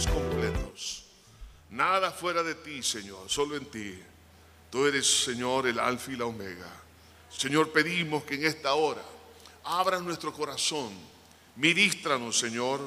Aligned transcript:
completos. 0.00 1.04
Nada 1.70 2.10
fuera 2.10 2.42
de 2.42 2.54
ti, 2.54 2.82
Señor, 2.82 3.28
solo 3.28 3.56
en 3.56 3.66
ti. 3.66 3.98
Tú 4.70 4.86
eres, 4.86 5.06
Señor, 5.06 5.66
el 5.66 5.78
alfa 5.78 6.12
y 6.12 6.16
la 6.16 6.24
omega. 6.24 6.70
Señor, 7.30 7.72
pedimos 7.72 8.24
que 8.24 8.34
en 8.36 8.46
esta 8.46 8.72
hora 8.74 9.02
abras 9.64 10.02
nuestro 10.02 10.32
corazón, 10.32 10.92
ministranos, 11.56 12.38
Señor. 12.38 12.80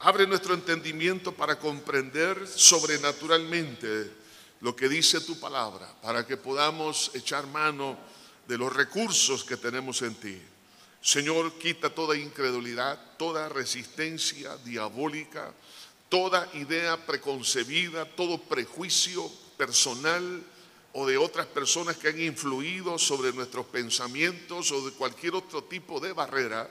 Abre 0.00 0.26
nuestro 0.26 0.54
entendimiento 0.54 1.32
para 1.32 1.58
comprender 1.58 2.46
sobrenaturalmente 2.46 4.12
lo 4.60 4.76
que 4.76 4.88
dice 4.88 5.20
tu 5.20 5.40
palabra, 5.40 5.92
para 6.02 6.26
que 6.26 6.36
podamos 6.36 7.10
echar 7.14 7.46
mano 7.46 7.98
de 8.46 8.58
los 8.58 8.72
recursos 8.72 9.44
que 9.44 9.56
tenemos 9.56 10.02
en 10.02 10.14
ti. 10.14 10.40
Señor, 11.00 11.58
quita 11.58 11.90
toda 11.90 12.16
incredulidad, 12.16 13.16
toda 13.16 13.48
resistencia 13.48 14.56
diabólica, 14.58 15.52
toda 16.08 16.48
idea 16.54 17.04
preconcebida, 17.06 18.04
todo 18.04 18.38
prejuicio 18.38 19.30
personal 19.56 20.42
o 20.92 21.06
de 21.06 21.18
otras 21.18 21.46
personas 21.46 21.96
que 21.96 22.08
han 22.08 22.20
influido 22.20 22.98
sobre 22.98 23.32
nuestros 23.32 23.66
pensamientos 23.66 24.72
o 24.72 24.84
de 24.86 24.92
cualquier 24.92 25.34
otro 25.34 25.64
tipo 25.64 26.00
de 26.00 26.12
barrera. 26.12 26.68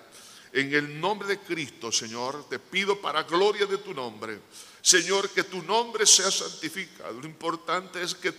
En 0.54 0.74
el 0.74 1.00
nombre 1.00 1.28
de 1.28 1.40
Cristo, 1.40 1.92
Señor, 1.92 2.48
te 2.50 2.58
pido 2.58 3.00
para 3.00 3.24
gloria 3.24 3.66
de 3.66 3.78
tu 3.78 3.94
nombre. 3.94 4.40
Señor, 4.82 5.30
que 5.30 5.44
tu 5.44 5.62
nombre 5.64 6.06
sea 6.06 6.32
santificado. 6.32 7.20
Lo 7.20 7.28
importante 7.28 8.02
es 8.02 8.16
que 8.16 8.32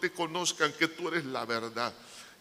te 0.00 0.12
conozcan 0.12 0.72
que 0.74 0.88
tú 0.88 1.08
eres 1.08 1.24
la 1.24 1.44
verdad. 1.46 1.92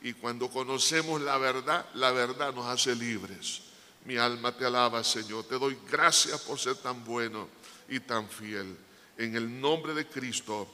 Y 0.02 0.14
cuando 0.14 0.50
conocemos 0.50 1.22
la 1.22 1.38
verdad, 1.38 1.90
la 1.94 2.12
verdad 2.12 2.54
nos 2.54 2.68
hace 2.68 2.94
libres. 2.94 3.62
Mi 4.06 4.18
alma 4.18 4.56
te 4.56 4.66
alaba, 4.66 5.02
Señor. 5.04 5.46
Te 5.46 5.58
doy 5.58 5.78
gracias 5.90 6.42
por 6.42 6.60
ser 6.60 6.76
tan 6.76 7.04
bueno 7.06 7.48
y 7.90 8.00
tan 8.00 8.30
fiel. 8.30 8.78
En 9.18 9.36
el 9.36 9.62
nombre 9.62 9.94
de 9.94 10.08
Cristo, 10.08 10.68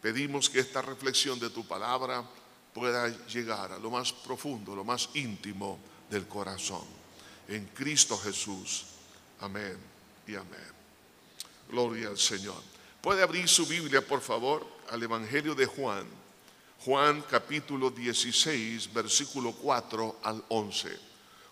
pedimos 0.00 0.48
que 0.48 0.60
esta 0.60 0.82
reflexión 0.82 1.38
de 1.40 1.50
tu 1.50 1.66
palabra 1.66 2.24
pueda 2.72 3.08
llegar 3.26 3.72
a 3.72 3.78
lo 3.78 3.90
más 3.90 4.12
profundo, 4.12 4.74
lo 4.74 4.84
más 4.84 5.10
íntimo 5.14 5.78
del 6.10 6.26
corazón. 6.26 6.84
En 7.48 7.66
Cristo 7.66 8.18
Jesús. 8.18 8.86
Amén 9.40 9.76
y 10.26 10.34
amén. 10.34 10.74
Gloria 11.68 12.08
al 12.08 12.18
Señor. 12.18 12.62
¿Puede 13.00 13.22
abrir 13.22 13.48
su 13.48 13.66
Biblia, 13.66 14.06
por 14.06 14.20
favor, 14.20 14.66
al 14.90 15.02
Evangelio 15.02 15.54
de 15.54 15.66
Juan? 15.66 16.06
Juan 16.84 17.22
capítulo 17.30 17.90
16, 17.90 18.92
versículo 18.92 19.52
4 19.52 20.20
al 20.22 20.44
11. 20.48 20.98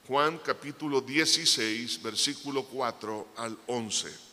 Juan 0.06 0.39
capítulo 0.39 1.00
16, 1.00 2.03
versículo 2.03 2.64
4 2.64 3.28
al 3.36 3.58
11. 3.67 4.31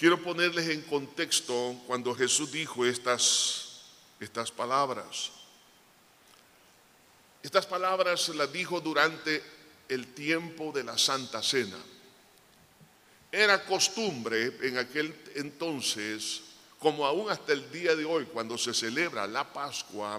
Quiero 0.00 0.16
ponerles 0.22 0.66
en 0.70 0.80
contexto 0.80 1.76
cuando 1.86 2.14
Jesús 2.14 2.50
dijo 2.50 2.86
estas, 2.86 3.82
estas 4.18 4.50
palabras. 4.50 5.30
Estas 7.42 7.66
palabras 7.66 8.30
las 8.30 8.50
dijo 8.50 8.80
durante 8.80 9.44
el 9.90 10.14
tiempo 10.14 10.72
de 10.72 10.84
la 10.84 10.96
Santa 10.96 11.42
Cena. 11.42 11.76
Era 13.30 13.62
costumbre 13.66 14.56
en 14.62 14.78
aquel 14.78 15.14
entonces 15.34 16.44
como 16.78 17.04
aún 17.04 17.30
hasta 17.30 17.52
el 17.52 17.70
día 17.70 17.94
de 17.94 18.06
hoy, 18.06 18.24
cuando 18.24 18.56
se 18.56 18.72
celebra 18.72 19.26
la 19.26 19.52
Pascua, 19.52 20.18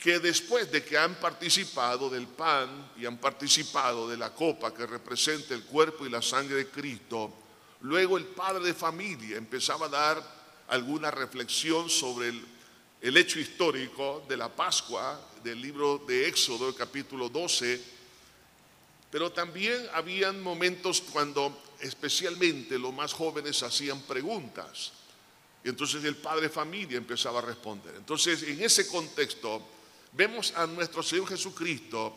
que 0.00 0.18
después 0.18 0.68
de 0.72 0.84
que 0.84 0.98
han 0.98 1.14
participado 1.14 2.10
del 2.10 2.26
pan 2.26 2.90
y 2.96 3.06
han 3.06 3.18
participado 3.18 4.08
de 4.08 4.16
la 4.16 4.34
copa 4.34 4.74
que 4.74 4.84
representa 4.84 5.54
el 5.54 5.62
cuerpo 5.62 6.04
y 6.04 6.10
la 6.10 6.20
sangre 6.20 6.56
de 6.56 6.68
Cristo, 6.70 7.44
luego 7.80 8.18
el 8.18 8.24
padre 8.26 8.64
de 8.64 8.74
familia 8.74 9.36
empezaba 9.36 9.86
a 9.86 9.90
dar 9.90 10.38
alguna 10.68 11.10
reflexión 11.10 11.88
sobre 11.88 12.28
el, 13.00 13.16
hecho 13.16 13.38
histórico 13.38 14.24
de 14.28 14.36
la 14.36 14.48
Pascua, 14.54 15.20
del 15.42 15.60
libro 15.60 15.98
de 16.06 16.28
Éxodo, 16.28 16.74
capítulo 16.74 17.28
12, 17.28 17.80
pero 19.10 19.32
también 19.32 19.88
habían 19.94 20.42
momentos 20.42 21.00
cuando 21.00 21.62
especialmente 21.80 22.78
los 22.78 22.92
más 22.92 23.12
jóvenes 23.12 23.62
hacían 23.62 24.02
preguntas. 24.02 24.92
Y 25.64 25.68
entonces 25.68 26.04
el 26.04 26.16
padre 26.16 26.48
familia 26.48 26.98
empezaba 26.98 27.38
a 27.38 27.42
responder. 27.42 27.94
Entonces, 27.96 28.42
en 28.42 28.62
ese 28.62 28.86
contexto, 28.88 29.62
vemos 30.12 30.52
a 30.54 30.66
nuestro 30.66 31.02
Señor 31.02 31.28
Jesucristo 31.28 32.16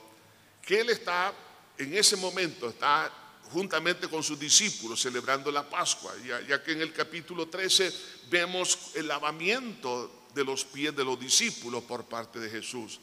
que 0.62 0.82
Él 0.82 0.90
está, 0.90 1.34
en 1.78 1.96
ese 1.96 2.18
momento, 2.18 2.70
está 2.70 3.12
juntamente 3.52 4.08
con 4.08 4.24
sus 4.24 4.40
discípulos 4.40 5.02
celebrando 5.02 5.52
la 5.52 5.70
Pascua, 5.70 6.14
ya, 6.48 6.64
que 6.64 6.72
en 6.72 6.82
el 6.82 6.94
capítulo 6.94 7.48
13 7.48 7.94
vemos 8.30 8.92
el 8.96 9.08
lavamiento 9.08 10.26
de 10.34 10.44
los 10.44 10.64
pies 10.66 10.96
de 10.96 11.04
los 11.04 11.20
discípulos 11.20 11.84
por 11.84 12.06
parte 12.06 12.40
de 12.40 12.50
Jesús. 12.50 13.00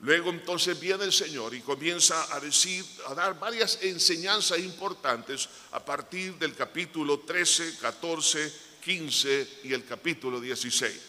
Luego 0.00 0.30
entonces 0.30 0.78
viene 0.80 1.04
el 1.04 1.12
Señor 1.12 1.54
y 1.54 1.60
comienza 1.60 2.34
a 2.34 2.40
decir, 2.40 2.84
a 3.08 3.14
dar 3.14 3.38
varias 3.38 3.78
enseñanzas 3.82 4.58
importantes 4.60 5.48
a 5.72 5.84
partir 5.84 6.36
del 6.36 6.54
capítulo 6.54 7.20
13, 7.20 7.76
14, 7.78 8.52
15 8.82 9.60
y 9.64 9.72
el 9.74 9.84
capítulo 9.84 10.40
16. 10.40 11.00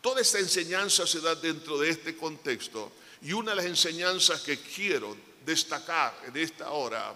Toda 0.00 0.22
esta 0.22 0.38
enseñanza 0.38 1.06
se 1.06 1.20
da 1.20 1.34
dentro 1.34 1.78
de 1.78 1.90
este 1.90 2.16
contexto 2.16 2.92
y 3.20 3.32
una 3.32 3.50
de 3.50 3.56
las 3.56 3.66
enseñanzas 3.66 4.40
que 4.40 4.58
quiero 4.60 5.14
destacar 5.44 6.14
en 6.26 6.36
esta 6.36 6.70
hora 6.70 7.14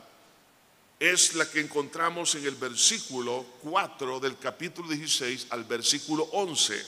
es 1.03 1.35
la 1.35 1.51
que 1.51 1.59
encontramos 1.59 2.37
en 2.37 2.47
el 2.47 2.55
versículo 2.55 3.45
4 3.63 4.21
del 4.21 4.39
capítulo 4.39 4.87
16 4.89 5.49
al 5.51 5.65
versículo 5.65 6.23
11. 6.31 6.81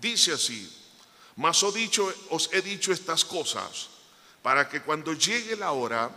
Dice 0.00 0.32
así, 0.32 0.68
mas 1.36 1.62
os, 1.62 1.72
dicho, 1.72 2.12
os 2.30 2.50
he 2.52 2.60
dicho 2.60 2.90
estas 2.90 3.24
cosas 3.24 3.86
para 4.42 4.68
que 4.68 4.82
cuando 4.82 5.12
llegue 5.12 5.54
la 5.54 5.70
hora 5.70 6.10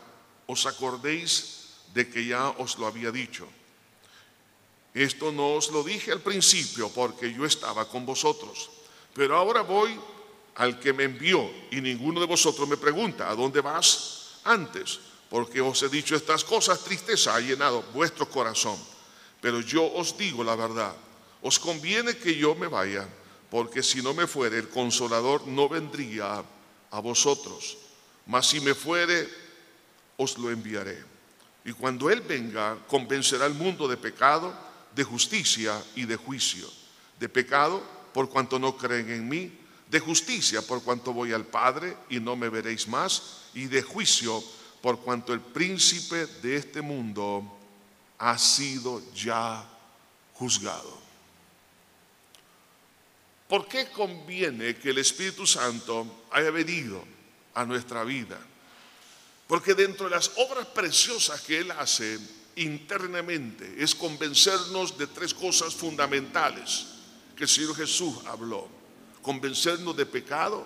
os 0.47 0.65
acordéis 0.65 1.77
de 1.93 2.09
que 2.09 2.25
ya 2.25 2.49
os 2.57 2.79
lo 2.79 2.87
había 2.87 3.11
dicho. 3.11 3.47
Esto 4.95 5.31
no 5.31 5.53
os 5.53 5.69
lo 5.69 5.83
dije 5.83 6.11
al 6.11 6.21
principio 6.21 6.89
porque 6.89 7.31
yo 7.31 7.45
estaba 7.45 7.87
con 7.87 8.07
vosotros, 8.07 8.71
pero 9.13 9.37
ahora 9.37 9.61
voy 9.61 9.93
al 10.55 10.79
que 10.79 10.93
me 10.93 11.03
envió 11.03 11.47
y 11.69 11.79
ninguno 11.79 12.19
de 12.19 12.25
vosotros 12.25 12.67
me 12.67 12.77
pregunta, 12.77 13.29
¿a 13.29 13.35
dónde 13.35 13.61
vas 13.61 14.41
antes? 14.45 15.08
Porque 15.29 15.61
os 15.61 15.81
he 15.83 15.89
dicho 15.89 16.15
estas 16.15 16.43
cosas, 16.43 16.83
tristeza 16.83 17.35
ha 17.35 17.39
llenado 17.39 17.83
vuestro 17.93 18.27
corazón. 18.29 18.77
Pero 19.41 19.61
yo 19.61 19.85
os 19.93 20.17
digo 20.17 20.43
la 20.43 20.55
verdad, 20.55 20.95
os 21.41 21.59
conviene 21.59 22.17
que 22.17 22.35
yo 22.35 22.55
me 22.55 22.67
vaya 22.67 23.07
porque 23.49 23.81
si 23.81 24.01
no 24.01 24.13
me 24.13 24.27
fuere, 24.27 24.57
el 24.57 24.69
consolador 24.69 25.47
no 25.47 25.67
vendría 25.67 26.43
a 26.91 26.99
vosotros, 26.99 27.77
mas 28.27 28.47
si 28.47 28.59
me 28.61 28.75
fuere, 28.75 29.27
os 30.17 30.37
lo 30.37 30.51
enviaré. 30.51 31.03
Y 31.65 31.73
cuando 31.73 32.09
Él 32.09 32.21
venga, 32.21 32.77
convencerá 32.87 33.45
al 33.45 33.53
mundo 33.53 33.87
de 33.87 33.97
pecado, 33.97 34.53
de 34.95 35.03
justicia 35.03 35.81
y 35.95 36.05
de 36.05 36.15
juicio. 36.15 36.67
De 37.19 37.27
pecado, 37.27 37.81
por 38.13 38.29
cuanto 38.29 38.59
no 38.59 38.77
creen 38.77 39.09
en 39.09 39.27
mí, 39.27 39.51
de 39.89 39.99
justicia, 39.99 40.61
por 40.61 40.83
cuanto 40.83 41.13
voy 41.13 41.33
al 41.33 41.45
Padre 41.45 41.97
y 42.09 42.19
no 42.19 42.35
me 42.35 42.49
veréis 42.49 42.87
más, 42.87 43.49
y 43.53 43.65
de 43.65 43.81
juicio, 43.81 44.43
por 44.81 44.99
cuanto 44.99 45.33
el 45.33 45.41
príncipe 45.41 46.25
de 46.41 46.55
este 46.55 46.81
mundo 46.81 47.43
ha 48.17 48.37
sido 48.37 49.01
ya 49.13 49.67
juzgado. 50.33 50.97
¿Por 53.47 53.67
qué 53.67 53.89
conviene 53.89 54.75
que 54.75 54.91
el 54.91 54.99
Espíritu 54.99 55.45
Santo 55.47 56.23
haya 56.31 56.51
venido 56.51 57.03
a 57.55 57.65
nuestra 57.65 58.03
vida? 58.03 58.39
Porque 59.47 59.73
dentro 59.73 60.05
de 60.05 60.15
las 60.15 60.31
obras 60.37 60.67
preciosas 60.67 61.41
que 61.41 61.57
Él 61.57 61.71
hace 61.71 62.19
internamente 62.55 63.75
es 63.81 63.95
convencernos 63.95 64.97
de 64.97 65.07
tres 65.07 65.33
cosas 65.33 65.73
fundamentales 65.73 66.85
que 67.35 67.45
el 67.45 67.49
Señor 67.49 67.75
Jesús 67.75 68.17
habló. 68.27 68.67
Convencernos 69.23 69.97
de 69.97 70.05
pecado, 70.05 70.65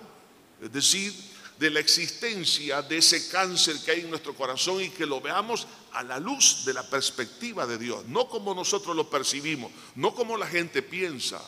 es 0.60 0.70
decir, 0.70 1.14
de 1.58 1.70
la 1.70 1.80
existencia 1.80 2.82
de 2.82 2.98
ese 2.98 3.28
cáncer 3.28 3.76
que 3.84 3.92
hay 3.92 4.00
en 4.00 4.10
nuestro 4.10 4.34
corazón 4.34 4.82
y 4.82 4.90
que 4.90 5.06
lo 5.06 5.20
veamos 5.20 5.66
a 5.92 6.02
la 6.02 6.18
luz 6.18 6.64
de 6.64 6.74
la 6.74 6.88
perspectiva 6.88 7.66
de 7.66 7.78
Dios, 7.78 8.04
no 8.06 8.28
como 8.28 8.54
nosotros 8.54 8.96
lo 8.96 9.08
percibimos, 9.08 9.70
no 9.94 10.14
como 10.14 10.36
la 10.36 10.46
gente 10.46 10.82
piensa, 10.82 11.40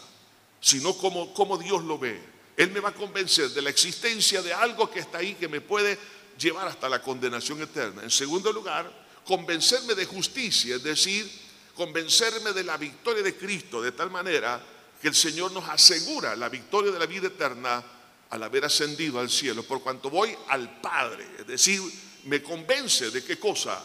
sino 0.61 0.97
como, 0.97 1.35
como 1.35 1.59
Dios 1.59 1.83
lo 1.83 1.99
ve. 1.99 2.21
Él 2.57 2.71
me 2.71 2.81
va 2.81 2.91
a 2.91 2.95
convencer 2.95 3.51
de 3.51 3.63
la 3.63 3.71
existencia 3.71 4.41
de 4.43 4.55
algo 4.55 4.91
que 4.91 5.01
está 5.01 5.19
ahí 5.19 5.35
que 5.35 5.49
me 5.49 5.61
puede 5.61 5.99
llevar 6.39 6.69
hasta 6.69 6.89
la 6.89 7.03
condenación 7.03 7.61
eterna. 7.61 8.03
En 8.03 8.11
segundo 8.11 8.53
lugar, 8.53 8.91
convencerme 9.25 9.95
de 9.95 10.07
justicia, 10.07 10.77
es 10.77 10.83
decir, 10.83 11.29
convencerme 11.75 12.53
de 12.53 12.65
la 12.65 12.77
victoria 12.77 13.23
de 13.23 13.37
Cristo, 13.37 13.83
de 13.83 13.93
tal 13.93 14.11
manera 14.11 14.65
que 15.01 15.09
el 15.09 15.15
Señor 15.15 15.53
nos 15.53 15.69
asegura 15.69 16.37
la 16.37 16.49
victoria 16.49 16.91
de 16.91 16.99
la 16.99 17.07
vida 17.07 17.27
eterna 17.27 17.85
al 18.31 18.43
haber 18.43 18.65
ascendido 18.65 19.21
al 19.21 19.31
cielo, 19.31 19.63
por 19.63 19.83
cuanto 19.83 20.11
voy 20.11 20.37
al 20.49 20.81
Padre, 20.81 21.27
es 21.39 21.47
decir, 21.47 21.81
me 22.25 22.43
convence 22.43 23.11
de 23.11 23.23
qué 23.25 23.39
cosa, 23.39 23.83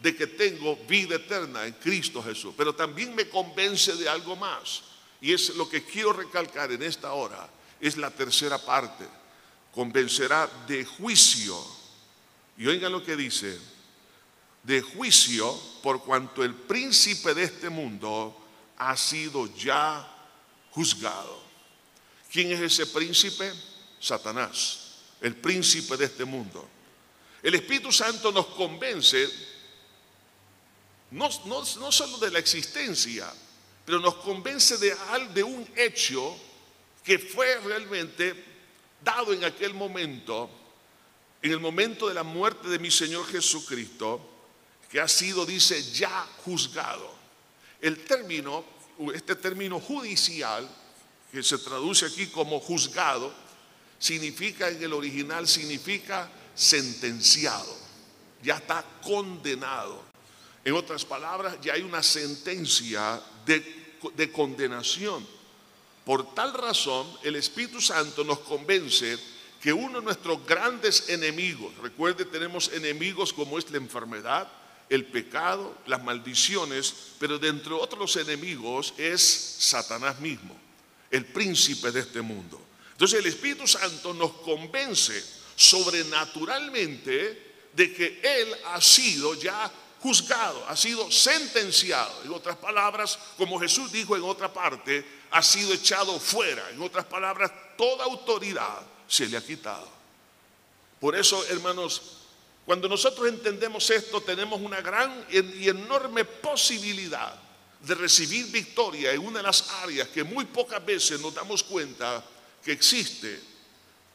de 0.00 0.16
que 0.16 0.26
tengo 0.26 0.76
vida 0.88 1.16
eterna 1.16 1.64
en 1.66 1.74
Cristo 1.74 2.22
Jesús, 2.22 2.54
pero 2.56 2.74
también 2.74 3.14
me 3.14 3.28
convence 3.28 3.94
de 3.96 4.08
algo 4.08 4.36
más. 4.36 4.82
Y 5.20 5.32
es 5.32 5.54
lo 5.54 5.68
que 5.68 5.84
quiero 5.84 6.12
recalcar 6.12 6.70
en 6.72 6.82
esta 6.82 7.12
hora, 7.12 7.48
es 7.80 7.96
la 7.96 8.10
tercera 8.10 8.58
parte. 8.58 9.06
Convencerá 9.72 10.48
de 10.66 10.84
juicio. 10.84 11.58
Y 12.58 12.66
oigan 12.66 12.92
lo 12.92 13.02
que 13.02 13.16
dice, 13.16 13.58
de 14.62 14.82
juicio 14.82 15.58
por 15.82 16.02
cuanto 16.02 16.44
el 16.44 16.54
príncipe 16.54 17.34
de 17.34 17.44
este 17.44 17.70
mundo 17.70 18.36
ha 18.76 18.96
sido 18.96 19.54
ya 19.56 20.06
juzgado. 20.70 21.42
¿Quién 22.30 22.52
es 22.52 22.60
ese 22.60 22.86
príncipe? 22.86 23.52
Satanás, 24.04 24.80
el 25.20 25.36
príncipe 25.36 25.96
de 25.96 26.04
este 26.04 26.24
mundo. 26.24 26.68
El 27.42 27.54
Espíritu 27.54 27.90
Santo 27.90 28.30
nos 28.30 28.46
convence 28.48 29.28
no, 31.10 31.30
solo 31.30 32.18
de 32.18 32.30
la 32.30 32.38
existencia, 32.38 33.32
pero 33.84 34.00
nos 34.00 34.16
convence 34.16 34.76
de, 34.78 34.94
de 35.32 35.42
un 35.42 35.66
hecho 35.76 36.36
que 37.02 37.18
fue 37.18 37.58
realmente 37.60 38.44
dado 39.02 39.32
en 39.32 39.44
aquel 39.44 39.74
momento, 39.74 40.50
en 41.40 41.52
el 41.52 41.60
momento 41.60 42.08
de 42.08 42.14
la 42.14 42.24
muerte 42.24 42.68
de 42.68 42.78
mi 42.78 42.90
Señor 42.90 43.26
Jesucristo, 43.26 44.20
que 44.90 45.00
ha 45.00 45.08
sido, 45.08 45.46
dice, 45.46 45.82
ya 45.92 46.26
juzgado. 46.44 47.12
El 47.80 48.04
término, 48.04 48.64
este 49.14 49.36
término 49.36 49.80
judicial, 49.80 50.68
que 51.30 51.42
se 51.42 51.58
traduce 51.58 52.06
aquí 52.06 52.26
como 52.28 52.60
juzgado, 52.60 53.43
significa 54.04 54.68
en 54.68 54.82
el 54.82 54.92
original, 54.92 55.48
significa 55.48 56.28
sentenciado, 56.54 57.74
ya 58.42 58.56
está 58.56 58.84
condenado. 59.02 60.02
En 60.62 60.74
otras 60.74 61.06
palabras, 61.06 61.56
ya 61.62 61.72
hay 61.72 61.80
una 61.80 62.02
sentencia 62.02 63.18
de, 63.46 64.30
condenación. 64.30 65.26
Por 66.04 66.34
tal 66.34 66.52
razón, 66.52 67.06
el 67.22 67.36
Espíritu 67.36 67.80
Santo 67.80 68.24
nos 68.24 68.40
convence 68.40 69.18
que 69.62 69.72
uno 69.72 70.00
de 70.00 70.04
nuestros 70.04 70.44
grandes 70.44 71.08
enemigos, 71.08 71.74
recuerde, 71.78 72.26
tenemos 72.26 72.70
enemigos 72.74 73.32
como 73.32 73.58
es 73.58 73.70
la 73.70 73.78
enfermedad, 73.78 74.52
el 74.90 75.06
pecado, 75.06 75.78
las 75.86 76.04
maldiciones, 76.04 76.94
pero 77.18 77.38
de 77.38 77.50
otros 77.72 78.16
enemigos 78.16 78.92
es 78.98 79.22
Satanás 79.60 80.20
mismo, 80.20 80.54
el 81.10 81.24
príncipe 81.24 81.90
de 81.90 82.00
este 82.00 82.20
mundo. 82.20 82.60
Entonces 82.94 83.18
el 83.18 83.26
Espíritu 83.26 83.66
Santo 83.66 84.14
nos 84.14 84.32
convence 84.34 85.20
sobrenaturalmente 85.56 87.54
de 87.72 87.92
que 87.92 88.20
Él 88.22 88.56
ha 88.66 88.80
sido 88.80 89.34
ya 89.34 89.70
juzgado, 90.00 90.64
ha 90.68 90.76
sido 90.76 91.10
sentenciado. 91.10 92.22
En 92.24 92.32
otras 92.32 92.56
palabras, 92.56 93.18
como 93.36 93.58
Jesús 93.58 93.90
dijo 93.90 94.14
en 94.14 94.22
otra 94.22 94.52
parte, 94.52 95.04
ha 95.32 95.42
sido 95.42 95.74
echado 95.74 96.20
fuera. 96.20 96.70
En 96.70 96.80
otras 96.82 97.04
palabras, 97.06 97.50
toda 97.76 98.04
autoridad 98.04 98.80
se 99.08 99.26
le 99.26 99.36
ha 99.36 99.44
quitado. 99.44 99.88
Por 101.00 101.16
eso, 101.16 101.44
hermanos, 101.46 102.00
cuando 102.64 102.88
nosotros 102.88 103.26
entendemos 103.28 103.90
esto, 103.90 104.20
tenemos 104.20 104.60
una 104.60 104.80
gran 104.80 105.26
y 105.30 105.68
enorme 105.68 106.24
posibilidad 106.24 107.34
de 107.80 107.94
recibir 107.94 108.46
victoria 108.46 109.12
en 109.12 109.20
una 109.20 109.38
de 109.38 109.42
las 109.42 109.68
áreas 109.82 110.08
que 110.08 110.22
muy 110.22 110.44
pocas 110.46 110.84
veces 110.84 111.20
nos 111.20 111.34
damos 111.34 111.62
cuenta 111.62 112.24
que 112.64 112.72
existe 112.72 113.54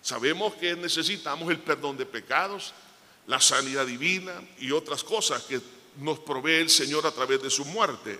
Sabemos 0.01 0.55
que 0.55 0.75
necesitamos 0.75 1.51
el 1.51 1.59
perdón 1.59 1.97
de 1.97 2.05
pecados, 2.05 2.73
la 3.27 3.39
sanidad 3.39 3.85
divina 3.85 4.41
y 4.59 4.71
otras 4.71 5.03
cosas 5.03 5.43
que 5.43 5.61
nos 5.97 6.19
provee 6.19 6.61
el 6.61 6.69
Señor 6.69 7.05
a 7.05 7.11
través 7.11 7.41
de 7.41 7.49
su 7.49 7.65
muerte. 7.65 8.19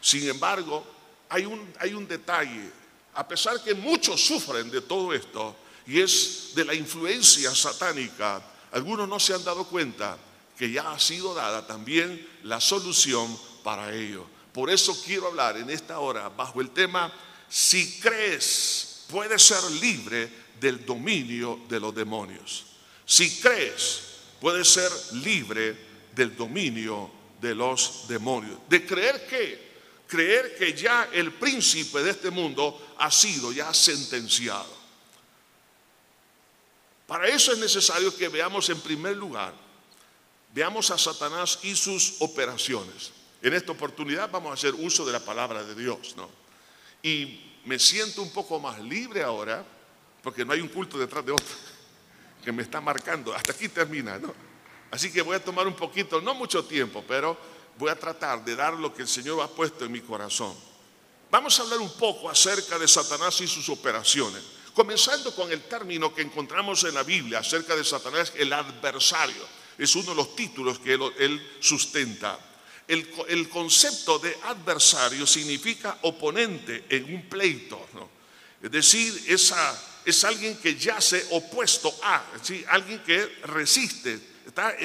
Sin 0.00 0.28
embargo, 0.28 0.84
hay 1.28 1.44
un, 1.44 1.72
hay 1.78 1.92
un 1.92 2.08
detalle, 2.08 2.70
a 3.14 3.28
pesar 3.28 3.62
que 3.62 3.74
muchos 3.74 4.24
sufren 4.24 4.70
de 4.70 4.80
todo 4.80 5.12
esto, 5.12 5.54
y 5.86 6.00
es 6.00 6.52
de 6.54 6.64
la 6.64 6.74
influencia 6.74 7.54
satánica, 7.54 8.42
algunos 8.72 9.08
no 9.08 9.20
se 9.20 9.34
han 9.34 9.44
dado 9.44 9.64
cuenta 9.64 10.18
que 10.58 10.70
ya 10.70 10.90
ha 10.90 10.98
sido 10.98 11.34
dada 11.34 11.66
también 11.66 12.26
la 12.42 12.60
solución 12.60 13.38
para 13.62 13.94
ello. 13.94 14.26
Por 14.52 14.70
eso 14.70 14.98
quiero 15.04 15.28
hablar 15.28 15.56
en 15.56 15.70
esta 15.70 15.98
hora 16.00 16.28
bajo 16.30 16.60
el 16.60 16.70
tema, 16.70 17.12
si 17.48 18.00
crees, 18.00 18.87
puedes 19.10 19.42
ser 19.42 19.62
libre 19.80 20.30
del 20.60 20.84
dominio 20.84 21.60
de 21.68 21.80
los 21.80 21.94
demonios. 21.94 22.66
Si 23.04 23.40
crees, 23.40 24.02
puedes 24.40 24.68
ser 24.68 24.90
libre 25.14 25.76
del 26.14 26.36
dominio 26.36 27.10
de 27.40 27.54
los 27.54 28.06
demonios. 28.08 28.58
De 28.68 28.86
creer 28.86 29.26
que, 29.26 29.68
creer 30.06 30.56
que 30.56 30.74
ya 30.74 31.08
el 31.12 31.32
príncipe 31.32 32.02
de 32.02 32.10
este 32.10 32.30
mundo 32.30 32.94
ha 32.98 33.10
sido 33.10 33.52
ya 33.52 33.72
sentenciado. 33.72 34.76
Para 37.06 37.28
eso 37.28 37.52
es 37.52 37.58
necesario 37.58 38.14
que 38.14 38.28
veamos 38.28 38.68
en 38.68 38.80
primer 38.80 39.16
lugar, 39.16 39.54
veamos 40.52 40.90
a 40.90 40.98
Satanás 40.98 41.60
y 41.62 41.74
sus 41.74 42.16
operaciones. 42.18 43.12
En 43.40 43.54
esta 43.54 43.72
oportunidad 43.72 44.30
vamos 44.30 44.50
a 44.50 44.54
hacer 44.54 44.74
uso 44.74 45.06
de 45.06 45.12
la 45.12 45.20
palabra 45.20 45.64
de 45.64 45.74
Dios, 45.74 46.14
¿no? 46.16 46.28
Y 47.02 47.47
me 47.64 47.78
siento 47.78 48.22
un 48.22 48.30
poco 48.30 48.58
más 48.58 48.78
libre 48.80 49.22
ahora 49.22 49.64
porque 50.22 50.44
no 50.44 50.52
hay 50.52 50.60
un 50.60 50.68
culto 50.68 50.98
detrás 50.98 51.24
de 51.24 51.32
otro 51.32 51.46
que 52.44 52.52
me 52.52 52.62
está 52.62 52.80
marcando. 52.80 53.34
Hasta 53.34 53.52
aquí 53.52 53.68
termina, 53.68 54.18
¿no? 54.18 54.34
Así 54.90 55.12
que 55.12 55.22
voy 55.22 55.36
a 55.36 55.44
tomar 55.44 55.66
un 55.66 55.74
poquito, 55.74 56.20
no 56.20 56.34
mucho 56.34 56.64
tiempo, 56.64 57.04
pero 57.06 57.36
voy 57.78 57.90
a 57.90 57.98
tratar 57.98 58.44
de 58.44 58.56
dar 58.56 58.74
lo 58.74 58.92
que 58.92 59.02
el 59.02 59.08
Señor 59.08 59.40
ha 59.42 59.48
puesto 59.48 59.84
en 59.84 59.92
mi 59.92 60.00
corazón. 60.00 60.54
Vamos 61.30 61.58
a 61.58 61.62
hablar 61.62 61.78
un 61.78 61.92
poco 61.92 62.30
acerca 62.30 62.78
de 62.78 62.88
Satanás 62.88 63.40
y 63.42 63.46
sus 63.46 63.68
operaciones, 63.68 64.42
comenzando 64.74 65.34
con 65.34 65.52
el 65.52 65.62
término 65.62 66.14
que 66.14 66.22
encontramos 66.22 66.84
en 66.84 66.94
la 66.94 67.02
Biblia 67.02 67.40
acerca 67.40 67.76
de 67.76 67.84
Satanás, 67.84 68.32
el 68.36 68.52
adversario. 68.52 69.58
Es 69.76 69.94
uno 69.94 70.10
de 70.10 70.16
los 70.16 70.34
títulos 70.34 70.78
que 70.78 70.94
él, 70.94 71.56
sustenta. 71.60 72.38
El, 72.88 73.48
concepto 73.50 74.18
de 74.18 74.34
adversario 74.44 75.26
significa 75.26 75.98
oponente 76.02 76.86
en 76.88 77.14
un 77.14 77.28
pleito, 77.28 77.86
es 78.62 78.70
decir, 78.70 79.24
es 79.28 80.24
alguien 80.24 80.56
que 80.56 80.74
yace 80.74 81.26
opuesto 81.30 81.94
a, 82.02 82.24
alguien 82.68 83.00
que 83.00 83.26
resiste. 83.44 84.18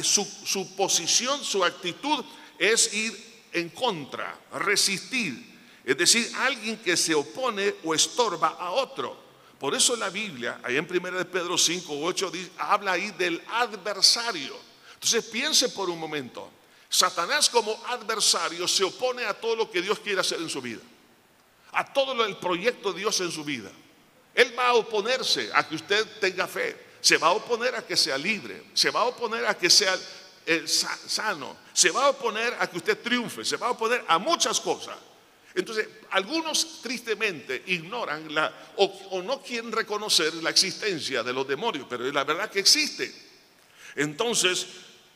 Su, 0.04 0.76
posición, 0.76 1.44
su 1.44 1.64
actitud 1.64 2.24
es 2.60 2.94
ir 2.94 3.34
en 3.54 3.70
contra, 3.70 4.38
resistir. 4.54 5.54
Es 5.86 5.98
decir, 5.98 6.30
alguien 6.40 6.78
que 6.78 6.96
se 6.96 7.16
opone 7.16 7.76
o 7.84 7.96
estorba 7.96 8.50
a 8.60 8.72
otro. 8.72 9.24
Por 9.60 9.74
eso 9.74 9.96
la 9.96 10.10
Biblia, 10.10 10.60
ahí 10.62 10.76
en 10.76 10.86
1 10.90 11.18
de 11.18 11.26
Pedro 11.26 11.58
5, 11.58 12.00
8, 12.02 12.32
habla 12.58 12.92
ahí 12.92 13.12
del 13.12 13.42
adversario. 13.48 14.56
Entonces 14.94 15.24
piense 15.26 15.70
por 15.70 15.90
un 15.90 16.00
momento, 16.00 16.52
Satanás 16.94 17.50
como 17.50 17.84
adversario 17.88 18.68
se 18.68 18.84
opone 18.84 19.26
a 19.26 19.34
todo 19.34 19.56
lo 19.56 19.72
que 19.72 19.82
Dios 19.82 19.98
quiere 19.98 20.22
hacer 20.22 20.40
en 20.40 20.48
su 20.48 20.62
vida, 20.62 20.82
a 21.72 21.92
todo 21.92 22.24
el 22.24 22.38
proyecto 22.38 22.94
de 22.94 23.00
Dios 23.00 23.20
en 23.22 23.32
su 23.32 23.44
vida. 23.44 23.72
Él 24.36 24.54
va 24.56 24.68
a 24.68 24.74
oponerse 24.76 25.50
a 25.56 25.68
que 25.68 25.74
usted 25.74 26.06
tenga 26.20 26.48
fe, 26.48 26.78
se 27.02 27.18
va 27.18 27.30
a 27.30 27.32
oponer 27.32 27.74
a 27.74 27.84
que 27.84 27.98
sea 27.98 28.16
libre, 28.16 28.66
se 28.76 28.92
va 28.92 29.00
a 29.00 29.06
oponer 29.06 29.44
a 29.48 29.58
que 29.58 29.72
sea 29.72 29.98
eh, 30.46 30.68
sano, 30.68 31.58
se 31.74 31.90
va 31.90 32.06
a 32.06 32.10
oponer 32.10 32.56
a 32.60 32.70
que 32.70 32.78
usted 32.78 33.02
triunfe, 33.02 33.44
se 33.44 33.58
va 33.58 33.68
a 33.68 33.72
oponer 33.72 34.06
a 34.08 34.20
muchas 34.20 34.60
cosas. 34.60 34.96
Entonces, 35.56 35.88
algunos 36.12 36.80
tristemente 36.84 37.64
ignoran 37.66 38.32
la, 38.36 38.54
o, 38.76 38.86
o, 39.10 39.22
no 39.24 39.42
quieren 39.42 39.72
reconocer 39.72 40.32
la 40.36 40.52
existencia 40.52 41.24
de 41.24 41.34
los 41.34 41.48
demonios, 41.48 41.88
pero 41.90 42.04
la 42.12 42.24
verdad 42.24 42.52
que 42.52 42.60
existe. 42.60 43.12
Entonces, 43.96 44.68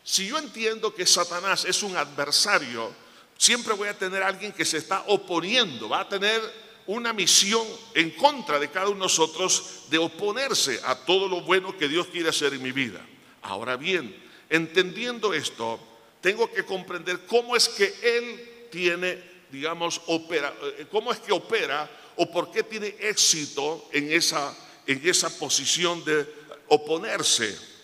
si 0.07 0.25
yo 0.25 0.37
entiendo 0.37 0.95
que 0.95 1.05
Satanás 1.05 1.65
es 1.65 1.83
un 1.83 1.97
adversario, 1.97 2.93
siempre 3.37 3.73
voy 3.73 3.89
a 3.89 3.97
tener 3.97 4.23
a 4.23 4.27
alguien 4.27 4.53
que 4.53 4.63
se 4.63 4.77
está 4.77 5.03
oponiendo, 5.07 5.89
va 5.89 5.99
a 5.99 6.07
tener 6.07 6.41
una 6.85 7.11
misión 7.11 7.67
en 7.93 8.11
contra 8.11 8.57
de 8.57 8.71
cada 8.71 8.85
uno 8.85 8.95
de 8.95 9.01
nosotros 9.01 9.81
de 9.89 9.97
oponerse 9.97 10.79
a 10.85 10.95
todo 10.95 11.27
lo 11.27 11.41
bueno 11.41 11.77
que 11.77 11.89
Dios 11.89 12.07
quiere 12.07 12.29
hacer 12.29 12.53
en 12.53 12.63
mi 12.63 12.71
vida. 12.71 13.05
Ahora 13.41 13.75
bien, 13.75 14.15
entendiendo 14.49 15.33
esto, 15.33 15.77
tengo 16.21 16.49
que 16.53 16.63
comprender 16.63 17.25
cómo 17.25 17.57
es 17.57 17.67
que 17.67 17.93
Él 18.01 18.69
tiene, 18.71 19.21
digamos, 19.51 20.01
opera, 20.05 20.55
eh, 20.77 20.87
cómo 20.89 21.11
es 21.11 21.19
que 21.19 21.33
opera 21.33 21.91
o 22.15 22.31
por 22.31 22.49
qué 22.49 22.63
tiene 22.63 22.95
éxito 23.01 23.89
en 23.91 24.09
esa, 24.09 24.55
en 24.85 25.01
esa 25.05 25.37
posición 25.37 26.01
de 26.05 26.25
oponerse. 26.69 27.76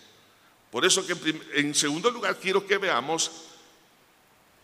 Por 0.74 0.84
eso 0.84 1.06
que 1.06 1.14
en 1.54 1.72
segundo 1.72 2.10
lugar 2.10 2.34
quiero 2.40 2.66
que 2.66 2.78
veamos 2.78 3.30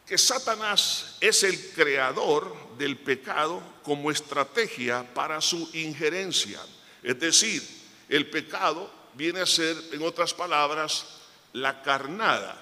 que 0.05 0.19
Satanás 0.19 1.15
es 1.21 1.45
el 1.45 1.71
creador 1.71 2.53
del 2.77 2.97
pecado 2.97 3.63
como 3.85 4.11
estrategia 4.11 5.07
para 5.15 5.41
su 5.41 5.71
injerencia. 5.73 6.59
Es 7.01 7.21
decir, 7.21 7.63
el 8.09 8.29
pecado 8.29 8.93
viene 9.15 9.39
a 9.39 9.47
ser, 9.47 9.77
en 9.93 10.03
otras 10.03 10.35
palabras, 10.35 11.07
la 11.53 11.81
carnada. 11.81 12.59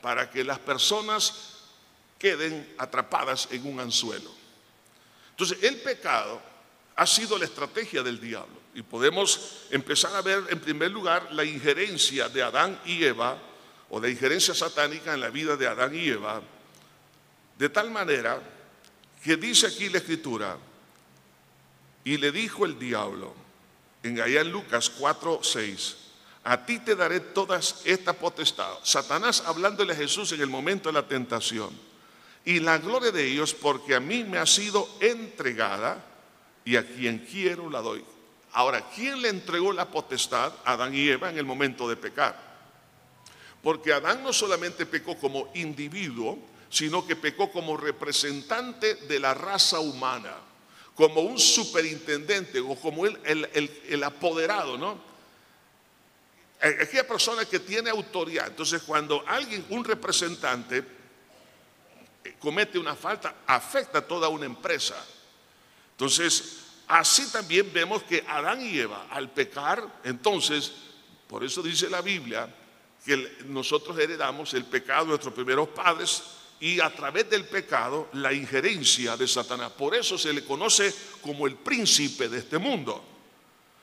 para 0.00 0.30
que 0.30 0.42
las 0.42 0.58
personas 0.58 1.58
queden 2.18 2.74
atrapadas 2.78 3.48
en 3.50 3.66
un 3.66 3.80
anzuelo. 3.80 4.32
Entonces, 5.32 5.58
el 5.60 5.76
pecado 5.82 6.40
ha 6.98 7.06
sido 7.06 7.38
la 7.38 7.44
estrategia 7.44 8.02
del 8.02 8.20
diablo. 8.20 8.58
Y 8.74 8.82
podemos 8.82 9.66
empezar 9.70 10.14
a 10.16 10.20
ver, 10.20 10.42
en 10.50 10.58
primer 10.58 10.90
lugar, 10.90 11.28
la 11.32 11.44
injerencia 11.44 12.28
de 12.28 12.42
Adán 12.42 12.80
y 12.84 13.04
Eva, 13.04 13.38
o 13.88 14.00
la 14.00 14.08
injerencia 14.08 14.52
satánica 14.52 15.14
en 15.14 15.20
la 15.20 15.30
vida 15.30 15.56
de 15.56 15.68
Adán 15.68 15.94
y 15.94 16.08
Eva, 16.08 16.42
de 17.56 17.68
tal 17.68 17.92
manera 17.92 18.42
que 19.22 19.36
dice 19.36 19.68
aquí 19.68 19.88
la 19.88 19.98
escritura, 19.98 20.58
y 22.02 22.16
le 22.16 22.32
dijo 22.32 22.64
el 22.64 22.76
diablo, 22.76 23.32
en 24.02 24.20
allá 24.20 24.40
en 24.40 24.50
Lucas 24.50 24.90
4, 24.90 25.40
6, 25.40 25.96
a 26.42 26.66
ti 26.66 26.80
te 26.80 26.96
daré 26.96 27.20
todas 27.20 27.82
esta 27.84 28.12
potestad. 28.12 28.74
Satanás 28.82 29.44
hablándole 29.46 29.92
a 29.92 29.96
Jesús 29.96 30.32
en 30.32 30.40
el 30.40 30.48
momento 30.48 30.88
de 30.88 30.94
la 30.94 31.06
tentación. 31.06 31.70
Y 32.44 32.58
la 32.58 32.78
gloria 32.78 33.12
de 33.12 33.24
ellos, 33.24 33.54
porque 33.54 33.94
a 33.94 34.00
mí 34.00 34.24
me 34.24 34.38
ha 34.38 34.46
sido 34.46 34.88
entregada 35.00 36.07
y 36.64 36.76
a 36.76 36.86
quien 36.86 37.18
quiero 37.18 37.70
la 37.70 37.80
doy. 37.80 38.04
Ahora, 38.52 38.88
¿quién 38.94 39.20
le 39.20 39.28
entregó 39.28 39.72
la 39.72 39.90
potestad 39.90 40.52
a 40.64 40.72
Adán 40.72 40.94
y 40.94 41.08
Eva 41.08 41.30
en 41.30 41.38
el 41.38 41.44
momento 41.44 41.88
de 41.88 41.96
pecar? 41.96 42.48
Porque 43.62 43.92
Adán 43.92 44.22
no 44.22 44.32
solamente 44.32 44.86
pecó 44.86 45.16
como 45.16 45.50
individuo, 45.54 46.38
sino 46.70 47.06
que 47.06 47.16
pecó 47.16 47.50
como 47.50 47.76
representante 47.76 48.94
de 48.94 49.18
la 49.20 49.34
raza 49.34 49.80
humana, 49.80 50.34
como 50.94 51.20
un 51.20 51.38
superintendente 51.38 52.60
o 52.60 52.74
como 52.76 53.06
el, 53.06 53.18
el 53.24 54.04
apoderado, 54.04 54.76
¿no? 54.76 55.08
Aquella 56.60 57.06
persona 57.06 57.44
que 57.44 57.60
tiene 57.60 57.90
autoridad. 57.90 58.48
Entonces, 58.48 58.82
cuando 58.82 59.22
alguien, 59.26 59.64
un 59.70 59.84
representante, 59.84 60.84
eh, 62.24 62.34
comete 62.40 62.78
una 62.78 62.96
falta, 62.96 63.36
afecta 63.46 63.98
a 63.98 64.06
toda 64.06 64.28
una 64.28 64.46
empresa. 64.46 64.96
Entonces, 65.98 66.60
así 66.86 67.28
también 67.32 67.72
vemos 67.72 68.04
que 68.04 68.24
Adán 68.28 68.64
y 68.64 68.78
Eva, 68.78 69.08
al 69.10 69.32
pecar, 69.32 70.00
entonces, 70.04 70.72
por 71.26 71.42
eso 71.42 71.60
dice 71.60 71.90
la 71.90 72.02
Biblia, 72.02 72.54
que 73.04 73.38
nosotros 73.46 73.98
heredamos 73.98 74.54
el 74.54 74.64
pecado 74.64 75.06
de 75.06 75.08
nuestros 75.08 75.34
primeros 75.34 75.70
padres 75.70 76.22
y 76.60 76.78
a 76.78 76.88
través 76.94 77.28
del 77.28 77.46
pecado 77.46 78.10
la 78.12 78.32
injerencia 78.32 79.16
de 79.16 79.26
Satanás. 79.26 79.72
Por 79.72 79.96
eso 79.96 80.16
se 80.16 80.32
le 80.32 80.44
conoce 80.44 80.94
como 81.20 81.48
el 81.48 81.56
príncipe 81.56 82.28
de 82.28 82.38
este 82.38 82.58
mundo. 82.58 83.04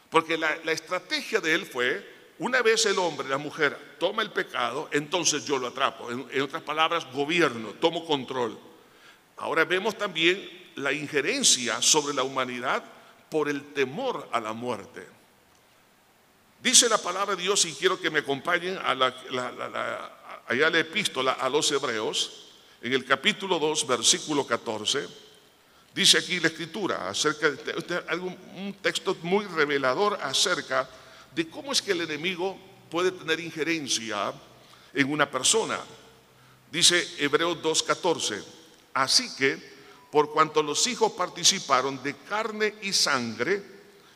Porque 0.10 0.38
la, 0.38 0.53
estrategia 0.72 1.41
de 1.41 1.53
él 1.53 1.65
fue 1.65 2.15
una 2.39 2.62
vez 2.62 2.86
el 2.86 2.98
hombre, 2.98 3.27
la 3.27 3.38
mujer, 3.38 3.98
toma 4.00 4.22
el 4.22 4.31
pecado, 4.31 4.88
entonces 4.93 5.43
yo 5.43 5.57
lo 5.57 5.67
atrapo. 5.67 6.10
En, 6.10 6.41
otras 6.41 6.63
palabras, 6.63 7.05
gobierno, 7.12 7.72
tomo 7.81 8.05
control. 8.05 8.57
Ahora 9.36 9.65
vemos 9.65 9.98
también 9.98 10.64
la 10.75 10.91
injerencia 10.91 11.82
sobre 11.82 12.13
la 12.13 12.24
humanidad 12.24 12.84
por 13.29 13.50
el 13.50 13.74
temor 13.74 14.29
a 14.32 14.39
la 14.39 14.53
muerte. 14.53 15.05
Dice 16.62 16.89
la 16.89 16.98
palabra 16.98 17.36
de 17.36 17.44
Dios, 17.44 17.63
y 17.65 17.74
quiero 17.74 18.00
que 18.00 18.10
me 18.10 18.20
acompañen 18.20 18.77
a 18.77 18.96
la, 18.96 19.13
allá 20.48 20.70
la 20.70 20.79
epístola 20.79 21.34
a 21.34 21.50
los 21.50 21.72
hebreos, 21.72 22.48
en 22.82 22.94
el 22.94 23.05
capítulo 23.05 23.60
2, 23.60 23.88
versículo 23.88 24.46
14. 24.46 25.08
Dice 25.94 26.17
aquí 26.17 26.39
la 26.39 26.48
escritura, 26.48 27.10
acerca 27.10 27.50
de 27.51 28.17
un 28.20 28.75
texto 28.82 29.15
muy 29.22 29.46
revelador 29.46 30.20
acerca 30.22 30.89
de 31.34 31.50
cómo 31.50 31.72
es 31.72 31.82
que 31.82 31.91
el 31.91 32.01
enemigo 32.01 32.58
puede 32.89 33.12
tener 33.12 33.39
injerencia 33.39 34.34
en 34.94 35.12
una 35.12 35.29
persona. 35.29 35.79
Dice 36.72 37.08
Hebreos 37.17 37.58
2.14, 37.62 38.44
así 38.94 39.36
que 39.36 39.75
por 40.15 40.31
cuanto 40.31 40.63
los 40.63 40.88
hijos 40.88 41.12
participaron 41.12 42.01
de 42.01 42.15
carne 42.15 42.75
y 42.84 42.93
sangre, 42.93 43.62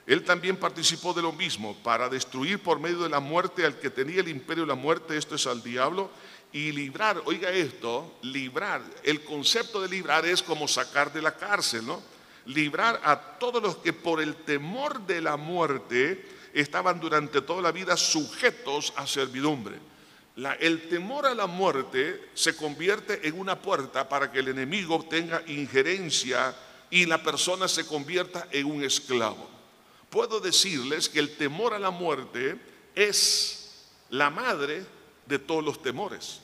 él 0.08 0.24
también 0.24 0.56
participó 0.56 1.14
de 1.14 1.22
lo 1.22 1.34
mismo, 1.34 1.76
para 1.84 2.08
destruir 2.08 2.64
por 2.64 2.80
medio 2.80 3.00
de 3.00 3.10
la 3.10 3.20
muerte 3.20 3.66
al 3.66 3.78
que 3.80 3.90
tenía 3.90 4.22
el 4.22 4.30
imperio 4.30 4.64
de 4.64 4.70
la 4.70 4.76
muerte, 4.76 5.18
esto 5.18 5.36
es 5.36 5.46
al 5.46 5.62
diablo, 5.62 6.10
y 6.54 6.72
librar, 6.72 7.22
oiga 7.26 7.50
esto, 7.50 8.18
librar, 8.22 8.82
el 9.04 9.26
concepto 9.26 9.82
de 9.82 9.90
librar 9.90 10.26
es 10.26 10.42
como 10.42 10.70
sacar 10.70 11.12
de 11.12 11.22
la 11.22 11.36
cárcel, 11.36 11.86
¿no? 11.86 12.02
Librar 12.46 13.02
a 13.04 13.20
todos 13.38 13.62
los 13.62 13.76
que 13.76 13.92
por 13.92 14.22
el 14.22 14.36
temor 14.36 15.02
de 15.02 15.20
la 15.20 15.36
muerte 15.36 16.26
estaban 16.54 17.02
durante 17.02 17.42
toda 17.42 17.62
la 17.62 17.74
vida 17.74 17.98
sujetos 17.98 18.94
a 18.96 19.06
servidumbre. 19.06 19.89
El 20.60 20.88
temor 20.88 21.26
a 21.26 21.34
la 21.34 21.48
muerte 21.48 22.30
se 22.34 22.56
convierte 22.56 23.28
en 23.28 23.40
una 23.40 23.60
puerta 23.60 24.08
para 24.08 24.32
que 24.32 24.40
el 24.40 24.50
enemigo 24.50 25.06
tenga 25.10 25.44
injerencia 25.48 26.56
y 26.90 27.06
la 27.06 27.22
persona 27.22 27.68
se 27.68 27.86
convierta 27.86 28.48
en 28.52 28.66
un 28.66 28.84
esclavo. 28.84 29.50
Puedo 30.10 30.40
decirles 30.40 31.10
que 31.10 31.20
el 31.20 31.36
temor 31.36 31.74
a 31.74 31.80
la 31.80 31.92
muerte 31.92 32.58
es 32.96 33.88
la 34.10 34.30
madre 34.30 34.86
de 35.26 35.40
todos 35.40 35.64
los 35.64 35.82
temores. 35.82 36.40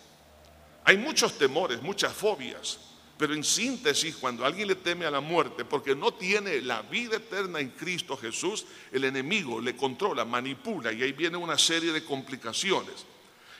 Hay 0.84 0.98
muchos 0.98 1.38
temores, 1.38 1.82
muchas 1.82 2.14
fobias, 2.14 2.80
pero 3.18 3.34
en 3.34 3.44
síntesis, 3.44 4.18
cuando 4.18 4.46
alguien 4.46 4.68
le 4.68 4.76
teme 4.76 5.06
a 5.06 5.12
la 5.12 5.22
muerte 5.22 5.66
porque 5.66 5.96
no 5.96 6.14
tiene 6.14 6.62
la 6.62 6.82
vida 6.84 7.18
eterna 7.18 7.60
en 7.60 7.70
Cristo 7.70 8.18
Jesús, 8.18 8.66
el 8.92 9.06
enemigo 9.06 9.62
le 9.62 9.76
controla, 9.76 10.26
manipula 10.26 10.92
y 10.92 11.02
ahí 11.02 11.14
viene 11.14 11.38
una 11.38 11.58
serie 11.58 11.92
de 11.92 12.04
complicaciones. 12.04 13.06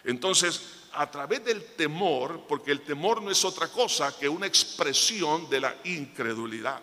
Entonces, 0.06 0.62
a 0.94 1.10
través 1.10 1.44
del 1.44 1.64
temor, 1.76 2.46
porque 2.48 2.72
el 2.72 2.82
temor 2.82 3.22
no 3.22 3.30
es 3.30 3.44
otra 3.44 3.68
cosa 3.68 4.18
que 4.18 4.30
una 4.30 4.48
expresión 4.48 5.50
de 5.50 5.60
la 5.60 5.76
incredulidad. 5.84 6.82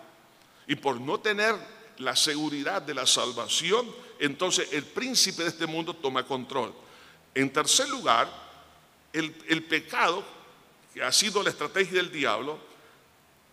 Y 0.67 0.75
por 0.75 0.99
no 0.99 1.19
tener 1.19 1.55
la 1.97 2.15
seguridad 2.15 2.81
de 2.81 2.93
la 2.93 3.07
salvación, 3.07 3.89
entonces 4.19 4.71
el 4.71 4.83
príncipe 4.83 5.43
de 5.43 5.49
este 5.49 5.65
mundo 5.65 5.95
toma 5.95 6.25
control. 6.25 6.73
En 7.33 7.51
tercer 7.51 7.89
lugar, 7.89 8.29
el, 9.11 9.63
pecado 9.63 10.23
que 10.93 11.03
ha 11.03 11.11
sido 11.11 11.41
la 11.41 11.49
estrategia 11.49 11.97
del 11.97 12.11
diablo, 12.11 12.59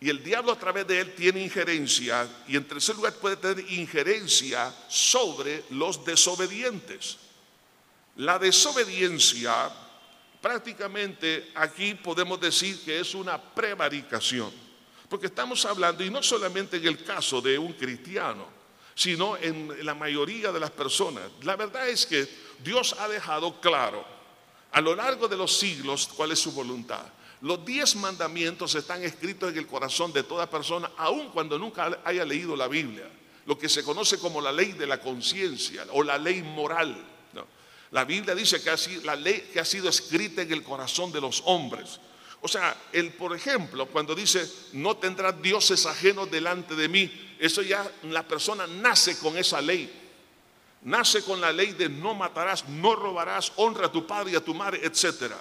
y 0.02 0.08
el 0.08 0.22
diablo 0.22 0.52
a 0.52 0.58
través 0.58 0.86
de 0.86 1.00
él 1.00 1.14
tiene 1.14 1.42
injerencia, 1.42 2.28
y 2.48 2.56
en 2.56 2.66
tercer 2.66 2.96
lugar 2.96 3.14
puede 3.14 3.36
tener 3.36 3.70
injerencia 3.72 4.74
sobre 4.88 5.64
los 5.70 6.04
desobedientes. 6.04 7.18
La 8.16 8.38
desobediencia, 8.38 9.70
prácticamente 10.40 11.52
aquí 11.54 11.94
podemos 11.94 12.40
decir 12.40 12.82
que 12.84 13.00
es 13.00 13.14
una 13.14 13.40
prevaricación, 13.40 14.50
porque 15.08 15.26
estamos 15.26 15.64
hablando, 15.64 16.04
y 16.04 16.10
no 16.10 16.22
solamente 16.22 16.76
en 16.76 16.86
el 16.86 17.02
caso 17.04 17.40
de 17.40 17.58
un 17.58 17.72
cristiano, 17.72 18.46
sino 18.94 19.36
en 19.36 19.84
la 19.84 19.94
mayoría 19.94 20.52
de 20.52 20.60
las 20.60 20.70
personas. 20.70 21.22
La 21.42 21.56
verdad 21.56 21.88
es 21.88 22.04
que 22.04 22.28
Dios 22.62 22.94
ha 22.98 23.08
dejado 23.08 23.60
claro 23.60 24.04
a 24.72 24.80
lo 24.80 24.94
largo 24.94 25.26
de 25.26 25.36
los 25.36 25.56
siglos 25.58 26.08
cuál 26.14 26.32
es 26.32 26.38
su 26.38 26.52
voluntad. 26.52 27.06
Los 27.40 27.64
diez 27.64 27.96
mandamientos 27.96 28.74
están 28.74 29.02
escritos 29.02 29.50
en 29.50 29.58
el 29.58 29.66
corazón 29.66 30.12
de 30.12 30.22
toda 30.22 30.50
persona, 30.50 30.90
aun 30.98 31.30
cuando 31.30 31.58
nunca 31.58 32.00
haya 32.04 32.24
leído 32.24 32.54
la 32.54 32.68
Biblia. 32.68 33.08
Lo 33.46 33.58
que 33.58 33.68
se 33.68 33.82
conoce 33.82 34.18
como 34.18 34.40
la 34.40 34.52
ley 34.52 34.72
de 34.72 34.86
la 34.86 35.00
conciencia 35.00 35.86
o 35.92 36.02
la 36.02 36.18
ley 36.18 36.42
moral. 36.42 36.94
La 37.90 38.04
Biblia 38.04 38.34
dice 38.34 38.62
que 38.62 38.76
sido 38.76 39.02
la 39.04 39.16
ley 39.16 39.50
que 39.52 39.60
ha 39.60 39.64
sido 39.64 39.88
escrita 39.88 40.42
en 40.42 40.52
el 40.52 40.62
corazón 40.62 41.10
de 41.10 41.20
los 41.20 41.42
hombres. 41.46 42.00
O 42.40 42.48
sea, 42.48 42.76
el, 42.92 43.12
por 43.12 43.34
ejemplo, 43.34 43.86
cuando 43.86 44.14
dice, 44.14 44.48
no 44.72 44.96
tendrás 44.96 45.40
dioses 45.42 45.84
ajenos 45.86 46.30
delante 46.30 46.74
de 46.74 46.88
mí, 46.88 47.36
eso 47.38 47.62
ya 47.62 47.90
la 48.04 48.26
persona 48.26 48.66
nace 48.66 49.18
con 49.18 49.36
esa 49.36 49.60
ley. 49.60 49.90
Nace 50.82 51.22
con 51.22 51.40
la 51.40 51.52
ley 51.52 51.72
de 51.72 51.88
no 51.88 52.14
matarás, 52.14 52.66
no 52.68 52.94
robarás, 52.94 53.52
honra 53.56 53.86
a 53.86 53.92
tu 53.92 54.06
padre 54.06 54.32
y 54.32 54.36
a 54.36 54.44
tu 54.44 54.54
madre, 54.54 54.80
etcétera. 54.82 55.36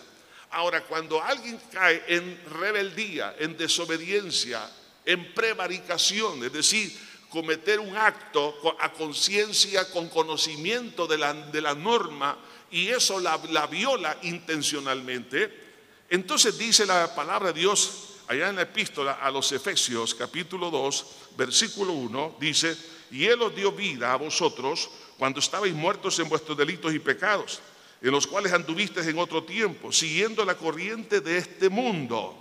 Ahora, 0.51 0.84
cuando 0.84 1.22
alguien 1.24 1.60
cae 1.72 2.03
en 2.08 2.41
rebeldía, 2.50 3.36
en 3.39 3.56
desobediencia, 3.56 4.70
en 5.06 5.34
prevaricación, 5.34 6.44
es 6.44 6.51
decir, 6.51 7.08
cometer 7.29 7.79
un 7.79 7.95
acto 7.95 8.55
a 8.79 8.91
conciencia, 8.91 9.89
con 9.91 10.09
conocimiento 10.09 11.07
de 11.07 11.17
la, 11.17 11.33
de 11.33 11.62
la, 11.62 11.75
norma, 11.75 12.38
y 12.71 12.88
eso 12.88 13.19
la, 13.19 13.39
la 13.50 13.67
viola 13.67 14.17
intencionalmente, 14.24 15.69
entonces 16.09 16.57
dice 16.57 16.86
la 16.86 17.13
palabra 17.13 17.53
de 17.53 17.59
Dios 17.59 18.15
allá 18.27 18.50
en 18.50 18.55
la 18.55 18.63
epístola 18.63 19.13
a 19.13 19.31
los 19.31 19.51
Efesios 19.51 20.15
capítulo 20.15 20.69
2, 20.71 21.05
versículo 21.38 21.93
1, 21.93 22.38
dice, 22.39 22.75
y 23.12 23.25
Él 23.25 23.41
os 23.41 23.55
dio 23.55 23.71
vida 23.71 24.12
a 24.12 24.17
vosotros 24.17 24.89
cuando 25.17 25.39
estabais 25.39 25.74
muertos 25.74 26.17
en 26.19 26.29
vuestros 26.29 26.57
delitos 26.57 26.93
y 26.93 27.00
pecados 27.00 27.62
en 28.01 28.12
los 28.12 28.27
cuales 28.27 28.53
anduviste 28.53 29.01
en 29.01 29.19
otro 29.19 29.43
tiempo, 29.43 29.91
siguiendo 29.91 30.45
la 30.45 30.55
corriente 30.55 31.21
de 31.21 31.38
este 31.38 31.69
mundo, 31.69 32.36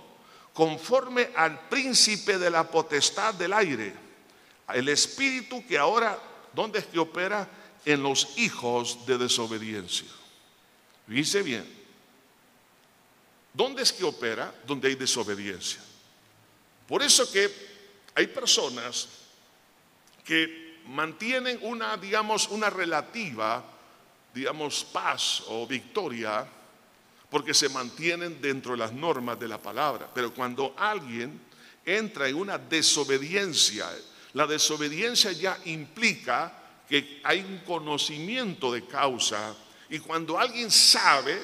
conforme 0.53 1.31
al 1.35 1.67
príncipe 1.67 2.37
de 2.37 2.49
la 2.49 2.69
potestad 2.69 3.33
del 3.33 3.53
aire, 3.53 4.08
el 4.75 4.89
espíritu 4.89 5.65
que 5.65 5.77
ahora, 5.77 6.19
¿dónde 6.53 6.79
es 6.79 6.85
que 6.85 6.99
opera? 6.99 7.49
En 7.85 8.03
los 8.03 8.37
hijos 8.37 9.05
de 9.05 9.17
desobediencia. 9.17 10.07
Dice 11.07 11.41
bien, 11.41 11.79
¿Dónde 13.53 13.83
es 13.83 13.91
que 13.91 14.03
opera? 14.03 14.53
Donde 14.65 14.87
hay 14.87 14.95
desobediencia. 14.95 15.81
Por 16.87 17.03
eso 17.03 17.29
que 17.31 17.51
hay 18.15 18.27
personas 18.27 19.07
que 20.23 20.79
mantienen 20.85 21.59
una, 21.63 21.97
digamos, 21.97 22.47
una 22.49 22.69
relativa, 22.69 23.63
digamos, 24.33 24.83
paz 24.85 25.43
o 25.47 25.67
victoria 25.67 26.47
porque 27.29 27.53
se 27.53 27.69
mantienen 27.69 28.41
dentro 28.41 28.71
de 28.71 28.77
las 28.77 28.93
normas 28.93 29.39
de 29.39 29.47
la 29.47 29.61
palabra. 29.61 30.09
Pero 30.13 30.33
cuando 30.33 30.73
alguien 30.77 31.39
entra 31.85 32.27
en 32.27 32.35
una 32.35 32.57
desobediencia, 32.57 33.87
la 34.33 34.45
desobediencia 34.45 35.31
ya 35.31 35.59
implica 35.65 36.53
que 36.87 37.21
hay 37.23 37.39
un 37.41 37.59
conocimiento 37.59 38.71
de 38.71 38.85
causa 38.85 39.55
y 39.89 39.99
cuando 39.99 40.37
alguien 40.37 40.69
sabe, 40.69 41.39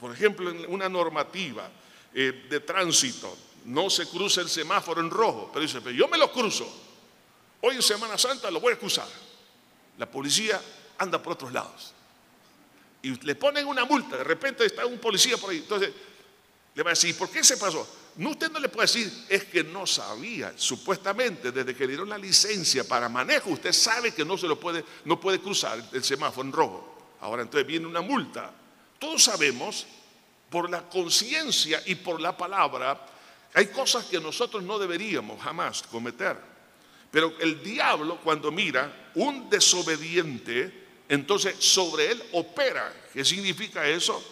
por 0.00 0.12
ejemplo, 0.12 0.50
en 0.50 0.70
una 0.70 0.88
normativa 0.88 1.70
eh, 2.12 2.46
de 2.48 2.60
tránsito, 2.60 3.36
no 3.64 3.88
se 3.88 4.06
cruza 4.06 4.42
el 4.42 4.48
semáforo 4.48 5.00
en 5.00 5.10
rojo, 5.10 5.50
pero 5.52 5.62
dice, 5.62 5.80
pero 5.80 5.96
yo 5.96 6.08
me 6.08 6.18
lo 6.18 6.30
cruzo, 6.30 6.66
hoy 7.62 7.76
en 7.76 7.82
Semana 7.82 8.18
Santa 8.18 8.50
lo 8.50 8.60
voy 8.60 8.74
a 8.74 8.78
cruzar. 8.78 9.08
La 9.96 10.10
policía 10.10 10.60
anda 10.98 11.22
por 11.22 11.34
otros 11.34 11.52
lados 11.52 11.94
y 13.04 13.20
le 13.24 13.34
ponen 13.34 13.66
una 13.66 13.84
multa, 13.84 14.16
de 14.16 14.24
repente 14.24 14.64
está 14.64 14.86
un 14.86 14.98
policía 14.98 15.36
por 15.36 15.50
ahí, 15.50 15.58
entonces 15.58 15.90
le 16.74 16.82
va 16.82 16.90
a 16.90 16.94
decir, 16.94 17.16
¿por 17.16 17.28
qué 17.28 17.44
se 17.44 17.58
pasó? 17.58 17.86
Usted 18.16 18.50
no 18.50 18.60
le 18.60 18.68
puede 18.68 18.86
decir, 18.86 19.26
es 19.28 19.44
que 19.44 19.64
no 19.64 19.86
sabía, 19.86 20.52
supuestamente 20.56 21.50
desde 21.50 21.74
que 21.74 21.84
le 21.84 21.88
dieron 21.88 22.08
la 22.08 22.18
licencia 22.18 22.84
para 22.84 23.08
manejo, 23.08 23.50
usted 23.50 23.72
sabe 23.72 24.14
que 24.14 24.24
no 24.24 24.38
se 24.38 24.46
lo 24.46 24.58
puede, 24.58 24.84
no 25.04 25.18
puede 25.18 25.40
cruzar 25.40 25.82
el 25.92 26.04
semáforo 26.04 26.46
en 26.46 26.52
rojo. 26.52 27.16
Ahora 27.20 27.42
entonces 27.42 27.66
viene 27.66 27.86
una 27.86 28.00
multa. 28.00 28.52
Todos 28.98 29.24
sabemos, 29.24 29.86
por 30.48 30.70
la 30.70 30.88
conciencia 30.88 31.82
y 31.86 31.96
por 31.96 32.20
la 32.20 32.36
palabra, 32.36 33.04
hay 33.54 33.66
cosas 33.66 34.04
que 34.04 34.20
nosotros 34.20 34.62
no 34.62 34.78
deberíamos 34.78 35.42
jamás 35.42 35.82
cometer. 35.82 36.36
Pero 37.10 37.34
el 37.40 37.62
diablo 37.62 38.20
cuando 38.22 38.52
mira 38.52 39.10
un 39.14 39.50
desobediente, 39.50 41.02
entonces 41.08 41.56
sobre 41.58 42.12
él 42.12 42.22
opera. 42.32 42.92
¿Qué 43.12 43.24
significa 43.24 43.86
eso? 43.86 44.22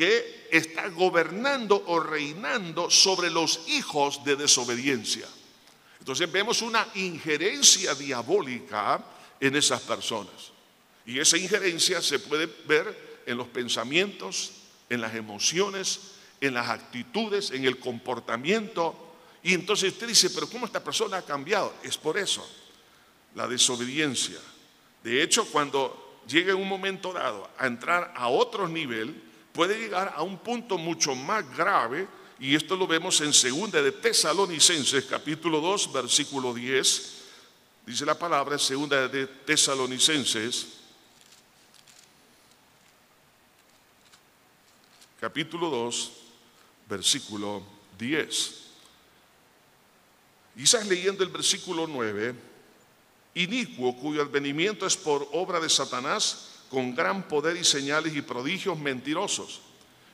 Que 0.00 0.48
está 0.50 0.88
gobernando 0.88 1.84
o 1.88 2.00
reinando 2.00 2.88
sobre 2.88 3.28
los 3.28 3.68
hijos 3.68 4.24
de 4.24 4.34
desobediencia. 4.34 5.26
Entonces 5.98 6.32
vemos 6.32 6.62
una 6.62 6.88
injerencia 6.94 7.94
diabólica 7.94 9.04
en 9.38 9.56
esas 9.56 9.82
personas. 9.82 10.52
Y 11.04 11.18
esa 11.18 11.36
injerencia 11.36 12.00
se 12.00 12.18
puede 12.18 12.46
ver 12.66 13.24
en 13.26 13.36
los 13.36 13.48
pensamientos, 13.48 14.52
en 14.88 15.02
las 15.02 15.14
emociones, 15.14 16.12
en 16.40 16.54
las 16.54 16.70
actitudes, 16.70 17.50
en 17.50 17.66
el 17.66 17.78
comportamiento. 17.78 19.16
Y 19.42 19.52
entonces 19.52 19.92
usted 19.92 20.08
dice, 20.08 20.30
pero 20.30 20.48
¿cómo 20.48 20.64
esta 20.64 20.82
persona 20.82 21.18
ha 21.18 21.26
cambiado? 21.26 21.74
Es 21.82 21.98
por 21.98 22.16
eso, 22.16 22.48
la 23.34 23.46
desobediencia. 23.46 24.38
De 25.04 25.22
hecho, 25.22 25.44
cuando 25.44 26.22
llega 26.26 26.54
un 26.54 26.68
momento 26.70 27.12
dado 27.12 27.50
a 27.58 27.66
entrar 27.66 28.14
a 28.16 28.28
otro 28.28 28.66
nivel, 28.66 29.28
puede 29.52 29.78
llegar 29.78 30.12
a 30.16 30.22
un 30.22 30.38
punto 30.38 30.78
mucho 30.78 31.14
más 31.14 31.44
grave, 31.56 32.06
y 32.38 32.54
esto 32.54 32.76
lo 32.76 32.86
vemos 32.86 33.20
en 33.20 33.32
segunda 33.32 33.82
de 33.82 33.92
Tesalonicenses, 33.92 35.04
capítulo 35.04 35.60
2, 35.60 35.92
versículo 35.92 36.54
10. 36.54 37.16
Dice 37.86 38.06
la 38.06 38.18
palabra, 38.18 38.58
segunda 38.58 39.08
de 39.08 39.26
Tesalonicenses, 39.26 40.66
capítulo 45.20 45.68
2, 45.68 46.12
versículo 46.88 47.62
10. 47.98 48.54
Quizás 50.56 50.86
leyendo 50.86 51.24
el 51.24 51.30
versículo 51.30 51.86
9, 51.86 52.34
inicuo 53.34 53.96
cuyo 53.96 54.22
advenimiento 54.22 54.86
es 54.86 54.96
por 54.96 55.28
obra 55.32 55.60
de 55.60 55.68
Satanás, 55.68 56.48
con 56.70 56.94
gran 56.94 57.24
poder 57.24 57.56
y 57.56 57.64
señales 57.64 58.14
y 58.14 58.22
prodigios 58.22 58.78
mentirosos, 58.78 59.60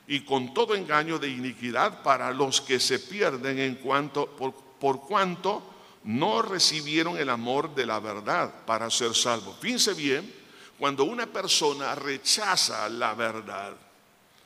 y 0.07 0.21
con 0.21 0.53
todo 0.53 0.75
engaño 0.75 1.19
de 1.19 1.29
iniquidad 1.29 2.01
para 2.01 2.31
los 2.33 2.61
que 2.61 2.79
se 2.79 2.99
pierden 2.99 3.59
en 3.59 3.75
por, 3.75 4.53
por 4.79 5.01
cuanto 5.01 5.61
no 6.03 6.41
recibieron 6.41 7.17
el 7.17 7.29
amor 7.29 7.75
de 7.75 7.85
la 7.85 7.99
verdad 7.99 8.65
para 8.65 8.89
ser 8.89 9.13
salvos. 9.13 9.57
Fíjense 9.59 9.93
bien, 9.93 10.33
cuando 10.79 11.03
una 11.03 11.27
persona 11.27 11.93
rechaza 11.95 12.87
la 12.89 13.13
verdad, 13.13 13.75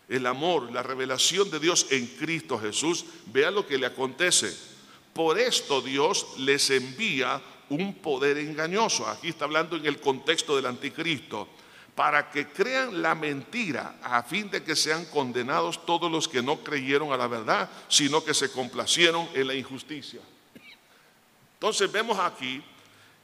el 0.09 0.25
amor, 0.25 0.71
la 0.71 0.83
revelación 0.83 1.49
de 1.49 1.59
Dios 1.59 1.87
en 1.91 2.07
Cristo 2.07 2.59
Jesús, 2.59 3.05
vea 3.27 3.51
lo 3.51 3.65
que 3.65 3.77
le 3.77 3.85
acontece. 3.85 4.53
Por 5.13 5.39
esto 5.39 5.81
Dios 5.81 6.25
les 6.39 6.69
envía 6.69 7.41
un 7.69 7.95
poder 7.95 8.37
engañoso. 8.37 9.07
Aquí 9.07 9.29
está 9.29 9.45
hablando 9.45 9.77
en 9.77 9.85
el 9.85 9.99
contexto 10.01 10.55
del 10.55 10.65
anticristo. 10.65 11.47
Para 11.95 12.29
que 12.31 12.47
crean 12.47 13.01
la 13.01 13.15
mentira, 13.15 13.99
a 14.01 14.23
fin 14.23 14.49
de 14.49 14.63
que 14.63 14.75
sean 14.75 15.05
condenados 15.05 15.85
todos 15.85 16.11
los 16.11 16.27
que 16.27 16.41
no 16.41 16.63
creyeron 16.63 17.11
a 17.11 17.17
la 17.17 17.27
verdad, 17.27 17.69
sino 17.87 18.23
que 18.23 18.33
se 18.33 18.51
complacieron 18.51 19.29
en 19.33 19.47
la 19.47 19.53
injusticia. 19.53 20.21
Entonces 21.53 21.91
vemos 21.91 22.17
aquí 22.17 22.63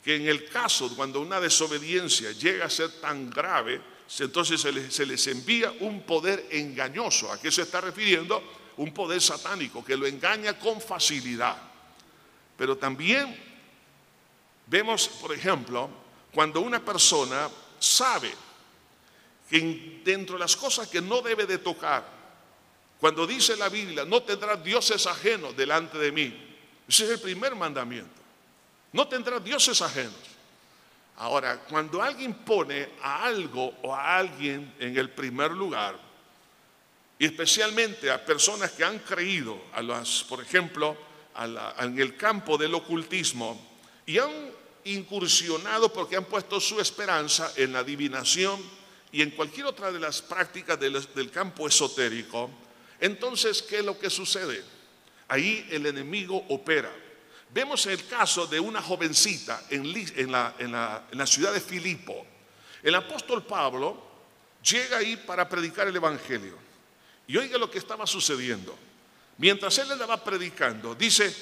que 0.03 0.15
en 0.15 0.27
el 0.27 0.49
caso 0.49 0.93
cuando 0.95 1.21
una 1.21 1.39
desobediencia 1.39 2.31
llega 2.31 2.65
a 2.65 2.69
ser 2.69 3.01
tan 3.01 3.29
grave, 3.29 3.81
entonces 4.19 4.61
se 4.61 5.05
les, 5.05 5.27
envía 5.27 5.73
un 5.79 6.01
poder 6.01 6.47
engañoso. 6.51 7.31
¿A 7.31 7.39
qué 7.39 7.51
se 7.51 7.63
está 7.63 7.81
refiriendo? 7.81 8.43
Un 8.77 8.93
poder 8.93 9.21
satánico 9.21 9.83
que 9.83 9.97
lo 9.97 10.05
engaña 10.05 10.59
con 10.59 10.79
facilidad. 10.79 11.57
Pero 12.57 12.77
también 12.77 13.47
Vemos, 14.67 15.07
por 15.07 15.33
ejemplo, 15.33 15.89
cuando 16.33 16.59
una 16.59 16.83
persona 16.83 17.49
sabe 17.79 18.33
que 19.49 20.01
dentro 20.03 20.35
de 20.35 20.39
las 20.39 20.55
cosas 20.55 20.87
que 20.87 21.01
no 21.01 21.21
debe 21.21 21.45
de 21.45 21.57
tocar, 21.57 22.17
cuando 22.99 23.27
dice 23.27 23.55
la 23.55 23.69
Biblia, 23.69 24.05
no 24.05 24.23
tendrás 24.23 24.63
dioses 24.63 25.05
ajenos 25.05 25.55
delante 25.55 25.97
de 25.97 26.11
mí. 26.11 26.47
Ese 26.87 27.05
es 27.05 27.11
el 27.11 27.19
primer 27.19 27.55
mandamiento. 27.55 28.09
No 28.93 29.07
tendrás 29.07 29.43
dioses 29.43 29.81
ajenos. 29.81 30.15
Ahora, 31.17 31.59
cuando 31.69 32.01
alguien 32.01 32.33
pone 32.33 32.89
a 33.01 33.25
algo 33.25 33.73
o 33.83 33.93
a 33.93 34.17
alguien 34.17 34.73
en 34.79 34.97
el 34.97 35.09
primer 35.09 35.51
lugar, 35.51 35.97
y 37.19 37.25
especialmente 37.25 38.11
a 38.11 38.23
personas 38.23 38.71
que 38.71 38.83
han 38.83 38.99
creído, 38.99 39.59
a 39.73 39.81
las, 39.81 40.23
por 40.23 40.41
ejemplo, 40.41 40.95
en 41.79 41.99
el 41.99 42.15
campo 42.15 42.57
del 42.57 42.73
ocultismo, 42.75 43.59
y 44.05 44.19
han 44.19 44.51
incursionado 44.85 45.91
porque 45.91 46.15
han 46.15 46.25
puesto 46.25 46.59
su 46.59 46.79
esperanza 46.79 47.51
en 47.55 47.73
la 47.73 47.79
adivinación 47.79 48.76
y 49.11 49.21
en 49.21 49.31
cualquier 49.31 49.67
otra 49.67 49.91
de 49.91 49.99
las 49.99 50.21
prácticas 50.21 50.79
del, 50.79 51.31
campo 51.31 51.67
esotérico, 51.67 52.49
entonces, 52.99 53.61
¿qué 53.61 53.79
es 53.79 53.85
lo 53.85 53.97
que 53.97 54.09
sucede? 54.09 54.63
Ahí 55.27 55.67
el 55.71 55.85
enemigo 55.85 56.45
opera. 56.49 56.91
Vemos 57.53 57.85
el 57.85 58.05
caso 58.07 58.47
de 58.47 58.59
una 58.59 58.81
jovencita 58.81 59.63
en, 59.69 60.31
la, 60.31 61.25
ciudad 61.25 61.53
de 61.53 61.61
Filipo. 61.61 62.25
El 62.83 62.95
apóstol 62.95 63.45
Pablo 63.45 64.05
llega 64.63 64.97
ahí 64.97 65.15
para 65.15 65.47
predicar 65.47 65.87
el 65.87 65.95
Evangelio. 65.95 66.57
Y 67.27 67.37
oiga 67.37 67.57
lo 67.57 67.69
que 67.69 67.77
estaba 67.77 68.07
sucediendo. 68.07 68.77
Mientras 69.37 69.77
él 69.77 69.91
estaba 69.91 70.23
predicando, 70.23 70.95
dice, 70.95 71.33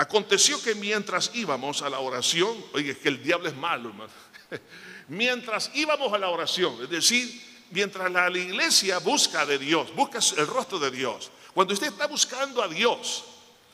Aconteció 0.00 0.62
que 0.62 0.76
mientras 0.76 1.32
íbamos 1.34 1.82
a 1.82 1.90
la 1.90 1.98
oración, 1.98 2.56
oye, 2.72 2.96
que 2.96 3.08
el 3.08 3.20
diablo 3.20 3.48
es 3.48 3.56
malo, 3.56 3.88
hermano. 3.88 4.12
Mientras 5.08 5.70
íbamos 5.74 6.12
a 6.12 6.18
la 6.18 6.28
oración, 6.28 6.76
es 6.82 6.90
decir, 6.90 7.66
mientras 7.70 8.10
la, 8.10 8.30
iglesia 8.30 8.98
busca 8.98 9.44
de 9.46 9.58
Dios, 9.58 9.94
busca 9.94 10.18
el 10.36 10.46
rostro 10.46 10.78
de 10.78 10.90
Dios, 10.90 11.30
cuando 11.54 11.74
usted 11.74 11.88
está 11.88 12.06
buscando 12.06 12.62
a 12.62 12.68
Dios, 12.68 13.24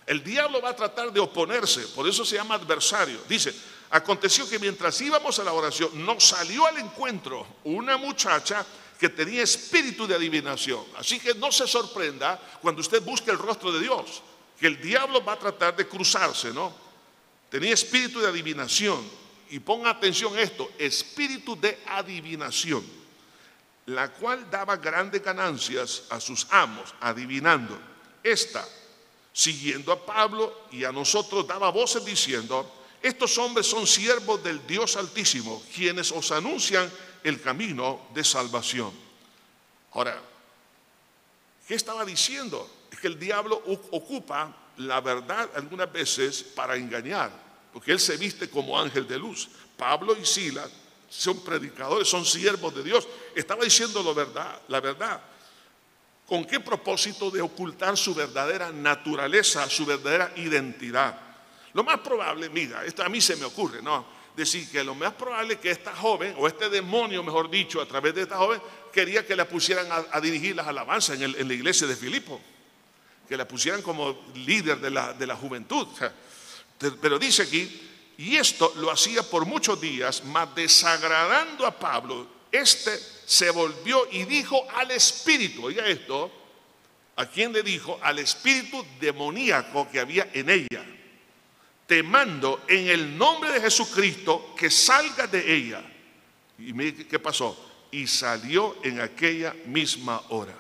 el 0.07 0.23
diablo 0.23 0.61
va 0.61 0.71
a 0.71 0.77
tratar 0.77 1.13
de 1.13 1.21
oponerse, 1.21 1.83
por 1.89 2.09
eso 2.09 2.25
se 2.25 2.37
llama 2.37 2.55
adversario. 2.55 3.21
Dice, 3.29 3.55
aconteció 3.91 4.49
que 4.49 4.59
mientras 4.59 5.01
íbamos 5.01 5.39
a 5.39 5.45
la 5.45 5.53
oración, 5.53 6.05
nos 6.05 6.25
salió 6.25 6.67
al 6.67 6.79
encuentro 6.79 7.47
una 7.65 7.97
muchacha 7.97 8.65
que 8.99 9.09
tenía 9.09 9.43
espíritu 9.43 10.07
de 10.07 10.15
adivinación. 10.15 10.85
Así 10.97 11.19
que 11.19 11.35
no 11.35 11.51
se 11.51 11.67
sorprenda 11.67 12.41
cuando 12.63 12.81
usted 12.81 13.03
busque 13.03 13.31
el 13.31 13.39
rostro 13.39 13.73
de 13.73 13.81
Dios 13.81 14.23
que 14.59 14.67
el 14.67 14.81
diablo 14.81 15.25
va 15.25 15.33
a 15.33 15.39
tratar 15.39 15.77
de 15.77 15.87
cruzarse, 15.87 16.53
¿no? 16.53 16.73
Tenía 17.51 17.75
espíritu 17.75 18.21
de 18.21 18.29
adivinación. 18.29 19.24
Y 19.51 19.59
ponga 19.61 19.91
atención 19.91 20.37
a 20.37 20.41
esto, 20.41 20.71
espíritu 20.79 21.59
de 21.59 21.79
adivinación, 21.87 22.85
la 23.87 24.11
cual 24.13 24.51
daba 24.51 24.77
grandes 24.77 25.23
ganancias 25.23 26.05
a 26.11 26.21
sus 26.21 26.47
amos, 26.51 26.95
adivinando. 27.01 27.79
Esta, 28.23 28.67
siguiendo 29.33 29.93
a 29.93 30.05
Pablo 30.05 30.67
y 30.71 30.85
a 30.85 30.93
nosotros, 30.93 31.47
daba 31.47 31.71
voces 31.71 32.05
diciendo, 32.05 32.85
estos 33.03 33.37
hombres 33.39 33.67
son 33.67 33.87
siervos 33.87 34.43
del 34.43 34.67
Dios 34.67 34.97
Altísimo, 34.97 35.63
quienes 35.75 36.11
os 36.11 36.33
anuncian 36.33 36.91
el 37.23 37.41
camino 37.41 38.09
de 38.15 38.25
salvación. 38.25 38.93
Ahora, 39.93 40.21
¿Qué 41.67 41.75
estaba 41.75 42.05
diciendo? 42.05 42.69
Es 42.91 42.99
que 42.99 43.07
el 43.07 43.19
diablo 43.19 43.63
ocupa 43.91 44.55
la 44.77 45.01
verdad 45.01 45.49
algunas 45.55 45.91
veces 45.91 46.43
para 46.43 46.77
engañar, 46.77 47.31
porque 47.75 47.91
él 47.91 47.99
se 47.99 48.17
viste 48.17 48.49
como 48.49 48.79
ángel 48.79 49.05
de 49.09 49.19
luz. 49.19 49.49
Pablo 49.77 50.17
y 50.17 50.25
Silas 50.25 50.71
son 51.11 51.43
predicadores, 51.43 52.07
son 52.07 52.25
siervos 52.25 52.73
de 52.73 52.85
Dios. 52.85 53.09
Estaba 53.35 53.65
diciendo 53.65 54.01
la 54.01 54.13
verdad, 54.13 54.61
la 54.69 54.81
verdad. 54.81 55.21
¿Con 56.25 56.45
qué 56.45 56.61
propósito 56.61 57.33
de 57.33 57.43
ocultar 57.43 57.97
su 57.97 58.15
verdadera 58.15 58.71
naturaleza, 58.71 59.69
su 59.69 59.85
verdadera 59.85 60.33
identidad? 60.37 61.19
Lo 61.73 61.83
más 61.83 61.99
probable, 61.99 62.49
mira, 62.49 62.85
esto 62.85 63.03
a 63.03 63.09
mí 63.09 63.21
se 63.21 63.35
me 63.35 63.45
ocurre, 63.45 63.83
¿no? 63.83 64.07
Decir 64.37 64.71
que 64.71 64.85
lo 64.85 64.95
más 64.95 65.13
probable 65.15 65.55
es 65.55 65.61
que 65.61 65.73
esta 65.73 65.97
joven, 65.97 66.33
o 66.39 66.47
este 66.47 66.71
demonio, 66.71 67.25
mejor 67.25 67.51
dicho, 67.51 67.81
a 67.81 67.87
través 67.87 68.15
de 68.15 68.23
esta 68.23 68.37
joven, 68.37 68.63
quería 68.93 69.27
que 69.27 69.35
la 69.35 69.49
pusieran 69.49 69.89
a, 69.91 70.21
dirigir 70.21 70.55
las 70.55 70.69
alabanzas 70.69 71.21
en, 71.21 71.49
la 71.49 71.55
iglesia 71.55 71.89
de 71.89 71.97
Filipo, 71.97 72.41
que 73.29 73.37
la 73.37 73.49
pusieran 73.49 73.83
como 73.83 74.17
líder 74.37 74.79
de 74.79 74.93
la, 74.93 75.13
de 75.13 75.27
la 75.27 75.35
juventud. 75.35 75.89
Pero 77.01 77.19
dice 77.19 77.43
aquí, 77.43 77.81
y 78.17 78.37
esto 78.37 78.73
lo 78.77 78.91
hacía 78.91 79.23
por 79.23 79.45
muchos 79.45 79.81
días, 79.81 80.23
mas 80.25 80.55
desagradando 80.55 81.67
a 81.67 81.77
Pablo, 81.79 82.27
este 82.53 82.99
se 83.27 83.51
volvió 83.51 84.07
y 84.11 84.25
dijo 84.25 84.67
al 84.75 84.91
espíritu, 84.91 85.65
oiga 85.65 85.87
esto, 85.87 86.31
¿a 87.17 87.27
quién 87.27 87.53
le 87.53 87.63
dijo? 87.63 87.99
Al 88.03 88.19
espíritu 88.19 88.85
demoníaco 89.01 89.89
que 89.91 90.01
había 90.01 90.31
en 90.33 90.51
ella, 90.51 90.85
te 91.87 92.03
mando 92.03 92.65
en 92.69 92.89
el 92.89 93.19
nombre 93.19 93.53
de 93.53 93.61
Jesucristo 93.61 94.55
que 94.57 94.71
salga 94.71 95.27
de 95.27 95.55
ella. 95.55 95.83
Y 96.59 96.73
mire 96.73 97.07
qué 97.07 97.19
pasó. 97.19 97.73
Y 97.91 98.07
salió 98.07 98.77
en 98.83 99.01
aquella 99.01 99.55
misma 99.67 100.23
hora. 100.31 100.57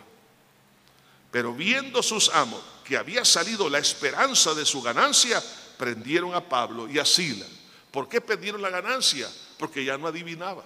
Pero 1.30 1.52
viendo 1.52 2.02
sus 2.02 2.28
amos 2.28 2.62
que 2.84 2.96
había 2.96 3.24
salido 3.24 3.68
la 3.70 3.78
esperanza 3.78 4.54
de 4.54 4.64
su 4.64 4.82
ganancia, 4.82 5.42
prendieron 5.84 6.34
a 6.34 6.48
Pablo 6.48 6.88
y 6.88 6.98
a 6.98 7.04
Sila. 7.04 7.44
¿Por 7.90 8.08
qué 8.08 8.22
perdieron 8.22 8.62
la 8.62 8.70
ganancia? 8.70 9.30
Porque 9.58 9.84
ya 9.84 9.98
no 9.98 10.06
adivinaba. 10.06 10.64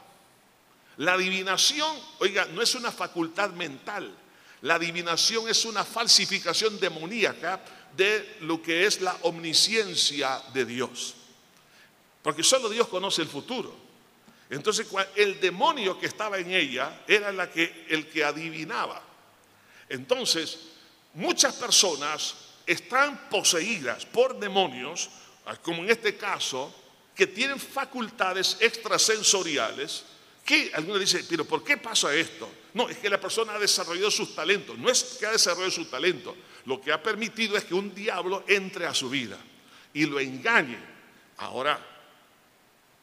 La 0.98 1.14
adivinación, 1.14 1.92
oiga, 2.20 2.44
no 2.44 2.62
es 2.62 2.76
una 2.76 2.92
facultad 2.92 3.50
mental. 3.50 4.16
La 4.60 4.76
adivinación 4.76 5.48
es 5.48 5.64
una 5.64 5.82
falsificación 5.82 6.78
demoníaca 6.78 7.60
de 7.96 8.36
lo 8.42 8.62
que 8.62 8.86
es 8.86 9.00
la 9.00 9.16
omnisciencia 9.22 10.40
de 10.54 10.64
Dios. 10.64 11.16
Porque 12.22 12.44
solo 12.44 12.68
Dios 12.68 12.86
conoce 12.86 13.20
el 13.22 13.28
futuro. 13.28 13.74
Entonces 14.50 14.86
el 15.16 15.40
demonio 15.40 15.98
que 15.98 16.06
estaba 16.06 16.38
en 16.38 16.52
ella 16.52 17.02
era 17.08 17.30
el 17.30 18.06
que 18.06 18.24
adivinaba. 18.24 19.02
Entonces, 19.88 20.60
muchas 21.14 21.56
personas 21.56 22.36
están 22.68 23.28
poseídas 23.30 24.04
por 24.04 24.38
demonios, 24.38 25.08
como 25.62 25.82
en 25.82 25.90
este 25.90 26.16
caso, 26.16 26.72
que 27.14 27.26
tienen 27.26 27.58
facultades 27.58 28.58
extrasensoriales, 28.60 30.04
que 30.44 30.70
algunos 30.74 31.00
dicen, 31.00 31.24
pero 31.28 31.44
¿por 31.46 31.64
qué 31.64 31.78
pasa 31.78 32.14
esto? 32.14 32.48
No, 32.74 32.88
es 32.88 32.98
que 32.98 33.08
la 33.08 33.18
persona 33.18 33.54
ha 33.54 33.58
desarrollado 33.58 34.10
sus 34.10 34.34
talentos, 34.34 34.76
no 34.78 34.90
es 34.90 35.16
que 35.18 35.26
ha 35.26 35.32
desarrollado 35.32 35.70
sus 35.70 35.90
talentos, 35.90 36.34
lo 36.66 36.80
que 36.80 36.92
ha 36.92 37.02
permitido 37.02 37.56
es 37.56 37.64
que 37.64 37.74
un 37.74 37.94
diablo 37.94 38.44
entre 38.46 38.86
a 38.86 38.94
su 38.94 39.08
vida 39.08 39.38
y 39.94 40.04
lo 40.04 40.20
engañe. 40.20 40.78
Ahora, 41.38 41.97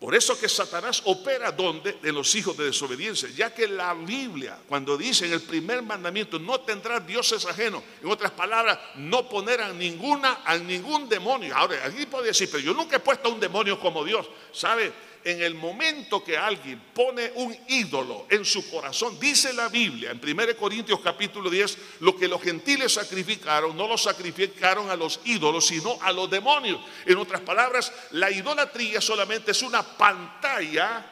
por 0.05 0.13
eso 0.13 0.39
que 0.39 0.47
Satanás 0.47 1.01
opera 1.05 1.51
donde? 1.51 1.97
En 2.03 2.13
los 2.13 2.35
hijos 2.35 2.55
de 2.55 2.65
desobediencia, 2.65 3.27
ya 3.35 3.51
que 3.51 3.67
la 3.67 3.95
Biblia, 3.95 4.55
cuando 4.69 4.95
dice 4.95 5.25
en 5.25 5.33
el 5.33 5.41
primer 5.41 5.81
mandamiento, 5.81 6.37
no 6.37 6.59
tendrás 6.59 7.07
dioses 7.07 7.43
ajenos, 7.47 7.81
en 8.03 8.11
otras 8.11 8.29
palabras, 8.29 8.77
no 8.97 9.27
poner 9.27 9.61
a 9.61 9.73
ninguna, 9.73 10.41
a 10.45 10.59
ningún 10.59 11.09
demonio. 11.09 11.55
Ahora, 11.55 11.83
aquí 11.83 12.05
puede 12.05 12.27
decir, 12.27 12.47
pero 12.51 12.63
yo 12.63 12.75
nunca 12.75 12.97
he 12.97 12.99
puesto 12.99 13.29
a 13.29 13.31
un 13.31 13.39
demonio 13.39 13.79
como 13.79 14.03
Dios. 14.03 14.27
¿Sabe? 14.51 14.93
En 15.25 15.41
el 15.41 15.55
momento 15.55 16.23
que 16.23 16.38
alguien 16.38 16.79
pone 16.93 17.31
un 17.33 17.57
ídolo 17.67 18.27
en 18.29 18.45
su 18.45 18.69
corazón, 18.69 19.19
dice 19.19 19.53
la 19.53 19.69
Biblia 19.69 20.11
en 20.11 20.21
1 20.23 20.55
Corintios 20.55 20.99
capítulo 20.99 21.49
10, 21.49 21.77
lo 22.01 22.15
que 22.15 22.27
los 22.27 22.39
gentiles 22.43 22.93
sacrificaron, 22.93 23.75
no 23.75 23.88
lo 23.88 23.97
sacrificaron 23.97 24.91
a 24.91 24.95
los 24.95 25.19
ídolos, 25.25 25.65
sino 25.65 25.97
a 25.99 26.11
los 26.11 26.29
demonios. 26.29 26.79
En 27.07 27.17
otras 27.17 27.41
palabras, 27.41 27.91
la 28.11 28.29
idolatría 28.29 29.01
solamente 29.01 29.49
es 29.49 29.63
una 29.63 29.81
pantalla 29.81 31.03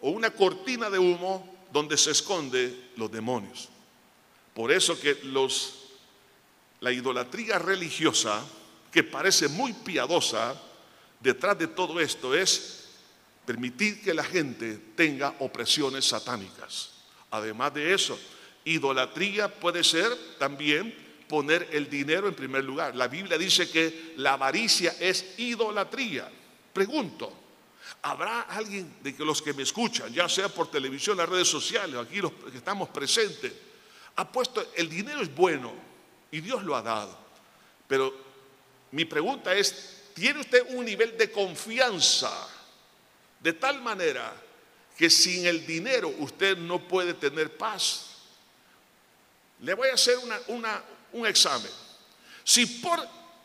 o 0.00 0.10
una 0.10 0.30
cortina 0.30 0.88
de 0.88 1.00
humo 1.00 1.66
donde 1.72 1.98
se 1.98 2.12
esconde 2.12 2.90
los 2.94 3.10
demonios. 3.10 3.70
Por 4.54 4.70
eso 4.70 5.00
que 5.00 5.18
los, 5.24 5.88
la 6.78 6.92
idolatría 6.92 7.58
religiosa, 7.58 8.44
que 8.92 9.02
parece 9.02 9.48
muy 9.48 9.72
piadosa, 9.72 10.54
detrás 11.18 11.58
de 11.58 11.66
todo 11.66 11.98
esto 11.98 12.36
es 12.36 12.81
permitir 13.44 14.02
que 14.02 14.14
la 14.14 14.24
gente 14.24 14.78
tenga 14.94 15.34
opresiones 15.40 16.04
satánicas. 16.04 16.90
Además 17.30 17.74
de 17.74 17.94
eso, 17.94 18.18
idolatría 18.64 19.48
puede 19.48 19.82
ser 19.82 20.08
también 20.38 20.94
poner 21.28 21.68
el 21.72 21.88
dinero 21.88 22.28
en 22.28 22.34
primer 22.34 22.62
lugar. 22.62 22.94
La 22.94 23.08
Biblia 23.08 23.38
dice 23.38 23.70
que 23.70 24.14
la 24.16 24.34
avaricia 24.34 24.94
es 25.00 25.38
idolatría. 25.38 26.30
Pregunto, 26.72 27.32
¿habrá 28.02 28.42
alguien 28.42 28.96
de 29.02 29.14
que 29.16 29.24
los 29.24 29.40
que 29.40 29.54
me 29.54 29.62
escuchan, 29.62 30.12
ya 30.12 30.28
sea 30.28 30.48
por 30.48 30.70
televisión, 30.70 31.16
las 31.16 31.28
redes 31.28 31.48
sociales, 31.48 31.96
aquí 31.96 32.20
los 32.20 32.32
que 32.32 32.58
estamos 32.58 32.90
presentes, 32.90 33.52
ha 34.16 34.30
puesto 34.30 34.64
el 34.76 34.88
dinero 34.88 35.22
es 35.22 35.34
bueno 35.34 35.72
y 36.30 36.40
Dios 36.40 36.62
lo 36.64 36.76
ha 36.76 36.82
dado? 36.82 37.18
Pero 37.88 38.14
mi 38.92 39.06
pregunta 39.06 39.54
es, 39.54 40.10
¿tiene 40.14 40.40
usted 40.40 40.66
un 40.74 40.84
nivel 40.84 41.16
de 41.16 41.30
confianza 41.32 42.30
de 43.42 43.52
tal 43.52 43.82
manera 43.82 44.32
que 44.96 45.10
sin 45.10 45.46
el 45.46 45.66
dinero 45.66 46.08
usted 46.18 46.56
no 46.56 46.86
puede 46.86 47.14
tener 47.14 47.56
paz. 47.56 48.06
Le 49.60 49.74
voy 49.74 49.88
a 49.88 49.94
hacer 49.94 50.16
un 51.12 51.26
examen. 51.26 51.70
Si 52.44 52.66
por 52.66 53.00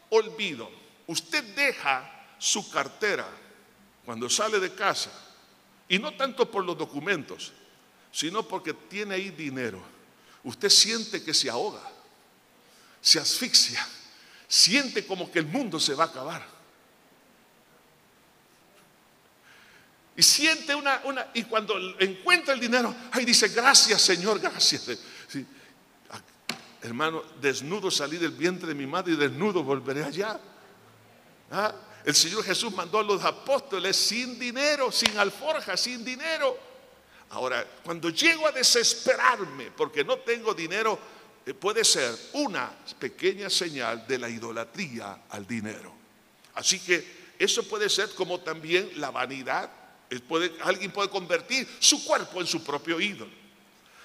olvido 0.10 0.70
usted 1.08 1.44
deja 1.56 2.26
su 2.38 2.70
cartera 2.70 3.28
cuando 4.06 4.30
sale 4.30 4.60
de 4.60 4.74
casa, 4.74 5.12
y 5.90 6.00
no 6.00 6.14
tanto 6.16 6.50
por 6.50 6.64
los 6.66 6.78
documentos, 6.78 7.54
sino 8.12 8.48
porque 8.48 8.74
tiene 8.74 9.16
ahí 9.16 9.30
dinero, 9.30 9.82
usted 10.44 10.70
siente 10.70 11.24
que 11.24 11.34
se 11.34 11.50
ahoga, 11.50 11.82
se 13.02 13.20
asfixia, 13.20 13.86
siente 14.48 15.06
como 15.06 15.32
que 15.32 15.40
el 15.40 15.46
mundo 15.46 15.80
se 15.80 15.94
va 15.94 16.06
a 16.06 16.08
acabar. 16.08 16.57
Y 20.18 20.24
siente 20.24 20.74
una, 20.74 21.02
una, 21.04 21.28
y 21.36 21.44
cuando 21.44 21.76
encuentra 22.00 22.56
el 22.56 22.60
dinero, 22.60 22.94
ay, 23.12 23.24
dice, 23.24 23.50
gracias 23.50 24.02
Señor, 24.02 24.40
gracias. 24.40 24.90
Hermano, 26.82 27.24
desnudo 27.40 27.92
salí 27.92 28.18
del 28.18 28.32
vientre 28.32 28.68
de 28.68 28.74
mi 28.74 28.88
madre 28.88 29.14
y 29.14 29.16
desnudo 29.16 29.64
volveré 29.64 30.04
allá. 30.04 30.40
¿Ah? 31.52 31.72
El 32.04 32.16
Señor 32.16 32.44
Jesús 32.44 32.74
mandó 32.74 33.00
a 33.00 33.04
los 33.04 33.24
apóstoles 33.24 33.96
sin 33.96 34.40
dinero, 34.40 34.92
sin 34.92 35.16
alforja, 35.20 35.78
sin 35.78 36.04
dinero. 36.04 36.58
Ahora, 37.30 37.64
cuando 37.84 38.10
llego 38.10 38.48
a 38.48 38.52
desesperarme 38.52 39.70
porque 39.72 40.04
no 40.04 40.18
tengo 40.18 40.54
dinero, 40.56 40.98
eh, 41.46 41.54
puede 41.54 41.84
ser 41.84 42.18
una 42.34 42.72
pequeña 42.98 43.52
señal 43.52 44.08
de 44.08 44.18
la 44.18 44.30
idolatría 44.30 45.26
al 45.30 45.46
dinero. 45.46 45.94
Así 46.56 46.80
que 46.80 47.36
eso 47.38 47.68
puede 47.68 47.88
ser 47.88 48.10
como 48.16 48.40
también 48.40 48.90
la 48.96 49.12
vanidad 49.12 49.70
alguien 50.64 50.92
puede 50.92 51.10
convertir 51.10 51.68
su 51.80 52.04
cuerpo 52.06 52.42
en 52.42 52.48
su 52.48 52.64
propio 52.64 53.00
ídolo. 53.00 53.32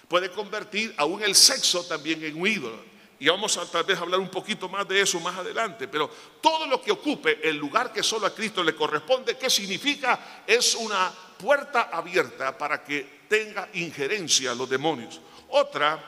Puede 0.09 0.31
convertir 0.31 0.95
aún 0.97 1.23
el 1.23 1.35
sexo 1.35 1.85
también 1.85 2.23
en 2.25 2.41
un 2.41 2.47
ídolo. 2.47 2.93
Y 3.19 3.29
vamos 3.29 3.57
a 3.57 3.65
tal 3.71 3.85
vez 3.85 3.99
hablar 3.99 4.19
un 4.19 4.29
poquito 4.29 4.69
más 4.69 4.87
de 4.89 5.01
eso 5.01 5.21
más 5.21 5.39
adelante. 5.39 5.87
Pero 5.87 6.11
todo 6.41 6.67
lo 6.67 6.83
que 6.83 6.91
ocupe 6.91 7.39
el 7.49 7.57
lugar 7.57 7.93
que 7.93 8.03
solo 8.03 8.27
a 8.27 8.35
Cristo 8.35 8.65
le 8.65 8.75
corresponde, 8.75 9.39
¿qué 9.39 9.49
significa? 9.49 10.43
Es 10.47 10.75
una 10.75 11.13
puerta 11.39 11.83
abierta 11.93 12.59
para 12.59 12.83
que 12.83 13.23
tenga 13.29 13.69
injerencia 13.75 14.55
los 14.55 14.69
demonios. 14.69 15.21
Otra 15.51 16.03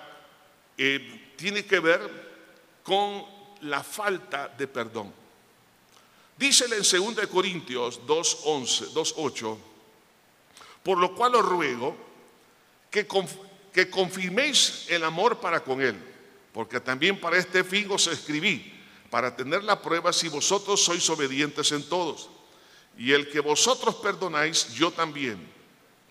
eh, 0.77 1.35
tiene 1.37 1.65
que 1.65 1.79
ver 1.79 2.81
con 2.83 3.25
la 3.63 3.83
falta 3.83 4.49
de 4.49 4.67
perdón. 4.67 5.13
Dícele 6.37 6.77
en 6.77 7.15
2 7.15 7.27
Corintios 7.29 8.01
2.11, 8.07 8.93
2.8 8.93 9.59
por 10.85 10.99
lo 10.99 11.15
cual 11.17 11.35
os 11.35 11.45
ruego 11.45 11.97
que, 12.91 13.09
confirméis 13.91 14.87
el 14.89 15.03
amor 15.03 15.41
para 15.41 15.65
con 15.65 15.81
Él, 15.83 15.97
porque 16.53 16.79
también 16.79 17.19
para 17.19 17.39
este 17.39 17.65
fin 17.65 17.91
os 17.91 18.07
escribí, 18.07 18.71
para 19.11 19.35
tener 19.35 19.65
la 19.65 19.81
prueba 19.81 20.13
si 20.13 20.29
vosotros 20.29 20.85
sois 20.85 21.09
obedientes 21.11 21.73
en 21.73 21.83
todos. 21.89 22.31
Y 22.97 23.11
el 23.11 23.29
que 23.29 23.41
vosotros 23.41 23.97
perdonáis, 23.97 24.73
yo 24.75 24.93
también, 24.93 25.41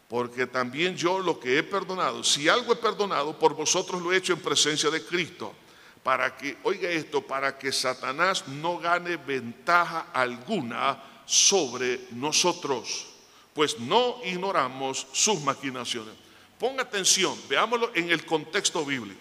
porque 0.09 0.47
también 0.47 0.97
yo 0.97 1.19
lo 1.19 1.39
que 1.39 1.57
he 1.57 1.63
perdonado, 1.63 2.23
si 2.23 2.49
algo 2.49 2.73
he 2.73 2.75
perdonado, 2.75 3.37
por 3.39 3.55
vosotros 3.55 4.01
lo 4.01 4.11
he 4.11 4.17
hecho 4.17 4.33
en 4.33 4.41
presencia 4.41 4.89
de 4.89 5.05
Cristo, 5.05 5.53
para 6.01 6.35
que, 6.35 6.57
oiga 6.63 6.89
esto, 6.89 7.21
para 7.21 7.57
que 7.57 7.71
Satanás 7.71 8.47
no 8.47 8.79
gane 8.79 9.15
ventaja 9.15 10.07
alguna 10.11 11.23
sobre 11.25 12.07
nosotros, 12.11 13.12
pues 13.53 13.79
no 13.79 14.17
ignoramos 14.23 15.07
sus 15.11 15.41
maquinaciones. 15.41 16.13
Ponga 16.59 16.83
atención, 16.83 17.37
veámoslo 17.47 17.91
en 17.93 18.11
el 18.11 18.25
contexto 18.25 18.85
bíblico. 18.85 19.19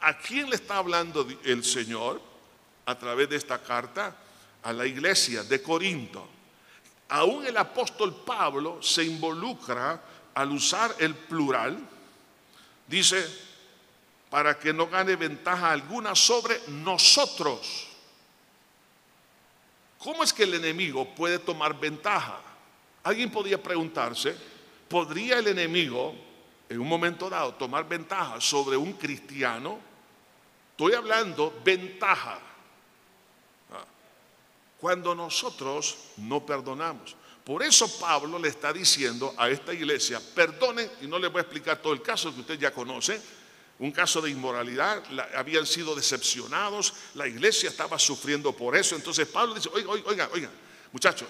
¿A 0.00 0.18
quién 0.18 0.50
le 0.50 0.56
está 0.56 0.78
hablando 0.78 1.26
el 1.44 1.64
Señor 1.64 2.20
a 2.86 2.98
través 2.98 3.28
de 3.28 3.36
esta 3.36 3.62
carta? 3.62 4.16
A 4.62 4.72
la 4.72 4.86
iglesia 4.86 5.42
de 5.42 5.62
Corinto. 5.62 6.28
Aún 7.08 7.46
el 7.46 7.56
apóstol 7.56 8.22
Pablo 8.24 8.82
se 8.82 9.04
involucra 9.04 10.00
al 10.34 10.50
usar 10.50 10.94
el 10.98 11.14
plural. 11.14 11.78
Dice, 12.86 13.26
para 14.30 14.58
que 14.58 14.72
no 14.72 14.86
gane 14.86 15.14
ventaja 15.16 15.70
alguna 15.70 16.14
sobre 16.14 16.60
nosotros. 16.68 17.88
¿Cómo 19.98 20.24
es 20.24 20.32
que 20.32 20.44
el 20.44 20.54
enemigo 20.54 21.14
puede 21.14 21.38
tomar 21.38 21.78
ventaja? 21.78 22.40
Alguien 23.04 23.30
podría 23.30 23.62
preguntarse, 23.62 24.36
¿podría 24.88 25.38
el 25.38 25.48
enemigo 25.48 26.14
en 26.68 26.80
un 26.80 26.88
momento 26.88 27.28
dado 27.28 27.54
tomar 27.54 27.88
ventaja 27.88 28.40
sobre 28.40 28.76
un 28.76 28.92
cristiano? 28.94 29.78
Estoy 30.70 30.94
hablando 30.94 31.60
ventaja. 31.64 32.38
Ah, 33.72 33.84
cuando 34.78 35.14
nosotros 35.14 35.96
no 36.18 36.44
perdonamos. 36.46 37.16
Por 37.44 37.62
eso 37.62 37.88
Pablo 37.98 38.38
le 38.38 38.48
está 38.48 38.72
diciendo 38.72 39.34
a 39.36 39.50
esta 39.50 39.74
iglesia, 39.74 40.20
perdonen, 40.34 40.88
y 41.00 41.06
no 41.08 41.18
les 41.18 41.30
voy 41.30 41.40
a 41.40 41.42
explicar 41.42 41.78
todo 41.82 41.92
el 41.92 42.02
caso 42.02 42.32
que 42.32 42.40
usted 42.40 42.58
ya 42.58 42.72
conoce, 42.72 43.20
un 43.80 43.90
caso 43.90 44.20
de 44.20 44.30
inmoralidad, 44.30 45.02
habían 45.34 45.66
sido 45.66 45.96
decepcionados, 45.96 46.94
la 47.14 47.26
iglesia 47.26 47.68
estaba 47.68 47.98
sufriendo 47.98 48.52
por 48.52 48.76
eso. 48.76 48.94
Entonces 48.94 49.26
Pablo 49.26 49.54
dice, 49.54 49.68
oiga, 49.72 49.90
oiga, 49.90 50.30
oiga, 50.32 50.50
muchachos, 50.92 51.28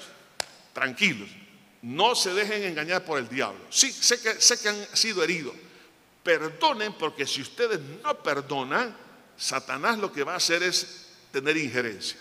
tranquilos, 0.75 1.31
no 1.83 2.15
se 2.15 2.33
dejen 2.33 2.63
engañar 2.63 3.05
por 3.05 3.19
el 3.19 3.29
diablo. 3.29 3.61
Sí, 3.71 3.93
sé 3.93 4.21
que, 4.21 4.41
sé 4.41 4.59
que 4.61 4.69
han 4.69 4.97
sido 4.97 5.23
heridos. 5.23 5.55
Perdonen 6.23 6.93
porque 6.95 7.27
si 7.27 7.43
ustedes 7.43 7.81
no 8.03 8.23
perdonan, 8.23 8.97
Satanás 9.37 9.99
lo 9.99 10.13
que 10.13 10.23
va 10.23 10.35
a 10.35 10.37
hacer 10.37 10.63
es 10.63 11.09
tener 11.33 11.57
injerencia. 11.57 12.19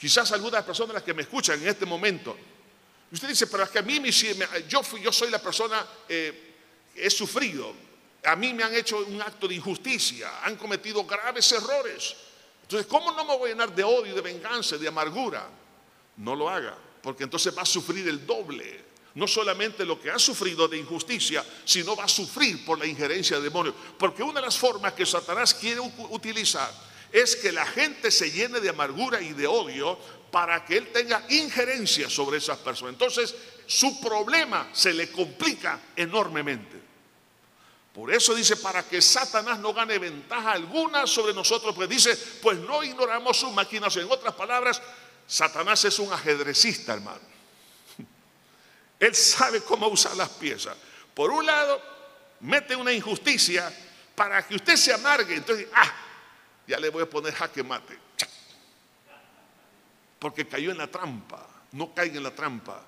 Quizás 0.00 0.32
algunas 0.32 0.64
personas 0.64 0.94
las 0.94 1.02
que 1.02 1.14
me 1.14 1.22
escuchan 1.22 1.60
en 1.60 1.68
este 1.68 1.86
momento, 1.86 2.36
usted 3.12 3.28
dice, 3.28 3.46
pero 3.46 3.62
es 3.62 3.70
que 3.70 3.78
a 3.78 3.82
mí 3.82 4.00
me, 4.00 4.10
yo, 4.68 4.82
yo 5.00 5.12
soy 5.12 5.30
la 5.30 5.40
persona 5.40 5.86
eh, 6.08 6.54
que 6.94 7.06
he 7.06 7.10
sufrido, 7.10 7.72
a 8.24 8.34
mí 8.34 8.52
me 8.52 8.64
han 8.64 8.74
hecho 8.74 8.98
un 8.98 9.22
acto 9.22 9.46
de 9.46 9.54
injusticia, 9.54 10.42
han 10.42 10.56
cometido 10.56 11.04
graves 11.04 11.52
errores. 11.52 12.16
Entonces, 12.62 12.86
¿cómo 12.86 13.12
no 13.12 13.24
me 13.24 13.36
voy 13.36 13.50
a 13.50 13.52
llenar 13.54 13.74
de 13.74 13.84
odio, 13.84 14.14
de 14.14 14.20
venganza, 14.20 14.76
de 14.76 14.88
amargura? 14.88 15.48
No 16.16 16.34
lo 16.34 16.50
haga, 16.50 16.76
porque 17.02 17.24
entonces 17.24 17.56
va 17.56 17.62
a 17.62 17.66
sufrir 17.66 18.08
el 18.08 18.26
doble. 18.26 18.88
No 19.14 19.26
solamente 19.26 19.84
lo 19.84 20.00
que 20.00 20.10
ha 20.10 20.18
sufrido 20.18 20.68
de 20.68 20.78
injusticia, 20.78 21.44
sino 21.64 21.96
va 21.96 22.04
a 22.04 22.08
sufrir 22.08 22.64
por 22.64 22.78
la 22.78 22.86
injerencia 22.86 23.38
de 23.38 23.44
demonios. 23.44 23.74
Porque 23.98 24.22
una 24.22 24.40
de 24.40 24.46
las 24.46 24.58
formas 24.58 24.92
que 24.92 25.04
Satanás 25.04 25.54
quiere 25.54 25.80
utilizar 25.80 26.70
es 27.10 27.36
que 27.36 27.50
la 27.50 27.66
gente 27.66 28.10
se 28.10 28.30
llene 28.30 28.60
de 28.60 28.68
amargura 28.68 29.20
y 29.20 29.32
de 29.32 29.46
odio 29.46 29.98
para 30.30 30.64
que 30.64 30.76
él 30.76 30.88
tenga 30.92 31.24
injerencia 31.30 32.08
sobre 32.10 32.38
esas 32.38 32.58
personas. 32.58 32.92
Entonces, 32.92 33.34
su 33.66 34.00
problema 34.00 34.68
se 34.72 34.92
le 34.92 35.10
complica 35.10 35.80
enormemente. 35.96 36.78
Por 37.94 38.12
eso 38.12 38.34
dice, 38.34 38.56
para 38.56 38.84
que 38.86 39.02
Satanás 39.02 39.58
no 39.58 39.74
gane 39.74 39.98
ventaja 39.98 40.52
alguna 40.52 41.06
sobre 41.06 41.34
nosotros, 41.34 41.74
pues 41.74 41.88
dice, 41.88 42.16
pues 42.40 42.58
no 42.58 42.84
ignoramos 42.84 43.36
sus 43.36 43.52
maquinación. 43.52 44.06
En 44.06 44.12
otras 44.12 44.34
palabras, 44.34 44.80
Satanás 45.28 45.84
es 45.84 45.98
un 45.98 46.10
ajedrecista, 46.10 46.94
hermano. 46.94 47.20
Él 48.98 49.14
sabe 49.14 49.60
cómo 49.60 49.86
usar 49.88 50.16
las 50.16 50.30
piezas. 50.30 50.74
Por 51.14 51.30
un 51.30 51.44
lado, 51.44 51.80
mete 52.40 52.74
una 52.74 52.92
injusticia 52.92 53.70
para 54.14 54.44
que 54.46 54.56
usted 54.56 54.74
se 54.76 54.92
amargue. 54.92 55.36
Entonces, 55.36 55.68
ah, 55.74 55.92
ya 56.66 56.80
le 56.80 56.88
voy 56.88 57.02
a 57.02 57.10
poner 57.10 57.34
jaque 57.34 57.62
mate. 57.62 57.98
Porque 60.18 60.48
cayó 60.48 60.70
en 60.70 60.78
la 60.78 60.86
trampa. 60.86 61.46
No 61.72 61.92
caiga 61.92 62.16
en 62.16 62.22
la 62.22 62.34
trampa. 62.34 62.82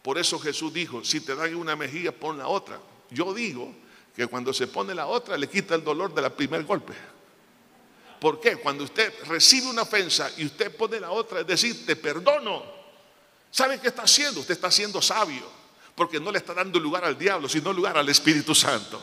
Por 0.00 0.16
eso 0.16 0.38
Jesús 0.38 0.72
dijo, 0.72 1.04
si 1.04 1.20
te 1.20 1.34
dan 1.34 1.54
una 1.56 1.74
mejilla, 1.74 2.12
pon 2.12 2.38
la 2.38 2.46
otra. 2.46 2.78
Yo 3.10 3.34
digo 3.34 3.74
que 4.14 4.28
cuando 4.28 4.52
se 4.52 4.68
pone 4.68 4.94
la 4.94 5.08
otra 5.08 5.36
le 5.36 5.48
quita 5.48 5.74
el 5.74 5.82
dolor 5.82 6.14
del 6.14 6.30
primer 6.32 6.62
golpe. 6.62 6.94
¿Por 8.20 8.40
qué? 8.40 8.56
Cuando 8.56 8.84
usted 8.84 9.12
recibe 9.24 9.68
una 9.68 9.82
ofensa 9.82 10.30
y 10.36 10.44
usted 10.44 10.74
pone 10.76 11.00
la 11.00 11.10
otra, 11.10 11.40
es 11.40 11.46
decir, 11.46 11.86
te 11.86 11.96
perdono. 11.96 12.62
¿Sabe 13.50 13.80
qué 13.80 13.88
está 13.88 14.02
haciendo? 14.02 14.40
Usted 14.40 14.54
está 14.54 14.70
siendo 14.70 15.00
sabio, 15.00 15.44
porque 15.94 16.20
no 16.20 16.30
le 16.30 16.38
está 16.38 16.54
dando 16.54 16.78
lugar 16.78 17.04
al 17.04 17.18
diablo, 17.18 17.48
sino 17.48 17.72
lugar 17.72 17.96
al 17.96 18.08
Espíritu 18.08 18.54
Santo. 18.54 19.00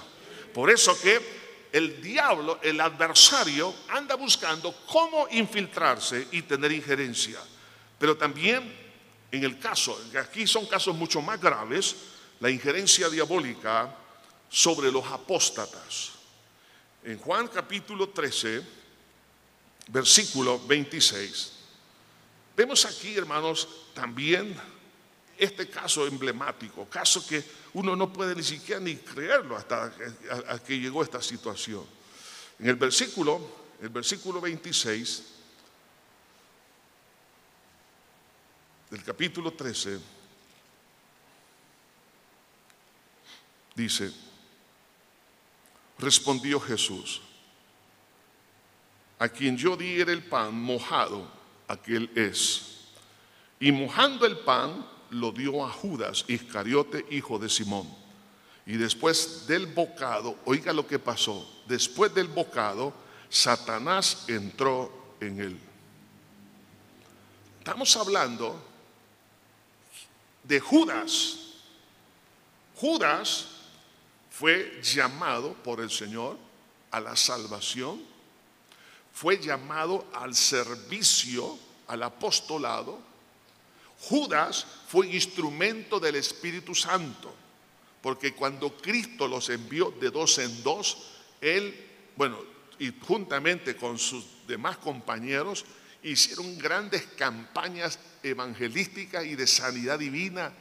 Por 0.53 0.69
eso 0.69 0.99
que 1.01 1.67
el 1.73 2.01
diablo, 2.01 2.59
el 2.61 2.79
adversario, 2.79 3.73
anda 3.89 4.15
buscando 4.15 4.73
cómo 4.85 5.27
infiltrarse 5.31 6.27
y 6.31 6.43
tener 6.43 6.71
injerencia. 6.71 7.39
Pero 7.99 8.15
también 8.15 8.87
en 9.31 9.43
el 9.43 9.59
caso, 9.59 9.99
aquí 10.19 10.47
son 10.47 10.65
casos 10.67 10.95
mucho 10.95 11.21
más 11.21 11.39
graves, 11.39 11.95
la 12.39 12.49
injerencia 12.49 13.09
diabólica 13.09 13.93
sobre 14.49 14.91
los 14.91 15.05
apóstatas. 15.05 16.11
En 17.03 17.17
Juan 17.19 17.47
capítulo 17.47 18.09
13, 18.09 18.63
versículo 19.87 20.59
26, 20.59 21.51
vemos 22.55 22.85
aquí, 22.85 23.15
hermanos, 23.15 23.67
también 23.93 24.55
este 25.37 25.69
caso 25.69 26.07
emblemático, 26.07 26.85
caso 26.85 27.25
que 27.25 27.43
uno 27.73 27.95
no 27.95 28.11
puede 28.11 28.35
ni 28.35 28.43
siquiera 28.43 28.81
ni 28.81 28.95
creerlo 28.95 29.55
hasta 29.55 29.93
que 30.65 30.79
llegó 30.79 31.03
esta 31.03 31.21
situación. 31.21 31.85
En 32.59 32.67
el 32.67 32.75
versículo, 32.75 33.39
el 33.81 33.89
versículo 33.89 34.41
26 34.41 35.23
del 38.89 39.03
capítulo 39.03 39.53
13, 39.53 39.99
dice, 43.75 44.11
Respondió 45.99 46.59
Jesús, 46.59 47.21
a 49.19 49.29
quien 49.29 49.57
yo 49.57 49.75
di 49.75 49.99
el 49.99 50.23
pan 50.23 50.53
mojado, 50.53 51.27
aquel 51.67 52.09
es. 52.15 52.87
Y 53.59 53.71
mojando 53.71 54.25
el 54.25 54.37
pan, 54.39 54.85
lo 55.09 55.31
dio 55.31 55.65
a 55.65 55.69
Judas 55.69 56.25
Iscariote, 56.27 57.05
hijo 57.11 57.39
de 57.39 57.49
Simón. 57.49 57.87
Y 58.65 58.73
después 58.73 59.47
del 59.47 59.65
bocado, 59.67 60.37
oiga 60.45 60.73
lo 60.73 60.85
que 60.85 60.99
pasó, 60.99 61.47
después 61.67 62.13
del 62.13 62.27
bocado, 62.27 62.93
Satanás 63.29 64.25
entró 64.27 65.15
en 65.19 65.39
él. 65.39 65.59
Estamos 67.59 67.95
hablando 67.97 68.61
de 70.43 70.59
Judas. 70.59 71.37
Judas 72.75 73.47
fue 74.29 74.79
llamado 74.83 75.53
por 75.53 75.81
el 75.81 75.89
Señor 75.89 76.37
a 76.91 76.99
la 76.99 77.15
salvación, 77.15 78.01
fue 79.17 79.39
llamado 79.39 80.05
al 80.13 80.35
servicio, 80.35 81.57
al 81.87 82.03
apostolado. 82.03 82.99
Judas 83.99 84.63
fue 84.87 85.07
instrumento 85.07 85.99
del 85.99 86.17
Espíritu 86.17 86.75
Santo, 86.75 87.33
porque 87.99 88.35
cuando 88.35 88.77
Cristo 88.77 89.27
los 89.27 89.49
envió 89.49 89.89
de 89.99 90.11
dos 90.11 90.37
en 90.37 90.61
dos, 90.61 91.13
él, 91.41 91.75
bueno, 92.15 92.37
y 92.77 92.93
juntamente 93.07 93.75
con 93.75 93.97
sus 93.97 94.23
demás 94.45 94.77
compañeros, 94.77 95.65
hicieron 96.03 96.55
grandes 96.59 97.07
campañas 97.17 97.97
evangelísticas 98.21 99.25
y 99.25 99.35
de 99.35 99.47
sanidad 99.47 99.97
divina 99.97 100.53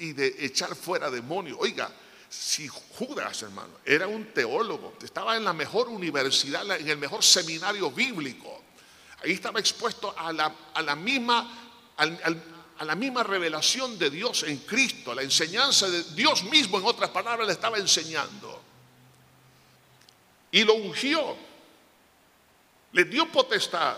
y 0.00 0.14
de 0.14 0.34
echar 0.40 0.74
fuera 0.74 1.12
demonios. 1.12 1.58
Oiga, 1.60 1.88
si 2.30 2.68
Judas, 2.68 3.42
hermano, 3.42 3.74
era 3.84 4.06
un 4.06 4.32
teólogo, 4.32 4.94
estaba 5.02 5.36
en 5.36 5.44
la 5.44 5.52
mejor 5.52 5.88
universidad, 5.88 6.64
en 6.78 6.88
el 6.88 6.96
mejor 6.96 7.24
seminario 7.24 7.90
bíblico, 7.90 8.62
ahí 9.24 9.32
estaba 9.32 9.58
expuesto 9.58 10.14
a 10.16 10.32
la, 10.32 10.94
misma, 10.94 11.82
a 11.96 12.84
la 12.84 12.94
misma 12.94 13.24
revelación 13.24 13.98
de 13.98 14.10
Dios 14.10 14.44
en 14.44 14.58
Cristo, 14.58 15.12
la 15.12 15.22
enseñanza 15.22 15.90
de 15.90 16.04
Dios 16.14 16.44
mismo, 16.44 16.78
en 16.78 16.86
otras 16.86 17.10
palabras, 17.10 17.48
le 17.48 17.52
estaba 17.52 17.78
enseñando. 17.78 18.62
Y 20.52 20.62
lo 20.62 20.74
ungió, 20.74 21.36
le 22.92 23.04
dio 23.06 23.26
potestad, 23.26 23.96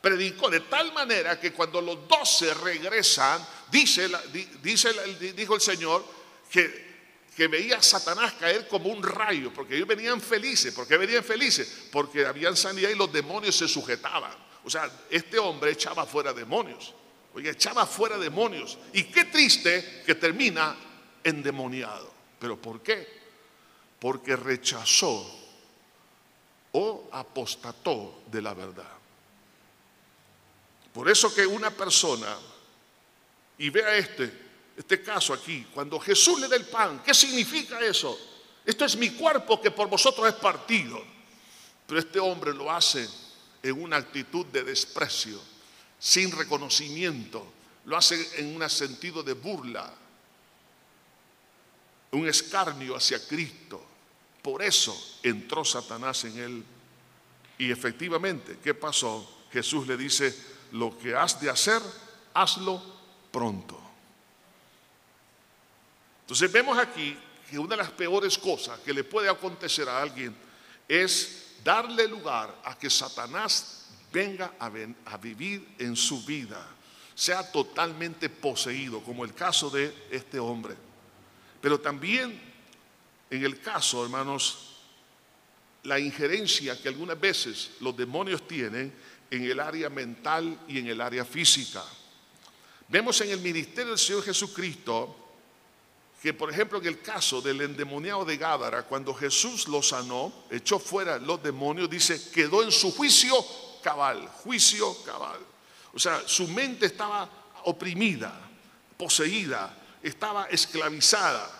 predicó 0.00 0.48
de 0.48 0.60
tal 0.60 0.92
manera 0.92 1.40
que 1.40 1.52
cuando 1.52 1.80
los 1.80 2.06
doce 2.06 2.54
regresan, 2.54 3.44
dice, 3.72 4.08
dice, 4.62 4.92
dijo 5.34 5.56
el 5.56 5.60
Señor, 5.60 6.04
que 6.48 6.91
que 7.36 7.48
veía 7.48 7.78
a 7.78 7.82
Satanás 7.82 8.34
caer 8.34 8.68
como 8.68 8.90
un 8.90 9.02
rayo, 9.02 9.52
porque 9.52 9.76
ellos 9.76 9.88
venían 9.88 10.20
felices. 10.20 10.74
¿Por 10.74 10.86
qué 10.86 10.96
venían 10.96 11.24
felices? 11.24 11.86
Porque 11.90 12.26
habían 12.26 12.56
sanidad 12.56 12.90
y 12.90 12.94
los 12.94 13.12
demonios 13.12 13.56
se 13.56 13.68
sujetaban. 13.68 14.32
O 14.64 14.70
sea, 14.70 14.90
este 15.10 15.38
hombre 15.38 15.72
echaba 15.72 16.06
fuera 16.06 16.32
demonios. 16.32 16.94
Oye, 17.34 17.50
echaba 17.50 17.86
fuera 17.86 18.18
demonios. 18.18 18.78
Y 18.92 19.04
qué 19.04 19.24
triste 19.24 20.02
que 20.04 20.14
termina 20.14 20.76
endemoniado. 21.24 22.12
¿Pero 22.38 22.60
por 22.60 22.82
qué? 22.82 23.08
Porque 23.98 24.36
rechazó 24.36 25.40
o 26.72 27.08
apostató 27.12 28.22
de 28.26 28.42
la 28.42 28.52
verdad. 28.52 28.90
Por 30.92 31.08
eso 31.08 31.34
que 31.34 31.46
una 31.46 31.70
persona, 31.70 32.36
y 33.56 33.70
vea 33.70 33.96
este, 33.96 34.41
este 34.76 35.02
caso 35.02 35.34
aquí, 35.34 35.66
cuando 35.74 36.00
Jesús 36.00 36.40
le 36.40 36.48
da 36.48 36.56
el 36.56 36.66
pan, 36.66 37.02
¿qué 37.04 37.12
significa 37.12 37.80
eso? 37.80 38.18
Esto 38.64 38.84
es 38.84 38.96
mi 38.96 39.10
cuerpo 39.10 39.60
que 39.60 39.70
por 39.70 39.88
vosotros 39.88 40.28
es 40.28 40.34
partido. 40.34 41.02
Pero 41.86 42.00
este 42.00 42.18
hombre 42.18 42.54
lo 42.54 42.70
hace 42.70 43.08
en 43.62 43.82
una 43.82 43.96
actitud 43.96 44.46
de 44.46 44.64
desprecio, 44.64 45.38
sin 45.98 46.30
reconocimiento, 46.30 47.52
lo 47.84 47.96
hace 47.96 48.40
en 48.40 48.56
un 48.56 48.68
sentido 48.70 49.22
de 49.22 49.34
burla, 49.34 49.92
un 52.12 52.28
escarnio 52.28 52.96
hacia 52.96 53.26
Cristo. 53.26 53.84
Por 54.40 54.62
eso 54.62 55.18
entró 55.22 55.64
Satanás 55.64 56.24
en 56.24 56.38
él. 56.38 56.64
Y 57.58 57.70
efectivamente, 57.70 58.58
¿qué 58.62 58.74
pasó? 58.74 59.44
Jesús 59.52 59.86
le 59.86 59.96
dice, 59.96 60.34
lo 60.72 60.98
que 60.98 61.14
has 61.14 61.40
de 61.40 61.50
hacer, 61.50 61.80
hazlo 62.34 62.82
pronto. 63.30 63.78
Entonces 66.32 66.50
vemos 66.50 66.78
aquí 66.78 67.14
que 67.50 67.58
una 67.58 67.76
de 67.76 67.82
las 67.82 67.90
peores 67.90 68.38
cosas 68.38 68.80
que 68.80 68.94
le 68.94 69.04
puede 69.04 69.28
acontecer 69.28 69.86
a 69.86 70.00
alguien 70.00 70.34
es 70.88 71.56
darle 71.62 72.08
lugar 72.08 72.58
a 72.64 72.78
que 72.78 72.88
Satanás 72.88 73.84
venga 74.10 74.54
a, 74.58 74.70
vivir 75.18 75.74
en 75.78 75.94
su 75.94 76.24
vida, 76.24 76.66
sea 77.14 77.52
totalmente 77.52 78.30
poseído, 78.30 79.02
como 79.02 79.26
el 79.26 79.34
caso 79.34 79.68
de 79.68 79.94
este 80.10 80.38
hombre. 80.38 80.74
Pero 81.60 81.78
también 81.78 82.40
en 83.28 83.44
el 83.44 83.60
caso, 83.60 84.02
hermanos, 84.02 84.78
la 85.82 85.98
injerencia 85.98 86.80
que 86.80 86.88
algunas 86.88 87.20
veces 87.20 87.72
los 87.80 87.94
demonios 87.94 88.48
tienen 88.48 88.90
en 89.30 89.44
el 89.44 89.60
área 89.60 89.90
mental 89.90 90.60
y 90.66 90.78
en 90.78 90.86
el 90.86 91.02
área 91.02 91.26
física. 91.26 91.84
Vemos 92.88 93.20
en 93.20 93.28
el 93.28 93.40
ministerio 93.40 93.90
del 93.90 93.98
Señor 93.98 94.24
Jesucristo 94.24 95.18
que, 96.22 96.32
por 96.32 96.48
ejemplo, 96.50 96.78
en 96.78 96.86
el 96.86 97.00
caso 97.00 97.42
del 97.42 97.60
endemoniado 97.62 98.24
de 98.24 98.36
Gádara, 98.36 98.84
cuando 98.84 99.12
Jesús 99.12 99.66
lo 99.66 99.82
sanó, 99.82 100.32
echó 100.52 100.78
fuera 100.78 101.18
los 101.18 101.42
demonios, 101.42 101.90
dice, 101.90 102.30
quedó 102.30 102.62
en 102.62 102.70
su 102.70 102.92
juicio 102.92 103.34
cabal, 103.82 104.28
juicio 104.28 104.96
cabal. 105.04 105.40
O 105.92 105.98
sea, 105.98 106.22
su 106.24 106.46
mente 106.46 106.86
estaba 106.86 107.28
oprimida, 107.64 108.40
poseída, 108.96 109.76
estaba 110.00 110.46
esclavizada 110.46 111.50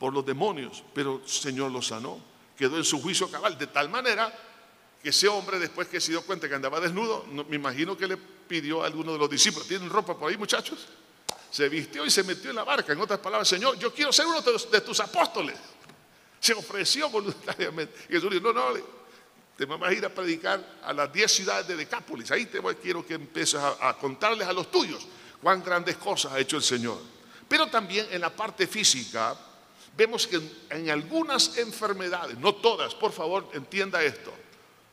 por 0.00 0.12
los 0.12 0.26
demonios, 0.26 0.82
pero 0.92 1.20
el 1.22 1.30
Señor 1.30 1.70
lo 1.70 1.80
sanó, 1.80 2.18
quedó 2.58 2.78
en 2.78 2.84
su 2.84 3.00
juicio 3.00 3.30
cabal, 3.30 3.56
de 3.56 3.68
tal 3.68 3.88
manera 3.88 4.36
que 5.00 5.10
ese 5.10 5.28
hombre 5.28 5.60
después 5.60 5.86
que 5.86 6.00
se 6.00 6.10
dio 6.10 6.26
cuenta 6.26 6.48
que 6.48 6.56
andaba 6.56 6.80
desnudo, 6.80 7.24
me 7.48 7.54
imagino 7.54 7.96
que 7.96 8.08
le 8.08 8.16
pidió 8.16 8.82
a 8.82 8.86
alguno 8.86 9.12
de 9.12 9.18
los 9.18 9.30
discípulos, 9.30 9.68
¿tienen 9.68 9.88
ropa 9.88 10.18
por 10.18 10.28
ahí 10.28 10.36
muchachos? 10.36 10.88
Se 11.52 11.68
vistió 11.68 12.06
y 12.06 12.10
se 12.10 12.24
metió 12.24 12.48
en 12.48 12.56
la 12.56 12.64
barca. 12.64 12.94
En 12.94 13.00
otras 13.00 13.20
palabras, 13.20 13.46
Señor, 13.46 13.78
yo 13.78 13.92
quiero 13.92 14.10
ser 14.10 14.26
uno 14.26 14.40
de, 14.40 14.80
tus 14.80 15.00
apóstoles. 15.00 15.54
Se 16.40 16.54
ofreció 16.54 17.10
voluntariamente. 17.10 18.06
Y 18.08 18.14
Jesús 18.14 18.30
dijo, 18.30 18.52
no, 18.52 18.72
no, 18.72 18.80
te 19.56 19.66
vamos 19.66 19.86
a 19.86 19.92
ir 19.92 20.02
a 20.04 20.08
predicar 20.08 20.64
a 20.82 20.94
las 20.94 21.12
10 21.12 21.30
ciudades 21.30 21.68
de 21.68 21.76
Decápolis. 21.76 22.30
Ahí 22.30 22.46
te 22.46 22.58
voy, 22.58 22.74
quiero 22.76 23.06
que 23.06 23.14
empieces 23.14 23.60
a, 23.60 23.94
contarles 24.00 24.48
a 24.48 24.52
los 24.54 24.70
tuyos 24.70 25.06
cuán 25.42 25.62
grandes 25.62 25.98
cosas 25.98 26.32
ha 26.32 26.40
hecho 26.40 26.56
el 26.56 26.62
Señor. 26.62 26.98
Pero 27.46 27.66
también 27.66 28.06
en 28.10 28.22
la 28.22 28.34
parte 28.34 28.66
física, 28.66 29.36
vemos 29.94 30.26
que 30.26 30.40
en 30.70 30.88
algunas 30.88 31.58
enfermedades, 31.58 32.38
no 32.38 32.54
todas, 32.54 32.94
por 32.94 33.12
favor, 33.12 33.50
entienda 33.52 34.02
esto, 34.02 34.32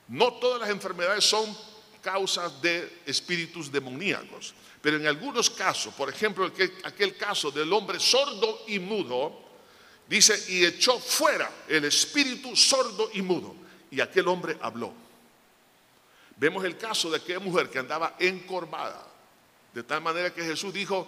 no 0.09 0.33
todas 0.33 0.59
las 0.59 0.69
enfermedades 0.69 1.23
son 1.23 1.57
causas 2.01 2.61
de 2.61 3.01
espíritus 3.05 3.71
demoníacos, 3.71 4.53
pero 4.81 4.97
en 4.97 5.07
algunos 5.07 5.49
casos, 5.49 5.93
por 5.93 6.09
ejemplo, 6.09 6.45
aquel, 6.83 7.17
caso 7.17 7.51
del 7.51 7.71
hombre 7.73 7.99
sordo 7.99 8.63
y 8.67 8.79
mudo, 8.79 9.41
dice, 10.07 10.41
y 10.49 10.65
echó 10.65 10.99
fuera 10.99 11.51
el 11.67 11.85
espíritu 11.85 12.55
sordo 12.55 13.09
y 13.13 13.21
mudo, 13.21 13.55
y 13.91 13.99
aquel 13.99 14.27
hombre 14.27 14.57
habló. 14.61 14.93
Vemos 16.37 16.63
el 16.63 16.77
caso 16.77 17.09
de 17.09 17.17
aquella 17.17 17.39
mujer 17.39 17.69
que 17.69 17.79
andaba 17.79 18.15
encorvada, 18.19 19.05
de 19.73 19.83
tal 19.83 20.01
manera 20.01 20.33
que 20.33 20.43
Jesús 20.43 20.73
dijo 20.73 21.05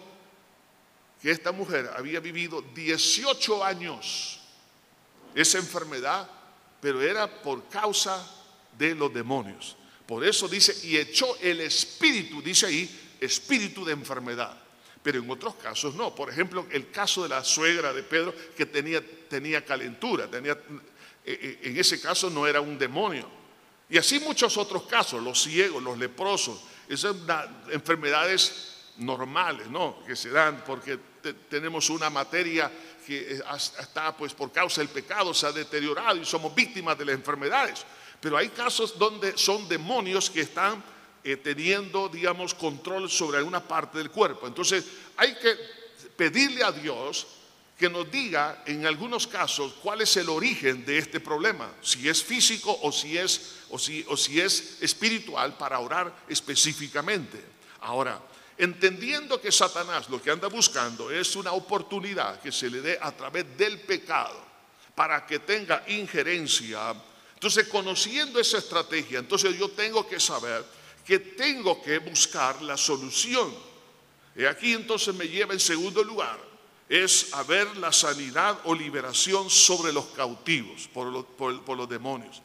que 1.22 1.32
esta 1.32 1.54
mujer 1.54 1.90
había 1.96 2.20
vivido 2.20 2.62
18 2.62 3.64
años 3.64 4.40
esa 5.34 5.60
enfermedad, 5.60 6.30
pero 6.82 7.02
era 7.02 7.42
por 7.42 7.70
causa 7.70 8.28
de 8.78 8.94
los 8.96 9.14
demonios. 9.14 9.78
Por 10.06 10.26
eso 10.26 10.50
dice, 10.50 10.76
y 10.86 10.98
echó 10.98 11.38
el 11.40 11.62
espíritu, 11.62 12.42
dice 12.42 12.66
ahí, 12.66 13.11
espíritu 13.22 13.86
de 13.86 13.94
enfermedad. 13.94 14.58
Pero 15.02 15.20
en 15.20 15.30
otros 15.30 15.56
casos 15.56 15.96
no. 15.96 16.14
Por 16.14 16.30
ejemplo, 16.30 16.66
el 16.72 16.92
caso 16.92 17.24
de 17.24 17.30
la 17.30 17.44
suegra 17.44 17.94
de 17.94 18.04
Pedro 18.04 18.34
que 18.56 18.66
tenía, 18.66 19.02
tenía 19.30 19.64
calentura, 19.64 20.28
tenía, 20.28 20.54
eh, 20.54 20.60
eh, 21.26 21.60
en 21.64 21.78
ese 21.78 22.02
caso 22.02 22.30
no 22.30 22.46
era 22.46 22.60
un 22.62 22.78
demonio. 22.78 23.28
Y 23.90 23.98
así 23.98 24.20
muchos 24.20 24.58
otros 24.58 24.84
casos, 24.84 25.22
los 25.22 25.42
ciegos, 25.42 25.82
los 25.82 25.98
leprosos, 25.98 26.62
esas 26.88 27.16
enfermedades 27.72 28.72
normales, 28.98 29.68
¿no? 29.68 30.04
Que 30.06 30.16
se 30.16 30.30
dan 30.30 30.64
porque 30.66 30.98
tenemos 31.50 31.90
una 31.90 32.10
materia 32.10 32.72
que 33.06 33.42
está, 33.80 34.16
pues, 34.16 34.34
por 34.34 34.52
causa 34.52 34.82
del 34.82 34.90
pecado, 34.90 35.34
se 35.34 35.46
ha 35.46 35.52
deteriorado 35.52 36.18
y 36.18 36.26
somos 36.26 36.54
víctimas 36.56 36.98
de 36.98 37.06
las 37.06 37.16
enfermedades. 37.16 37.86
Pero 38.20 38.38
hay 38.38 38.50
casos 38.50 38.98
donde 38.98 39.38
son 39.38 39.68
demonios 39.68 40.30
que 40.30 40.42
están 40.42 40.84
eh, 41.24 41.38
teniendo, 41.38 42.10
digamos, 42.10 42.54
control 42.54 43.10
sobre 43.10 43.38
alguna 43.38 43.66
parte 43.66 43.98
del 43.98 44.10
cuerpo. 44.10 44.48
Entonces, 44.48 44.86
hay 45.18 45.36
que 45.36 45.56
pedirle 46.16 46.64
a 46.64 46.72
Dios 46.72 47.28
que 47.78 47.90
nos 47.90 48.10
diga 48.12 48.64
en 48.66 48.86
algunos 48.86 49.26
casos 49.26 49.74
cuál 49.82 50.02
es 50.02 50.16
el 50.18 50.30
origen 50.30 50.86
de 50.86 51.00
este 51.00 51.20
problema, 51.20 51.74
si 51.82 52.08
es 52.08 52.24
físico 52.24 52.78
o 52.84 52.92
si 52.92 53.18
es, 53.18 53.56
o 53.70 53.80
si, 53.80 54.06
o 54.08 54.16
si 54.16 54.40
es 54.40 54.78
espiritual, 54.82 55.58
para 55.58 55.80
orar 55.80 56.14
específicamente. 56.30 57.44
Ahora, 57.82 58.22
entendiendo 58.58 59.42
que 59.42 59.52
Satanás 59.52 60.10
lo 60.10 60.22
que 60.22 60.30
anda 60.30 60.48
buscando 60.48 61.10
es 61.10 61.36
una 61.36 61.54
oportunidad 61.54 62.40
que 62.40 62.52
se 62.52 62.70
le 62.70 62.82
dé 62.82 63.00
a 63.02 63.12
través 63.12 63.58
del 63.58 63.80
pecado 63.80 64.40
para 64.94 65.26
que 65.26 65.40
tenga 65.40 65.84
injerencia 65.88 66.94
entonces, 67.42 67.70
conociendo 67.70 68.40
esa 68.40 68.60
estrategia, 68.60 69.18
entonces 69.18 69.58
yo 69.58 69.68
tengo 69.72 70.08
que 70.08 70.20
saber 70.20 70.64
que 71.06 71.20
tengo 71.20 71.82
que 71.82 72.00
buscar 72.00 72.62
la 72.62 72.78
solución. 72.78 73.54
Y 74.36 74.46
aquí 74.46 74.74
entonces 74.74 75.14
me 75.14 75.28
lleva 75.28 75.54
en 75.54 75.60
segundo 75.60 76.04
lugar, 76.04 76.40
es 76.88 77.34
a 77.34 77.44
ver 77.44 77.78
la 77.78 77.92
sanidad 77.92 78.60
o 78.64 78.74
liberación 78.74 79.50
sobre 79.50 79.92
los 79.92 80.06
cautivos 80.08 80.88
por 80.94 81.08
los, 81.08 81.90
demonios. 81.90 82.42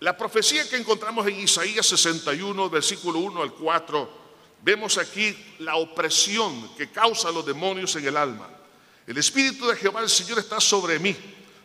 La 0.00 0.16
profecía 0.16 0.68
que 0.68 0.76
encontramos 0.76 1.26
en 1.26 1.40
Isaías 1.40 1.86
61, 1.86 2.70
versículo 2.70 3.18
1 3.20 3.42
al 3.42 3.52
4, 3.52 4.24
vemos 4.62 4.98
aquí 4.98 5.36
la 5.60 5.76
opresión 5.76 6.74
que 6.76 6.90
causa 6.90 7.30
los 7.30 7.44
demonios 7.44 7.94
en 7.96 8.06
el 8.06 8.16
alma. 8.16 8.48
El 9.06 9.18
Espíritu 9.18 9.66
de 9.66 9.76
Jehová 9.76 10.00
el 10.00 10.08
Señor 10.08 10.38
está 10.38 10.60
sobre 10.60 10.98
mí 10.98 11.16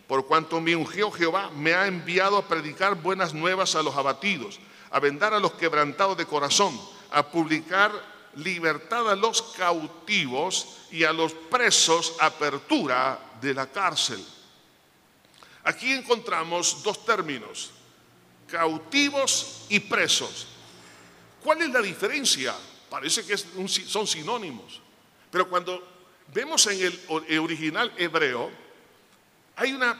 por 0.10 0.26
cuanto 0.26 0.60
mi 0.60 0.74
ungió 0.74 1.12
Jehová 1.12 1.52
me 1.56 1.76
ha 1.76 1.86
enviado 1.86 2.36
a 2.36 2.48
predicar 2.48 2.96
buenas 2.96 3.32
nuevas 3.32 3.76
a 3.76 3.84
los 3.84 3.96
abatidos, 3.96 4.60
a 4.92 5.00
vendar 5.00 5.34
a 5.34 5.40
los 5.40 5.54
quebrantados 5.54 6.18
de 6.18 6.26
corazón, 6.26 6.80
a 7.12 7.30
publicar 7.30 7.92
libertad 8.36 9.10
a 9.10 9.16
los 9.16 9.42
cautivos 9.42 10.78
y 10.92 11.04
a 11.04 11.14
los 11.14 11.34
presos 11.34 12.16
apertura 12.20 13.20
de 13.42 13.54
la 13.54 13.68
cárcel. 13.68 14.24
Aquí 15.64 15.92
encontramos 15.92 16.82
dos 16.84 17.06
términos, 17.06 17.72
cautivos 18.48 19.66
y 19.70 19.80
presos. 19.80 20.48
¿Cuál 21.44 21.62
es 21.62 21.70
la 21.70 21.82
diferencia? 21.82 22.56
Parece 22.90 23.26
que 23.26 23.38
son 23.38 24.08
sinónimos, 24.08 24.82
pero 25.30 25.48
cuando 25.48 25.88
vemos 26.34 26.66
en 26.68 26.82
el 26.82 27.40
original 27.40 27.94
hebreo, 27.98 28.50
hay 29.56 29.74
una, 29.74 29.98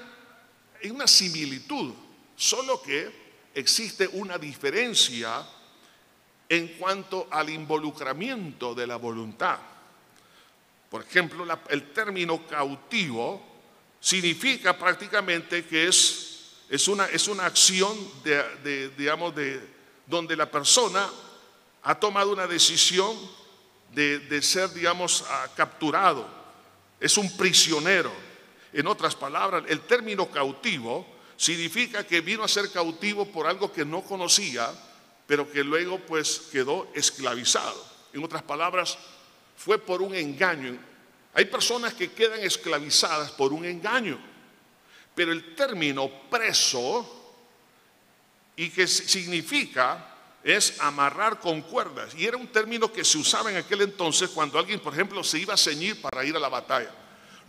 una 0.86 1.08
similitud, 1.08 1.94
solo 2.36 2.82
que 2.82 3.29
existe 3.60 4.08
una 4.14 4.38
diferencia 4.38 5.46
en 6.48 6.68
cuanto 6.80 7.28
al 7.30 7.50
involucramiento 7.50 8.74
de 8.74 8.88
la 8.88 8.96
voluntad. 8.96 9.60
Por 10.90 11.04
ejemplo, 11.04 11.46
el 11.70 11.92
término 11.92 12.48
cautivo 12.48 13.46
significa 14.00 14.78
prácticamente 14.78 15.66
que 15.66 15.88
es, 15.88 16.56
es, 16.70 16.88
una, 16.88 17.06
es 17.06 17.28
una 17.28 17.46
acción 17.46 17.96
de, 18.24 18.90
digamos, 18.98 19.36
de, 19.36 19.62
donde 20.08 20.36
la 20.36 20.50
persona 20.50 21.08
ha 21.84 21.96
tomado 21.96 22.32
una 22.32 22.48
decisión 22.48 23.16
de, 23.94 24.20
de 24.20 24.42
ser, 24.42 24.74
digamos, 24.74 25.24
ah, 25.30 25.48
capturado. 25.56 26.28
Es 27.00 27.18
un 27.18 27.38
prisionero. 27.38 28.12
En 28.74 28.88
otras 28.88 29.16
palabras, 29.16 29.64
el 29.68 29.82
término 29.82 30.30
cautivo 30.30 31.19
significa 31.40 32.06
que 32.06 32.20
vino 32.20 32.44
a 32.44 32.50
ser 32.50 32.70
cautivo 32.70 33.24
por 33.24 33.48
algo 33.48 33.72
que 33.72 33.86
no 33.86 34.02
conocía, 34.02 34.74
pero 35.26 35.50
que 35.50 35.64
luego 35.64 35.98
pues 36.00 36.50
quedó 36.52 36.92
esclavizado. 36.94 37.82
En 38.12 38.22
otras 38.22 38.44
palabras, 38.44 38.98
fue 39.56 39.78
por 39.80 40.02
un 40.02 40.14
engaño. 40.14 40.78
Hay 41.34 41.46
personas 41.46 41.94
que 41.94 42.12
quedan 42.12 42.42
esclavizadas 42.42 43.32
por 43.32 43.54
un 43.54 43.64
engaño, 43.64 44.20
pero 45.16 45.32
el 45.32 45.56
término 45.56 46.10
preso 46.30 47.38
y 48.58 48.70
que 48.70 48.86
significa 48.86 50.14
es 50.44 50.78
amarrar 50.82 51.40
con 51.40 51.62
cuerdas. 51.62 52.16
Y 52.16 52.26
era 52.26 52.36
un 52.36 52.48
término 52.48 52.92
que 52.92 53.06
se 53.06 53.18
usaba 53.18 53.50
en 53.50 53.58
aquel 53.58 53.84
entonces 53.84 54.30
cuando 54.32 54.60
alguien, 54.60 54.82
por 54.82 54.92
ejemplo, 54.92 55.24
se 55.24 55.40
iba 55.40 55.54
a 55.54 55.58
ceñir 55.58 56.02
para 56.02 56.26
ir 56.26 56.36
a 56.36 56.40
la 56.40 56.50
batalla. 56.50 56.94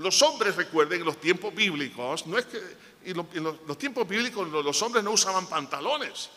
Los 0.00 0.22
hombres, 0.22 0.56
recuerden, 0.56 1.00
en 1.00 1.04
los 1.04 1.20
tiempos 1.20 1.54
bíblicos, 1.54 2.26
no 2.26 2.38
es 2.38 2.46
que 2.46 2.58
en 3.04 3.44
los, 3.44 3.76
tiempos 3.76 4.08
bíblicos 4.08 4.48
los 4.48 4.80
hombres 4.80 5.04
no 5.04 5.10
usaban 5.10 5.46
pantalones, 5.46 6.30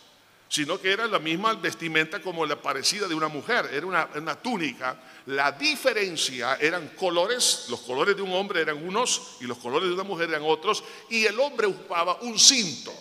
sino 0.50 0.82
que 0.82 0.92
era 0.92 1.08
la 1.08 1.18
misma 1.18 1.54
vestimenta 1.54 2.22
como 2.22 2.46
la 2.46 2.62
parecida 2.62 3.08
de 3.08 3.16
una 3.16 3.30
mujer, 3.30 3.70
era 3.72 3.86
una, 3.86 4.36
túnica. 4.36 5.02
La 5.28 5.54
diferencia 5.54 6.58
eran 6.60 6.90
colores, 6.90 7.68
los 7.70 7.80
colores 7.80 8.18
de 8.18 8.22
un 8.22 8.34
hombre 8.34 8.60
eran 8.60 8.86
unos 8.86 9.38
y 9.40 9.46
los 9.46 9.58
colores 9.60 9.88
de 9.88 9.94
una 9.94 10.04
mujer 10.04 10.28
eran 10.28 10.44
otros, 10.44 10.84
y 11.10 11.26
el 11.26 11.40
hombre 11.40 11.66
ocupaba 11.66 12.18
un 12.20 12.38
cinto. 12.38 12.94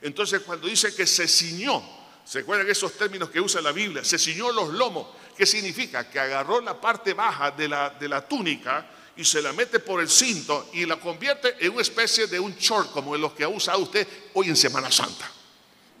Entonces 0.00 0.42
cuando 0.42 0.68
dice 0.68 0.94
que 0.94 1.08
se 1.08 1.26
ciñó, 1.26 1.82
¿se 2.24 2.38
acuerdan 2.38 2.70
esos 2.70 2.92
términos 2.92 3.30
que 3.30 3.40
usa 3.40 3.60
la 3.60 3.72
Biblia? 3.72 4.04
Se 4.04 4.16
ciñó 4.16 4.52
los 4.52 4.68
lomos, 4.68 5.08
¿qué 5.36 5.44
significa? 5.44 6.08
Que 6.08 6.20
agarró 6.20 6.60
la 6.60 6.80
parte 6.80 7.14
baja 7.14 7.50
de 7.50 7.66
la, 7.66 7.90
de 7.90 8.08
la 8.08 8.24
túnica 8.28 8.94
y 9.18 9.24
se 9.24 9.42
la 9.42 9.52
mete 9.52 9.80
por 9.80 10.00
el 10.00 10.08
cinto 10.08 10.70
y 10.72 10.86
la 10.86 10.96
convierte 10.96 11.56
en 11.58 11.72
una 11.72 11.82
especie 11.82 12.28
de 12.28 12.38
un 12.38 12.54
short 12.54 12.92
como 12.92 13.16
los 13.16 13.32
que 13.32 13.42
ha 13.42 13.48
usado 13.48 13.80
usted 13.80 14.06
hoy 14.34 14.48
en 14.48 14.56
Semana 14.56 14.92
Santa. 14.92 15.28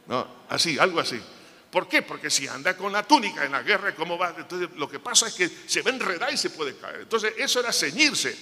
¿No? 0.06 0.44
Así, 0.48 0.78
algo 0.78 1.00
así. 1.00 1.20
¿Por 1.68 1.88
qué? 1.88 2.02
Porque 2.02 2.30
si 2.30 2.46
anda 2.46 2.76
con 2.76 2.92
la 2.92 3.02
túnica 3.02 3.44
en 3.44 3.50
la 3.50 3.62
guerra, 3.62 3.92
¿cómo 3.96 4.16
va? 4.16 4.32
Entonces 4.38 4.68
lo 4.76 4.88
que 4.88 5.00
pasa 5.00 5.26
es 5.26 5.34
que 5.34 5.50
se 5.66 5.82
va 5.82 5.90
a 5.90 5.94
enredar 5.94 6.32
y 6.32 6.36
se 6.36 6.50
puede 6.50 6.76
caer. 6.76 7.00
Entonces 7.00 7.34
eso 7.36 7.58
era 7.58 7.72
ceñirse. 7.72 8.38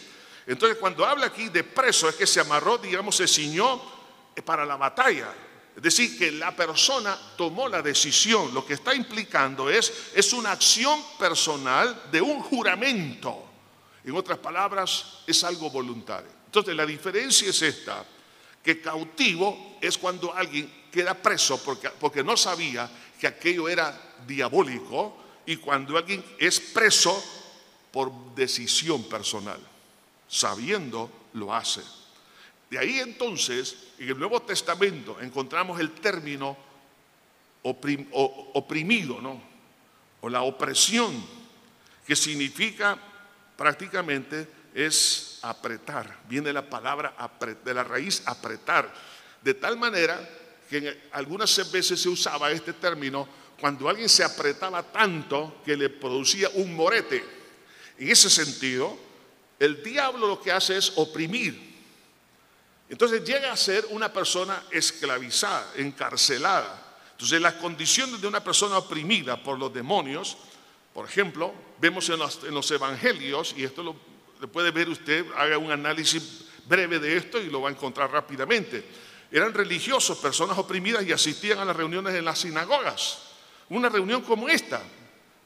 Entonces 0.47 0.77
cuando 0.79 1.07
habla 1.07 1.27
aquí 1.29 1.49
de 1.49 1.65
preso 1.65 2.11
es 2.11 2.15
que 2.15 2.27
se 2.27 2.41
amarró, 2.41 2.77
digamos, 2.77 3.17
se 3.17 3.27
ciñó 3.27 3.81
para 4.45 4.67
la 4.67 4.77
batalla. 4.77 5.33
Es 5.75 5.83
decir, 5.83 6.19
que 6.19 6.33
la 6.33 6.55
persona 6.55 7.19
tomó 7.39 7.67
la 7.67 7.81
decisión. 7.81 8.53
Lo 8.53 8.67
que 8.67 8.75
está 8.75 8.95
implicando 8.95 9.71
es, 9.71 9.91
es 10.15 10.35
una 10.35 10.53
acción 10.53 11.03
personal 11.19 12.03
de 12.13 12.21
un 12.21 12.43
juramento. 12.43 13.46
En 14.07 14.17
otras 14.17 14.39
palabras, 14.39 15.19
es 15.27 15.43
algo 15.43 15.69
voluntario. 15.69 16.31
Entonces, 16.47 16.77
la 16.77 16.87
diferencia 16.87 17.51
es 17.51 17.61
esta, 17.61 18.07
que 18.63 18.81
cautivo 18.81 19.79
es 19.81 19.99
cuando 19.99 20.33
alguien 20.33 20.73
queda 20.93 21.15
preso 21.15 21.61
porque, 21.63 22.23
no 22.23 22.37
sabía 22.37 22.89
que 23.21 23.27
aquello 23.27 23.69
era 23.69 24.15
diabólico 24.25 25.17
y 25.45 25.57
cuando 25.57 25.99
alguien 25.99 26.25
es 26.39 26.61
preso 26.61 27.23
por 27.91 28.13
decisión 28.37 29.03
personal, 29.09 29.59
sabiendo 30.29 31.11
lo 31.33 31.53
hace. 31.53 31.83
De 32.71 32.79
ahí 32.79 33.01
entonces, 33.01 33.77
en 33.99 34.09
el 34.09 34.19
Nuevo 34.19 34.41
Testamento 34.43 35.21
encontramos 35.21 35.81
el 35.81 35.91
término 35.91 36.57
oprimido, 37.63 39.21
¿no? 39.21 39.43
O 40.21 40.29
la 40.29 40.43
opresión, 40.43 41.13
que 42.07 42.15
significa 42.15 42.99
prácticamente 43.57 44.49
es 44.75 45.39
apretar. 45.43 46.21
Viene 46.29 46.53
la 46.53 46.69
palabra 46.69 47.15
de 47.65 47.75
la 47.75 47.83
raíz 47.83 48.23
apretar. 48.27 48.93
De 49.43 49.55
tal 49.55 49.77
manera 49.77 50.19
que 50.69 51.09
algunas 51.13 51.71
veces 51.71 52.01
se 52.01 52.09
usaba 52.09 52.51
este 52.51 52.73
término 52.75 53.29
cuando 53.61 53.89
alguien 53.89 54.09
se 54.09 54.23
apretaba 54.23 54.83
tanto 54.83 55.63
que 55.65 55.77
le 55.77 55.89
producía 55.89 56.51
un 56.55 56.75
morete. 56.75 57.25
En 57.99 58.11
ese 58.11 58.29
sentido, 58.29 58.99
el 59.59 59.83
diablo 59.83 60.27
lo 60.27 60.41
que 60.41 60.53
hace 60.53 60.77
es 60.77 60.93
oprimir. 60.97 61.75
Entonces 62.89 63.25
llega 63.25 63.51
a 63.51 63.57
ser 63.57 63.87
una 63.91 64.13
persona 64.13 64.63
esclavizada, 64.71 65.73
encarcelada. 65.77 66.83
Entonces 67.13 67.41
las 67.41 67.55
condiciones 67.55 68.21
de 68.21 68.29
una 68.29 68.45
persona 68.45 68.79
oprimida 68.79 69.43
por 69.43 69.59
los 69.59 69.73
demonios 69.73 70.37
por 70.97 71.05
ejemplo, 71.05 71.53
vemos 71.79 72.09
en 72.09 72.19
los, 72.55 72.71
evangelios, 72.71 73.53
y 73.55 73.65
esto 73.65 73.83
lo, 73.83 74.49
puede 74.49 74.71
ver 74.71 74.89
usted, 74.89 75.27
haga 75.37 75.59
un 75.59 75.71
análisis 75.71 76.47
breve 76.67 76.99
de 76.99 77.19
esto 77.19 77.39
y 77.39 77.51
lo 77.51 77.61
va 77.61 77.69
a 77.69 77.73
encontrar 77.73 78.11
rápidamente. 78.11 78.83
Eran 79.31 79.53
religiosos, 79.53 80.17
personas 80.17 80.57
oprimidas 80.57 81.05
y 81.05 81.13
asistían 81.13 81.59
a 81.59 81.67
las 81.67 81.77
reuniones 81.77 82.15
en 82.15 82.25
las 82.25 82.39
sinagogas. 82.39 83.25
Una 83.69 83.91
reunión 83.91 84.23
como 84.23 84.49
esta. 84.49 84.83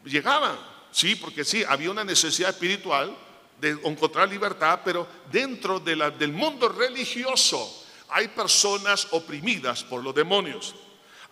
Llegaban, 0.05 0.57
sí, 0.93 1.17
porque 1.17 1.45
sí, 1.45 1.65
había 1.69 1.91
una 1.91 2.05
necesidad 2.05 2.51
espiritual 2.51 3.13
de 3.61 3.71
encontrar 3.71 4.29
libertad, 4.29 4.83
pero 4.85 5.05
dentro 5.33 5.81
del 5.81 6.33
mundo 6.33 6.69
religioso 6.69 7.87
hay 8.09 8.29
personas 8.29 9.09
oprimidas 9.11 9.83
por 9.83 10.01
los 10.01 10.15
demonios. 10.15 10.77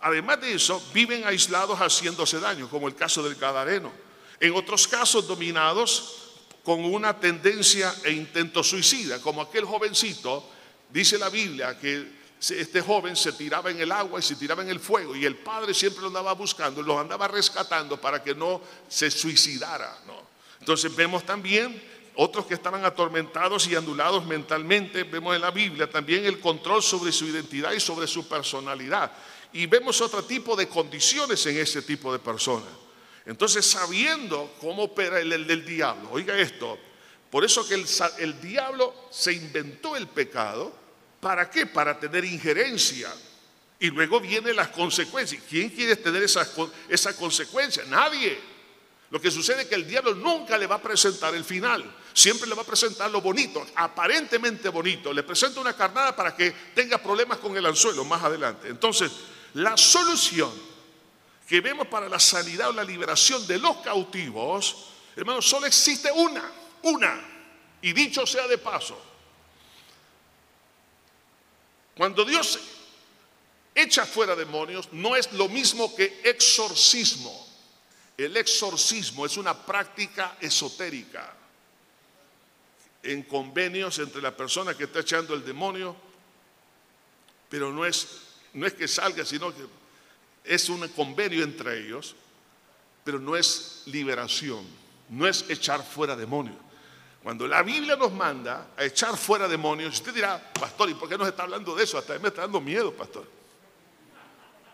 Además 0.01 0.41
de 0.41 0.55
eso, 0.55 0.83
viven 0.93 1.25
aislados 1.25 1.79
haciéndose 1.79 2.41
daño, 2.41 2.69
como 2.69 2.89
el 2.89 2.95
caso 2.95 3.23
del 3.23 3.35
Gadareno. 3.35 4.08
En 4.39 4.55
otros 4.55 4.87
casos 4.87 5.27
dominados 5.27 6.15
con 6.63 6.83
una 6.85 7.19
tendencia 7.19 7.93
e 8.03 8.11
intento 8.11 8.63
suicida, 8.63 9.21
como 9.21 9.41
aquel 9.41 9.65
jovencito, 9.65 10.47
dice 10.89 11.17
la 11.17 11.29
Biblia 11.29 11.77
que 11.77 12.19
este 12.39 12.81
joven 12.81 13.15
se 13.15 13.33
tiraba 13.33 13.69
en 13.69 13.81
el 13.81 13.91
agua 13.91 14.19
y 14.19 14.23
se 14.23 14.35
tiraba 14.35 14.61
en 14.61 14.69
el 14.69 14.79
fuego 14.79 15.15
y 15.15 15.25
el 15.25 15.35
padre 15.35 15.73
siempre 15.73 16.01
lo 16.01 16.07
andaba 16.07 16.33
buscando, 16.33 16.81
lo 16.81 16.99
andaba 16.99 17.27
rescatando 17.27 17.99
para 17.99 18.23
que 18.23 18.33
no 18.33 18.61
se 18.87 19.11
suicidara. 19.11 19.97
Entonces 20.59 20.95
vemos 20.95 21.25
también 21.25 21.81
otros 22.15 22.45
que 22.45 22.53
estaban 22.53 22.85
atormentados 22.85 23.67
y 23.67 23.75
anulados 23.75 24.25
mentalmente, 24.25 25.03
vemos 25.03 25.35
en 25.35 25.41
la 25.41 25.51
Biblia 25.51 25.89
también 25.89 26.25
el 26.25 26.39
control 26.39 26.81
sobre 26.81 27.11
su 27.11 27.25
identidad 27.25 27.71
y 27.73 27.79
sobre 27.79 28.07
su 28.07 28.27
personalidad. 28.27 29.11
Y 29.51 29.65
vemos 29.65 29.99
otro 30.01 30.23
tipo 30.23 30.55
de 30.55 30.67
condiciones 30.67 31.45
en 31.45 31.57
ese 31.57 31.81
tipo 31.81 32.11
de 32.13 32.19
personas. 32.19 32.69
Entonces, 33.29 33.63
sabiendo 33.63 34.55
cómo 34.59 34.85
opera 34.85 35.19
el, 35.19 35.45
del 35.45 35.63
diablo, 35.63 36.09
oiga 36.11 36.35
esto, 36.35 36.79
por 37.29 37.45
eso 37.45 37.65
que 37.67 37.75
el, 37.75 38.41
diablo 38.41 39.05
se 39.11 39.33
inventó 39.33 39.95
el 39.95 40.07
pecado, 40.07 40.75
¿para 41.21 41.47
qué? 41.47 41.67
Para 41.67 41.99
tener 41.99 42.25
injerencia. 42.25 43.13
Y 43.79 43.91
luego 43.91 44.19
vienen 44.19 44.55
las 44.55 44.69
consecuencias. 44.69 45.43
¿Quién 45.47 45.69
quiere 45.69 45.95
tener 45.95 46.23
esa, 46.23 46.49
esa 46.89 47.15
consecuencia? 47.15 47.83
Nadie. 47.85 48.39
Lo 49.11 49.21
que 49.21 49.29
sucede 49.29 49.61
es 49.61 49.67
que 49.67 49.75
el 49.75 49.87
diablo 49.87 50.15
nunca 50.15 50.57
le 50.57 50.65
va 50.65 50.77
a 50.77 50.81
presentar 50.81 51.35
el 51.35 51.45
final. 51.45 51.83
Siempre 52.11 52.49
le 52.49 52.55
va 52.55 52.63
a 52.63 52.65
presentar 52.65 53.11
lo 53.11 53.21
bonito, 53.21 53.63
aparentemente 53.75 54.69
bonito. 54.69 55.13
Le 55.13 55.21
presenta 55.21 55.59
una 55.59 55.73
carnada 55.73 56.15
para 56.15 56.35
que 56.35 56.51
tenga 56.73 56.97
problemas 56.97 57.37
con 57.37 57.55
el 57.55 57.65
anzuelo 57.67 58.03
más 58.05 58.23
adelante. 58.23 58.69
Entonces, 58.69 59.11
la 59.53 59.77
solución 59.77 60.68
que 61.49 61.61
vemos 61.61 61.87
para 61.87 62.07
la 62.07 62.19
sanidad 62.19 62.69
o 62.69 62.73
la 62.73 62.83
liberación 62.83 63.45
de 63.47 63.57
los 63.57 63.77
cautivos, 63.77 64.85
hermanos, 65.15 65.49
solo 65.49 65.65
existe 65.65 66.11
una, 66.11 66.43
una. 66.83 67.25
Y 67.81 67.91
dicho 67.91 68.27
sea 68.27 68.47
de 68.47 68.59
paso, 68.59 69.01
cuando 71.97 72.23
Dios 72.23 72.59
echa 73.73 74.05
fuera 74.05 74.35
demonios, 74.35 74.89
no 74.91 75.15
es 75.15 75.33
lo 75.33 75.49
mismo 75.49 75.95
que 75.95 76.21
exorcismo. 76.23 77.47
El 78.15 78.37
exorcismo 78.37 79.25
es 79.25 79.35
una 79.35 79.57
práctica 79.57 80.37
esotérica 80.39 81.35
en 83.01 83.23
convenios 83.23 83.97
entre 83.97 84.21
la 84.21 84.37
persona 84.37 84.75
que 84.75 84.83
está 84.83 84.99
echando 84.99 85.33
el 85.33 85.43
demonio, 85.43 85.95
pero 87.49 87.73
no 87.73 87.87
es, 87.87 88.07
no 88.53 88.67
es 88.67 88.73
que 88.73 88.87
salga, 88.87 89.25
sino 89.25 89.51
que 89.55 89.78
es 90.49 90.67
un 90.67 90.85
convenio 90.89 91.43
entre 91.43 91.79
ellos, 91.79 92.15
pero 93.03 93.19
no 93.19 93.35
es 93.35 93.83
liberación, 93.85 94.65
no 95.07 95.27
es 95.27 95.45
echar 95.47 95.83
fuera 95.83 96.15
demonios. 96.15 96.57
Cuando 97.21 97.47
la 97.47 97.61
Biblia 97.61 97.95
nos 97.95 98.11
manda 98.11 98.69
a 98.75 98.83
echar 98.83 99.15
fuera 99.15 99.47
demonios, 99.47 99.93
usted 99.93 100.11
dirá, 100.11 100.51
pastor, 100.53 100.89
¿y 100.89 100.95
por 100.95 101.07
qué 101.07 101.19
nos 101.19 101.27
está 101.27 101.43
hablando 101.43 101.75
de 101.75 101.83
eso? 101.83 101.99
Hasta 101.99 102.17
me 102.17 102.29
está 102.29 102.41
dando 102.41 102.59
miedo, 102.59 102.91
pastor. 102.91 103.27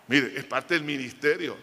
Mire, 0.07 0.39
es 0.39 0.45
parte 0.45 0.75
del 0.75 0.83
ministerio. 0.83 1.57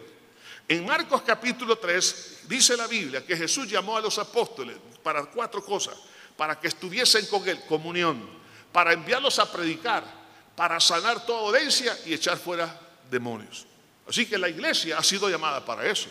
En 0.67 0.85
Marcos 0.85 1.23
capítulo 1.23 1.79
3 1.79 2.41
dice 2.47 2.77
la 2.77 2.85
Biblia 2.85 3.25
que 3.25 3.35
Jesús 3.35 3.67
llamó 3.67 3.97
a 3.97 4.01
los 4.01 4.19
apóstoles 4.19 4.77
para 5.01 5.25
cuatro 5.25 5.65
cosas, 5.65 5.95
para 6.37 6.59
que 6.59 6.67
estuviesen 6.67 7.25
con 7.25 7.49
él, 7.49 7.59
comunión, 7.67 8.29
para 8.71 8.93
enviarlos 8.93 9.39
a 9.39 9.51
predicar, 9.51 10.03
para 10.55 10.79
sanar 10.79 11.25
toda 11.25 11.41
dolencia 11.41 11.97
y 12.05 12.13
echar 12.13 12.37
fuera 12.37 12.79
demonios. 13.09 13.65
Así 14.07 14.25
que 14.25 14.37
la 14.37 14.49
iglesia 14.49 14.97
ha 14.97 15.03
sido 15.03 15.29
llamada 15.29 15.63
para 15.63 15.89
eso. 15.89 16.09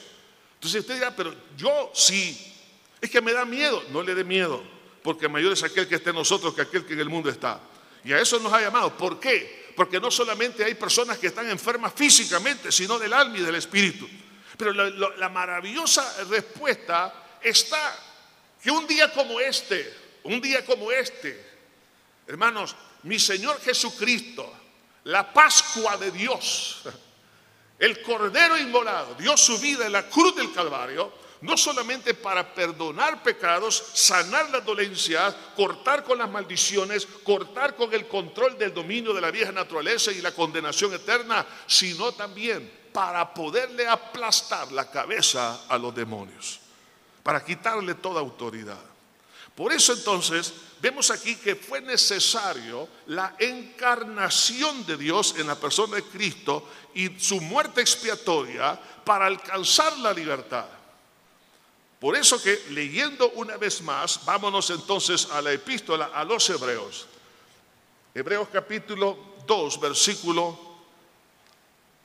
Entonces 0.55 0.81
usted 0.81 0.95
dirá, 0.95 1.15
pero 1.15 1.35
yo 1.57 1.91
sí, 1.95 2.55
es 3.01 3.11
que 3.11 3.21
me 3.21 3.33
da 3.33 3.45
miedo, 3.45 3.83
no 3.91 4.03
le 4.03 4.15
dé 4.15 4.25
miedo, 4.25 4.63
porque 5.03 5.29
mayor 5.29 5.53
es 5.53 5.63
aquel 5.63 5.89
que 5.89 5.97
esté 5.97 6.11
en 6.11 6.17
nosotros 6.17 6.55
que 6.55 6.63
aquel 6.63 6.87
que 6.87 6.95
en 6.95 7.01
el 7.01 7.09
mundo 7.09 7.29
está. 7.29 7.61
Y 8.05 8.13
a 8.13 8.21
eso 8.21 8.39
nos 8.39 8.53
ha 8.53 8.61
llamado. 8.61 8.97
¿Por 8.97 9.21
qué? 9.21 9.73
Porque 9.77 10.01
no 10.01 10.11
solamente 10.11 10.65
hay 10.65 10.75
personas 10.75 11.19
que 11.19 11.29
están 11.29 11.49
enfermas 11.51 11.93
físicamente, 11.95 12.71
sino 12.73 12.99
del 12.99 13.13
alma 13.13 13.39
y 13.39 13.43
del 13.43 13.55
espíritu. 13.55 14.09
Pero 14.57 14.73
la, 14.73 15.29
maravillosa 15.29 16.25
respuesta 16.25 17.39
está 17.43 17.99
que 18.63 18.71
un 18.71 18.87
día 18.87 19.13
como 19.13 19.41
este, 19.41 19.93
un 20.25 20.41
día 20.41 20.65
como 20.65 20.93
este, 20.93 21.45
hermanos, 22.27 22.77
mi 23.05 23.19
Señor 23.19 23.61
Jesucristo, 23.61 24.53
la 25.05 25.33
Pascua 25.33 25.97
de 25.97 26.11
Dios, 26.13 26.83
el 27.83 28.01
Cordero 28.01 28.57
inmolado, 28.57 29.17
dio 29.17 29.37
su 29.37 29.59
vida 29.59 29.85
en 29.85 29.91
la 29.91 30.09
cruz 30.09 30.37
del 30.37 30.53
Calvario, 30.53 31.13
no 31.41 31.57
solamente 31.57 32.15
para 32.15 32.55
perdonar 32.55 33.25
pecados, 33.25 33.75
sanar 33.93 34.51
las 34.51 34.65
dolencias, 34.65 35.35
cortar 35.57 36.05
con 36.05 36.19
las 36.19 36.31
maldiciones, 36.31 37.05
cortar 37.25 37.75
con 37.75 37.93
el 37.93 38.07
control 38.07 38.57
del 38.57 38.73
dominio 38.73 39.13
de 39.13 39.21
la 39.21 39.33
vieja 39.33 39.51
naturaleza 39.51 40.13
y 40.13 40.21
la 40.21 40.31
condenación 40.31 40.95
eterna, 40.95 41.45
sino 41.67 42.13
también 42.13 42.73
para 42.93 43.35
poderle 43.35 43.89
aplastar 43.89 44.71
la 44.71 44.89
cabeza 44.89 45.65
a 45.69 45.77
los 45.77 45.93
demonios, 45.93 46.61
para 47.25 47.45
quitarle 47.45 47.95
toda 47.95 48.21
autoridad. 48.21 48.92
Por 49.55 49.73
eso 49.73 49.93
entonces 49.93 50.53
vemos 50.81 51.11
aquí 51.11 51.37
que 51.37 51.55
fue 51.55 51.81
necesario 51.81 52.89
la 53.07 53.37
encarnación 53.39 54.85
de 54.87 54.97
Dios 54.97 55.35
en 55.39 55.47
la 55.47 55.55
persona 55.55 55.97
de 55.97 56.05
Cristo 56.05 56.69
y 56.95 57.19
su 57.19 57.41
muerte 57.41 57.81
expiatoria 57.81 58.79
para 59.05 59.27
alcanzar 59.27 59.97
la 59.99 60.13
libertad. 60.13 60.67
Por 62.01 62.17
eso 62.17 62.43
que 62.43 62.65
leyendo 62.71 63.31
una 63.37 63.57
vez 63.57 63.81
más, 63.83 64.25
vámonos 64.25 64.71
entonces 64.71 65.29
a 65.31 65.41
la 65.41 65.53
epístola 65.53 66.11
a 66.13 66.25
los 66.25 66.51
hebreos. 66.51 67.07
Hebreos 68.13 68.49
capítulo 68.53 69.37
2, 69.47 69.81
versículo 69.81 70.59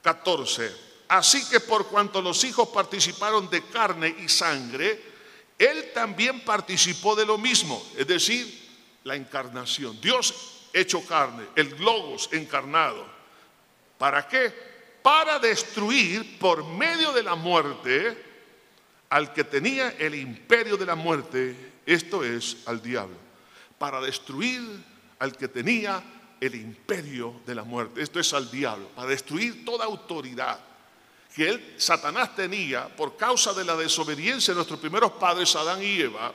14. 0.04 0.88
Así 1.08 1.44
que 1.50 1.60
por 1.62 1.88
cuanto 1.88 2.22
los 2.22 2.44
hijos 2.44 2.70
participaron 2.70 3.50
de 3.50 3.64
carne 3.70 4.16
y 4.20 4.30
sangre, 4.30 5.07
él 5.58 5.92
también 5.94 6.42
participó 6.42 7.16
de 7.16 7.26
lo 7.26 7.38
mismo, 7.38 7.84
es 7.98 8.08
decir, 8.08 8.68
la 9.04 9.16
encarnación. 9.16 10.00
Dios 10.00 10.68
hecho 10.74 11.04
carne, 11.06 11.46
el 11.56 11.76
logos 11.80 12.30
encarnado. 12.32 13.06
¿Para 13.98 14.28
qué? 14.28 14.54
Para 15.02 15.40
destruir 15.40 16.38
por 16.38 16.64
medio 16.66 17.12
de 17.14 17.24
la 17.24 17.36
muerte 17.36 18.26
al 19.10 19.34
que 19.34 19.44
tenía 19.44 19.96
el 19.98 20.16
imperio 20.16 20.78
de 20.78 20.86
la 20.86 20.96
muerte, 20.96 21.56
esto 21.86 22.24
es 22.24 22.58
al 22.66 22.82
diablo, 22.82 23.16
para 23.80 24.02
destruir 24.02 24.62
al 25.20 25.36
que 25.36 25.48
tenía 25.48 26.04
el 26.40 26.54
imperio 26.56 27.42
de 27.46 27.56
la 27.56 27.64
muerte, 27.64 28.02
esto 28.02 28.20
es 28.20 28.34
al 28.34 28.52
diablo, 28.52 28.90
para 28.90 29.10
destruir 29.10 29.66
toda 29.66 29.86
autoridad 29.86 30.60
que 31.38 31.50
él, 31.50 31.76
Satanás 31.78 32.36
tenía 32.36 32.88
por 32.88 33.16
causa 33.16 33.54
de 33.54 33.64
la 33.64 33.76
desobediencia 33.76 34.54
de 34.54 34.56
nuestros 34.56 34.80
primeros 34.80 35.12
padres, 35.12 35.56
Adán 35.56 35.84
y 35.84 36.02
Eva. 36.02 36.34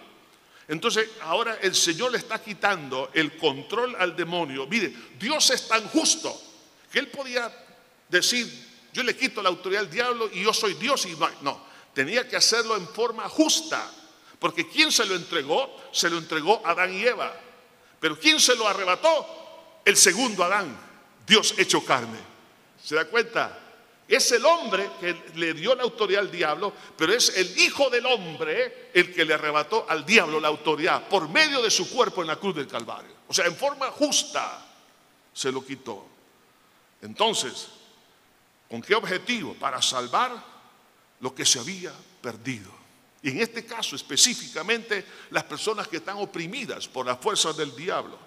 Entonces 0.69 1.11
ahora 1.23 1.59
el 1.61 1.75
Señor 1.75 2.13
le 2.13 2.19
está 2.19 2.41
quitando 2.41 3.11
el 3.13 3.37
control 3.37 3.97
al 3.99 4.15
demonio. 4.15 4.69
Mire, 4.69 4.95
Dios 5.19 5.51
es 5.51 5.67
tan 5.67 5.89
justo 5.89 6.41
que 6.93 7.01
él 7.01 7.09
podía 7.09 7.53
decir, 8.09 8.47
yo 8.93 9.03
le 9.03 9.17
quito 9.17 9.43
la 9.43 9.49
autoridad 9.49 9.83
al 9.83 9.91
diablo 9.91 10.31
y 10.33 10.45
yo 10.45 10.55
soy 10.55 10.75
Dios 10.75 11.05
y 11.07 11.17
no, 11.17 11.29
no 11.41 11.73
tenía 11.93 12.29
que 12.29 12.37
hacerlo 12.37 12.77
en 12.77 12.87
forma 12.87 13.29
justa, 13.29 13.91
porque 14.39 14.69
¿quién 14.69 14.93
se 14.93 15.05
lo 15.05 15.17
entregó? 15.17 15.81
Se 15.91 16.09
lo 16.09 16.19
entregó 16.19 16.65
Adán 16.65 16.95
y 16.95 17.03
Eva. 17.03 17.35
Pero 17.99 18.17
¿quién 18.17 18.39
se 18.39 18.55
lo 18.55 18.69
arrebató? 18.69 19.81
El 19.85 19.97
segundo 19.97 20.45
Adán, 20.45 20.79
Dios 21.27 21.55
hecho 21.59 21.85
carne. 21.85 22.19
¿Se 22.81 22.95
da 22.95 23.05
cuenta? 23.07 23.62
Es 24.13 24.31
el 24.33 24.45
hombre 24.45 24.91
que 25.01 25.25
le 25.37 25.55
dio 25.55 25.75
la 25.75 25.85
autoridad 25.85 26.21
al 26.21 26.31
diablo, 26.31 26.71
pero 26.99 27.15
es 27.15 27.35
el 27.35 27.59
Hijo 27.59 27.89
del 27.89 28.05
Hombre 28.05 28.91
el 28.93 29.11
que 29.11 29.25
le 29.25 29.33
arrebató 29.33 29.87
al 29.89 30.05
diablo 30.05 30.39
la 30.39 30.49
autoridad 30.49 31.09
por 31.09 31.31
medio 31.31 31.63
de 31.63 31.71
su 31.71 31.89
cuerpo 31.89 32.21
en 32.21 32.27
la 32.27 32.37
cruz 32.37 32.55
del 32.55 32.69
Calvario. 32.69 33.11
O 33.27 33.33
sea, 33.33 33.47
en 33.47 33.57
forma 33.57 33.91
justa 33.91 34.67
se 35.33 35.51
lo 35.51 35.65
quitó. 35.65 36.07
Entonces, 37.01 37.69
¿con 38.69 38.83
qué 38.83 38.95
objetivo? 38.95 39.55
Para 39.55 39.81
salvar 39.81 40.45
lo 41.21 41.35
que 41.35 41.47
se 41.47 41.61
había 41.61 41.95
perdido. 42.21 42.71
Y 43.23 43.31
en 43.31 43.41
este 43.41 43.65
caso 43.65 43.97
específicamente 43.97 45.07
las 45.31 45.45
personas 45.45 45.89
que 45.89 45.97
están 45.97 46.19
oprimidas 46.19 46.87
por 46.87 47.07
las 47.07 47.19
fuerzas 47.19 47.57
del 47.57 47.75
diablo. 47.75 48.19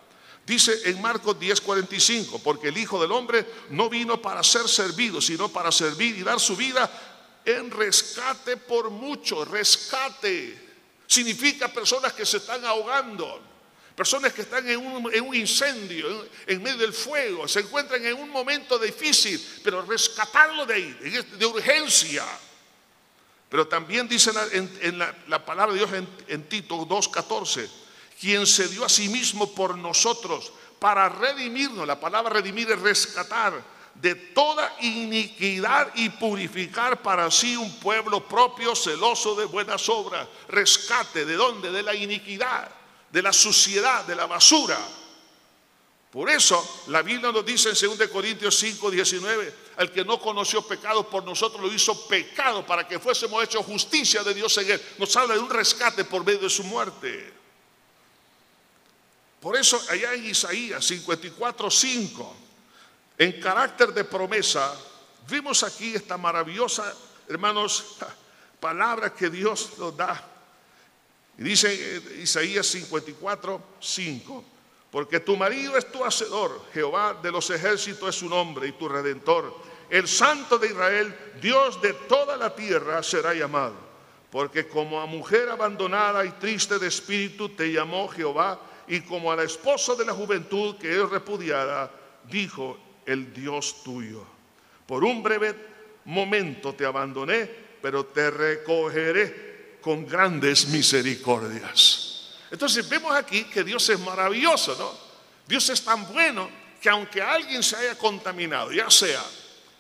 Dice 0.46 0.80
en 0.86 1.02
Marcos 1.02 1.40
10:45, 1.40 2.40
porque 2.44 2.68
el 2.68 2.78
Hijo 2.78 3.02
del 3.02 3.12
Hombre 3.12 3.46
no 3.72 3.90
vino 3.90 4.22
para 4.22 4.44
ser 4.44 4.70
servido, 4.70 5.20
sino 5.20 5.50
para 5.50 5.72
servir 5.72 6.18
y 6.18 6.24
dar 6.24 6.40
su 6.40 6.56
vida 6.56 6.90
en 7.44 7.72
rescate 7.72 8.58
por 8.58 8.92
mucho. 8.92 9.44
Rescate 9.44 10.66
significa 11.08 11.68
personas 11.68 12.14
que 12.14 12.26
se 12.26 12.38
están 12.38 12.64
ahogando, 12.64 13.42
personas 13.96 14.34
que 14.34 14.42
están 14.42 14.68
en 14.70 14.80
un, 14.80 15.36
incendio, 15.36 16.28
en, 16.46 16.62
medio 16.62 16.78
del 16.78 16.94
fuego, 16.94 17.48
se 17.48 17.62
encuentran 17.62 18.06
en 18.06 18.16
un 18.16 18.30
momento 18.30 18.78
difícil, 18.78 19.44
pero 19.64 19.82
rescatarlo 19.82 20.66
de 20.66 20.74
ahí, 20.76 20.98
de 21.40 21.46
urgencia. 21.46 22.24
Pero 23.50 23.68
también 23.68 24.08
dice 24.08 24.32
en, 24.52 25.00
la, 25.00 25.46
palabra 25.46 25.74
de 25.74 25.80
Dios 25.80 25.94
en, 25.94 26.08
en 26.28 26.44
Tito 26.50 26.76
2.14, 26.86 27.70
quien 28.26 28.48
se 28.48 28.68
dio 28.70 28.84
a 28.84 28.90
sí 28.90 29.08
mismo 29.08 29.54
por 29.54 29.78
nosotros 29.78 30.52
para 30.80 31.08
redimirnos. 31.10 31.86
La 31.86 32.00
palabra 32.00 32.34
redimir 32.34 32.72
es 32.72 32.82
rescatar 32.82 33.64
de 33.94 34.16
toda 34.16 34.76
iniquidad 34.82 35.92
y 35.94 36.10
purificar 36.10 37.04
para 37.04 37.30
sí 37.30 37.56
un 37.56 37.80
pueblo 37.80 38.28
propio 38.28 38.76
celoso 38.76 39.36
de 39.36 39.46
buenas 39.46 39.88
obras. 39.90 40.28
Rescate, 40.48 41.24
¿de 41.24 41.36
dónde? 41.36 41.70
De 41.70 41.84
la 41.84 41.94
iniquidad, 41.94 42.68
de 43.12 43.22
la 43.22 43.32
suciedad, 43.32 44.04
de 44.06 44.16
la 44.16 44.26
basura. 44.26 44.80
Por 46.10 46.28
eso 46.28 46.84
la 46.88 47.04
Biblia 47.04 47.32
nos 47.32 47.46
dice 47.46 47.70
en 47.70 47.96
2 47.96 48.08
Corintios 48.08 48.58
5, 48.58 48.90
19, 48.90 49.54
al 49.78 49.92
que 49.92 50.04
no 50.04 50.20
conoció 50.20 50.64
pecado 50.64 51.08
por 51.08 51.24
nosotros 51.24 51.62
lo 51.62 51.72
hizo 51.72 52.08
pecado 52.08 52.66
para 52.66 52.88
que 52.88 52.98
fuésemos 52.98 53.44
hechos 53.44 53.64
justicia 53.64 54.24
de 54.24 54.34
Dios 54.34 54.58
en 54.58 54.72
él. 54.72 54.82
Nos 54.98 55.16
habla 55.16 55.36
de 55.36 55.42
un 55.42 55.50
rescate 55.52 56.06
por 56.06 56.26
medio 56.26 56.40
de 56.40 56.50
su 56.50 56.64
muerte. 56.64 57.45
Por 59.40 59.56
eso 59.56 59.82
allá 59.90 60.14
en 60.14 60.26
Isaías 60.26 60.86
54, 60.86 61.70
5, 61.70 62.36
en 63.18 63.40
carácter 63.40 63.94
de 63.94 64.04
promesa, 64.04 64.74
vimos 65.30 65.64
aquí 65.64 65.96
esta 65.96 66.18
maravillosa, 66.18 66.94
hermanos, 67.28 67.98
palabra 68.60 69.14
que 69.14 69.30
Dios 69.30 69.78
nos 69.78 69.96
da. 69.96 70.32
Y 71.38 71.44
dice 71.44 72.02
Isaías 72.22 72.66
54, 72.68 73.62
5 73.80 74.46
porque 74.96 75.20
tu 75.20 75.36
marido 75.36 75.76
es 75.76 75.92
tu 75.92 76.06
hacedor, 76.06 76.68
Jehová 76.74 77.20
de 77.22 77.30
los 77.30 77.50
ejércitos 77.50 78.08
es 78.08 78.16
su 78.16 78.30
nombre 78.30 78.70
y 78.70 78.72
tu 78.72 78.88
redentor. 78.88 79.54
El 79.90 80.08
santo 80.08 80.58
de 80.58 80.68
Israel, 80.68 81.14
Dios 81.42 81.82
de 81.82 81.92
toda 81.92 82.38
la 82.38 82.56
tierra, 82.56 83.04
será 83.04 83.34
llamado. 83.34 83.76
Porque 84.32 84.70
como 84.70 85.02
a 85.02 85.06
mujer 85.06 85.50
abandonada 85.50 86.24
y 86.24 86.32
triste 86.32 86.80
de 86.80 86.88
espíritu 86.88 87.50
te 87.50 87.74
llamó 87.74 88.08
Jehová, 88.08 88.58
y 88.88 89.02
como 89.02 89.32
a 89.32 89.36
la 89.36 89.44
esposa 89.44 89.96
de 89.96 90.06
la 90.06 90.14
juventud 90.14 90.78
que 90.78 90.92
es 90.92 91.10
repudiada, 91.10 91.92
dijo 92.30 92.78
el 93.06 93.34
Dios 93.34 93.84
tuyo. 93.84 94.26
Por 94.86 95.04
un 95.04 95.24
breve 95.24 95.56
momento 96.06 96.74
te 96.74 96.86
abandoné, 96.86 97.50
pero 97.82 98.06
te 98.06 98.30
recogeré 98.30 99.78
con 99.82 100.06
grandes 100.06 100.68
misericordias. 100.68 102.36
Entonces 102.52 102.88
vemos 102.88 103.14
aquí 103.16 103.46
que 103.46 103.64
Dios 103.64 103.88
es 103.90 104.00
maravilloso, 104.00 104.76
¿no? 104.78 104.92
Dios 105.48 105.70
es 105.70 105.84
tan 105.84 106.12
bueno 106.12 106.50
que 106.82 106.90
aunque 106.90 107.22
alguien 107.22 107.62
se 107.64 107.76
haya 107.76 107.98
contaminado, 107.98 108.72
ya 108.72 108.90
sea 108.90 109.24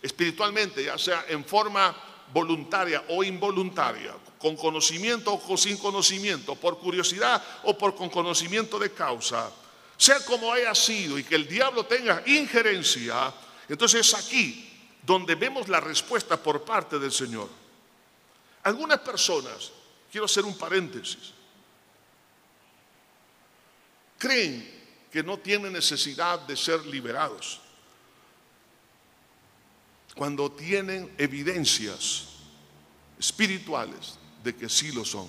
espiritualmente, 0.01 0.83
ya 0.83 0.97
sea 0.97 1.25
en 1.29 1.43
forma 1.45 1.95
voluntaria 2.33 3.03
o 3.09 3.23
involuntaria, 3.23 4.13
con 4.45 4.55
conocimiento 4.55 5.41
o 5.49 5.57
sin 5.57 5.75
conocimiento, 5.75 6.53
por 6.53 6.77
curiosidad 6.77 7.41
o 7.63 7.75
por 7.75 7.95
con 7.95 8.11
conocimiento 8.11 8.77
de 8.77 8.93
causa, 8.93 9.49
sea 9.97 10.23
como 10.23 10.53
haya 10.53 10.75
sido 10.75 11.17
y 11.17 11.23
que 11.23 11.33
el 11.33 11.47
diablo 11.47 11.87
tenga 11.87 12.21
injerencia, 12.27 13.33
entonces 13.67 14.05
es 14.05 14.13
aquí 14.13 14.69
donde 15.01 15.33
vemos 15.33 15.67
la 15.67 15.79
respuesta 15.79 16.37
por 16.37 16.63
parte 16.63 16.99
del 16.99 17.11
Señor. 17.11 17.49
Algunas 18.61 18.99
personas, 18.99 19.71
quiero 20.11 20.25
hacer 20.25 20.45
un 20.45 20.55
paréntesis, 20.55 21.33
creen 24.19 25.09
que 25.11 25.23
no 25.23 25.39
tienen 25.39 25.73
necesidad 25.73 26.41
de 26.41 26.55
ser 26.55 26.85
liberados. 26.85 27.61
Cuando 30.13 30.51
tienen 30.51 31.15
evidencias 31.17 32.27
espirituales 33.17 34.19
de 34.45 34.55
que 34.55 34.69
sí 34.69 34.91
lo 34.91 35.03
son. 35.03 35.27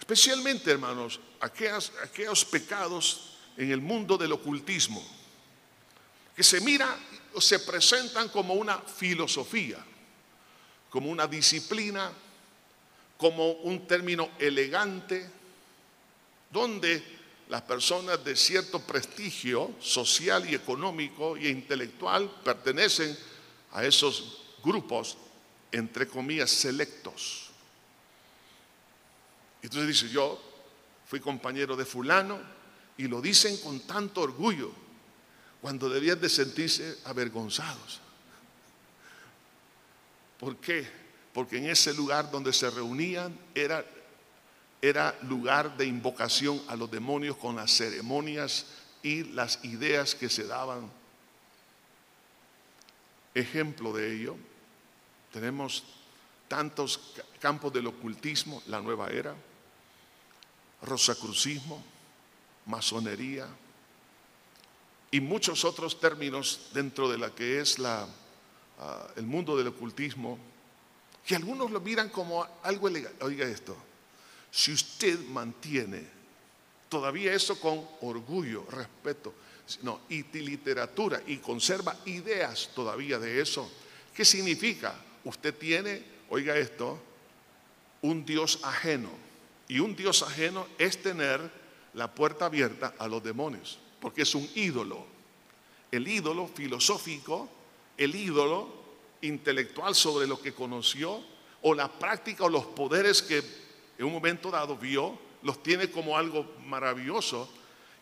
Especialmente, 0.00 0.70
hermanos, 0.70 1.20
aquellos, 1.40 1.92
aquellos 2.02 2.44
pecados 2.46 3.36
en 3.56 3.70
el 3.70 3.80
mundo 3.80 4.16
del 4.16 4.32
ocultismo, 4.32 5.04
que 6.34 6.42
se 6.42 6.60
mira 6.62 6.98
o 7.34 7.40
se 7.40 7.60
presentan 7.60 8.28
como 8.30 8.54
una 8.54 8.78
filosofía, 8.78 9.78
como 10.90 11.10
una 11.10 11.26
disciplina, 11.26 12.10
como 13.18 13.52
un 13.52 13.86
término 13.86 14.30
elegante, 14.38 15.30
donde 16.50 17.02
las 17.48 17.62
personas 17.62 18.24
de 18.24 18.34
cierto 18.34 18.80
prestigio 18.80 19.74
social 19.78 20.48
y 20.48 20.54
económico 20.54 21.36
e 21.36 21.48
intelectual 21.48 22.30
pertenecen 22.42 23.16
a 23.72 23.84
esos 23.84 24.42
grupos, 24.62 25.16
entre 25.74 26.06
comillas, 26.06 26.50
selectos. 26.50 27.50
Entonces 29.60 29.88
dice, 29.88 30.08
yo 30.08 30.40
fui 31.04 31.18
compañero 31.18 31.74
de 31.74 31.84
fulano 31.84 32.38
y 32.96 33.08
lo 33.08 33.20
dicen 33.20 33.56
con 33.56 33.80
tanto 33.80 34.20
orgullo 34.20 34.70
cuando 35.60 35.88
debían 35.88 36.20
de 36.20 36.28
sentirse 36.28 36.98
avergonzados. 37.04 38.00
¿Por 40.38 40.58
qué? 40.58 40.88
Porque 41.32 41.58
en 41.58 41.66
ese 41.66 41.92
lugar 41.92 42.30
donde 42.30 42.52
se 42.52 42.70
reunían 42.70 43.36
era, 43.52 43.84
era 44.80 45.18
lugar 45.22 45.76
de 45.76 45.86
invocación 45.86 46.62
a 46.68 46.76
los 46.76 46.88
demonios 46.88 47.36
con 47.36 47.56
las 47.56 47.72
ceremonias 47.72 48.66
y 49.02 49.24
las 49.24 49.64
ideas 49.64 50.14
que 50.14 50.28
se 50.28 50.46
daban. 50.46 50.88
Ejemplo 53.34 53.92
de 53.92 54.14
ello, 54.14 54.36
tenemos 55.34 55.82
tantos 56.46 57.00
campos 57.40 57.72
del 57.72 57.88
ocultismo, 57.88 58.62
la 58.68 58.80
nueva 58.80 59.10
era, 59.10 59.34
rosacrucismo, 60.82 61.82
masonería 62.66 63.48
y 65.10 65.18
muchos 65.18 65.64
otros 65.64 65.98
términos 65.98 66.70
dentro 66.72 67.10
de 67.10 67.18
la 67.18 67.34
que 67.34 67.58
es 67.58 67.80
la, 67.80 68.06
ah, 68.78 69.08
el 69.16 69.26
mundo 69.26 69.56
del 69.56 69.66
ocultismo, 69.66 70.38
que 71.26 71.34
algunos 71.34 71.68
lo 71.72 71.80
miran 71.80 72.10
como 72.10 72.46
algo 72.62 72.88
ilegal. 72.88 73.14
Oiga 73.20 73.44
esto, 73.44 73.76
si 74.52 74.72
usted 74.72 75.18
mantiene 75.18 76.06
todavía 76.88 77.32
eso 77.32 77.58
con 77.58 77.84
orgullo, 78.02 78.64
respeto, 78.70 79.34
no, 79.82 80.02
y 80.10 80.22
literatura 80.22 81.20
y 81.26 81.38
conserva 81.38 81.96
ideas 82.04 82.70
todavía 82.72 83.18
de 83.18 83.40
eso, 83.40 83.68
¿qué 84.14 84.24
significa? 84.24 84.94
Usted 85.24 85.54
tiene, 85.54 86.04
oiga 86.28 86.56
esto, 86.56 87.00
un 88.02 88.24
Dios 88.24 88.60
ajeno. 88.62 89.10
Y 89.66 89.80
un 89.80 89.96
Dios 89.96 90.22
ajeno 90.22 90.66
es 90.78 91.00
tener 91.02 91.40
la 91.94 92.14
puerta 92.14 92.46
abierta 92.46 92.94
a 92.98 93.08
los 93.08 93.22
demonios, 93.22 93.78
porque 94.00 94.22
es 94.22 94.34
un 94.34 94.48
ídolo. 94.54 95.06
El 95.90 96.06
ídolo 96.06 96.46
filosófico, 96.46 97.48
el 97.96 98.14
ídolo 98.14 98.84
intelectual 99.22 99.94
sobre 99.94 100.26
lo 100.26 100.40
que 100.40 100.52
conoció, 100.52 101.22
o 101.62 101.74
la 101.74 101.90
práctica 101.90 102.44
o 102.44 102.48
los 102.48 102.66
poderes 102.66 103.22
que 103.22 103.42
en 103.96 104.04
un 104.04 104.12
momento 104.12 104.50
dado 104.50 104.76
vio, 104.76 105.18
los 105.42 105.62
tiene 105.62 105.90
como 105.90 106.18
algo 106.18 106.54
maravilloso 106.66 107.48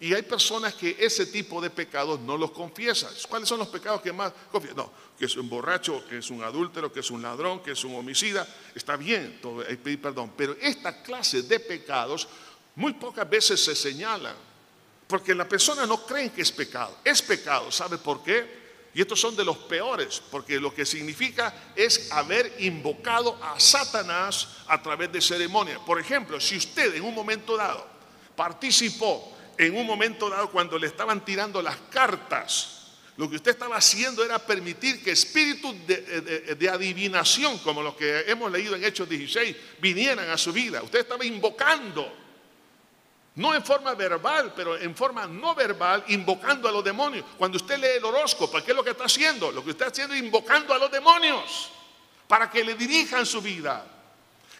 y 0.03 0.12
hay 0.14 0.22
personas 0.22 0.74
que 0.74 0.96
ese 0.98 1.26
tipo 1.26 1.61
de 1.61 1.70
pecados 1.70 2.18
no 2.18 2.36
los 2.36 2.50
confiesan. 2.50 3.14
¿Cuáles 3.28 3.48
son 3.48 3.61
los 3.61 3.68
pecados 3.68 4.03
que 4.03 4.12
más 4.12 4.32
confiesan? 4.50 4.78
No, 4.78 4.92
que 5.16 5.26
es 5.26 5.36
un 5.36 5.48
borracho, 5.48 6.05
que 6.09 6.18
es 6.18 6.28
un 6.28 6.42
adúltero, 6.42 6.92
que 6.92 6.98
es 6.98 7.11
un 7.12 7.22
ladrón, 7.22 7.62
que 7.62 7.70
es 7.70 7.84
un 7.84 7.94
homicida. 7.94 8.44
Está 8.74 8.96
bien, 8.96 9.40
hay 9.68 9.76
pedir 9.76 10.03
perdón. 10.03 10.32
Pero 10.36 10.57
esta 10.61 11.05
clase 11.05 11.42
de 11.42 11.61
pecados 11.61 12.26
muy 12.74 12.94
pocas 12.94 13.30
veces 13.30 13.62
se 13.62 13.76
señalan. 13.76 14.34
Porque 15.07 15.36
la 15.36 15.48
persona 15.48 15.86
no 15.86 16.05
creen 16.05 16.30
que 16.30 16.42
es 16.42 16.50
pecado. 16.50 16.98
Es 17.05 17.22
pecado, 17.22 17.70
¿sabe 17.70 17.96
por 17.96 18.24
qué? 18.24 18.61
Y 18.94 19.03
estos 19.03 19.20
son 19.20 19.36
de 19.36 19.44
los 19.44 19.57
peores, 19.57 20.20
porque 20.32 20.59
lo 20.59 20.74
que 20.74 20.84
significa 20.84 21.55
es 21.76 22.11
haber 22.11 22.57
invocado 22.59 23.38
a 23.40 23.61
Satanás 23.61 24.48
a 24.66 24.82
través 24.82 25.12
de 25.12 25.20
ceremonias. 25.20 25.78
Por 25.86 26.00
ejemplo, 26.00 26.40
si 26.40 26.57
usted 26.57 26.92
en 26.96 27.05
un 27.05 27.14
momento 27.14 27.57
dado 27.57 27.86
participó 28.34 29.32
en 29.66 29.76
un 29.76 29.86
momento 29.86 30.28
dado 30.28 30.50
cuando 30.50 30.78
le 30.78 30.86
estaban 30.86 31.24
tirando 31.24 31.62
las 31.62 31.76
cartas, 31.90 32.82
lo 33.16 33.28
que 33.28 33.36
usted 33.36 33.50
estaba 33.50 33.76
haciendo 33.76 34.24
era 34.24 34.38
permitir 34.38 35.02
que 35.02 35.10
espíritus 35.12 35.74
de, 35.86 36.70
adivinación, 36.72 37.58
como 37.58 37.82
los 37.82 37.94
que 37.94 38.20
hemos 38.26 38.50
leído 38.50 38.74
en 38.74 38.84
Hechos 38.84 39.08
16, 39.08 39.54
vinieran 39.80 40.30
a 40.30 40.38
su 40.38 40.52
vida. 40.52 40.82
Usted 40.82 41.00
estaba 41.00 41.24
invocando, 41.24 42.10
no 43.34 43.54
en 43.54 43.62
forma 43.62 43.94
verbal, 43.94 44.54
pero 44.56 44.78
en 44.78 44.96
forma 44.96 45.26
no 45.26 45.54
verbal, 45.54 46.04
invocando 46.08 46.68
a 46.68 46.72
los 46.72 46.82
demonios. 46.82 47.26
Cuando 47.36 47.58
usted 47.58 47.78
lee 47.78 47.98
el 47.98 48.04
horóscopo, 48.04 48.62
¿qué 48.64 48.70
es 48.70 48.76
lo 48.76 48.82
que 48.82 48.90
está 48.90 49.04
haciendo? 49.04 49.52
Lo 49.52 49.62
que 49.62 49.72
está 49.72 49.86
haciendo 49.86 50.14
es 50.14 50.22
invocando 50.22 50.72
a 50.72 50.78
los 50.78 50.90
demonios 50.90 51.70
para 52.26 52.50
que 52.50 52.64
le 52.64 52.74
dirijan 52.74 53.26
su 53.26 53.42
vida. 53.42 53.84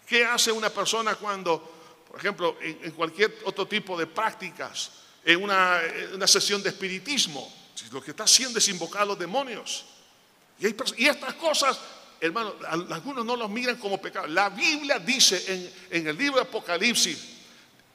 ¿Qué 0.05 0.23
hace 0.25 0.51
una 0.51 0.69
persona 0.69 1.15
cuando 1.15 1.72
por 2.13 2.19
ejemplo, 2.19 2.55
en, 2.61 2.91
cualquier 2.91 3.39
otro 3.43 3.67
tipo 3.67 3.97
de 3.97 4.05
prácticas, 4.05 4.91
en 5.25 5.41
una, 5.41 5.81
sesión 6.27 6.61
de 6.61 6.69
espiritismo, 6.69 7.51
lo 7.91 8.03
que 8.03 8.11
está 8.11 8.25
haciendo 8.25 8.59
es 8.59 8.67
invocar 8.67 9.01
a 9.01 9.05
los 9.05 9.17
demonios. 9.17 9.83
Y, 10.59 11.07
estas 11.07 11.33
cosas, 11.33 11.79
hermano, 12.21 12.53
algunos 12.91 13.25
no 13.25 13.35
los 13.35 13.49
miran 13.49 13.77
como 13.77 13.99
pecado. 13.99 14.27
La 14.27 14.49
Biblia 14.49 14.99
dice 14.99 15.71
en, 15.89 16.05
el 16.05 16.15
libro 16.15 16.35
de 16.35 16.43
Apocalipsis, 16.43 17.17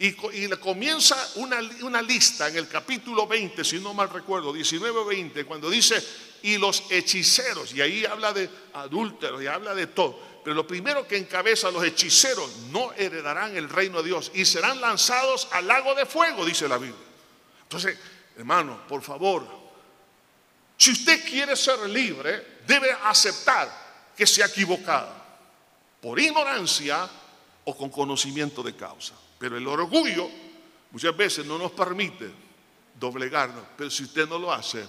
y, 0.00 0.14
comienza 0.56 1.16
una, 1.36 1.60
una, 1.82 2.02
lista 2.02 2.48
en 2.48 2.56
el 2.56 2.66
capítulo 2.66 3.24
20, 3.24 3.62
si 3.62 3.78
no 3.78 3.94
mal 3.94 4.10
recuerdo, 4.10 4.52
19-20, 4.52 5.44
cuando 5.46 5.70
dice, 5.70 6.04
y 6.42 6.58
los 6.58 6.82
hechiceros, 6.90 7.72
y 7.72 7.82
ahí 7.82 8.04
habla 8.04 8.32
de 8.32 8.50
adúlteros, 8.72 9.40
y 9.40 9.46
habla 9.46 9.76
de 9.76 9.86
todo. 9.86 10.18
Pero 10.48 10.56
lo 10.56 10.66
primero 10.66 11.06
que 11.06 11.18
encabeza 11.18 11.70
los 11.70 11.84
hechiceros 11.84 12.56
no 12.72 12.94
heredarán 12.94 13.54
el 13.54 13.68
reino 13.68 13.98
de 13.98 14.08
Dios 14.08 14.30
y 14.32 14.46
serán 14.46 14.80
lanzados 14.80 15.46
al 15.52 15.68
lago 15.68 15.94
de 15.94 16.06
fuego, 16.06 16.42
dice 16.42 16.66
la 16.66 16.78
Biblia. 16.78 17.04
Entonces, 17.64 17.98
hermano, 18.34 18.80
por 18.88 19.02
favor, 19.02 19.46
si 20.74 20.92
usted 20.92 21.22
quiere 21.28 21.54
ser 21.54 21.80
libre, 21.90 22.60
debe 22.66 22.90
aceptar 23.04 23.70
que 24.16 24.26
se 24.26 24.42
ha 24.42 24.46
equivocado 24.46 25.12
por 26.00 26.18
ignorancia 26.18 27.06
o 27.64 27.76
con 27.76 27.90
conocimiento 27.90 28.62
de 28.62 28.74
causa. 28.74 29.12
Pero 29.38 29.58
el 29.58 29.66
orgullo 29.66 30.30
muchas 30.92 31.14
veces 31.14 31.44
no 31.44 31.58
nos 31.58 31.72
permite 31.72 32.30
doblegarnos, 32.98 33.64
pero 33.76 33.90
si 33.90 34.04
usted 34.04 34.26
no 34.26 34.38
lo 34.38 34.50
hace, 34.50 34.88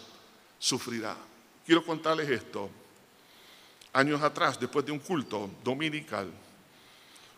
sufrirá. 0.57 1.17
Quiero 1.65 1.85
contarles 1.85 2.29
esto 2.29 2.69
años 3.93 4.21
atrás, 4.21 4.59
después 4.59 4.85
de 4.85 4.91
un 4.91 4.99
culto 4.99 5.49
dominical, 5.63 6.31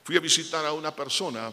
fui 0.04 0.18
a 0.18 0.20
visitar 0.20 0.66
a 0.66 0.74
una 0.74 0.96
persona 0.96 1.52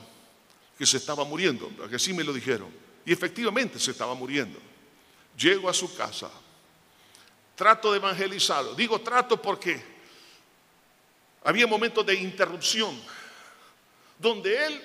que 0.76 0.86
se 0.86 0.96
estaba 0.96 1.24
muriendo, 1.24 1.68
porque 1.76 1.96
así 1.96 2.12
me 2.12 2.24
lo 2.24 2.32
dijeron, 2.32 2.68
y 3.04 3.12
efectivamente 3.12 3.78
se 3.78 3.90
estaba 3.90 4.14
muriendo. 4.14 4.58
Llego 5.36 5.68
a 5.68 5.74
su 5.74 5.94
casa, 5.94 6.30
trato 7.54 7.92
de 7.92 7.98
evangelizarlo, 7.98 8.74
digo 8.74 9.00
trato 9.00 9.40
porque 9.40 9.82
había 11.44 11.66
momentos 11.66 12.04
de 12.04 12.14
interrupción, 12.14 13.00
donde 14.18 14.66
él 14.66 14.84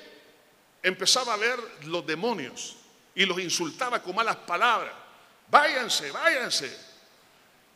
empezaba 0.81 1.33
a 1.33 1.37
ver 1.37 1.59
los 1.85 2.05
demonios 2.05 2.75
y 3.15 3.25
los 3.25 3.39
insultaba 3.39 4.01
con 4.01 4.15
malas 4.15 4.35
palabras. 4.37 4.93
Váyanse, 5.49 6.11
váyanse. 6.11 6.93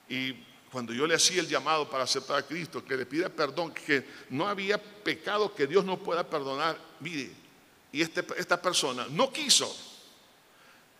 Y 0.09 0.46
cuando 0.71 0.93
yo 0.93 1.07
le 1.07 1.15
hacía 1.15 1.41
el 1.41 1.47
llamado 1.47 1.89
para 1.89 2.03
aceptar 2.03 2.37
a 2.37 2.45
Cristo, 2.45 2.83
que 2.83 2.97
le 2.97 3.05
pida 3.05 3.29
perdón, 3.29 3.73
que 3.73 4.05
no 4.29 4.47
había 4.47 4.77
pecado 4.77 5.53
que 5.53 5.67
Dios 5.67 5.85
no 5.85 5.97
pueda 5.97 6.29
perdonar, 6.29 6.77
mire, 6.99 7.31
y 7.91 8.01
este, 8.01 8.25
esta 8.37 8.61
persona 8.61 9.07
no 9.09 9.31
quiso. 9.31 9.75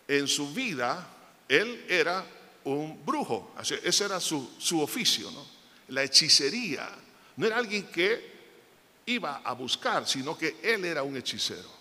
En 0.08 0.28
su 0.28 0.54
vida, 0.54 1.06
él 1.50 1.86
era 1.90 2.26
un 2.64 3.06
brujo, 3.06 3.54
ese 3.60 4.06
era 4.06 4.20
su, 4.22 4.56
su 4.58 4.82
oficio, 4.82 5.30
¿no? 5.32 5.46
la 5.90 6.04
hechicería. 6.04 6.90
No 7.36 7.46
era 7.46 7.58
alguien 7.58 7.88
que 7.88 8.38
iba 9.06 9.42
a 9.44 9.54
buscar, 9.54 10.08
sino 10.08 10.38
que 10.38 10.58
él 10.62 10.86
era 10.86 11.04
un 11.04 11.16
hechicero. 11.18 11.77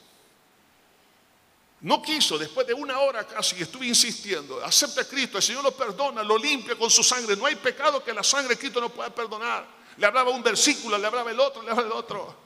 No 1.80 2.00
quiso, 2.00 2.38
después 2.38 2.66
de 2.66 2.74
una 2.74 2.98
hora 3.00 3.26
casi, 3.26 3.60
estuve 3.62 3.86
insistiendo, 3.86 4.64
acepta 4.64 5.02
a 5.02 5.04
Cristo, 5.04 5.36
el 5.36 5.42
Señor 5.42 5.62
lo 5.62 5.76
perdona, 5.76 6.22
lo 6.22 6.38
limpia 6.38 6.76
con 6.76 6.90
su 6.90 7.02
sangre. 7.02 7.36
No 7.36 7.46
hay 7.46 7.56
pecado 7.56 8.02
que 8.02 8.12
la 8.12 8.22
sangre 8.22 8.54
de 8.54 8.58
Cristo 8.58 8.80
no 8.80 8.88
pueda 8.88 9.14
perdonar. 9.14 9.66
Le 9.98 10.06
hablaba 10.06 10.30
un 10.30 10.42
versículo, 10.42 10.96
le 10.96 11.06
hablaba 11.06 11.30
el 11.30 11.38
otro, 11.38 11.62
le 11.62 11.70
hablaba 11.70 11.86
el 11.86 11.92
otro. 11.92 12.36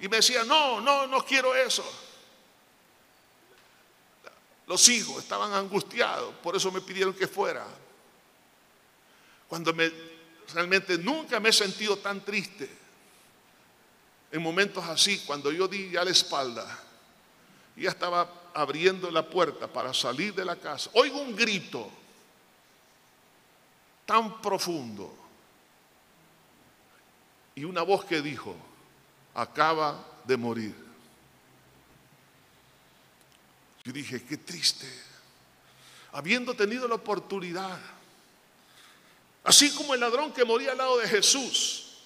Y 0.00 0.08
me 0.08 0.16
decía, 0.16 0.44
no, 0.44 0.80
no, 0.80 1.06
no 1.06 1.24
quiero 1.24 1.54
eso. 1.54 1.84
los 4.66 4.86
hijos 4.90 5.22
estaban 5.22 5.52
angustiados, 5.54 6.34
por 6.42 6.54
eso 6.54 6.70
me 6.70 6.82
pidieron 6.82 7.14
que 7.14 7.26
fuera. 7.26 7.66
Cuando 9.48 9.72
me, 9.72 9.90
realmente 10.52 10.98
nunca 10.98 11.40
me 11.40 11.48
he 11.48 11.52
sentido 11.52 11.96
tan 11.96 12.22
triste. 12.22 12.70
En 14.30 14.42
momentos 14.42 14.84
así, 14.84 15.20
cuando 15.20 15.50
yo 15.50 15.66
di 15.66 15.90
ya 15.90 16.04
la 16.04 16.10
espalda, 16.10 16.78
ya 17.76 17.88
estaba 17.88 18.47
abriendo 18.58 19.08
la 19.12 19.22
puerta 19.22 19.68
para 19.68 19.94
salir 19.94 20.34
de 20.34 20.44
la 20.44 20.56
casa, 20.56 20.90
oigo 20.94 21.20
un 21.20 21.36
grito 21.36 21.88
tan 24.04 24.42
profundo 24.42 25.16
y 27.54 27.62
una 27.62 27.82
voz 27.82 28.04
que 28.04 28.20
dijo, 28.20 28.56
acaba 29.34 30.04
de 30.24 30.36
morir. 30.36 30.74
Yo 33.84 33.92
dije, 33.92 34.24
qué 34.24 34.38
triste, 34.38 34.92
habiendo 36.10 36.52
tenido 36.54 36.88
la 36.88 36.96
oportunidad, 36.96 37.78
así 39.44 39.72
como 39.72 39.94
el 39.94 40.00
ladrón 40.00 40.32
que 40.32 40.44
moría 40.44 40.72
al 40.72 40.78
lado 40.78 40.98
de 40.98 41.06
Jesús, 41.06 41.96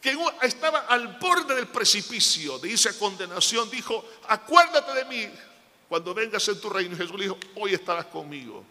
que 0.00 0.18
estaba 0.42 0.80
al 0.80 1.18
borde 1.18 1.54
del 1.54 1.68
precipicio 1.68 2.56
a 2.56 2.98
condenación, 2.98 3.70
dijo, 3.70 4.04
acuérdate 4.28 4.92
de 4.92 5.04
mí 5.04 5.53
cuando 5.88 6.14
vengas 6.14 6.46
en 6.48 6.60
tu 6.60 6.70
reino. 6.70 6.96
Jesús 6.96 7.16
le 7.18 7.24
dijo, 7.24 7.38
hoy 7.56 7.74
estarás 7.74 8.06
conmigo. 8.06 8.64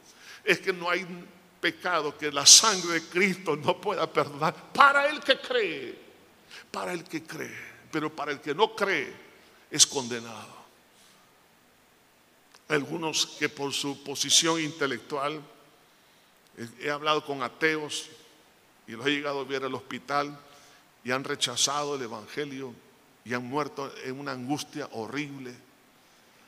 Es 0.44 0.60
que 0.60 0.74
no 0.74 0.90
hay 0.90 1.06
pecado 1.62 2.18
que 2.18 2.32
la 2.32 2.46
sangre 2.46 3.00
de 3.00 3.04
Cristo 3.04 3.56
no 3.56 3.80
pueda 3.80 4.12
perdonar 4.12 4.54
para 4.74 5.08
el 5.08 5.22
que 5.22 5.40
cree, 5.40 5.98
para 6.70 6.92
el 6.92 7.04
que 7.04 7.24
cree, 7.24 7.58
pero 7.92 8.14
para 8.14 8.32
el 8.32 8.42
que 8.42 8.54
no 8.54 8.76
cree 8.76 9.14
es 9.72 9.88
condenado. 9.88 10.64
Algunos 12.68 13.26
que 13.26 13.50
por 13.50 13.72
su 13.74 14.04
posición 14.04 14.60
intelectual, 14.60 15.42
he 16.80 16.90
hablado 16.90 17.26
con 17.26 17.42
ateos 17.42 18.10
y 18.88 18.92
los 18.92 19.06
he 19.08 19.12
llegado 19.12 19.40
a 19.40 19.46
ver 19.46 19.64
al 19.64 19.74
hospital, 19.74 20.38
y 21.04 21.12
han 21.12 21.24
rechazado 21.24 21.96
el 21.96 22.02
Evangelio 22.02 22.74
y 23.26 23.34
han 23.34 23.46
muerto 23.46 23.92
en 24.04 24.20
una 24.20 24.32
angustia 24.32 24.88
horrible. 24.94 25.54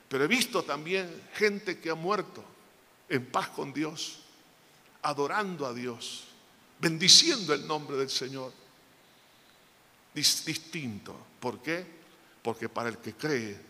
Pero 0.08 0.24
he 0.24 0.28
visto 0.28 0.62
también 0.62 1.28
gente 1.34 1.80
que 1.80 1.90
ha 1.90 1.94
muerto 1.94 2.44
en 3.08 3.26
paz 3.26 3.48
con 3.48 3.72
Dios, 3.72 4.20
adorando 5.02 5.66
a 5.66 5.72
Dios, 5.72 6.24
bendiciendo 6.78 7.54
el 7.54 7.66
nombre 7.66 7.96
del 7.96 8.10
Señor. 8.10 8.52
distinto. 10.14 11.14
¿Por 11.40 11.60
qué? 11.60 11.84
Porque 12.42 12.68
para 12.68 12.88
el 12.88 12.98
que 12.98 13.14
cree 13.14 13.60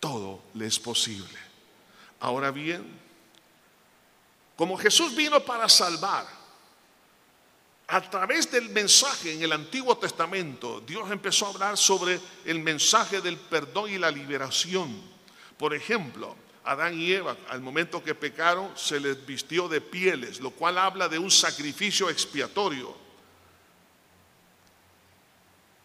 todo 0.00 0.44
le 0.54 0.66
es 0.66 0.78
posible. 0.78 1.38
Ahora 2.20 2.50
bien, 2.50 2.84
como 4.56 4.76
Jesús 4.76 5.14
vino 5.14 5.44
para 5.44 5.68
salvar, 5.68 6.26
a 7.88 8.00
través 8.08 8.50
del 8.50 8.70
mensaje 8.70 9.32
en 9.32 9.42
el 9.42 9.52
Antiguo 9.52 9.98
Testamento, 9.98 10.80
Dios 10.80 11.10
empezó 11.10 11.46
a 11.46 11.48
hablar 11.48 11.76
sobre 11.76 12.20
el 12.44 12.60
mensaje 12.60 13.20
del 13.20 13.36
perdón 13.36 13.90
y 13.90 13.98
la 13.98 14.10
liberación. 14.10 15.09
Por 15.60 15.74
ejemplo, 15.74 16.34
Adán 16.64 16.98
y 16.98 17.12
Eva, 17.12 17.36
al 17.50 17.60
momento 17.60 18.02
que 18.02 18.14
pecaron, 18.14 18.72
se 18.78 18.98
les 18.98 19.26
vistió 19.26 19.68
de 19.68 19.82
pieles, 19.82 20.40
lo 20.40 20.52
cual 20.52 20.78
habla 20.78 21.06
de 21.06 21.18
un 21.18 21.30
sacrificio 21.30 22.08
expiatorio. 22.08 22.96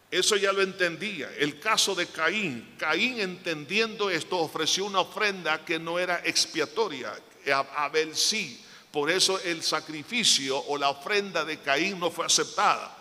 Eso 0.09 0.37
ya 0.37 0.53
lo 0.53 0.61
entendía. 0.61 1.29
El 1.37 1.59
caso 1.59 1.93
de 1.93 2.07
Caín, 2.07 2.75
Caín 2.77 3.19
entendiendo 3.19 4.09
esto 4.09 4.37
ofreció 4.37 4.85
una 4.85 5.01
ofrenda 5.01 5.65
que 5.65 5.77
no 5.77 5.99
era 5.99 6.21
expiatoria. 6.23 7.13
Abel 7.75 8.15
sí, 8.15 8.63
por 8.93 9.11
eso 9.11 9.37
el 9.41 9.61
sacrificio 9.61 10.57
o 10.57 10.77
la 10.77 10.87
ofrenda 10.87 11.43
de 11.43 11.59
Caín 11.59 11.99
no 11.99 12.11
fue 12.11 12.25
aceptada, 12.25 12.95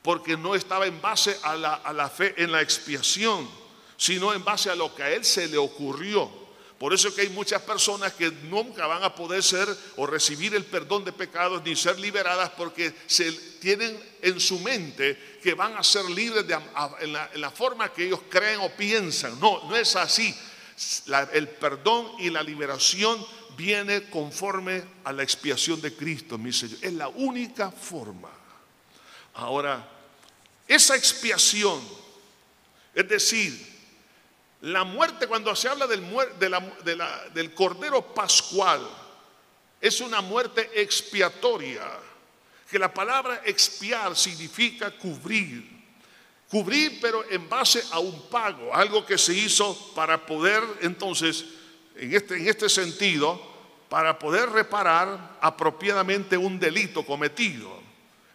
porque 0.00 0.34
no 0.34 0.54
estaba 0.54 0.86
en 0.86 0.98
base 0.98 1.38
a 1.42 1.54
la, 1.56 2.08
fe 2.08 2.32
en 2.38 2.52
la 2.52 2.62
expiación, 2.62 3.65
sino 3.96 4.32
en 4.32 4.44
base 4.44 4.70
a 4.70 4.74
lo 4.74 4.94
que 4.94 5.02
a 5.02 5.10
él 5.10 5.24
se 5.24 5.46
le 5.48 5.56
ocurrió. 5.56 6.46
Por 6.78 6.92
eso 6.92 7.08
es 7.08 7.14
que 7.14 7.22
hay 7.22 7.30
muchas 7.30 7.62
personas 7.62 8.12
que 8.12 8.30
nunca 8.30 8.86
van 8.86 9.02
a 9.02 9.14
poder 9.14 9.42
ser 9.42 9.66
o 9.96 10.06
recibir 10.06 10.54
el 10.54 10.64
perdón 10.64 11.04
de 11.04 11.12
pecados 11.12 11.62
ni 11.64 11.74
ser 11.74 11.98
liberadas 11.98 12.50
porque 12.50 12.92
se 13.06 13.32
tienen 13.32 13.98
en 14.20 14.38
su 14.38 14.58
mente 14.60 15.38
que 15.42 15.54
van 15.54 15.74
a 15.76 15.82
ser 15.82 16.04
libres 16.10 16.44
en, 17.00 17.12
la, 17.12 17.50
forma 17.50 17.90
que 17.92 18.04
ellos 18.04 18.20
creen 18.28 18.60
o 18.60 18.68
piensan. 18.70 19.40
No, 19.40 19.66
no 19.66 19.74
es 19.74 19.96
así. 19.96 20.34
el 21.32 21.48
perdón 21.48 22.12
y 22.18 22.28
la 22.28 22.42
liberación 22.42 23.24
viene 23.56 24.10
conforme 24.10 24.84
a 25.04 25.14
la 25.14 25.22
expiación 25.22 25.80
de 25.80 25.96
Cristo, 25.96 26.36
mi 26.36 26.52
Señor. 26.52 26.78
Es 26.82 26.92
la 26.92 27.08
única 27.08 27.70
forma. 27.70 28.28
Ahora, 29.32 29.88
esa 30.68 30.94
expiación, 30.94 31.80
es 32.94 33.08
decir, 33.08 33.75
la 34.62 34.84
muerte, 34.84 35.26
cuando 35.26 35.54
se 35.54 35.68
habla 35.68 35.86
del, 35.86 36.04
del 37.34 37.54
Cordero 37.54 38.02
Pascual, 38.14 38.86
es 39.80 40.00
una 40.00 40.20
muerte 40.20 40.70
expiatoria, 40.74 41.84
que 42.70 42.78
la 42.78 42.92
palabra 42.92 43.42
expiar 43.44 44.16
significa 44.16 44.90
cubrir. 44.90 45.76
Cubrir, 46.48 46.98
pero 47.00 47.24
en 47.30 47.48
base 47.48 47.82
a 47.90 47.98
un 47.98 48.28
pago, 48.28 48.74
algo 48.74 49.04
que 49.04 49.18
se 49.18 49.34
hizo 49.34 49.92
para 49.94 50.24
poder 50.24 50.62
entonces 50.80 51.44
en 51.96 52.14
este, 52.14 52.36
en 52.36 52.48
este 52.48 52.68
sentido 52.68 53.40
para 53.88 54.18
poder 54.18 54.50
reparar 54.50 55.38
apropiadamente 55.40 56.36
un 56.36 56.58
delito 56.58 57.04
cometido. 57.04 57.80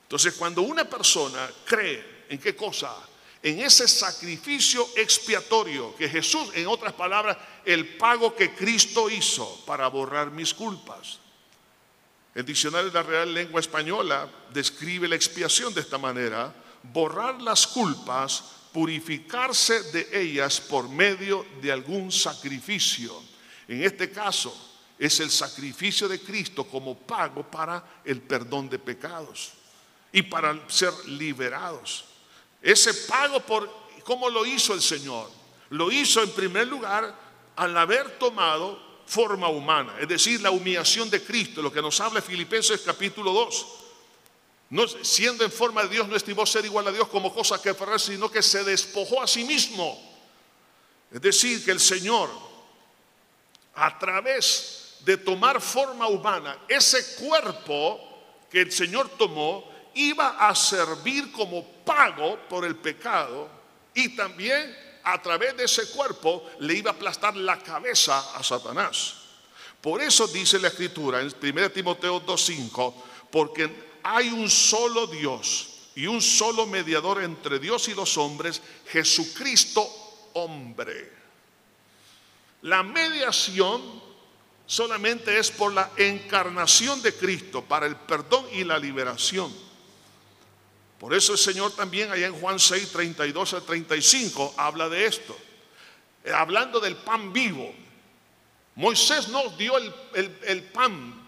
Entonces, 0.03 0.33
cuando 0.33 0.61
una 0.61 0.85
persona 0.89 1.49
cree 1.65 2.25
en 2.29 2.39
qué 2.39 2.55
cosa, 2.55 2.95
en 3.43 3.59
ese 3.59 3.87
sacrificio 3.87 4.87
expiatorio 4.95 5.95
que 5.95 6.07
Jesús, 6.07 6.49
en 6.53 6.67
otras 6.67 6.93
palabras, 6.93 7.37
el 7.65 7.97
pago 7.97 8.35
que 8.35 8.53
Cristo 8.53 9.09
hizo 9.09 9.63
para 9.65 9.87
borrar 9.87 10.29
mis 10.29 10.53
culpas. 10.53 11.19
El 12.35 12.45
diccionario 12.45 12.89
de 12.89 12.93
la 12.93 13.03
Real 13.03 13.33
Lengua 13.33 13.59
Española 13.59 14.29
describe 14.53 15.07
la 15.07 15.15
expiación 15.15 15.73
de 15.73 15.81
esta 15.81 15.97
manera, 15.97 16.53
borrar 16.83 17.41
las 17.41 17.65
culpas, 17.67 18.43
purificarse 18.71 19.83
de 19.91 20.07
ellas 20.13 20.61
por 20.61 20.87
medio 20.87 21.45
de 21.61 21.71
algún 21.71 22.11
sacrificio. 22.11 23.21
En 23.67 23.83
este 23.83 24.11
caso 24.11 24.55
es 24.97 25.19
el 25.19 25.31
sacrificio 25.31 26.07
de 26.07 26.21
Cristo 26.21 26.63
como 26.63 26.95
pago 26.95 27.43
para 27.49 28.01
el 28.05 28.21
perdón 28.21 28.69
de 28.69 28.77
pecados 28.77 29.53
y 30.13 30.21
para 30.21 30.57
ser 30.69 30.93
liberados. 31.07 32.10
Ese 32.61 32.93
pago 32.93 33.39
por, 33.39 33.69
¿cómo 34.03 34.29
lo 34.29 34.45
hizo 34.45 34.73
el 34.73 34.81
Señor? 34.81 35.29
Lo 35.69 35.91
hizo 35.91 36.21
en 36.21 36.31
primer 36.31 36.67
lugar 36.67 37.13
al 37.55 37.77
haber 37.77 38.17
tomado 38.17 38.91
forma 39.05 39.49
humana, 39.49 39.95
es 39.99 40.07
decir, 40.07 40.41
la 40.41 40.51
humillación 40.51 41.09
de 41.09 41.21
Cristo, 41.21 41.61
lo 41.61 41.71
que 41.71 41.81
nos 41.81 41.99
habla 41.99 42.21
Filipenses 42.21 42.81
capítulo 42.81 43.33
2. 43.33 43.65
No, 44.69 44.87
siendo 44.87 45.43
en 45.43 45.51
forma 45.51 45.83
de 45.83 45.89
Dios, 45.89 46.07
no 46.07 46.15
estimó 46.15 46.45
ser 46.45 46.63
igual 46.63 46.87
a 46.87 46.91
Dios 46.91 47.09
como 47.09 47.33
cosa 47.33 47.61
que 47.61 47.69
aferrarse, 47.69 48.13
sino 48.13 48.31
que 48.31 48.41
se 48.41 48.63
despojó 48.63 49.21
a 49.21 49.27
sí 49.27 49.43
mismo. 49.43 49.99
Es 51.11 51.21
decir, 51.21 51.65
que 51.65 51.71
el 51.71 51.79
Señor 51.79 52.29
a 53.75 53.97
través 53.97 54.97
de 55.01 55.17
tomar 55.17 55.61
forma 55.61 56.07
humana, 56.07 56.57
ese 56.67 57.15
cuerpo 57.15 57.99
que 58.49 58.61
el 58.61 58.71
Señor 58.71 59.09
tomó 59.17 59.63
iba 59.93 60.47
a 60.47 60.53
servir 60.55 61.31
como 61.31 61.65
pago 61.83 62.39
por 62.49 62.65
el 62.65 62.75
pecado 62.75 63.49
y 63.93 64.15
también 64.15 64.75
a 65.03 65.21
través 65.21 65.57
de 65.57 65.65
ese 65.65 65.89
cuerpo 65.91 66.49
le 66.59 66.75
iba 66.75 66.91
a 66.91 66.93
aplastar 66.93 67.35
la 67.35 67.59
cabeza 67.59 68.35
a 68.35 68.43
Satanás. 68.43 69.15
Por 69.81 70.01
eso 70.01 70.27
dice 70.27 70.59
la 70.59 70.67
escritura 70.67 71.21
en 71.21 71.33
1 71.41 71.71
Timoteo 71.71 72.23
2.5, 72.23 72.93
porque 73.31 73.69
hay 74.03 74.29
un 74.29 74.49
solo 74.49 75.07
Dios 75.07 75.67
y 75.95 76.07
un 76.07 76.21
solo 76.21 76.67
mediador 76.67 77.23
entre 77.23 77.59
Dios 77.59 77.87
y 77.87 77.93
los 77.95 78.17
hombres, 78.17 78.61
Jesucristo 78.87 79.87
hombre. 80.33 81.11
La 82.61 82.83
mediación 82.83 83.81
solamente 84.67 85.37
es 85.37 85.49
por 85.49 85.73
la 85.73 85.91
encarnación 85.97 87.01
de 87.01 87.13
Cristo 87.13 87.63
para 87.63 87.87
el 87.87 87.95
perdón 87.95 88.45
y 88.53 88.63
la 88.63 88.77
liberación. 88.77 89.51
Por 91.01 91.15
eso 91.15 91.31
el 91.31 91.39
Señor 91.39 91.71
también 91.71 92.11
allá 92.11 92.27
en 92.27 92.39
Juan 92.39 92.59
6, 92.59 92.91
32 92.91 93.55
al 93.55 93.63
35 93.63 94.53
habla 94.55 94.87
de 94.87 95.07
esto. 95.07 95.35
Eh, 96.23 96.31
hablando 96.31 96.79
del 96.79 96.95
pan 96.95 97.33
vivo. 97.33 97.73
Moisés 98.75 99.27
nos 99.29 99.57
dio 99.57 99.77
el, 99.77 99.91
el 100.13 100.63
pan 100.65 101.27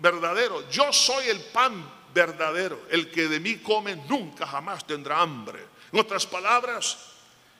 verdadero. 0.00 0.68
Yo 0.68 0.92
soy 0.92 1.28
el 1.28 1.38
pan 1.38 1.88
verdadero. 2.12 2.80
El 2.90 3.08
que 3.12 3.28
de 3.28 3.38
mí 3.38 3.58
come 3.58 3.94
nunca 4.08 4.48
jamás 4.48 4.84
tendrá 4.84 5.20
hambre. 5.20 5.64
En 5.92 6.00
otras 6.00 6.26
palabras, 6.26 6.98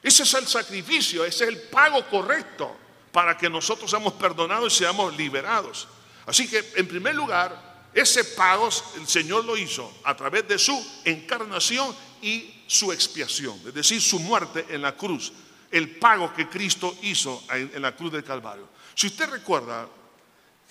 ese 0.02 0.24
es 0.24 0.34
el 0.34 0.48
sacrificio, 0.48 1.24
ese 1.24 1.44
es 1.44 1.50
el 1.50 1.62
pago 1.68 2.04
correcto 2.08 2.76
para 3.12 3.38
que 3.38 3.48
nosotros 3.48 3.88
seamos 3.88 4.14
perdonados 4.14 4.74
y 4.74 4.78
seamos 4.78 5.16
liberados. 5.16 5.86
Así 6.26 6.48
que, 6.48 6.72
en 6.74 6.88
primer 6.88 7.14
lugar, 7.14 7.71
ese 7.95 8.24
pago 8.24 8.68
el 8.97 9.07
Señor 9.07 9.45
lo 9.45 9.57
hizo 9.57 10.01
a 10.05 10.16
través 10.16 10.47
de 10.49 10.59
su 10.59 11.01
encarnación 11.05 11.95
y 12.22 12.62
su 12.66 12.93
expiación, 12.93 13.61
es 13.66 13.74
decir, 13.74 14.01
su 14.01 14.18
muerte 14.20 14.66
en 14.70 14.82
la 14.82 14.97
cruz, 14.97 15.32
el 15.70 15.97
pago 15.97 16.32
que 16.32 16.49
Cristo 16.49 16.97
hizo 17.03 17.45
en 17.51 17.82
la 17.82 17.95
cruz 17.95 18.12
del 18.12 18.24
Calvario. 18.24 18.68
Si 18.95 19.09
usted 19.09 19.28
recuerda 19.28 19.88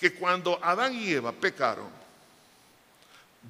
que 0.00 0.14
cuando 0.14 0.58
Adán 0.62 0.94
y 0.94 1.10
Eva 1.10 1.32
pecaron, 1.32 2.02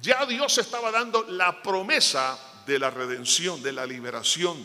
ya 0.01 0.25
Dios 0.25 0.57
estaba 0.57 0.91
dando 0.91 1.23
la 1.29 1.61
promesa 1.61 2.39
de 2.65 2.79
la 2.79 2.89
redención, 2.89 3.61
de 3.61 3.71
la 3.71 3.85
liberación. 3.85 4.57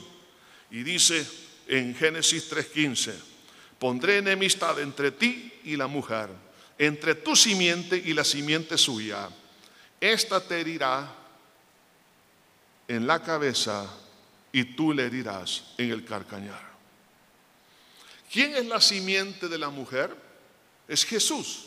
Y 0.71 0.83
dice 0.83 1.27
en 1.67 1.95
Génesis 1.95 2.49
3:15, 2.51 3.15
pondré 3.79 4.19
enemistad 4.19 4.79
entre 4.81 5.13
ti 5.13 5.53
y 5.65 5.77
la 5.77 5.87
mujer, 5.87 6.29
entre 6.79 7.16
tu 7.16 7.35
simiente 7.35 7.97
y 7.97 8.14
la 8.14 8.24
simiente 8.24 8.79
suya. 8.79 9.29
Esta 10.01 10.41
te 10.41 10.61
herirá 10.61 11.12
en 12.87 13.07
la 13.07 13.22
cabeza 13.22 13.87
y 14.53 14.64
tú 14.64 14.93
le 14.93 15.07
herirás 15.07 15.64
en 15.76 15.91
el 15.91 16.05
carcañar. 16.05 16.68
¿Quién 18.33 18.55
es 18.55 18.66
la 18.66 18.81
simiente 18.81 19.49
de 19.49 19.59
la 19.59 19.70
mujer? 19.70 20.14
Es 20.87 21.05
Jesús. 21.05 21.66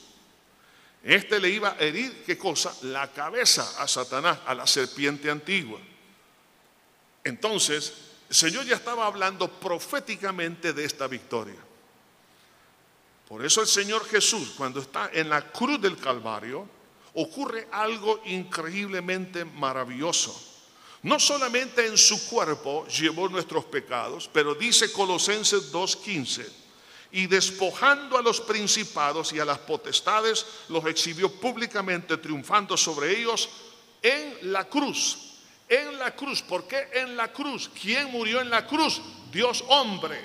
Este 1.04 1.40
le 1.40 1.50
iba 1.50 1.70
a 1.70 1.80
herir, 1.80 2.24
¿qué 2.26 2.38
cosa? 2.38 2.74
La 2.84 3.12
cabeza 3.12 3.82
a 3.82 3.88
Satanás, 3.88 4.40
a 4.46 4.54
la 4.54 4.68
serpiente 4.68 5.30
antigua. 5.30 5.80
Entonces, 7.24 7.94
el 8.30 8.36
Señor 8.36 8.66
ya 8.66 8.76
estaba 8.76 9.08
hablando 9.08 9.52
proféticamente 9.60 10.74
de 10.74 10.86
esta 10.86 11.08
victoria. 11.08 11.60
Por 13.32 13.46
eso 13.46 13.62
el 13.62 13.68
Señor 13.68 14.06
Jesús, 14.10 14.56
cuando 14.58 14.82
está 14.82 15.10
en 15.14 15.30
la 15.30 15.54
cruz 15.54 15.80
del 15.80 15.96
Calvario, 15.96 16.68
ocurre 17.14 17.66
algo 17.72 18.22
increíblemente 18.26 19.46
maravilloso. 19.46 20.38
No 21.04 21.18
solamente 21.18 21.88
en 21.88 21.98
su 21.98 22.28
cuerpo 22.28 22.86
llevó 22.88 23.30
nuestros 23.30 23.64
pecados, 23.64 24.30
pero 24.34 24.54
dice 24.54 24.92
Colosenses 24.92 25.72
2.15, 25.72 26.46
y 27.14 27.28
despojando 27.28 28.18
a 28.18 28.22
los 28.22 28.42
principados 28.42 29.32
y 29.32 29.40
a 29.40 29.46
las 29.46 29.60
potestades, 29.60 30.46
los 30.68 30.86
exhibió 30.88 31.32
públicamente, 31.32 32.18
triunfando 32.18 32.76
sobre 32.76 33.18
ellos 33.18 33.48
en 34.02 34.52
la 34.52 34.68
cruz. 34.68 35.38
En 35.70 35.98
la 35.98 36.14
cruz, 36.14 36.42
¿por 36.42 36.68
qué 36.68 36.90
en 36.96 37.16
la 37.16 37.32
cruz? 37.32 37.72
¿Quién 37.82 38.12
murió 38.12 38.42
en 38.42 38.50
la 38.50 38.68
cruz? 38.68 39.02
Dios 39.32 39.64
hombre, 39.70 40.20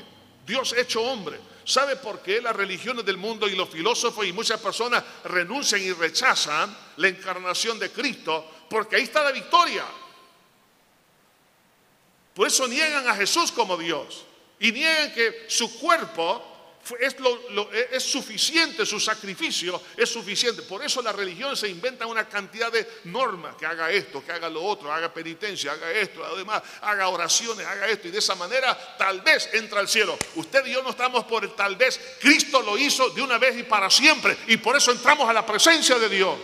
Dios 0.44 0.74
hecho 0.76 1.02
hombre. 1.02 1.38
¿Sabe 1.66 1.96
por 1.96 2.20
qué 2.20 2.40
las 2.40 2.54
religiones 2.54 3.04
del 3.04 3.16
mundo 3.16 3.48
y 3.48 3.56
los 3.56 3.68
filósofos 3.68 4.24
y 4.24 4.32
muchas 4.32 4.60
personas 4.60 5.02
renuncian 5.24 5.82
y 5.82 5.92
rechazan 5.92 6.74
la 6.96 7.08
encarnación 7.08 7.76
de 7.80 7.90
Cristo? 7.90 8.48
Porque 8.70 8.94
ahí 8.94 9.02
está 9.02 9.24
la 9.24 9.32
victoria. 9.32 9.84
Por 12.32 12.46
eso 12.46 12.68
niegan 12.68 13.08
a 13.08 13.16
Jesús 13.16 13.50
como 13.50 13.76
Dios 13.76 14.24
y 14.60 14.70
niegan 14.70 15.12
que 15.12 15.46
su 15.48 15.76
cuerpo 15.80 16.55
es, 17.00 17.16
es, 17.90 18.02
suficiente, 18.02 18.86
su 18.86 19.00
sacrificio 19.00 19.80
es 19.96 20.08
suficiente. 20.08 20.62
Por 20.62 20.84
eso 20.84 21.02
la 21.02 21.12
religión 21.12 21.56
se 21.56 21.68
inventa 21.68 22.06
una 22.06 22.28
cantidad 22.28 22.70
de 22.70 22.86
normas, 23.04 23.56
que 23.56 23.66
haga 23.66 23.90
esto, 23.90 24.24
que 24.24 24.32
haga 24.32 24.48
lo 24.48 24.62
otro, 24.62 24.92
haga 24.92 25.12
penitencia, 25.12 25.72
haga 25.72 25.90
esto, 25.90 26.24
además 26.24 26.62
haga 26.82 27.08
oraciones, 27.08 27.66
haga 27.66 27.88
esto. 27.88 28.08
Y 28.08 28.10
de 28.10 28.18
esa 28.18 28.34
manera 28.34 28.96
tal 28.98 29.20
vez 29.22 29.48
entra 29.52 29.80
al 29.80 29.88
cielo. 29.88 30.18
Usted 30.36 30.64
y 30.66 30.72
yo 30.72 30.82
no 30.82 30.90
estamos 30.90 31.24
por 31.24 31.44
el 31.44 31.54
tal 31.54 31.76
vez. 31.76 32.00
Cristo 32.20 32.62
lo 32.62 32.78
hizo 32.78 33.10
de 33.10 33.22
una 33.22 33.38
vez 33.38 33.56
y 33.58 33.62
para 33.64 33.90
siempre. 33.90 34.36
Y 34.46 34.56
por 34.58 34.76
eso 34.76 34.92
entramos 34.92 35.28
a 35.28 35.32
la 35.32 35.44
presencia 35.44 35.98
de 35.98 36.08
Dios. 36.08 36.36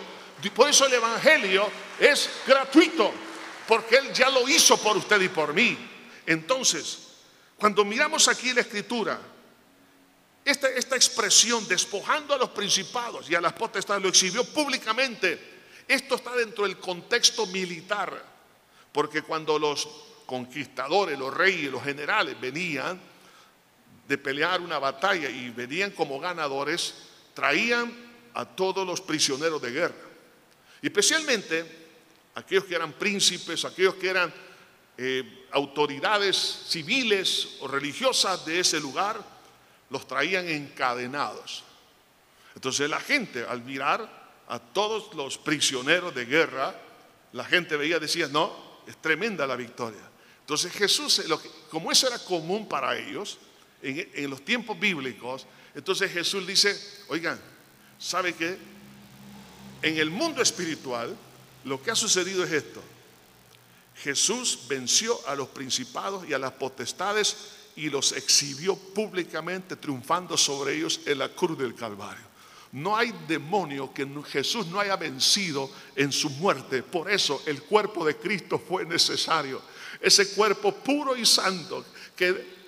Por 0.54 0.68
eso 0.68 0.86
el 0.86 0.94
Evangelio 0.94 1.70
es 2.00 2.28
gratuito. 2.46 3.12
Porque 3.68 3.96
Él 3.96 4.12
ya 4.12 4.28
lo 4.28 4.48
hizo 4.48 4.76
por 4.78 4.96
usted 4.96 5.20
y 5.20 5.28
por 5.28 5.54
mí. 5.54 5.78
Entonces, 6.26 6.98
cuando 7.56 7.84
miramos 7.84 8.26
aquí 8.28 8.52
la 8.52 8.62
escritura, 8.62 9.20
esta, 10.44 10.96
expresión, 10.96 11.66
despojando 11.68 12.34
a 12.34 12.38
los 12.38 12.50
principados 12.50 13.30
y 13.30 13.34
a 13.34 13.40
las 13.40 13.52
potestades, 13.52 14.02
lo 14.02 14.08
exhibió 14.08 14.44
públicamente. 14.44 15.38
Esto 15.86 16.16
está 16.16 16.34
dentro 16.34 16.64
del 16.64 16.78
contexto 16.78 17.46
militar, 17.46 18.24
porque 18.90 19.22
cuando 19.22 19.58
los 19.58 19.88
conquistadores, 20.26 21.18
los 21.18 21.32
reyes, 21.32 21.70
los 21.70 21.82
generales 21.82 22.40
venían 22.40 23.00
de 24.08 24.18
pelear 24.18 24.60
una 24.60 24.78
batalla 24.78 25.30
y 25.30 25.50
venían 25.50 25.92
como 25.92 26.18
ganadores, 26.18 26.94
traían 27.34 27.92
a 28.34 28.44
todos 28.44 28.84
los 28.86 29.00
prisioneros 29.00 29.62
de 29.62 29.70
guerra. 29.70 29.94
Especialmente 30.80 31.64
aquellos 32.34 32.64
que 32.64 32.74
eran 32.74 32.92
príncipes, 32.94 33.64
aquellos 33.64 33.94
que 33.94 34.08
eran 34.08 34.32
eh, 34.98 35.46
autoridades 35.52 36.36
civiles 36.66 37.58
o 37.60 37.68
religiosas 37.68 38.44
de 38.44 38.60
ese 38.60 38.80
lugar, 38.80 39.31
los 39.92 40.06
traían 40.06 40.48
encadenados. 40.48 41.62
Entonces 42.54 42.88
la 42.88 42.98
gente 42.98 43.44
al 43.46 43.62
mirar 43.62 44.22
a 44.48 44.58
todos 44.58 45.14
los 45.14 45.36
prisioneros 45.36 46.14
de 46.14 46.24
guerra, 46.24 46.74
la 47.32 47.44
gente 47.44 47.76
veía, 47.76 47.98
decía, 47.98 48.26
no, 48.26 48.80
es 48.86 48.96
tremenda 48.96 49.46
la 49.46 49.54
victoria. 49.54 50.00
Entonces 50.40 50.72
Jesús, 50.72 51.22
como 51.70 51.92
eso 51.92 52.06
era 52.06 52.18
común 52.18 52.66
para 52.68 52.96
ellos, 52.96 53.38
en, 53.82 54.30
los 54.30 54.42
tiempos 54.44 54.78
bíblicos, 54.80 55.46
entonces 55.74 56.10
Jesús 56.10 56.46
dice, 56.46 56.78
oigan, 57.08 57.38
¿sabe 57.98 58.34
qué? 58.34 58.56
En 59.82 59.98
el 59.98 60.10
mundo 60.10 60.40
espiritual, 60.40 61.14
lo 61.64 61.82
que 61.82 61.90
ha 61.90 61.94
sucedido 61.94 62.44
es 62.44 62.52
esto. 62.52 62.82
Jesús 63.96 64.60
venció 64.68 65.18
a 65.28 65.34
los 65.34 65.48
principados 65.48 66.26
y 66.26 66.32
a 66.32 66.38
las 66.38 66.52
potestades 66.52 67.36
y 67.76 67.90
los 67.90 68.12
exhibió 68.12 68.76
públicamente 68.76 69.76
triunfando 69.76 70.36
sobre 70.36 70.76
ellos 70.76 71.00
en 71.06 71.18
la 71.18 71.28
cruz 71.28 71.58
del 71.58 71.74
Calvario. 71.74 72.32
No 72.72 72.96
hay 72.96 73.12
demonio 73.28 73.92
que 73.92 74.08
Jesús 74.28 74.66
no 74.68 74.80
haya 74.80 74.96
vencido 74.96 75.70
en 75.94 76.10
su 76.10 76.30
muerte. 76.30 76.82
Por 76.82 77.10
eso 77.10 77.42
el 77.44 77.62
cuerpo 77.62 78.04
de 78.04 78.16
Cristo 78.16 78.58
fue 78.58 78.86
necesario. 78.86 79.60
Ese 80.00 80.30
cuerpo 80.30 80.72
puro 80.72 81.14
y 81.14 81.26
santo 81.26 81.84
que, 82.16 82.61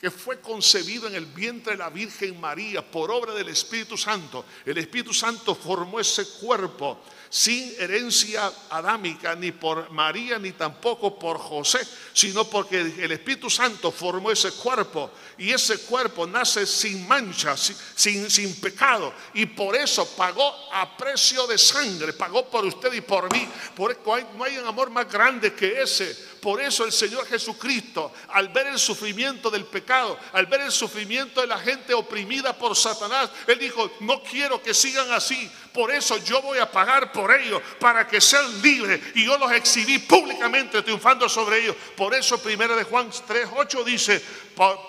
que 0.00 0.10
fue 0.10 0.40
concebido 0.40 1.06
en 1.08 1.14
el 1.14 1.26
vientre 1.26 1.72
de 1.72 1.78
la 1.78 1.90
Virgen 1.90 2.40
María 2.40 2.80
por 2.80 3.10
obra 3.10 3.34
del 3.34 3.48
Espíritu 3.48 3.98
Santo. 3.98 4.46
El 4.64 4.78
Espíritu 4.78 5.12
Santo 5.12 5.54
formó 5.54 6.00
ese 6.00 6.26
cuerpo 6.40 7.02
sin 7.28 7.72
herencia 7.78 8.50
adámica, 8.70 9.36
ni 9.36 9.52
por 9.52 9.90
María, 9.90 10.38
ni 10.38 10.50
tampoco 10.52 11.16
por 11.16 11.38
José, 11.38 11.78
sino 12.12 12.44
porque 12.44 12.80
el 12.80 13.12
Espíritu 13.12 13.48
Santo 13.48 13.92
formó 13.92 14.32
ese 14.32 14.50
cuerpo 14.52 15.12
y 15.38 15.50
ese 15.52 15.78
cuerpo 15.82 16.26
nace 16.26 16.66
sin 16.66 17.06
mancha, 17.06 17.56
sin, 17.56 18.28
sin 18.28 18.60
pecado, 18.60 19.14
y 19.34 19.46
por 19.46 19.76
eso 19.76 20.08
pagó 20.16 20.52
a 20.72 20.96
precio 20.96 21.46
de 21.46 21.56
sangre, 21.56 22.14
pagó 22.14 22.50
por 22.50 22.64
usted 22.64 22.92
y 22.94 23.00
por 23.00 23.32
mí. 23.32 23.48
Por, 23.76 23.96
no 24.36 24.44
hay 24.44 24.58
un 24.58 24.66
amor 24.66 24.90
más 24.90 25.10
grande 25.10 25.54
que 25.54 25.80
ese 25.80 26.29
por 26.40 26.60
eso 26.60 26.84
el 26.84 26.92
Señor 26.92 27.26
Jesucristo, 27.26 28.12
al 28.28 28.48
ver 28.48 28.68
el 28.68 28.78
sufrimiento 28.78 29.50
del 29.50 29.64
pecado, 29.64 30.18
al 30.32 30.46
ver 30.46 30.62
el 30.62 30.72
sufrimiento 30.72 31.40
de 31.40 31.46
la 31.46 31.58
gente 31.58 31.92
oprimida 31.92 32.56
por 32.56 32.74
Satanás, 32.74 33.30
Él 33.46 33.58
dijo, 33.58 33.90
no 34.00 34.22
quiero 34.22 34.62
que 34.62 34.72
sigan 34.72 35.12
así. 35.12 35.50
Por 35.72 35.90
eso 35.90 36.16
yo 36.24 36.40
voy 36.42 36.58
a 36.58 36.70
pagar 36.70 37.12
por 37.12 37.32
ellos, 37.32 37.60
para 37.78 38.06
que 38.06 38.20
sean 38.20 38.62
libres. 38.62 39.00
Y 39.14 39.24
yo 39.24 39.36
los 39.38 39.52
exhibí 39.52 39.98
públicamente, 39.98 40.82
triunfando 40.82 41.28
sobre 41.28 41.62
ellos. 41.62 41.76
Por 41.96 42.14
eso 42.14 42.40
primero 42.42 42.74
de 42.74 42.84
Juan 42.84 43.10
3.8 43.10 43.84
dice, 43.84 44.24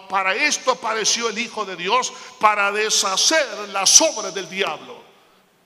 para 0.10 0.34
esto 0.36 0.72
apareció 0.72 1.30
el 1.30 1.38
Hijo 1.38 1.66
de 1.66 1.76
Dios, 1.76 2.14
para 2.40 2.72
deshacer 2.72 3.46
las 3.70 4.00
obras 4.02 4.34
del 4.34 4.50
diablo. 4.50 5.02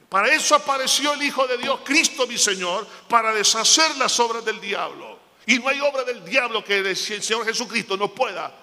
Para 0.10 0.30
eso 0.30 0.56
apareció 0.56 1.14
el 1.14 1.24
Hijo 1.24 1.46
de 1.46 1.58
Dios, 1.58 1.80
Cristo 1.84 2.26
mi 2.26 2.38
Señor, 2.38 2.88
para 3.08 3.34
deshacer 3.34 3.98
las 3.98 4.20
obras 4.20 4.46
del 4.46 4.62
diablo. 4.62 5.05
Y 5.46 5.60
no 5.60 5.68
hay 5.68 5.80
obra 5.80 6.04
del 6.04 6.24
diablo 6.26 6.64
que 6.64 6.80
el 6.80 6.96
Señor 6.96 7.46
Jesucristo 7.46 7.96
no 7.96 8.14
pueda 8.14 8.54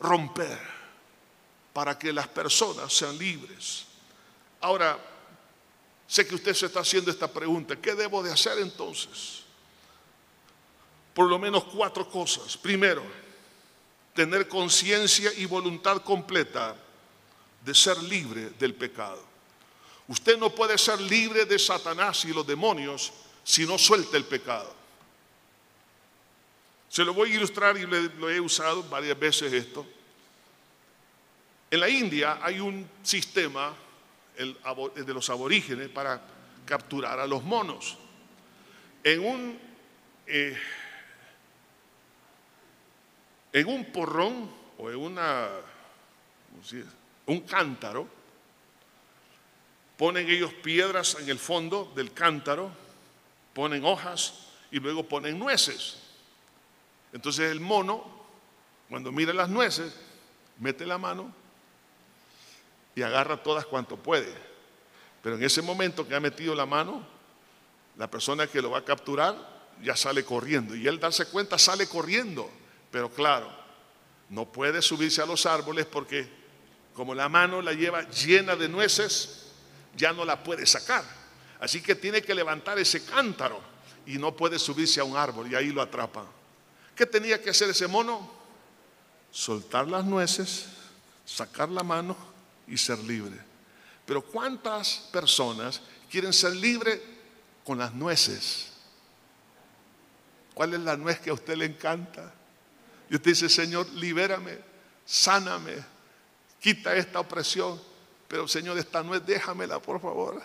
romper 0.00 0.58
para 1.72 1.98
que 1.98 2.12
las 2.12 2.28
personas 2.28 2.92
sean 2.92 3.18
libres. 3.18 3.84
Ahora, 4.60 4.98
sé 6.06 6.26
que 6.26 6.34
usted 6.34 6.54
se 6.54 6.66
está 6.66 6.80
haciendo 6.80 7.10
esta 7.10 7.30
pregunta, 7.30 7.76
¿qué 7.76 7.94
debo 7.94 8.22
de 8.22 8.32
hacer 8.32 8.58
entonces? 8.58 9.42
Por 11.12 11.28
lo 11.28 11.38
menos 11.38 11.64
cuatro 11.64 12.08
cosas. 12.08 12.56
Primero, 12.56 13.02
tener 14.14 14.48
conciencia 14.48 15.32
y 15.34 15.44
voluntad 15.44 16.02
completa 16.02 16.74
de 17.62 17.74
ser 17.74 18.02
libre 18.02 18.50
del 18.58 18.74
pecado. 18.74 19.22
Usted 20.08 20.38
no 20.38 20.50
puede 20.50 20.78
ser 20.78 21.00
libre 21.00 21.44
de 21.44 21.58
Satanás 21.58 22.24
y 22.24 22.32
los 22.32 22.46
demonios 22.46 23.12
si 23.44 23.66
no 23.66 23.76
suelta 23.76 24.16
el 24.16 24.24
pecado. 24.24 24.85
Se 26.88 27.04
lo 27.04 27.12
voy 27.12 27.32
a 27.32 27.34
ilustrar 27.36 27.76
y 27.76 27.86
lo 27.86 28.30
he 28.30 28.40
usado 28.40 28.82
varias 28.84 29.18
veces 29.18 29.52
esto. 29.52 29.86
En 31.70 31.80
la 31.80 31.88
India 31.88 32.38
hay 32.42 32.60
un 32.60 32.88
sistema 33.02 33.74
de 34.36 35.14
los 35.14 35.28
aborígenes 35.30 35.88
para 35.88 36.20
capturar 36.64 37.18
a 37.18 37.26
los 37.26 37.42
monos. 37.42 37.96
En 39.02 39.24
un, 39.24 39.58
eh, 40.26 40.56
en 43.52 43.66
un 43.66 43.84
porrón 43.92 44.50
o 44.78 44.90
en 44.90 44.96
una, 44.96 45.48
un 47.26 47.40
cántaro, 47.40 48.08
ponen 49.96 50.28
ellos 50.28 50.52
piedras 50.52 51.16
en 51.20 51.28
el 51.28 51.38
fondo 51.38 51.92
del 51.96 52.12
cántaro, 52.12 52.70
ponen 53.54 53.84
hojas 53.84 54.46
y 54.70 54.78
luego 54.78 55.02
ponen 55.04 55.38
nueces. 55.38 56.05
Entonces 57.16 57.50
el 57.50 57.60
mono, 57.60 58.04
cuando 58.90 59.10
mira 59.10 59.32
las 59.32 59.48
nueces, 59.48 59.90
mete 60.58 60.84
la 60.84 60.98
mano 60.98 61.32
y 62.94 63.00
agarra 63.00 63.42
todas 63.42 63.64
cuanto 63.64 63.96
puede. 63.96 64.34
Pero 65.22 65.36
en 65.36 65.42
ese 65.42 65.62
momento 65.62 66.06
que 66.06 66.14
ha 66.14 66.20
metido 66.20 66.54
la 66.54 66.66
mano, 66.66 67.02
la 67.96 68.10
persona 68.10 68.46
que 68.46 68.60
lo 68.60 68.72
va 68.72 68.80
a 68.80 68.84
capturar 68.84 69.34
ya 69.82 69.96
sale 69.96 70.26
corriendo. 70.26 70.76
Y 70.76 70.86
él 70.86 71.00
darse 71.00 71.24
cuenta 71.24 71.56
sale 71.56 71.88
corriendo. 71.88 72.50
Pero 72.90 73.08
claro, 73.08 73.50
no 74.28 74.44
puede 74.44 74.82
subirse 74.82 75.22
a 75.22 75.26
los 75.26 75.46
árboles 75.46 75.86
porque 75.86 76.28
como 76.92 77.14
la 77.14 77.30
mano 77.30 77.62
la 77.62 77.72
lleva 77.72 78.06
llena 78.10 78.56
de 78.56 78.68
nueces, 78.68 79.52
ya 79.96 80.12
no 80.12 80.26
la 80.26 80.44
puede 80.44 80.66
sacar. 80.66 81.02
Así 81.60 81.80
que 81.80 81.94
tiene 81.94 82.20
que 82.20 82.34
levantar 82.34 82.78
ese 82.78 83.06
cántaro 83.06 83.58
y 84.04 84.18
no 84.18 84.36
puede 84.36 84.58
subirse 84.58 85.00
a 85.00 85.04
un 85.04 85.16
árbol 85.16 85.50
y 85.50 85.54
ahí 85.54 85.68
lo 85.68 85.80
atrapa. 85.80 86.35
¿Qué 86.96 87.04
tenía 87.04 87.40
que 87.40 87.50
hacer 87.50 87.68
ese 87.68 87.86
mono? 87.86 88.28
Soltar 89.30 89.86
las 89.86 90.04
nueces, 90.04 90.66
sacar 91.26 91.68
la 91.68 91.82
mano 91.82 92.16
y 92.66 92.78
ser 92.78 92.98
libre. 93.00 93.38
Pero 94.06 94.22
¿cuántas 94.22 95.08
personas 95.12 95.82
quieren 96.10 96.32
ser 96.32 96.56
libres 96.56 97.00
con 97.64 97.76
las 97.76 97.92
nueces? 97.92 98.72
¿Cuál 100.54 100.72
es 100.72 100.80
la 100.80 100.96
nuez 100.96 101.20
que 101.20 101.28
a 101.28 101.34
usted 101.34 101.56
le 101.56 101.66
encanta? 101.66 102.32
Y 103.10 103.16
usted 103.16 103.32
dice, 103.32 103.50
Señor, 103.50 103.86
libérame, 103.90 104.58
sáname, 105.04 105.74
quita 106.58 106.96
esta 106.96 107.20
opresión. 107.20 107.78
Pero 108.26 108.48
Señor, 108.48 108.78
esta 108.78 109.02
nuez 109.02 109.24
déjamela, 109.26 109.80
por 109.80 110.00
favor. 110.00 110.42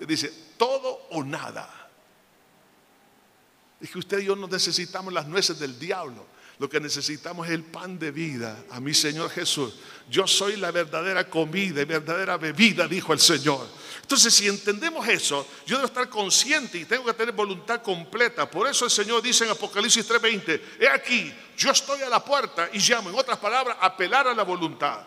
Y 0.00 0.06
dice, 0.06 0.32
todo 0.56 1.08
o 1.10 1.24
nada. 1.24 1.83
Es 3.84 3.90
que 3.90 3.98
usted 3.98 4.20
y 4.20 4.24
yo 4.24 4.34
no 4.34 4.46
necesitamos 4.46 5.12
las 5.12 5.26
nueces 5.26 5.58
del 5.58 5.78
diablo. 5.78 6.24
Lo 6.58 6.70
que 6.70 6.80
necesitamos 6.80 7.46
es 7.46 7.52
el 7.52 7.64
pan 7.64 7.98
de 7.98 8.12
vida. 8.12 8.64
A 8.70 8.80
mi 8.80 8.94
Señor 8.94 9.28
Jesús. 9.28 9.74
Yo 10.08 10.26
soy 10.26 10.56
la 10.56 10.70
verdadera 10.70 11.28
comida 11.28 11.82
y 11.82 11.84
verdadera 11.84 12.38
bebida, 12.38 12.88
dijo 12.88 13.12
el 13.12 13.20
Señor. 13.20 13.68
Entonces, 14.00 14.32
si 14.32 14.48
entendemos 14.48 15.06
eso, 15.06 15.46
yo 15.66 15.76
debo 15.76 15.88
estar 15.88 16.08
consciente 16.08 16.78
y 16.78 16.86
tengo 16.86 17.04
que 17.04 17.12
tener 17.12 17.34
voluntad 17.34 17.82
completa. 17.82 18.50
Por 18.50 18.66
eso 18.66 18.86
el 18.86 18.90
Señor 18.90 19.20
dice 19.20 19.44
en 19.44 19.50
Apocalipsis 19.50 20.08
3:20, 20.08 20.62
he 20.80 20.88
aquí, 20.88 21.30
yo 21.54 21.70
estoy 21.70 22.00
a 22.00 22.08
la 22.08 22.24
puerta 22.24 22.70
y 22.72 22.78
llamo, 22.78 23.10
en 23.10 23.18
otras 23.18 23.36
palabras, 23.36 23.76
apelar 23.82 24.26
a 24.28 24.34
la 24.34 24.44
voluntad. 24.44 25.00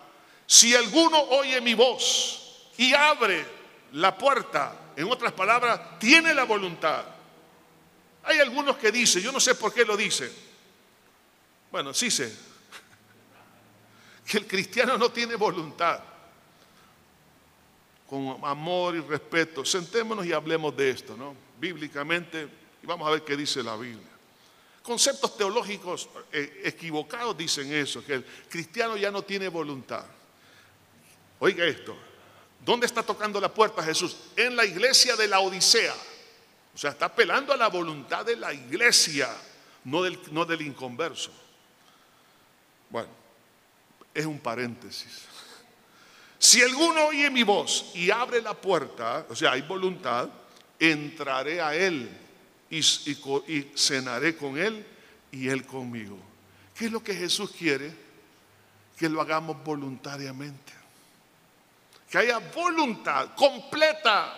Si 0.45 0.75
alguno 0.75 1.19
oye 1.19 1.59
mi 1.61 1.73
voz 1.73 2.69
y 2.77 2.93
abre 2.93 3.43
la 3.93 4.15
puerta, 4.15 4.91
en 4.95 5.11
otras 5.11 5.33
palabras, 5.33 5.97
tiene 5.97 6.35
la 6.35 6.43
voluntad. 6.43 7.16
Hay 8.27 8.39
algunos 8.39 8.75
que 8.75 8.91
dicen, 8.91 9.23
yo 9.23 9.31
no 9.31 9.39
sé 9.39 9.55
por 9.55 9.73
qué 9.73 9.85
lo 9.85 9.95
dicen. 9.95 10.29
Bueno, 11.71 11.93
sí 11.93 12.11
sé 12.11 12.33
que 14.27 14.37
el 14.39 14.45
cristiano 14.45 14.97
no 14.97 15.09
tiene 15.09 15.35
voluntad. 15.35 16.01
Con 18.05 18.37
amor 18.43 18.95
y 18.95 18.99
respeto, 18.99 19.63
sentémonos 19.63 20.25
y 20.25 20.33
hablemos 20.33 20.75
de 20.75 20.89
esto, 20.89 21.15
¿no? 21.15 21.35
Bíblicamente, 21.59 22.47
y 22.83 22.85
vamos 22.85 23.07
a 23.07 23.11
ver 23.11 23.23
qué 23.23 23.37
dice 23.37 23.63
la 23.63 23.77
Biblia. 23.77 24.07
Conceptos 24.81 25.37
teológicos 25.37 26.09
eh, 26.31 26.61
equivocados 26.65 27.37
dicen 27.37 27.71
eso, 27.73 28.03
que 28.05 28.13
el 28.15 28.25
cristiano 28.49 28.97
ya 28.97 29.09
no 29.09 29.21
tiene 29.21 29.47
voluntad. 29.47 30.05
Oiga 31.39 31.65
esto, 31.65 31.95
¿dónde 32.65 32.85
está 32.85 33.03
tocando 33.03 33.39
la 33.39 33.53
puerta 33.53 33.83
Jesús? 33.83 34.17
En 34.35 34.55
la 34.55 34.65
iglesia 34.65 35.15
de 35.15 35.27
la 35.27 35.39
Odisea. 35.39 35.93
O 36.77 36.79
sea, 36.79 36.91
está 36.91 37.07
apelando 37.07 37.51
a 37.51 37.57
la 37.57 37.69
voluntad 37.69 38.23
de 38.23 38.35
la 38.35 38.53
iglesia, 38.53 39.27
no 39.85 40.03
del, 40.03 40.19
no 40.29 40.45
del 40.45 40.61
inconverso. 40.61 41.31
Bueno, 42.91 43.09
es 44.13 44.27
un 44.27 44.37
paréntesis. 44.37 45.23
Si 46.37 46.61
alguno 46.61 47.07
oye 47.07 47.31
mi 47.31 47.41
voz 47.41 47.89
y 47.95 48.11
abre 48.11 48.43
la 48.43 48.53
puerta, 48.53 49.25
o 49.27 49.35
sea, 49.35 49.53
hay 49.53 49.63
voluntad, 49.63 50.29
entraré 50.79 51.59
a 51.61 51.73
él 51.73 52.15
y, 52.69 52.77
y, 52.77 53.71
cenaré 53.75 54.37
con 54.37 54.55
él 54.59 54.85
y 55.31 55.47
él 55.49 55.65
conmigo. 55.65 56.19
¿Qué 56.75 56.85
es 56.85 56.91
lo 56.91 57.03
que 57.03 57.15
Jesús 57.15 57.49
quiere? 57.57 57.91
Que 58.95 59.09
lo 59.09 59.19
hagamos 59.19 59.63
voluntariamente 59.63 60.77
que 62.07 62.17
haya 62.19 62.37
voluntad 62.37 63.35
completa, 63.35 64.33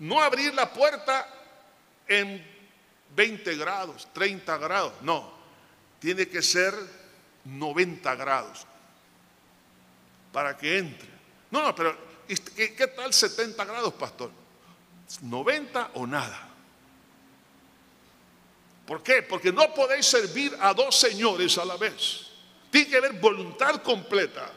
no 0.00 0.20
abrir 0.20 0.52
la 0.52 0.70
puerta 0.70 1.37
en 2.08 2.44
20 3.14 3.56
grados, 3.56 4.08
30 4.12 4.58
grados, 4.58 4.92
no, 5.02 5.32
tiene 6.00 6.28
que 6.28 6.42
ser 6.42 6.74
90 7.44 8.14
grados 8.16 8.66
para 10.32 10.56
que 10.56 10.78
entre. 10.78 11.08
No, 11.50 11.62
no, 11.62 11.74
pero 11.74 11.96
¿qué, 12.26 12.92
tal 12.94 13.12
70 13.12 13.64
grados, 13.64 13.94
pastor? 13.94 14.30
90 15.22 15.92
o 15.94 16.06
nada. 16.06 16.48
¿Por 18.86 19.02
qué? 19.02 19.22
Porque 19.22 19.52
no 19.52 19.74
podéis 19.74 20.06
servir 20.06 20.56
a 20.60 20.72
dos 20.72 20.96
señores 20.96 21.58
a 21.58 21.64
la 21.64 21.76
vez. 21.76 22.26
Tiene 22.70 22.88
que 22.88 22.96
haber 22.96 23.12
voluntad 23.14 23.82
completa. 23.82 24.50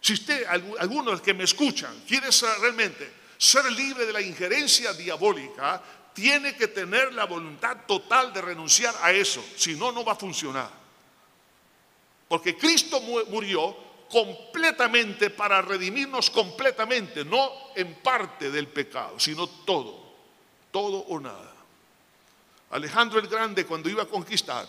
Si 0.00 0.12
usted, 0.12 0.44
alguno 0.46 1.04
de 1.04 1.12
los 1.12 1.22
que 1.22 1.34
me 1.34 1.44
escuchan, 1.44 2.02
quiere 2.06 2.28
realmente 2.60 3.12
ser 3.36 3.70
libre 3.72 4.06
de 4.06 4.12
la 4.12 4.20
injerencia 4.20 4.92
diabólica, 4.92 5.82
tiene 6.18 6.56
que 6.56 6.66
tener 6.66 7.14
la 7.14 7.26
voluntad 7.26 7.86
total 7.86 8.32
de 8.32 8.42
renunciar 8.42 8.92
a 9.02 9.12
eso, 9.12 9.44
si 9.56 9.76
no, 9.76 9.92
no 9.92 10.04
va 10.04 10.14
a 10.14 10.16
funcionar. 10.16 10.68
Porque 12.26 12.56
Cristo 12.56 13.00
murió 13.00 13.76
completamente 14.10 15.30
para 15.30 15.62
redimirnos 15.62 16.28
completamente, 16.30 17.24
no 17.24 17.52
en 17.76 17.94
parte 18.02 18.50
del 18.50 18.66
pecado, 18.66 19.20
sino 19.20 19.46
todo, 19.46 20.12
todo 20.72 20.98
o 20.98 21.20
nada. 21.20 21.54
Alejandro 22.70 23.20
el 23.20 23.28
Grande 23.28 23.64
cuando 23.64 23.88
iba 23.88 24.02
a 24.02 24.06
conquistar 24.06 24.66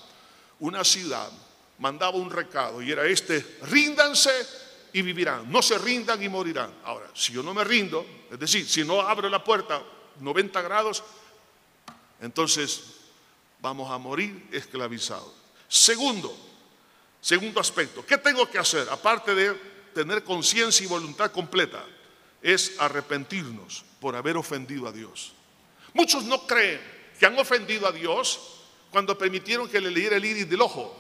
una 0.60 0.84
ciudad, 0.84 1.32
mandaba 1.80 2.16
un 2.16 2.30
recado 2.30 2.80
y 2.80 2.92
era 2.92 3.08
este, 3.08 3.58
ríndanse 3.64 4.30
y 4.94 5.02
vivirán. 5.02 5.52
No 5.52 5.64
se 5.64 5.80
rindan 5.80 6.22
y 6.22 6.30
morirán. 6.30 6.72
Ahora, 6.84 7.10
si 7.16 7.34
yo 7.34 7.42
no 7.42 7.56
me 7.56 7.64
rindo, 7.64 8.06
es 8.32 8.38
decir, 8.38 8.70
si 8.70 8.84
no 8.84 9.02
abro 9.02 9.30
la 9.30 9.44
puerta 9.44 9.82
90 10.20 10.62
grados, 10.62 11.04
entonces 12.22 12.84
vamos 13.62 13.92
a 13.92 13.98
morir 13.98 14.48
esclavizados. 14.52 15.34
Segundo, 15.68 16.36
segundo 17.22 17.60
aspecto, 17.60 18.06
¿qué 18.06 18.18
tengo 18.18 18.50
que 18.50 18.58
hacer? 18.58 18.88
Aparte 18.90 19.36
de 19.36 19.54
tener 19.94 20.24
conciencia 20.24 20.84
y 20.84 20.88
voluntad 20.88 21.32
completa, 21.32 21.86
es 22.42 22.80
arrepentirnos 22.80 23.84
por 24.00 24.16
haber 24.16 24.38
ofendido 24.38 24.88
a 24.88 24.92
Dios. 24.92 25.34
Muchos 25.94 26.24
no 26.24 26.46
creen 26.48 26.80
que 27.20 27.26
han 27.26 27.38
ofendido 27.38 27.88
a 27.88 27.92
Dios 27.92 28.40
cuando 28.92 29.18
permitieron 29.18 29.68
que 29.68 29.82
le 29.82 29.92
leyera 29.92 30.18
el 30.18 30.26
iris 30.26 30.50
del 30.50 30.62
ojo, 30.62 30.96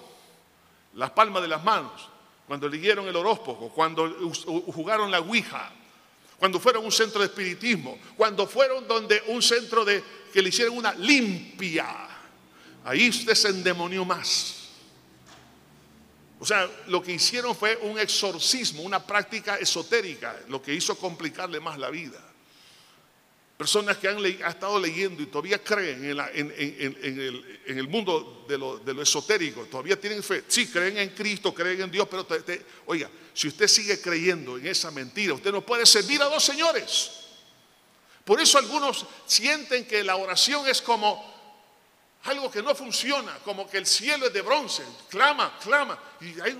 las 0.93 1.11
palmas 1.11 1.41
de 1.41 1.47
las 1.47 1.63
manos, 1.63 2.09
cuando 2.47 2.67
leyeron 2.67 3.07
el 3.07 3.15
horóscopo, 3.15 3.69
cuando 3.69 4.09
jugaron 4.73 5.11
la 5.11 5.19
Ouija, 5.19 5.71
cuando 6.39 6.59
fueron 6.59 6.83
a 6.83 6.85
un 6.85 6.91
centro 6.91 7.19
de 7.19 7.27
espiritismo, 7.27 7.99
cuando 8.15 8.47
fueron 8.47 8.87
donde 8.87 9.21
un 9.27 9.41
centro 9.41 9.83
de 9.83 10.01
que 10.31 10.41
le 10.41 10.49
hicieron 10.49 10.77
una 10.77 10.93
limpia. 10.93 12.07
Ahí 12.85 13.09
usted 13.09 13.35
se 13.35 13.49
endemonió 13.49 14.05
más. 14.05 14.55
O 16.39 16.45
sea, 16.45 16.69
lo 16.87 17.03
que 17.03 17.11
hicieron 17.11 17.53
fue 17.53 17.77
un 17.81 17.99
exorcismo, 17.99 18.83
una 18.83 19.05
práctica 19.05 19.57
esotérica, 19.57 20.39
lo 20.47 20.61
que 20.61 20.73
hizo 20.73 20.97
complicarle 20.97 21.59
más 21.59 21.77
la 21.77 21.89
vida. 21.89 22.28
Personas 23.59 23.97
que 23.97 24.07
han, 24.07 24.25
estado 24.25 24.79
leyendo 24.79 25.21
y 25.21 25.25
todavía 25.25 25.61
creen 25.61 26.05
en, 26.05 27.77
el, 27.77 27.87
mundo 27.89 28.45
de 28.47 28.57
lo, 28.57 29.01
esotérico, 29.01 29.65
todavía 29.65 29.99
tienen 29.99 30.23
fe. 30.23 30.45
Sí, 30.47 30.67
creen 30.67 30.97
en 30.97 31.09
Cristo, 31.09 31.53
creen 31.53 31.81
en 31.81 31.91
Dios, 31.91 32.07
pero 32.09 32.25
oiga, 32.85 33.09
si 33.33 33.49
usted 33.49 33.67
sigue 33.67 33.99
creyendo 33.99 34.57
en 34.57 34.65
esa 34.65 34.91
mentira, 34.91 35.33
usted 35.33 35.51
no 35.51 35.59
puede 35.59 35.85
servir 35.85 36.21
a 36.21 36.27
dos 36.27 36.41
señores. 36.41 37.11
Por 38.23 38.39
eso 38.39 38.59
algunos 38.59 39.05
sienten 39.25 39.85
que 39.85 40.05
la 40.05 40.15
oración 40.15 40.65
es 40.65 40.81
como 40.81 41.21
algo 42.23 42.49
que 42.49 42.63
no 42.63 42.73
funciona, 42.73 43.39
como 43.39 43.69
que 43.69 43.79
el 43.79 43.85
cielo 43.85 44.27
es 44.27 44.33
de 44.33 44.41
bronce, 44.41 44.83
clama, 45.09 45.59
clama, 45.61 45.99
y 46.21 46.39
hay, 46.39 46.57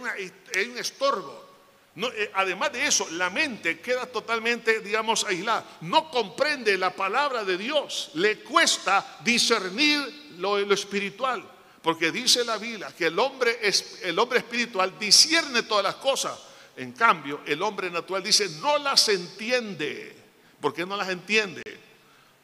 hay 0.54 0.66
un 0.66 0.78
estorbo. 0.78 1.49
Eh, 1.96 2.32
además 2.34 2.72
de 2.72 2.86
eso, 2.86 3.08
la 3.12 3.30
mente 3.30 3.80
queda 3.80 4.06
totalmente, 4.06 4.80
digamos, 4.80 5.24
aislada. 5.26 5.66
No 5.82 6.10
comprende 6.10 6.78
la 6.78 6.96
palabra 6.96 7.44
de 7.44 7.58
Dios. 7.58 8.12
Le 8.14 8.40
cuesta 8.40 9.20
discernir 9.24 10.34
lo, 10.38 10.58
espiritual. 10.74 11.44
Porque 11.82 12.12
dice 12.12 12.44
la 12.44 12.58
Biblia 12.58 12.94
que 12.96 13.08
el 13.08 13.18
hombre, 13.18 13.58
es, 13.62 14.00
el 14.04 14.20
hombre 14.20 14.40
espiritual 14.40 14.98
discierne 15.00 15.64
todas 15.64 15.84
las 15.84 15.96
cosas. 15.96 16.38
En 16.78 16.92
cambio, 16.94 17.42
el 17.46 17.62
hombre 17.62 17.90
natural 17.90 18.24
dice, 18.24 18.48
no 18.62 18.78
las 18.78 19.10
entiende. 19.10 20.16
¿Por 20.62 20.74
qué 20.74 20.86
no 20.86 20.96
las 20.96 21.10
entiende? 21.10 21.62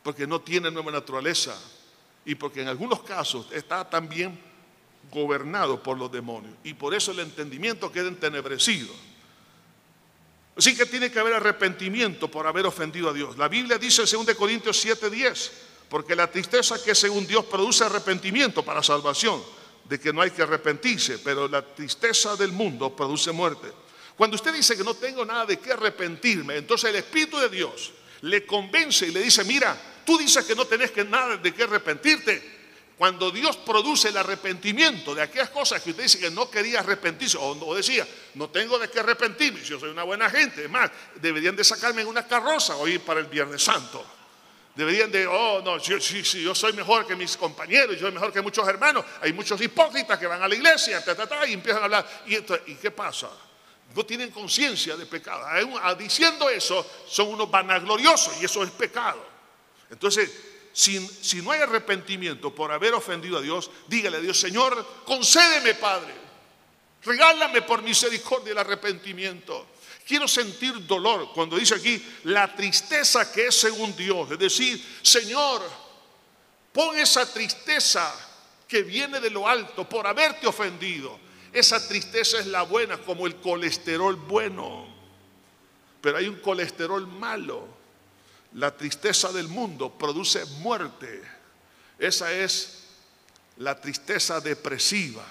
Porque 0.03 0.25
no 0.25 0.41
tiene 0.41 0.71
nueva 0.71 0.91
naturaleza. 0.91 1.57
Y 2.25 2.35
porque 2.35 2.61
en 2.61 2.67
algunos 2.67 3.03
casos 3.03 3.47
está 3.51 3.87
también 3.89 4.37
gobernado 5.11 5.81
por 5.81 5.97
los 5.97 6.11
demonios. 6.11 6.53
Y 6.63 6.73
por 6.73 6.93
eso 6.93 7.11
el 7.11 7.19
entendimiento 7.19 7.91
queda 7.91 8.07
entenebrecido. 8.07 8.93
Así 10.55 10.75
que 10.75 10.85
tiene 10.85 11.11
que 11.11 11.19
haber 11.19 11.33
arrepentimiento 11.33 12.29
por 12.29 12.47
haber 12.47 12.65
ofendido 12.65 13.09
a 13.09 13.13
Dios. 13.13 13.37
La 13.37 13.49
Biblia 13.49 13.77
dice 13.77 14.03
en 14.03 14.25
2 14.25 14.35
Corintios 14.35 14.83
7:10, 14.85 15.51
porque 15.89 16.15
la 16.15 16.31
tristeza 16.31 16.81
que 16.81 16.95
según 16.95 17.27
Dios 17.27 17.45
produce 17.45 17.83
arrepentimiento 17.83 18.63
para 18.63 18.81
salvación, 18.81 19.43
de 19.83 19.99
que 19.99 20.11
no 20.11 20.21
hay 20.21 20.31
que 20.31 20.41
arrepentirse, 20.41 21.19
pero 21.19 21.47
la 21.47 21.61
tristeza 21.61 22.35
del 22.35 22.51
mundo 22.51 22.95
produce 22.95 23.31
muerte. 23.31 23.71
Cuando 24.15 24.35
usted 24.35 24.53
dice 24.53 24.77
que 24.77 24.83
no 24.83 24.95
tengo 24.95 25.25
nada 25.25 25.45
de 25.45 25.59
qué 25.59 25.73
arrepentirme, 25.73 26.55
entonces 26.55 26.89
el 26.89 26.95
Espíritu 26.95 27.37
de 27.37 27.49
Dios 27.49 27.91
le 28.21 28.45
convence 28.45 29.07
y 29.07 29.11
le 29.11 29.21
dice, 29.21 29.43
mira, 29.43 29.77
tú 30.05 30.17
dices 30.17 30.45
que 30.45 30.55
no 30.55 30.65
tenés 30.65 30.91
nada 31.07 31.37
de 31.37 31.53
qué 31.53 31.63
arrepentirte, 31.63 32.54
cuando 32.97 33.29
Dios 33.29 33.57
produce 33.57 34.09
el 34.09 34.17
arrepentimiento 34.17 35.13
de 35.13 35.21
aquellas 35.21 35.49
cosas 35.49 35.81
que 35.81 35.89
usted 35.89 36.03
dice 36.03 36.19
que 36.19 36.31
no 36.31 36.49
quería 36.49 36.79
arrepentirse, 36.79 37.37
o, 37.37 37.75
decía, 37.75 38.07
no 38.35 38.49
tengo 38.49 38.79
de 38.79 38.89
qué 38.89 39.01
arrepentirme, 39.01 39.61
yo 39.61 39.79
soy 39.79 39.89
una 39.89 40.03
buena 40.03 40.29
gente, 40.29 40.65
es 40.65 40.71
deberían 41.15 41.55
de 41.55 41.63
sacarme 41.63 42.03
en 42.03 42.07
una 42.07 42.25
carroza 42.25 42.75
ir 42.87 43.01
para 43.01 43.19
el 43.19 43.25
Viernes 43.25 43.63
Santo. 43.63 44.05
Deberían 44.75 45.09
de, 45.09 45.25
oh, 45.25 45.61
no, 45.63 45.77
yo, 45.77 45.97
yo 45.97 46.53
soy 46.53 46.73
mejor 46.73 47.07
que 47.07 47.15
mis 47.15 47.37
compañeros, 47.37 47.95
yo 47.95 48.01
soy 48.01 48.11
mejor 48.11 48.33
que 48.33 48.41
muchos 48.41 48.67
hermanos. 48.67 49.05
Hay 49.21 49.31
muchos 49.31 49.59
hipócritas 49.61 50.19
que 50.19 50.27
van 50.27 50.43
a 50.43 50.49
la 50.49 50.55
iglesia 50.55 51.01
y 51.47 51.53
empiezan 51.53 51.81
a 51.81 51.85
hablar. 51.85 52.23
¿Y, 52.27 52.35
¿Y 52.35 52.75
qué 52.75 52.91
pasa? 52.91 53.29
No 53.95 54.05
tienen 54.05 54.31
conciencia 54.31 54.97
de 54.97 55.05
pecado. 55.05 55.45
Diciendo 55.95 56.49
eso, 56.49 56.85
son 57.07 57.29
unos 57.29 57.49
vanagloriosos 57.49 58.41
y 58.41 58.45
eso 58.45 58.63
es 58.63 58.71
pecado. 58.71 59.25
Entonces, 59.89 60.29
si, 60.75 61.41
no 61.41 61.51
hay 61.51 61.61
arrepentimiento 61.61 62.53
por 62.53 62.69
haber 62.69 62.93
ofendido 62.93 63.37
a 63.37 63.41
Dios, 63.41 63.71
dígale 63.87 64.17
a 64.17 64.19
Dios, 64.19 64.37
Señor, 64.37 64.85
concédeme, 65.05 65.73
Padre, 65.75 66.13
regálame 67.01 67.61
por 67.61 67.81
misericordia 67.81 68.51
el 68.51 68.57
arrepentimiento. 68.57 69.67
Quiero 70.05 70.27
sentir 70.27 70.85
dolor 70.85 71.31
cuando 71.33 71.55
dice 71.55 71.75
aquí 71.75 72.05
la 72.25 72.53
tristeza 72.53 73.31
que 73.31 73.47
es 73.47 73.55
según 73.55 73.95
Dios. 73.95 74.29
Es 74.31 74.37
decir, 74.37 74.85
Señor, 75.01 75.61
pon 76.73 76.97
esa 76.97 77.25
tristeza 77.31 78.13
que 78.67 78.83
viene 78.83 79.21
de 79.21 79.29
lo 79.29 79.47
alto 79.47 79.87
por 79.87 80.05
haberte 80.05 80.45
ofendido. 80.45 81.17
Esa 81.53 81.87
tristeza 81.87 82.37
es 82.37 82.47
la 82.47 82.63
buena 82.63 82.97
como 82.97 83.25
el 83.27 83.37
colesterol 83.37 84.17
bueno. 84.17 84.93
Pero 86.01 86.17
hay 86.17 86.27
un 86.27 86.39
colesterol 86.41 87.07
malo 87.07 87.74
la 88.55 88.75
tristeza 88.75 89.31
del 89.31 89.49
mundo 89.49 89.91
produce 89.91 90.45
muerte. 90.59 91.21
Esa 91.99 92.31
es 92.31 92.83
la 93.57 93.79
tristeza 93.79 94.39
depresiva. 94.39 95.25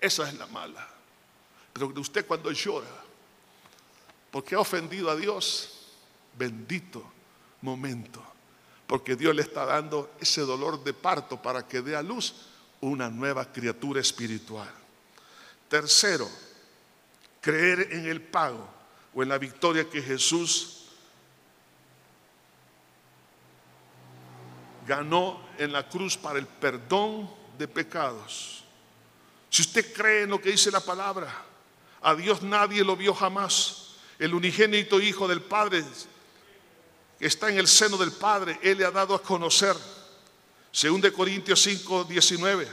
Esa 0.00 0.28
es 0.28 0.34
la 0.34 0.46
mala. 0.48 0.88
Pero 1.72 1.92
usted 2.00 2.26
cuando 2.26 2.50
llora, 2.50 2.90
porque 4.30 4.56
ha 4.56 4.60
ofendido 4.60 5.08
a 5.08 5.16
Dios, 5.16 5.86
bendito 6.36 7.04
momento. 7.60 8.22
Porque 8.88 9.14
Dios 9.14 9.34
le 9.34 9.42
está 9.42 9.64
dando 9.64 10.12
ese 10.18 10.40
dolor 10.40 10.82
de 10.82 10.92
parto 10.92 11.40
para 11.40 11.66
que 11.66 11.80
dé 11.80 11.94
a 11.94 12.02
luz 12.02 12.34
una 12.80 13.08
nueva 13.08 13.52
criatura 13.52 14.00
espiritual. 14.00 14.70
Tercero, 15.68 16.28
creer 17.40 17.88
en 17.92 18.06
el 18.06 18.20
pago 18.20 18.68
o 19.14 19.22
en 19.22 19.28
la 19.28 19.38
victoria 19.38 19.88
que 19.88 20.02
Jesús 20.02 20.81
ganó 24.86 25.40
en 25.58 25.72
la 25.72 25.88
cruz 25.88 26.16
para 26.16 26.38
el 26.38 26.46
perdón 26.46 27.30
de 27.58 27.68
pecados. 27.68 28.64
Si 29.50 29.62
usted 29.62 29.92
cree 29.92 30.22
en 30.22 30.30
lo 30.30 30.40
que 30.40 30.50
dice 30.50 30.70
la 30.70 30.80
palabra, 30.80 31.32
a 32.00 32.14
Dios 32.14 32.42
nadie 32.42 32.82
lo 32.82 32.96
vio 32.96 33.14
jamás. 33.14 33.94
El 34.18 34.34
unigénito 34.34 35.00
Hijo 35.00 35.28
del 35.28 35.42
Padre 35.42 35.84
que 37.22 37.28
está 37.28 37.48
en 37.48 37.58
el 37.58 37.68
seno 37.68 37.96
del 37.96 38.10
Padre, 38.10 38.58
Él 38.62 38.78
le 38.78 38.84
ha 38.84 38.90
dado 38.90 39.14
a 39.14 39.22
conocer, 39.22 39.76
según 40.72 41.00
de 41.00 41.12
Corintios 41.12 41.62
5, 41.62 42.02
19, 42.02 42.66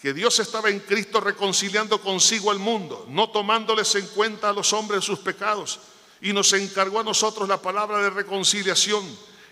que 0.00 0.14
Dios 0.14 0.38
estaba 0.38 0.70
en 0.70 0.80
Cristo 0.80 1.20
reconciliando 1.20 2.00
consigo 2.00 2.50
al 2.50 2.58
mundo, 2.58 3.04
no 3.10 3.28
tomándoles 3.28 3.94
en 3.96 4.06
cuenta 4.06 4.48
a 4.48 4.52
los 4.54 4.72
hombres 4.72 5.04
sus 5.04 5.18
pecados, 5.18 5.80
y 6.22 6.32
nos 6.32 6.50
encargó 6.54 7.00
a 7.00 7.04
nosotros 7.04 7.46
la 7.46 7.60
palabra 7.60 7.98
de 7.98 8.08
reconciliación 8.08 9.04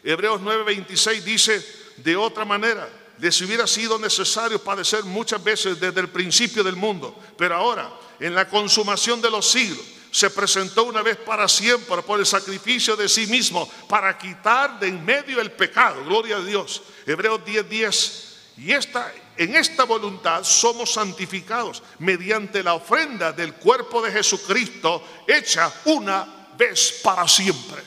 Hebreos 0.03 0.41
9:26 0.41 1.23
dice, 1.23 1.65
de 1.99 2.17
otra 2.17 2.45
manera, 2.45 2.89
les 3.19 3.41
hubiera 3.43 3.67
sido 3.67 3.99
necesario 3.99 4.63
padecer 4.63 5.05
muchas 5.05 5.43
veces 5.43 5.79
desde 5.79 6.01
el 6.01 6.09
principio 6.09 6.65
del 6.65 6.77
mundo, 6.77 7.17
pero 7.37 7.55
ahora, 7.55 7.91
en 8.19 8.35
la 8.35 8.49
consumación 8.49 9.21
de 9.21 9.31
los 9.31 9.51
siglos, 9.51 9.85
se 10.11 10.31
presentó 10.31 10.85
una 10.85 11.03
vez 11.03 11.17
para 11.19 11.47
siempre 11.47 12.03
por 12.03 12.19
el 12.19 12.27
sacrificio 12.27 12.97
de 12.97 13.09
sí 13.09 13.27
mismo 13.27 13.71
para 13.89 14.17
quitar 14.19 14.81
de 14.81 14.89
en 14.89 15.05
medio 15.05 15.41
el 15.41 15.53
pecado. 15.53 16.05
Gloria 16.05 16.39
a 16.39 16.43
Dios. 16.43 16.83
Hebreos 17.07 17.41
10:10. 17.45 18.27
Y 18.57 18.73
esta, 18.73 19.13
en 19.37 19.57
esta 19.57 19.85
voluntad 19.85 20.45
somos 20.45 20.93
santificados 20.93 21.83
mediante 21.99 22.63
la 22.63 22.75
ofrenda 22.75 23.33
del 23.33 23.55
cuerpo 23.55 24.03
de 24.03 24.13
Jesucristo 24.13 25.03
hecha 25.27 25.73
una 25.87 26.49
vez 26.59 27.01
para 27.03 27.27
siempre. 27.27 27.83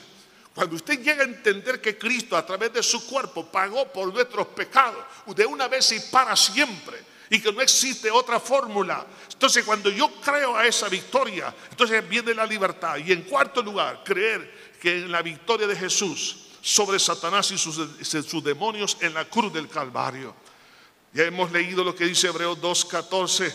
Cuando 0.54 0.76
usted 0.76 1.02
llega 1.02 1.24
a 1.24 1.28
entender 1.28 1.82
que 1.82 1.98
Cristo 1.98 2.38
a 2.38 2.46
través 2.46 2.72
de 2.74 2.84
su 2.84 3.08
cuerpo 3.08 3.46
pagó 3.46 3.92
por 3.92 4.14
nuestros 4.14 4.48
pecados 4.48 5.04
de 5.36 5.46
una 5.46 5.68
vez 5.68 5.92
y 5.94 6.00
para 6.12 6.36
siempre 6.36 7.14
y 7.30 7.40
que 7.40 7.52
no 7.52 7.62
existe 7.62 8.12
otra 8.12 8.40
fórmula. 8.40 9.08
Entonces 9.32 9.64
cuando 9.66 9.90
yo 9.90 10.12
creo 10.22 10.56
a 10.56 10.68
esa 10.68 10.88
victoria, 10.90 11.54
entonces 11.72 12.08
viene 12.08 12.34
la 12.36 12.46
libertad. 12.46 12.98
Y 12.98 13.12
en 13.12 13.24
cuarto 13.24 13.64
lugar, 13.64 14.04
creer 14.04 14.74
que 14.80 14.98
en 15.00 15.12
la 15.12 15.24
victoria 15.24 15.66
de 15.66 15.76
Jesús 15.76 16.44
sobre 16.62 17.00
Satanás 17.00 17.52
y 17.52 17.58
sus, 17.58 18.44
demonios 18.44 18.98
en 19.02 19.14
la 19.14 19.26
cruz 19.26 19.52
del 19.52 19.68
Calvario. 19.68 20.36
Ya 21.12 21.24
hemos 21.24 21.52
leído 21.52 21.84
lo 21.84 21.96
que 21.96 22.06
dice 22.06 22.28
Hebreos 22.28 22.60
2.14 22.60 23.54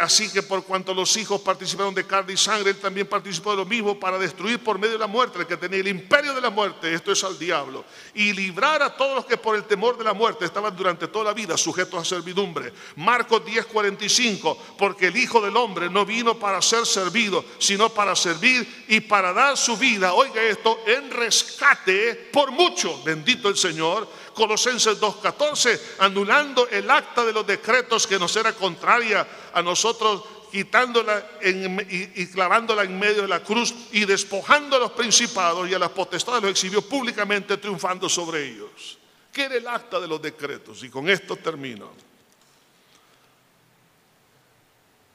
así 0.00 0.28
que 0.30 0.42
por 0.42 0.64
cuanto 0.64 0.92
los 0.92 1.16
hijos 1.16 1.40
participaron 1.40 1.94
de 1.94 2.04
carne 2.04 2.32
y 2.32 2.36
sangre, 2.36 2.70
él 2.70 2.76
también 2.76 3.06
participó 3.06 3.52
de 3.52 3.58
lo 3.58 3.64
mismo 3.64 3.98
para 4.00 4.18
destruir 4.18 4.58
por 4.58 4.78
medio 4.78 4.94
de 4.94 4.98
la 4.98 5.06
muerte 5.06 5.38
el 5.38 5.46
que 5.46 5.56
tenía 5.56 5.78
el 5.78 5.88
imperio 5.88 6.34
de 6.34 6.40
la 6.40 6.50
muerte, 6.50 6.92
esto 6.92 7.12
es 7.12 7.22
al 7.22 7.38
diablo, 7.38 7.84
y 8.14 8.32
librar 8.32 8.82
a 8.82 8.96
todos 8.96 9.14
los 9.14 9.26
que 9.26 9.36
por 9.36 9.54
el 9.54 9.64
temor 9.64 9.96
de 9.96 10.04
la 10.04 10.12
muerte 10.12 10.44
estaban 10.44 10.74
durante 10.76 11.06
toda 11.08 11.26
la 11.26 11.32
vida 11.32 11.56
sujetos 11.56 12.00
a 12.00 12.04
servidumbre. 12.04 12.72
Marcos 12.96 13.44
10:45, 13.44 14.58
porque 14.76 15.06
el 15.06 15.16
Hijo 15.16 15.40
del 15.40 15.56
Hombre 15.56 15.88
no 15.88 16.04
vino 16.04 16.38
para 16.38 16.60
ser 16.60 16.84
servido, 16.84 17.44
sino 17.58 17.88
para 17.88 18.16
servir 18.16 18.84
y 18.88 19.00
para 19.00 19.32
dar 19.32 19.56
su 19.56 19.76
vida, 19.76 20.14
oiga 20.14 20.42
esto, 20.42 20.80
en 20.86 21.10
rescate 21.10 22.14
por 22.32 22.50
mucho, 22.50 23.02
bendito 23.04 23.48
el 23.48 23.56
Señor 23.56 24.08
Colosenses 24.36 25.00
2.14, 25.00 25.80
anulando 26.00 26.68
el 26.68 26.90
acta 26.90 27.24
de 27.24 27.32
los 27.32 27.46
decretos 27.46 28.06
que 28.06 28.18
nos 28.18 28.36
era 28.36 28.52
contraria 28.52 29.26
a 29.54 29.62
nosotros, 29.62 30.22
quitándola 30.52 31.38
y, 31.42 32.26
clavándola 32.26 32.84
en 32.84 32.98
medio 32.98 33.22
de 33.22 33.28
la 33.28 33.42
cruz 33.42 33.74
y 33.92 34.04
despojando 34.04 34.76
a 34.76 34.78
los 34.78 34.92
principados 34.92 35.66
y 35.70 35.72
a 35.72 35.78
las 35.78 35.88
potestades, 35.88 36.42
los 36.42 36.50
exhibió 36.50 36.82
públicamente 36.82 37.56
triunfando 37.56 38.10
sobre 38.10 38.46
ellos. 38.46 38.98
¿Qué 39.32 39.44
era 39.44 39.54
el 39.56 39.66
acta 39.66 39.98
de 39.98 40.06
los 40.06 40.20
decretos? 40.20 40.82
Y 40.84 40.90
con 40.90 41.08
esto 41.08 41.36
termino. 41.36 41.90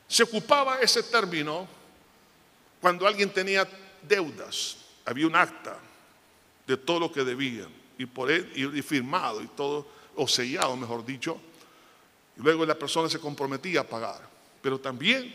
Se 0.07 0.23
ocupaba 0.23 0.79
ese 0.81 1.03
término 1.03 1.67
cuando 2.81 3.05
alguien 3.05 3.29
tenía 3.29 3.69
deudas. 4.01 4.77
Había 5.05 5.27
un 5.27 5.35
acta 5.35 5.77
de 6.65 6.75
todo 6.75 6.99
lo 6.99 7.11
que 7.11 7.23
debían 7.23 7.80
y 8.01 8.05
por 8.05 8.31
él 8.31 8.51
y 8.55 8.81
firmado 8.81 9.41
y 9.41 9.47
todo, 9.47 9.87
o 10.15 10.27
sellado, 10.27 10.75
mejor 10.75 11.05
dicho. 11.05 11.39
Y 12.37 12.41
luego 12.41 12.65
la 12.65 12.75
persona 12.75 13.09
se 13.09 13.19
comprometía 13.19 13.81
a 13.81 13.87
pagar. 13.87 14.27
Pero 14.61 14.79
también 14.79 15.33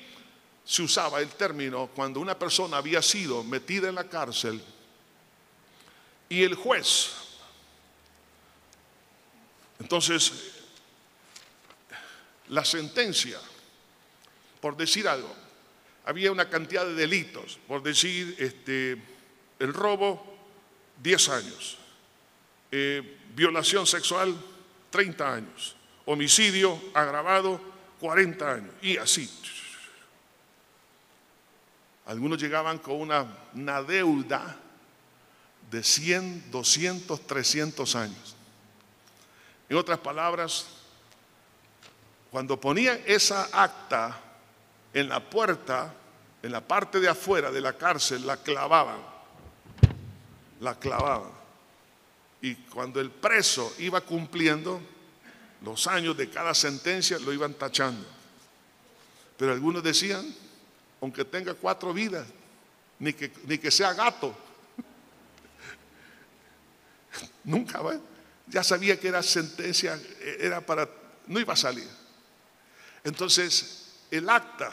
se 0.65 0.83
usaba 0.83 1.21
el 1.21 1.29
término 1.29 1.89
cuando 1.95 2.19
una 2.19 2.37
persona 2.37 2.79
había 2.79 3.01
sido 3.01 3.45
metida 3.45 3.89
en 3.89 3.95
la 3.95 4.09
cárcel 4.09 4.61
y 6.29 6.43
el 6.43 6.55
juez, 6.57 7.13
entonces, 9.79 10.33
la 12.49 12.65
sentencia, 12.65 13.39
por 14.61 14.77
decir 14.77 15.07
algo, 15.07 15.33
había 16.05 16.33
una 16.33 16.49
cantidad 16.49 16.85
de 16.85 16.95
delitos, 16.95 17.59
por 17.69 17.83
decir, 17.83 18.35
este, 18.39 19.01
el 19.59 19.73
robo, 19.73 20.35
10 21.03 21.29
años, 21.29 21.79
eh, 22.71 23.19
violación 23.35 23.87
sexual, 23.87 24.35
30 24.91 25.35
años, 25.35 25.77
homicidio 26.05 26.81
agravado, 26.95 27.61
40 28.01 28.53
años, 28.53 28.75
y 28.83 28.97
así. 28.97 29.31
Algunos 32.07 32.41
llegaban 32.41 32.79
con 32.79 33.01
una, 33.01 33.27
una 33.55 33.83
deuda 33.83 34.57
de 35.71 35.83
100, 35.83 36.51
200, 36.51 37.27
300 37.27 37.97
años. 37.97 38.37
En 39.69 39.77
otras 39.77 39.99
palabras, 39.99 40.67
cuando 42.31 42.61
ponían 42.61 43.01
esa 43.07 43.49
acta 43.53 44.21
en 44.95 45.09
la 45.09 45.21
puerta, 45.21 45.93
en 46.43 46.53
la 46.53 46.61
parte 46.61 47.01
de 47.01 47.09
afuera 47.09 47.51
de 47.51 47.61
la 47.61 47.73
cárcel, 47.73 48.27
la 48.27 48.37
clavaban. 48.37 48.99
La 50.61 50.75
clavaban. 50.79 51.36
Y 52.43 52.55
cuando 52.55 53.01
el 53.01 53.11
preso 53.11 53.75
iba 53.79 54.01
cumpliendo 54.01 54.81
los 55.63 55.87
años 55.87 56.17
de 56.17 56.29
cada 56.29 56.55
sentencia, 56.55 57.19
lo 57.19 57.33
iban 57.33 57.55
tachando. 57.55 58.07
Pero 59.37 59.53
algunos 59.53 59.83
decían, 59.83 60.25
aunque 61.01 61.25
tenga 61.25 61.55
cuatro 61.55 61.93
vidas, 61.93 62.27
ni 62.99 63.13
que, 63.13 63.33
ni 63.45 63.59
que 63.59 63.71
sea 63.71 63.93
gato. 63.93 64.37
Nunca, 67.45 67.81
¿va? 67.81 67.99
ya 68.47 68.63
sabía 68.63 68.99
que 68.99 69.09
era 69.09 69.23
sentencia, 69.23 70.01
era 70.39 70.61
para, 70.61 70.89
no 71.27 71.41
iba 71.41 71.53
a 71.53 71.57
salir. 71.57 71.89
Entonces, 73.05 73.95
el 74.11 74.29
acta 74.29 74.73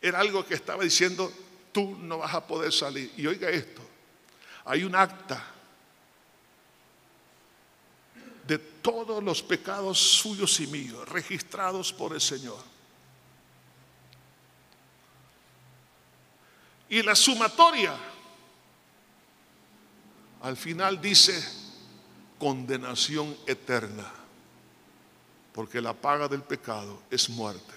era 0.00 0.20
algo 0.20 0.46
que 0.46 0.54
estaba 0.54 0.84
diciendo, 0.84 1.32
tú 1.72 1.96
no 1.96 2.18
vas 2.18 2.34
a 2.34 2.46
poder 2.46 2.72
salir. 2.72 3.12
Y 3.16 3.26
oiga 3.26 3.50
esto, 3.50 3.82
hay 4.64 4.84
un 4.84 4.94
acta 4.94 5.44
de 8.46 8.58
todos 8.84 9.24
los 9.24 9.42
pecados 9.42 9.98
suyos 9.98 10.60
y 10.60 10.66
míos, 10.66 11.08
registrados 11.08 11.90
por 11.90 12.12
el 12.12 12.20
Señor. 12.20 12.62
Y 16.90 17.02
la 17.02 17.14
sumatoria 17.14 17.96
al 20.42 20.58
final 20.58 21.00
dice 21.00 21.42
condenación 22.38 23.34
eterna, 23.46 24.12
porque 25.54 25.80
la 25.80 25.94
paga 25.94 26.28
del 26.28 26.42
pecado 26.42 27.04
es 27.10 27.30
muerte. 27.30 27.72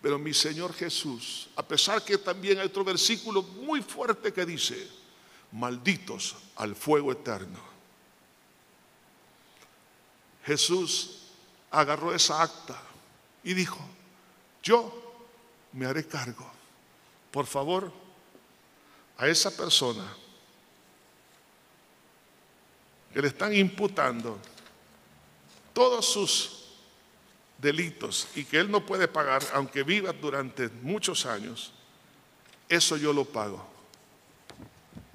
Pero 0.00 0.18
mi 0.18 0.32
Señor 0.32 0.72
Jesús, 0.72 1.50
a 1.54 1.62
pesar 1.62 2.02
que 2.02 2.16
también 2.16 2.58
hay 2.60 2.66
otro 2.66 2.82
versículo 2.82 3.42
muy 3.42 3.82
fuerte 3.82 4.32
que 4.32 4.46
dice, 4.46 4.97
malditos 5.52 6.36
al 6.56 6.74
fuego 6.74 7.12
eterno. 7.12 7.58
Jesús 10.44 11.28
agarró 11.70 12.14
esa 12.14 12.42
acta 12.42 12.80
y 13.44 13.54
dijo, 13.54 13.78
yo 14.62 15.26
me 15.72 15.86
haré 15.86 16.06
cargo. 16.06 16.50
Por 17.30 17.46
favor, 17.46 17.92
a 19.18 19.26
esa 19.26 19.54
persona 19.54 20.06
que 23.12 23.20
le 23.20 23.28
están 23.28 23.54
imputando 23.54 24.38
todos 25.72 26.06
sus 26.06 26.58
delitos 27.58 28.28
y 28.34 28.44
que 28.44 28.58
él 28.58 28.70
no 28.70 28.84
puede 28.86 29.08
pagar, 29.08 29.42
aunque 29.52 29.82
viva 29.82 30.12
durante 30.12 30.68
muchos 30.68 31.26
años, 31.26 31.72
eso 32.68 32.96
yo 32.96 33.12
lo 33.12 33.24
pago. 33.24 33.77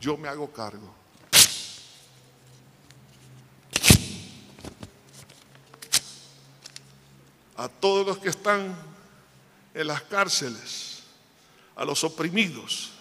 Yo 0.04 0.18
me 0.18 0.28
hago 0.28 0.52
cargo. 0.52 0.94
A 7.56 7.70
todos 7.70 8.06
los 8.06 8.18
que 8.18 8.28
están 8.28 8.76
en 9.74 9.88
las 9.88 10.02
cárceles, 10.02 11.04
a 11.78 11.86
los 11.86 12.04
oprimidos, 12.04 12.92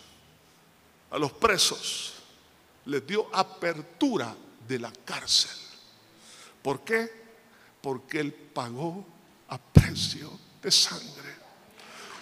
a 1.11 1.19
los 1.19 1.33
presos, 1.33 2.13
les 2.85 3.05
dio 3.05 3.29
apertura 3.35 4.37
de 4.69 4.79
la 4.79 4.93
cárcel. 5.05 5.59
¿Por 6.63 6.85
qué? 6.85 7.11
Porque 7.81 8.21
Él 8.21 8.33
pagó 8.33 9.05
a 9.49 9.59
precio 9.59 10.39
de 10.63 10.71
sangre. 10.71 11.35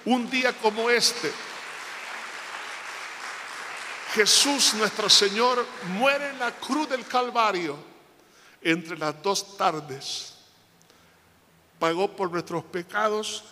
Un 0.07 0.31
día 0.31 0.57
como 0.57 0.89
este, 0.89 1.31
Jesús 4.15 4.75
nuestro 4.75 5.09
Señor 5.09 5.65
muere 5.95 6.31
en 6.31 6.39
la 6.39 6.53
cruz 6.57 6.89
del 6.89 7.07
Calvario 7.07 7.77
entre 8.61 8.99
las 8.99 9.23
dos 9.23 9.57
tardes. 9.57 10.35
Pagó 11.79 12.15
por 12.15 12.31
nuestros 12.31 12.65
pecados, 12.65 13.45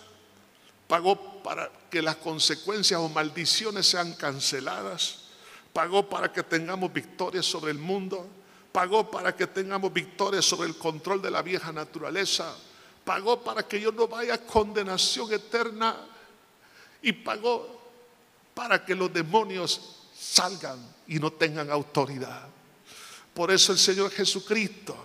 pagó 0.87 1.43
para 1.43 1.71
que 1.91 2.03
las 2.03 2.17
consecuencias 2.17 3.01
o 3.01 3.09
maldiciones 3.09 3.87
sean 3.87 4.15
canceladas, 4.15 5.29
pagó 5.73 6.09
para 6.09 6.33
que 6.33 6.43
tengamos 6.43 6.93
victoria 6.93 7.43
sobre 7.43 7.71
el 7.71 7.79
mundo, 7.79 8.27
pagó 8.73 9.11
para 9.11 9.35
que 9.35 9.47
tengamos 9.47 9.93
victoria 9.93 10.43
sobre 10.43 10.69
el 10.69 10.77
control 10.77 11.23
de 11.23 11.31
la 11.31 11.41
vieja 11.41 11.73
naturaleza, 11.73 12.55
pagó 13.05 13.43
para 13.43 13.63
que 13.63 13.81
yo 13.81 13.93
no 13.93 14.09
vaya 14.09 14.35
a 14.35 14.39
condenación 14.39 15.33
eterna 15.33 15.97
y 17.01 17.13
pagó 17.13 17.79
para 18.55 18.85
que 18.85 18.95
los 18.95 19.13
demonios 19.13 19.98
salgan 20.19 20.79
y 21.07 21.19
no 21.19 21.33
tengan 21.33 21.71
autoridad. 21.71 22.49
Por 23.35 23.51
eso 23.51 23.73
el 23.73 23.79
Señor 23.79 24.11
Jesucristo 24.11 24.97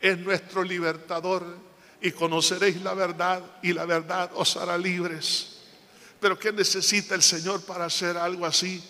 es 0.00 0.18
nuestro 0.18 0.62
libertador 0.62 1.56
y 2.00 2.12
conoceréis 2.12 2.80
la 2.82 2.94
verdad 2.94 3.42
y 3.62 3.72
la 3.72 3.84
verdad 3.84 4.30
os 4.34 4.56
hará 4.56 4.76
libres. 4.78 5.58
Pero 6.20 6.38
¿qué 6.38 6.52
necesita 6.52 7.14
el 7.14 7.22
Señor 7.22 7.62
para 7.62 7.86
hacer 7.86 8.16
algo 8.16 8.46
así? 8.46 8.82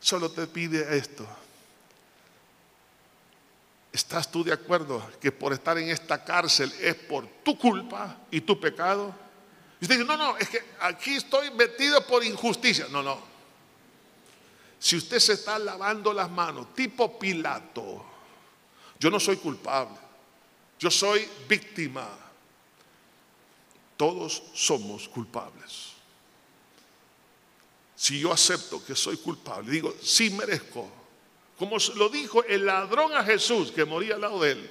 Solo 0.00 0.30
te 0.30 0.46
pide 0.46 0.96
esto 0.96 1.26
¿Estás 3.96 4.30
tú 4.30 4.44
de 4.44 4.52
acuerdo 4.52 5.10
que 5.18 5.32
por 5.32 5.54
estar 5.54 5.78
en 5.78 5.88
esta 5.88 6.22
cárcel 6.22 6.70
es 6.82 6.94
por 6.96 7.26
tu 7.42 7.58
culpa 7.58 8.14
y 8.30 8.42
tu 8.42 8.60
pecado? 8.60 9.14
Y 9.80 9.84
usted 9.86 9.96
dice, 9.96 10.06
no, 10.06 10.18
no, 10.18 10.36
es 10.36 10.50
que 10.50 10.62
aquí 10.80 11.14
estoy 11.14 11.50
metido 11.52 12.06
por 12.06 12.22
injusticia. 12.22 12.88
No, 12.90 13.02
no. 13.02 13.18
Si 14.78 14.96
usted 14.96 15.18
se 15.18 15.32
está 15.34 15.58
lavando 15.58 16.12
las 16.12 16.30
manos, 16.30 16.74
tipo 16.74 17.18
Pilato, 17.18 18.04
yo 18.98 19.10
no 19.10 19.18
soy 19.18 19.36
culpable, 19.36 19.96
yo 20.78 20.90
soy 20.90 21.28
víctima. 21.48 22.08
Todos 23.96 24.42
somos 24.52 25.08
culpables. 25.08 25.92
Si 27.94 28.20
yo 28.20 28.30
acepto 28.30 28.84
que 28.84 28.94
soy 28.94 29.16
culpable, 29.16 29.70
digo, 29.70 29.94
sí 30.02 30.28
merezco 30.30 30.90
como 31.58 31.76
lo 31.94 32.08
dijo 32.08 32.44
el 32.44 32.66
ladrón 32.66 33.14
a 33.14 33.24
Jesús 33.24 33.72
que 33.72 33.84
moría 33.84 34.16
al 34.16 34.20
lado 34.20 34.40
de 34.42 34.52
él, 34.52 34.70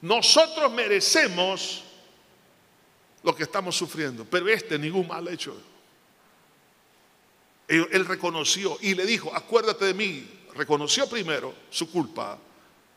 nosotros 0.00 0.70
merecemos 0.72 1.82
lo 3.22 3.34
que 3.34 3.42
estamos 3.42 3.76
sufriendo, 3.76 4.24
pero 4.24 4.48
este 4.48 4.78
ningún 4.78 5.08
mal 5.08 5.26
hecho. 5.28 5.56
Él, 7.68 7.88
él, 7.92 8.04
reconoció 8.06 8.76
y 8.80 8.94
le 8.94 9.06
dijo, 9.06 9.34
acuérdate 9.34 9.86
de 9.86 9.94
mí, 9.94 10.28
reconoció 10.54 11.08
primero 11.08 11.54
su 11.70 11.90
culpa 11.90 12.38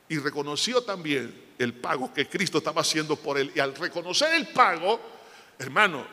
y 0.10 0.18
reconoció 0.18 0.82
también 0.84 1.48
el 1.58 1.74
pago 1.74 2.14
que 2.14 2.28
Cristo 2.28 2.60
estaba 2.60 2.82
haciendo 2.82 3.16
por 3.16 3.38
él. 3.38 3.52
Y 3.56 3.60
al 3.60 3.76
reconocer 3.76 4.34
el 4.34 4.48
pago, 4.48 5.00
hermano, 5.58 6.06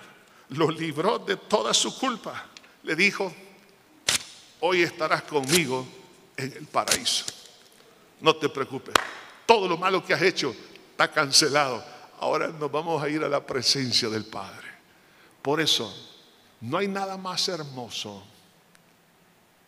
lo 0.50 0.70
libró 0.70 1.18
de 1.18 1.36
toda 1.36 1.74
su 1.74 1.96
culpa. 1.98 2.46
Le 2.82 2.96
dijo, 2.96 3.32
hoy 4.60 4.82
estarás 4.82 5.22
conmigo 5.22 5.86
en 6.36 6.52
el 6.52 6.66
paraíso. 6.66 7.24
No 8.20 8.36
te 8.36 8.48
preocupes. 8.48 8.94
Todo 9.46 9.68
lo 9.68 9.76
malo 9.76 10.04
que 10.04 10.14
has 10.14 10.22
hecho 10.22 10.54
está 10.90 11.10
cancelado. 11.10 11.84
Ahora 12.20 12.48
nos 12.48 12.70
vamos 12.70 13.02
a 13.02 13.08
ir 13.08 13.22
a 13.22 13.28
la 13.28 13.44
presencia 13.44 14.08
del 14.08 14.24
Padre. 14.24 14.66
Por 15.42 15.60
eso, 15.60 15.92
no 16.62 16.78
hay 16.78 16.88
nada 16.88 17.18
más 17.18 17.48
hermoso 17.48 18.24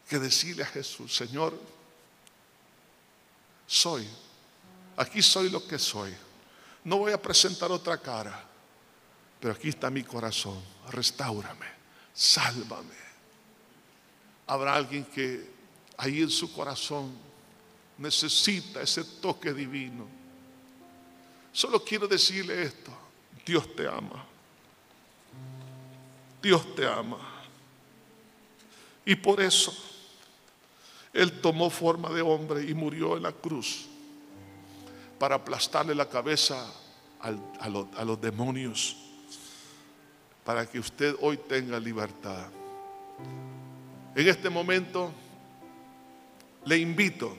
que 0.09 0.19
decirle 0.19 0.63
a 0.63 0.67
Jesús, 0.67 1.15
Señor, 1.15 1.59
soy, 3.67 4.07
aquí 4.97 5.21
soy 5.21 5.51
lo 5.51 5.67
que 5.67 5.79
soy. 5.79 6.15
No 6.85 6.99
voy 6.99 7.13
a 7.13 7.21
presentar 7.21 7.73
otra 7.73 7.99
cara, 7.99 8.45
pero 9.41 9.55
aquí 9.55 9.71
está 9.71 9.91
mi 9.91 10.05
corazón. 10.05 10.63
Restaurame, 10.91 11.67
sálvame. 12.15 12.95
Habrá 14.47 14.77
alguien 14.77 15.05
que 15.05 15.51
ahí 15.97 16.23
en 16.23 16.31
su 16.31 16.53
corazón 16.53 17.13
necesita 17.99 18.81
ese 18.81 19.03
toque 19.03 19.53
divino. 19.53 20.07
Solo 21.51 21.83
quiero 21.83 22.07
decirle 22.07 22.63
esto. 22.63 22.93
Dios 23.45 23.75
te 23.75 23.89
ama. 23.89 24.25
Dios 26.41 26.75
te 26.77 26.87
ama. 26.87 27.19
Y 29.05 29.17
por 29.17 29.41
eso 29.41 29.75
Él 31.17 31.41
tomó 31.41 31.71
forma 31.71 32.11
de 32.11 32.21
hombre 32.21 32.63
y 32.69 32.75
murió 32.75 33.17
en 33.17 33.23
la 33.23 33.33
cruz 33.33 33.87
para 35.19 35.37
aplastarle 35.37 35.95
la 35.95 36.07
cabeza 36.11 36.71
a, 37.21 37.69
los, 38.05 38.21
demonios, 38.21 38.99
para 40.45 40.67
que 40.67 40.79
usted 40.79 41.17
hoy 41.23 41.39
tenga 41.39 41.81
libertad. 41.81 42.49
En 44.15 44.29
este 44.29 44.51
momento 44.51 45.11
le 46.67 46.77
invito 46.77 47.35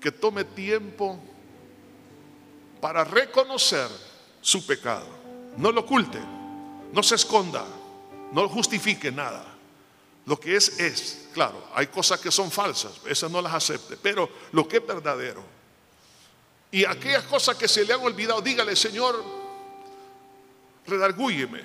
que 0.00 0.10
tome 0.10 0.42
tiempo 0.42 1.16
para 2.80 3.04
reconocer 3.04 3.86
su 4.40 4.66
pecado. 4.66 5.06
No 5.56 5.70
lo 5.70 5.82
oculte, 5.82 6.18
no 6.92 7.04
se 7.04 7.14
esconda, 7.14 7.64
no 8.32 8.48
justifique 8.48 9.12
nada. 9.12 9.53
Lo 10.26 10.38
que 10.38 10.56
es, 10.56 10.80
es. 10.80 11.28
Claro, 11.32 11.68
hay 11.74 11.88
cosas 11.88 12.20
que 12.20 12.30
son 12.30 12.50
falsas, 12.50 12.92
esas 13.06 13.30
no 13.30 13.42
las 13.42 13.54
acepte, 13.54 13.96
pero 13.96 14.28
lo 14.52 14.66
que 14.66 14.76
es 14.78 14.86
verdadero. 14.86 15.42
Y 16.70 16.84
aquellas 16.84 17.24
cosas 17.24 17.56
que 17.56 17.68
se 17.68 17.84
le 17.84 17.92
han 17.92 18.00
olvidado, 18.00 18.40
dígale, 18.40 18.74
Señor, 18.74 19.22
redargúyeme, 20.86 21.62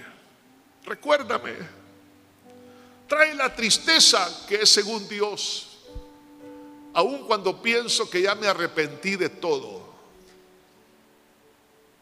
recuérdame, 0.85 1.53
trae 3.07 3.33
la 3.35 3.55
tristeza 3.55 4.45
que 4.47 4.55
es 4.55 4.69
según 4.69 5.07
Dios, 5.07 5.79
aun 6.93 7.25
cuando 7.25 7.61
pienso 7.61 8.09
que 8.09 8.21
ya 8.23 8.35
me 8.35 8.47
arrepentí 8.47 9.15
de 9.15 9.29
todo. 9.29 9.87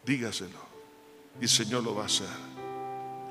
Dígaselo 0.06 0.68
y 1.40 1.44
el 1.44 1.50
Señor 1.50 1.84
lo 1.84 1.96
va 1.96 2.04
a 2.04 2.06
hacer 2.06 2.57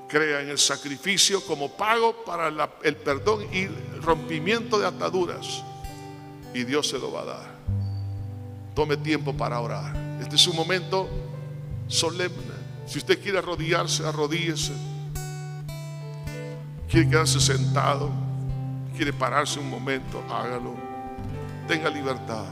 crea 0.09 0.41
en 0.41 0.49
el 0.49 0.59
sacrificio 0.59 1.45
como 1.45 1.71
pago 1.77 2.25
para 2.25 2.49
el 2.83 2.97
perdón 2.97 3.47
y 3.53 3.67
rompimiento 4.01 4.79
de 4.79 4.87
ataduras. 4.87 5.63
Y 6.55 6.65
Dios 6.65 6.89
se 6.89 6.99
lo 6.99 7.13
va 7.13 7.23
a 7.23 7.25
dar. 7.25 7.57
Tome 8.75 8.97
tiempo 8.97 9.37
para 9.37 9.61
orar. 9.61 9.97
Este 10.21 10.37
es 10.37 10.47
un 10.47 10.57
momento 10.57 11.09
solemne. 11.89 12.57
Si 12.87 12.99
usted 12.99 13.21
quiere 13.21 13.39
arrodillarse, 13.39 14.07
arrodíllese. 14.07 14.73
Quiere 16.89 17.09
quedarse 17.09 17.41
sentado, 17.41 18.11
quiere 18.97 19.13
pararse 19.13 19.59
un 19.59 19.69
momento, 19.69 20.23
hágalo. 20.31 20.75
Tenga 21.67 21.91
libertad. 21.91 22.45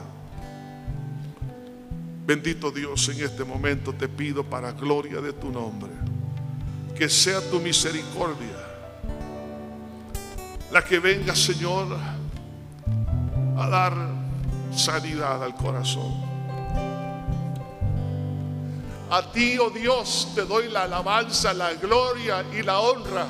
Bendito 2.26 2.70
Dios, 2.72 3.08
en 3.10 3.22
este 3.22 3.44
momento 3.44 3.92
te 3.92 4.08
pido 4.08 4.42
para 4.42 4.72
gloria 4.72 5.20
de 5.20 5.32
tu 5.32 5.50
nombre 5.50 5.92
que 6.94 7.08
sea 7.08 7.40
tu 7.50 7.60
misericordia 7.60 8.74
la 10.74 10.82
que 10.82 10.98
venga, 10.98 11.36
Señor, 11.36 11.96
a 13.56 13.68
dar 13.68 13.94
sanidad 14.74 15.40
al 15.44 15.54
corazón. 15.54 16.12
A 19.08 19.22
ti, 19.30 19.56
oh 19.58 19.70
Dios, 19.70 20.32
te 20.34 20.44
doy 20.44 20.68
la 20.68 20.82
alabanza, 20.82 21.54
la 21.54 21.74
gloria 21.74 22.44
y 22.52 22.62
la 22.64 22.80
honra. 22.80 23.26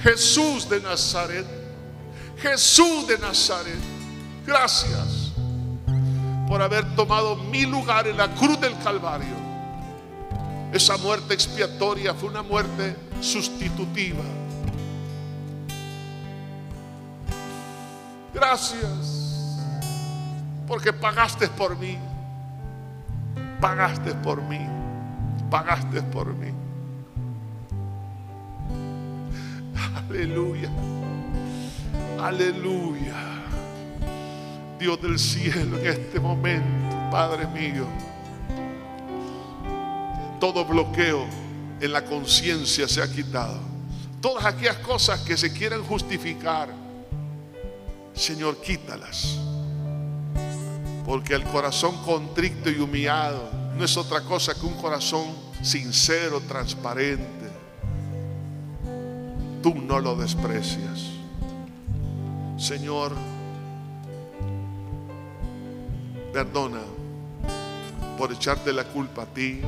Jesús 0.00 0.68
de 0.68 0.80
Nazaret, 0.80 1.46
Jesús 2.40 3.08
de 3.08 3.18
Nazaret, 3.18 3.80
gracias 4.46 5.32
por 6.46 6.62
haber 6.62 6.94
tomado 6.94 7.34
mi 7.34 7.66
lugar 7.66 8.06
en 8.06 8.16
la 8.16 8.32
cruz 8.32 8.60
del 8.60 8.78
Calvario 8.78 9.47
esa 10.72 10.96
muerte 10.98 11.34
expiatoria 11.34 12.14
fue 12.14 12.28
una 12.28 12.42
muerte 12.42 12.94
sustitutiva. 13.20 14.22
Gracias, 18.34 19.58
porque 20.66 20.92
pagaste 20.92 21.48
por 21.48 21.76
mí, 21.76 21.98
pagaste 23.60 24.14
por 24.14 24.42
mí, 24.42 24.60
pagaste 25.50 26.02
por 26.02 26.34
mí. 26.34 26.52
Aleluya, 30.08 30.70
aleluya. 32.20 33.14
Dios 34.78 35.02
del 35.02 35.18
cielo 35.18 35.76
en 35.78 35.86
este 35.86 36.20
momento, 36.20 37.10
Padre 37.10 37.46
mío 37.48 37.86
todo 40.40 40.64
bloqueo 40.64 41.24
en 41.80 41.92
la 41.92 42.04
conciencia 42.04 42.88
se 42.88 43.02
ha 43.02 43.10
quitado. 43.10 43.58
Todas 44.20 44.44
aquellas 44.44 44.78
cosas 44.78 45.20
que 45.20 45.36
se 45.36 45.52
quieran 45.52 45.84
justificar, 45.84 46.68
Señor, 48.14 48.60
quítalas. 48.60 49.38
Porque 51.06 51.34
el 51.34 51.44
corazón 51.44 51.96
contrito 52.04 52.68
y 52.68 52.78
humillado 52.78 53.48
no 53.76 53.84
es 53.84 53.96
otra 53.96 54.22
cosa 54.22 54.54
que 54.54 54.66
un 54.66 54.74
corazón 54.74 55.26
sincero, 55.62 56.40
transparente. 56.40 57.48
Tú 59.62 59.74
no 59.74 60.00
lo 60.00 60.16
desprecias. 60.16 61.04
Señor, 62.58 63.12
perdona 66.32 66.80
por 68.18 68.32
echarte 68.32 68.72
la 68.72 68.84
culpa 68.84 69.22
a 69.22 69.26
ti, 69.26 69.60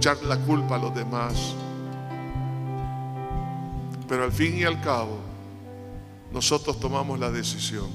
echarle 0.00 0.28
la 0.28 0.38
culpa 0.38 0.76
a 0.76 0.78
los 0.78 0.94
demás. 0.94 1.54
Pero 4.08 4.24
al 4.24 4.32
fin 4.32 4.56
y 4.56 4.64
al 4.64 4.80
cabo, 4.80 5.18
nosotros 6.32 6.80
tomamos 6.80 7.18
la 7.18 7.30
decisión. 7.30 7.90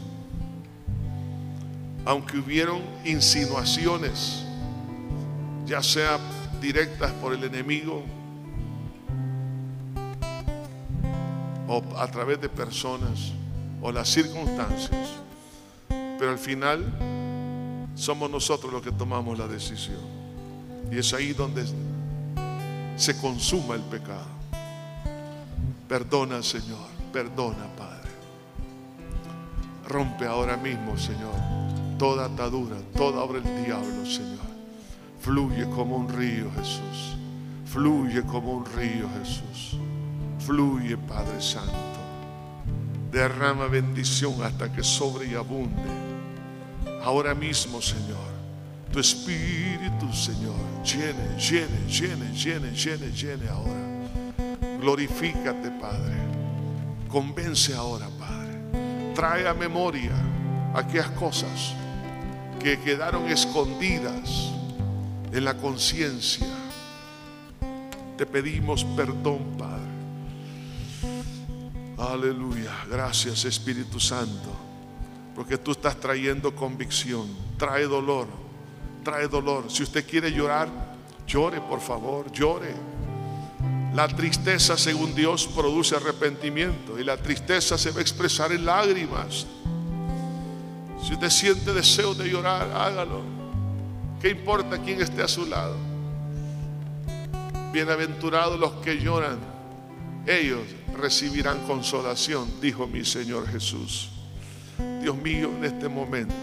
Aunque 2.05 2.37
hubieron 2.37 2.83
insinuaciones, 3.05 4.45
ya 5.65 5.81
sea 5.81 6.19
directas 6.61 7.11
por 7.13 7.33
el 7.33 7.43
enemigo 7.43 8.03
o 11.67 11.83
a 11.97 12.07
través 12.11 12.39
de 12.39 12.49
personas 12.49 13.33
o 13.81 13.91
las 13.91 14.07
circunstancias, 14.07 15.09
pero 15.89 16.29
al 16.29 16.37
final 16.37 16.85
somos 17.95 18.29
nosotros 18.29 18.71
los 18.71 18.83
que 18.83 18.91
tomamos 18.91 19.39
la 19.39 19.47
decisión. 19.47 20.13
Y 20.91 20.99
es 20.99 21.11
ahí 21.11 21.33
donde 21.33 21.65
se 22.95 23.17
consuma 23.17 23.75
el 23.75 23.81
pecado. 23.81 24.35
Perdona, 25.87 26.41
Señor, 26.41 26.87
perdona, 27.11 27.67
Padre. 27.77 28.09
Rompe 29.87 30.25
ahora 30.25 30.57
mismo, 30.57 30.97
Señor, 30.97 31.35
toda 31.99 32.25
atadura, 32.25 32.77
toda 32.95 33.21
obra 33.21 33.39
del 33.39 33.65
diablo, 33.65 34.05
Señor. 34.05 34.45
Fluye 35.19 35.69
como 35.69 35.97
un 35.97 36.09
río, 36.09 36.51
Jesús. 36.55 37.17
Fluye 37.65 38.23
como 38.23 38.53
un 38.53 38.65
río, 38.65 39.09
Jesús. 39.19 39.77
Fluye, 40.39 40.97
Padre 40.97 41.41
Santo. 41.41 41.73
Derrama 43.11 43.67
bendición 43.67 44.41
hasta 44.43 44.71
que 44.71 44.83
sobre 44.83 45.27
y 45.27 45.35
abunde. 45.35 45.81
Ahora 47.03 47.35
mismo, 47.35 47.81
Señor 47.81 48.34
tu 48.91 48.99
espíritu, 48.99 50.11
Señor, 50.13 50.55
llene, 50.83 51.37
llene, 51.37 51.87
llene, 51.87 52.31
llene, 52.33 52.71
llene, 52.71 53.11
llene 53.11 53.49
ahora. 53.49 53.95
Glorifícate, 54.79 55.71
Padre. 55.71 56.15
Convence 57.09 57.73
ahora, 57.73 58.07
Padre. 58.19 59.13
Trae 59.13 59.47
a 59.47 59.53
memoria 59.53 60.11
aquellas 60.73 61.09
cosas 61.11 61.73
que 62.59 62.79
quedaron 62.79 63.27
escondidas 63.27 64.51
en 65.31 65.45
la 65.45 65.55
conciencia. 65.55 66.47
Te 68.17 68.25
pedimos 68.25 68.83
perdón, 68.95 69.57
Padre. 69.57 69.85
Aleluya. 71.97 72.71
Gracias, 72.89 73.45
Espíritu 73.45 73.99
Santo. 73.99 74.51
Porque 75.35 75.57
tú 75.57 75.71
estás 75.71 75.99
trayendo 75.99 76.55
convicción. 76.55 77.27
Trae 77.57 77.83
dolor 77.85 78.44
trae 79.05 79.29
dolor. 79.29 79.71
Si 79.71 79.83
usted 79.83 80.05
quiere 80.05 80.29
llorar, 80.31 80.67
llore, 81.25 81.61
por 81.61 81.79
favor, 81.79 82.29
llore. 82.33 82.73
La 83.93 84.09
tristeza, 84.09 84.77
según 84.77 85.15
Dios, 85.15 85.47
produce 85.47 85.95
arrepentimiento 85.95 86.99
y 86.99 87.05
la 87.05 87.15
tristeza 87.15 87.77
se 87.77 87.91
va 87.91 87.99
a 87.99 88.01
expresar 88.01 88.51
en 88.51 88.65
lágrimas. 88.65 89.47
Si 91.01 91.13
usted 91.13 91.29
siente 91.29 91.71
deseo 91.71 92.13
de 92.13 92.27
llorar, 92.27 92.69
hágalo. 92.75 93.21
¿Qué 94.19 94.31
importa 94.31 94.79
quién 94.79 95.01
esté 95.01 95.21
a 95.21 95.27
su 95.29 95.45
lado? 95.45 95.77
Bienaventurados 97.71 98.59
los 98.59 98.73
que 98.83 98.97
lloran, 98.99 99.37
ellos 100.25 100.61
recibirán 100.97 101.59
consolación, 101.67 102.49
dijo 102.59 102.87
mi 102.87 103.05
Señor 103.05 103.47
Jesús. 103.47 104.09
Dios 105.01 105.15
mío, 105.17 105.51
en 105.57 105.65
este 105.65 105.87
momento 105.87 106.33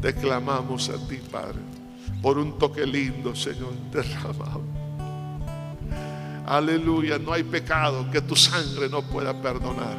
te 0.00 0.14
clamamos 0.14 0.88
a 0.88 1.08
ti, 1.08 1.16
Padre. 1.30 1.73
Por 2.24 2.38
un 2.38 2.58
toque 2.58 2.86
lindo, 2.86 3.36
Señor, 3.36 3.74
derramado. 3.92 4.62
Aleluya, 6.46 7.18
no 7.18 7.34
hay 7.34 7.42
pecado 7.42 8.10
que 8.10 8.22
tu 8.22 8.34
sangre 8.34 8.88
no 8.88 9.02
pueda 9.02 9.42
perdonar. 9.42 9.94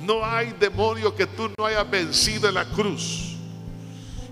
No 0.00 0.24
hay 0.24 0.52
demonio 0.58 1.14
que 1.14 1.28
tú 1.28 1.48
no 1.56 1.64
hayas 1.64 1.88
vencido 1.88 2.48
en 2.48 2.56
la 2.56 2.64
cruz. 2.64 3.36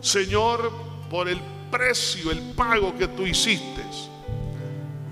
Señor, 0.01 0.73
por 1.09 1.29
el 1.29 1.41
precio, 1.71 2.33
el 2.33 2.41
pago 2.57 2.93
que 2.99 3.07
tú 3.07 3.25
hiciste, 3.25 3.83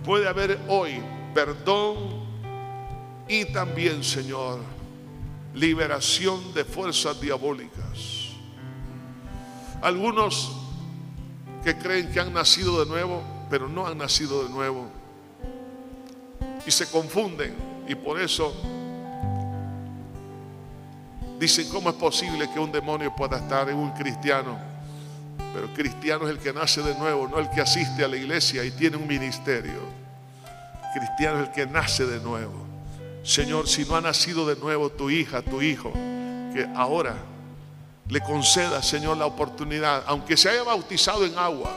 puede 0.05 0.27
haber 0.27 0.59
hoy 0.66 1.01
perdón 1.33 1.97
y 3.29 3.45
también, 3.45 4.03
Señor, 4.03 4.59
liberación 5.55 6.53
de 6.55 6.65
fuerzas 6.65 7.21
diabólicas. 7.21 8.33
Algunos 9.81 10.64
que 11.65 11.77
creen 11.77 12.12
que 12.12 12.20
han 12.20 12.32
nacido 12.32 12.85
de 12.85 12.91
nuevo, 12.91 13.23
pero 13.49 13.69
no 13.69 13.86
han 13.86 13.97
nacido 13.97 14.45
de 14.45 14.51
nuevo. 14.51 14.86
Y 16.66 16.70
se 16.70 16.86
confunden 16.91 17.55
y 17.89 17.95
por 17.95 18.20
eso 18.20 18.55
dicen, 21.39 21.69
¿cómo 21.70 21.89
es 21.89 21.97
posible 21.97 22.49
que 22.53 22.61
un 22.61 22.70
demonio 22.70 23.15
pueda 23.16 23.39
estar 23.39 23.69
en 23.70 23.77
un 23.77 23.91
cristiano? 23.93 24.59
Pero 25.55 25.73
cristiano 25.73 26.24
es 26.28 26.32
el 26.32 26.39
que 26.39 26.53
nace 26.53 26.82
de 26.82 26.95
nuevo, 26.97 27.28
no 27.28 27.39
el 27.39 27.49
que 27.49 27.62
asiste 27.62 28.05
a 28.05 28.09
la 28.09 28.16
iglesia 28.16 28.62
y 28.65 28.70
tiene 28.70 28.97
un 28.97 29.07
ministerio. 29.07 29.81
Cristiano 30.95 31.41
es 31.41 31.49
el 31.49 31.55
que 31.55 31.66
nace 31.66 32.05
de 32.07 32.20
nuevo. 32.20 32.65
Señor, 33.23 33.69
si 33.69 33.85
no 33.86 33.97
ha 33.97 34.01
nacido 34.03 34.47
de 34.47 34.57
nuevo 34.57 34.91
tu 34.91 35.09
hija, 35.09 35.41
tu 35.41 35.62
hijo, 35.62 35.93
que 36.53 36.69
ahora 36.74 37.16
le 38.09 38.20
conceda, 38.20 38.82
Señor, 38.82 39.16
la 39.16 39.26
oportunidad, 39.26 40.05
aunque 40.06 40.36
se 40.36 40.51
haya 40.51 40.62
bautizado 40.62 41.24
en 41.24 41.39
agua, 41.39 41.74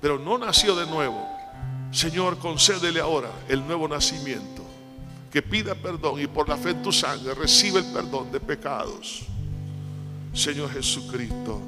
pero 0.00 0.18
no 0.18 0.38
nació 0.38 0.74
de 0.76 0.86
nuevo, 0.86 1.26
Señor, 1.90 2.38
concédele 2.38 3.00
ahora 3.00 3.30
el 3.48 3.66
nuevo 3.66 3.88
nacimiento, 3.88 4.62
que 5.30 5.42
pida 5.42 5.74
perdón 5.74 6.20
y 6.20 6.26
por 6.26 6.48
la 6.48 6.56
fe 6.56 6.70
en 6.70 6.82
tu 6.82 6.92
sangre 6.92 7.34
recibe 7.34 7.80
el 7.80 7.86
perdón 7.86 8.30
de 8.30 8.40
pecados. 8.40 9.22
Señor 10.32 10.70
Jesucristo, 10.72 11.60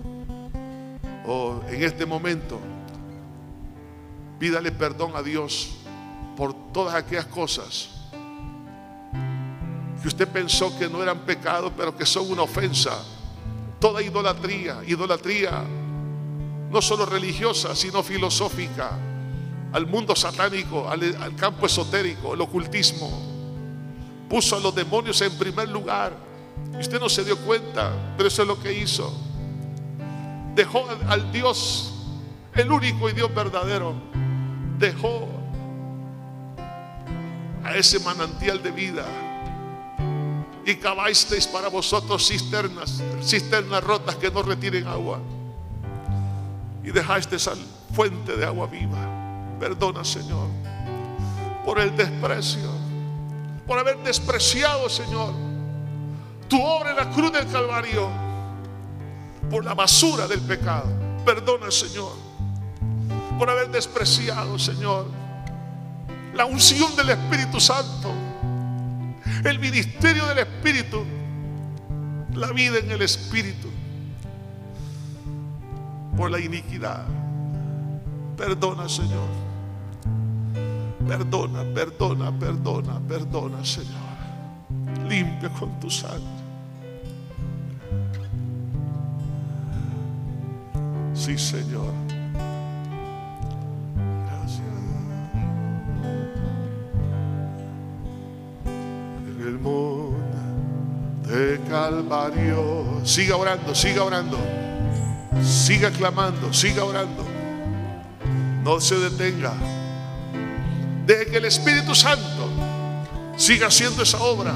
oh, 1.26 1.60
en 1.68 1.82
este 1.82 2.06
momento, 2.06 2.60
pídale 4.38 4.70
perdón 4.70 5.12
a 5.16 5.22
Dios 5.22 5.74
por 6.36 6.72
todas 6.72 6.94
aquellas 6.94 7.26
cosas 7.26 7.90
que 10.00 10.08
usted 10.08 10.28
pensó 10.28 10.76
que 10.78 10.88
no 10.88 11.02
eran 11.02 11.20
pecados, 11.20 11.72
pero 11.76 11.96
que 11.96 12.04
son 12.04 12.30
una 12.30 12.42
ofensa. 12.42 13.04
Toda 13.82 14.00
idolatría, 14.00 14.80
idolatría 14.86 15.64
no 16.70 16.80
solo 16.80 17.04
religiosa, 17.04 17.74
sino 17.74 18.00
filosófica, 18.04 18.92
al 19.72 19.88
mundo 19.88 20.14
satánico, 20.14 20.88
al, 20.88 21.34
campo 21.34 21.66
esotérico, 21.66 22.34
el 22.34 22.40
ocultismo. 22.42 23.10
Puso 24.28 24.56
a 24.56 24.60
los 24.60 24.72
demonios 24.72 25.20
en 25.22 25.36
primer 25.36 25.68
lugar. 25.68 26.12
Y 26.74 26.76
usted 26.76 27.00
no 27.00 27.08
se 27.08 27.24
dio 27.24 27.36
cuenta, 27.38 27.90
pero 28.16 28.28
eso 28.28 28.42
es 28.42 28.48
lo 28.48 28.60
que 28.62 28.72
hizo. 28.72 29.12
Dejó 30.54 30.84
al 31.08 31.32
Dios, 31.32 31.92
el 32.54 32.70
único 32.70 33.10
y 33.10 33.14
Dios 33.14 33.34
verdadero, 33.34 33.94
dejó 34.78 35.28
a 37.64 37.74
ese 37.74 37.98
manantial 37.98 38.62
de 38.62 38.70
vida 38.70 39.31
y 40.64 40.76
cavasteis 40.76 41.46
para 41.46 41.68
vosotros 41.68 42.26
cisternas, 42.26 43.02
cisternas 43.22 43.82
rotas 43.82 44.16
que 44.16 44.30
no 44.30 44.42
retiren 44.42 44.86
agua. 44.86 45.18
Y 46.84 46.90
dejaste 46.90 47.36
esa 47.36 47.52
fuente 47.94 48.36
de 48.36 48.44
agua 48.44 48.66
viva. 48.66 48.98
Perdona, 49.58 50.04
Señor, 50.04 50.48
por 51.64 51.78
el 51.78 51.96
desprecio, 51.96 52.70
por 53.66 53.78
haber 53.78 53.98
despreciado, 53.98 54.88
Señor, 54.88 55.32
tu 56.48 56.60
obra 56.60 56.90
en 56.90 56.96
la 56.96 57.10
cruz 57.10 57.32
del 57.32 57.46
Calvario, 57.48 58.08
por 59.50 59.64
la 59.64 59.74
basura 59.74 60.26
del 60.26 60.40
pecado. 60.40 60.90
Perdona, 61.24 61.70
Señor, 61.70 62.12
por 63.38 63.48
haber 63.50 63.70
despreciado, 63.70 64.58
Señor, 64.58 65.06
la 66.34 66.44
unción 66.44 66.94
del 66.96 67.10
Espíritu 67.10 67.60
Santo 67.60 68.12
el 69.44 69.58
ministerio 69.58 70.26
del 70.26 70.38
Espíritu, 70.38 71.04
la 72.34 72.52
vida 72.52 72.78
en 72.78 72.90
el 72.90 73.02
Espíritu, 73.02 73.68
por 76.16 76.30
la 76.30 76.40
iniquidad. 76.40 77.04
Perdona, 78.36 78.88
Señor. 78.88 79.28
Perdona, 81.06 81.64
perdona, 81.74 82.38
perdona, 82.38 83.00
perdona, 83.00 83.64
Señor. 83.64 84.12
Limpia 85.08 85.48
con 85.50 85.78
tu 85.80 85.90
sangre. 85.90 86.42
Sí, 91.14 91.36
Señor. 91.36 92.01
Calvario. 101.68 103.00
Siga 103.04 103.36
orando, 103.36 103.74
siga 103.74 104.04
orando. 104.04 104.38
Siga 105.42 105.90
clamando, 105.90 106.52
siga 106.52 106.84
orando. 106.84 107.24
No 108.62 108.80
se 108.80 108.96
detenga. 108.96 109.54
Deje 111.06 111.26
que 111.26 111.36
el 111.38 111.46
Espíritu 111.46 111.94
Santo 111.94 112.50
siga 113.36 113.68
haciendo 113.68 114.02
esa 114.02 114.18
obra. 114.18 114.54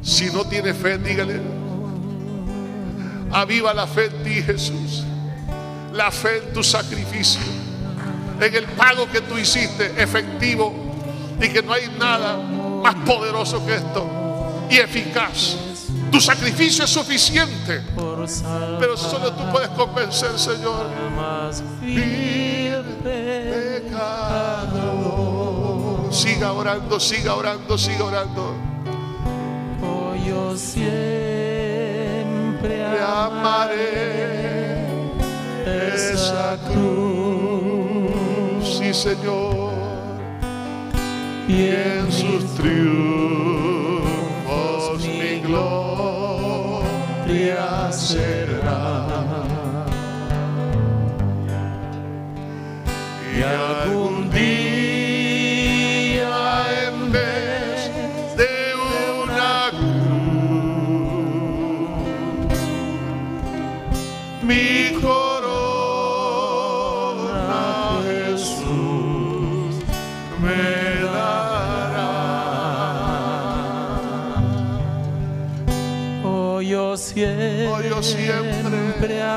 Si 0.00 0.26
no 0.26 0.44
tiene 0.44 0.72
fe, 0.72 0.96
dígale. 0.98 1.40
Aviva 3.32 3.74
la 3.74 3.86
fe 3.86 4.06
en 4.06 4.22
ti, 4.22 4.42
Jesús. 4.42 5.04
La 5.92 6.10
fe 6.10 6.38
en 6.38 6.52
tu 6.52 6.62
sacrificio. 6.62 7.42
En 8.40 8.54
el 8.54 8.64
pago 8.64 9.10
que 9.10 9.20
tú 9.20 9.36
hiciste, 9.36 10.00
efectivo. 10.00 10.72
Y 11.40 11.48
que 11.48 11.62
no 11.62 11.72
hay 11.72 11.90
nada 11.98 12.36
más 12.82 12.94
poderoso 13.06 13.64
que 13.66 13.74
esto 13.74 14.19
y 14.70 14.76
eficaz. 14.78 15.56
Tu 16.10 16.20
sacrificio 16.20 16.84
es 16.84 16.90
suficiente, 16.90 17.82
pero 18.78 18.96
solo 18.96 19.32
tú 19.32 19.42
puedes 19.50 19.68
convencer, 19.70 20.38
Señor. 20.38 20.86
Siga 26.10 26.52
orando, 26.52 27.00
siga 27.00 27.34
orando, 27.34 27.78
siga 27.78 28.04
orando. 28.04 28.54
Oh, 29.82 30.14
yo 30.26 30.56
siempre 30.56 30.90
amaré 33.00 34.86
esa 35.64 36.58
cruz. 36.66 38.10
Sí, 38.78 38.92
Señor 38.92 39.70
y 41.50 41.68
en 41.68 42.12
sus 42.12 42.54
triunfos 42.54 43.79
gloria 45.50 47.32
será. 47.92 49.06
Y 53.36 53.42
algún 53.42 54.30
día 54.30 54.59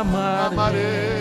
siempre 0.03 1.12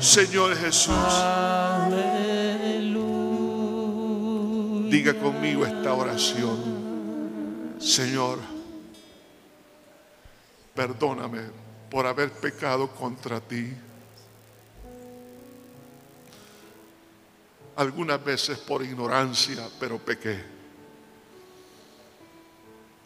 Señor 0.00 0.56
Jesús, 0.56 0.96
diga 4.90 5.12
conmigo 5.20 5.66
esta 5.66 5.92
oración. 5.92 7.76
Señor, 7.78 8.38
perdóname 10.74 11.42
por 11.90 12.06
haber 12.06 12.32
pecado 12.32 12.88
contra 12.88 13.40
ti. 13.40 13.72
Algunas 17.76 18.24
veces 18.24 18.58
por 18.58 18.82
ignorancia, 18.82 19.68
pero 19.78 19.98
pequé. 19.98 20.42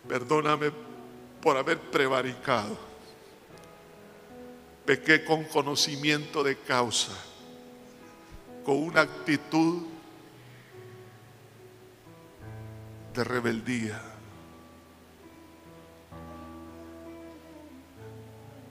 Perdóname 0.07 0.71
por 1.43 1.57
haber 1.57 1.81
prevaricado. 1.81 2.94
Pequé 4.85 5.25
con 5.25 5.45
conocimiento 5.45 6.43
de 6.43 6.57
causa, 6.57 7.13
con 8.65 8.77
una 8.77 9.01
actitud 9.01 9.83
de 13.15 13.25
rebeldía. 13.25 14.01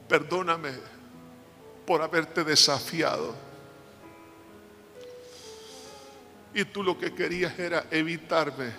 Perdóname 0.07 0.71
por 1.85 2.01
haberte 2.01 2.43
desafiado. 2.43 3.33
Y 6.53 6.65
tú 6.65 6.83
lo 6.83 6.99
que 6.99 7.15
querías 7.15 7.57
era 7.57 7.87
evitarme 7.89 8.71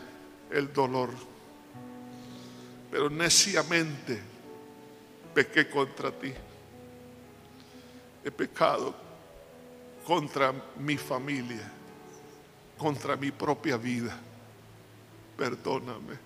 el 0.51 0.73
dolor. 0.73 1.11
Pero 2.90 3.11
neciamente 3.11 4.20
pequé 5.35 5.69
contra 5.69 6.12
ti. 6.12 6.32
He 8.24 8.30
pecado 8.30 8.94
contra 10.06 10.52
mi 10.76 10.96
familia, 10.96 11.70
contra 12.78 13.16
mi 13.16 13.30
propia 13.30 13.76
vida. 13.76 14.16
Perdóname. 15.36 16.18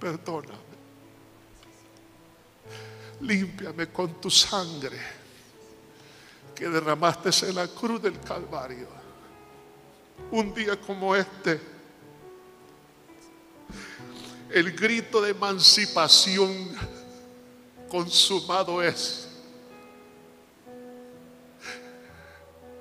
Perdóname. 0.00 0.76
Límpiame 3.20 3.88
con 3.88 4.20
tu 4.20 4.30
sangre 4.30 4.98
que 6.54 6.68
derramaste 6.68 7.30
en 7.48 7.54
la 7.54 7.68
cruz 7.68 8.00
del 8.00 8.18
Calvario. 8.20 8.88
Un 10.30 10.54
día 10.54 10.80
como 10.80 11.14
este, 11.14 11.60
el 14.50 14.72
grito 14.72 15.20
de 15.20 15.30
emancipación 15.30 16.74
consumado 17.88 18.82
es. 18.82 19.25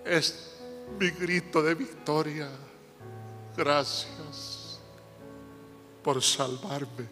Es 0.05 0.55
mi 0.99 1.09
grito 1.09 1.63
de 1.63 1.73
victoria. 1.73 2.47
Gracias 3.57 4.79
por 6.03 6.21
salvarme. 6.21 7.07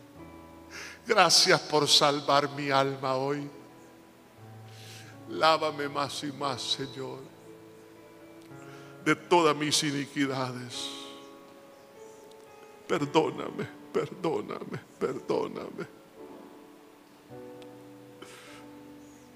Gracias 1.07 1.60
por 1.61 1.88
salvar 1.88 2.49
mi 2.52 2.70
alma 2.70 3.15
hoy. 3.15 3.49
Lávame 5.30 5.90
más 5.90 6.24
y 6.24 6.32
más, 6.32 6.61
Señor, 6.61 7.20
de 9.03 9.15
todas 9.15 9.56
mis 9.56 9.82
iniquidades. 9.84 10.90
Perdóname, 12.88 13.68
perdóname, 13.91 14.80
perdóname. 14.99 15.88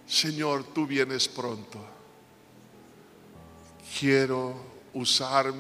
Señor, 0.06 0.64
tú 0.66 0.86
vienes 0.86 1.28
pronto. 1.28 1.97
Quiero 3.98 4.54
usar 4.94 5.54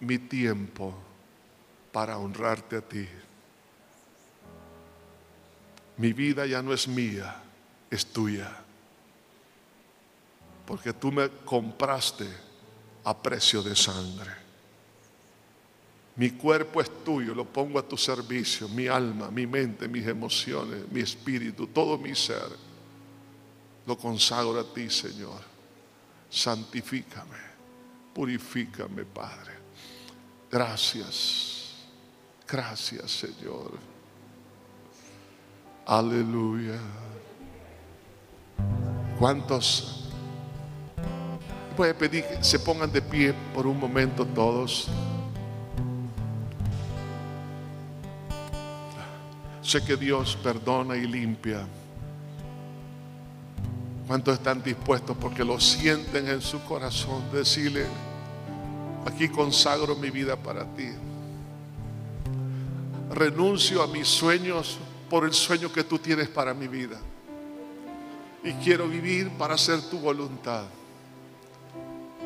mi 0.00 0.18
tiempo 0.18 0.94
para 1.92 2.18
honrarte 2.18 2.76
a 2.76 2.80
ti. 2.80 3.08
mi 5.96 6.12
vida 6.12 6.46
ya 6.46 6.62
no 6.62 6.72
es 6.72 6.88
mía, 6.88 7.36
es 7.90 8.06
tuya. 8.06 8.50
Porque 10.66 10.92
tú 10.92 11.12
me 11.12 11.28
compraste 11.44 12.26
a 13.04 13.16
precio 13.16 13.62
de 13.62 13.76
sangre. 13.76 14.44
Mi 16.16 16.30
cuerpo 16.30 16.80
es 16.80 17.04
tuyo, 17.04 17.34
lo 17.34 17.44
pongo 17.44 17.78
a 17.78 17.86
tu 17.86 17.96
servicio, 17.96 18.68
mi 18.68 18.86
alma, 18.86 19.30
mi 19.30 19.46
mente, 19.46 19.88
mis 19.88 20.06
emociones, 20.06 20.90
mi 20.90 21.00
espíritu, 21.00 21.66
todo 21.66 21.98
mi 21.98 22.14
ser. 22.14 22.48
Lo 23.86 23.98
consagro 23.98 24.58
a 24.58 24.72
ti, 24.72 24.88
Señor. 24.88 25.53
Santifícame, 26.34 27.38
purifícame, 28.12 29.04
Padre. 29.04 29.52
Gracias, 30.50 31.74
gracias, 32.44 33.08
Señor. 33.08 33.78
Aleluya. 35.86 36.80
¿Cuántos? 39.16 40.10
Voy 41.76 41.90
a 41.90 41.96
pedir 41.96 42.24
que 42.24 42.42
se 42.42 42.58
pongan 42.58 42.90
de 42.90 43.00
pie 43.00 43.32
por 43.54 43.68
un 43.68 43.78
momento 43.78 44.26
todos. 44.26 44.88
Sé 49.62 49.84
que 49.84 49.96
Dios 49.96 50.36
perdona 50.42 50.96
y 50.96 51.06
limpia. 51.06 51.64
¿Cuántos 54.06 54.34
están 54.34 54.62
dispuestos 54.62 55.16
porque 55.18 55.44
lo 55.44 55.58
sienten 55.58 56.28
en 56.28 56.42
su 56.42 56.62
corazón? 56.64 57.22
Decirle, 57.32 57.86
aquí 59.06 59.28
consagro 59.28 59.96
mi 59.96 60.10
vida 60.10 60.36
para 60.36 60.64
ti. 60.64 60.88
Renuncio 63.10 63.82
a 63.82 63.86
mis 63.86 64.06
sueños 64.06 64.78
por 65.08 65.24
el 65.24 65.32
sueño 65.32 65.72
que 65.72 65.84
tú 65.84 65.98
tienes 65.98 66.28
para 66.28 66.52
mi 66.52 66.68
vida. 66.68 66.98
Y 68.42 68.52
quiero 68.54 68.86
vivir 68.88 69.30
para 69.38 69.54
hacer 69.54 69.80
tu 69.88 69.98
voluntad. 69.98 70.64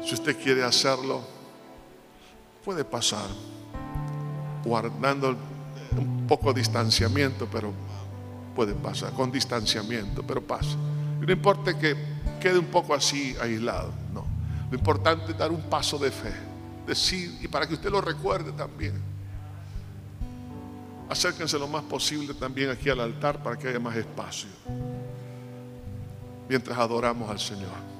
Si 0.05 0.15
usted 0.15 0.37
quiere 0.43 0.65
hacerlo, 0.65 1.23
puede 2.65 2.85
pasar, 2.85 3.29
guardando 4.65 5.37
un 5.97 6.27
poco 6.27 6.53
de 6.53 6.61
distanciamiento, 6.61 7.47
pero 7.51 7.73
puede 8.57 8.75
pasar, 8.75 9.13
con 9.13 9.31
distanciamiento, 9.31 10.25
pero 10.25 10.43
pasa. 10.43 10.77
No 11.21 11.33
importa 11.33 11.79
que 11.79 11.97
quede 12.41 12.59
un 12.59 12.67
poco 12.67 12.95
así 12.95 13.37
aislado, 13.41 13.93
no. 14.13 14.25
Lo 14.71 14.77
importante 14.77 15.33
es 15.33 15.39
dar 15.39 15.51
un 15.51 15.63
paso 15.63 15.99
de 15.99 16.11
fe, 16.11 16.33
decir, 16.87 17.39
y 17.41 17.49
para 17.49 17.67
que 17.67 17.75
usted 17.75 17.91
lo 17.91 18.01
recuerde 18.01 18.53
también. 18.53 18.95
Acérquense 21.09 21.59
lo 21.59 21.67
más 21.67 21.83
posible 21.85 22.35
también 22.35 22.71
aquí 22.71 22.91
al 22.91 23.01
altar 23.01 23.43
para 23.43 23.57
que 23.57 23.69
haya 23.69 23.81
más 23.81 23.97
espacio. 23.97 24.49
Mientras 26.49 26.79
adoramos 26.79 27.31
al 27.31 27.39
Señor. 27.39 27.98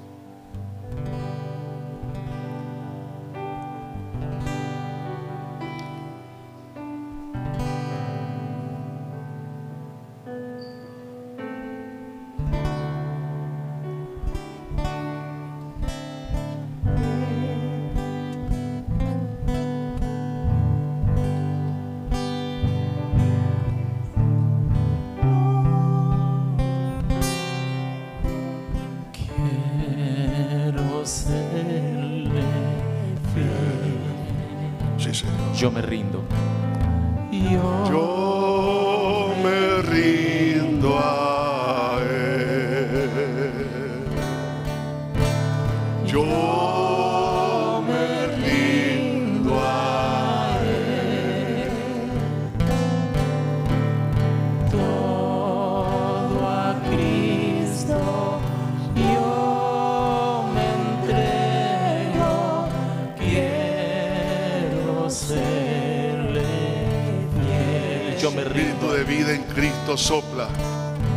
Sopla. 69.97 70.47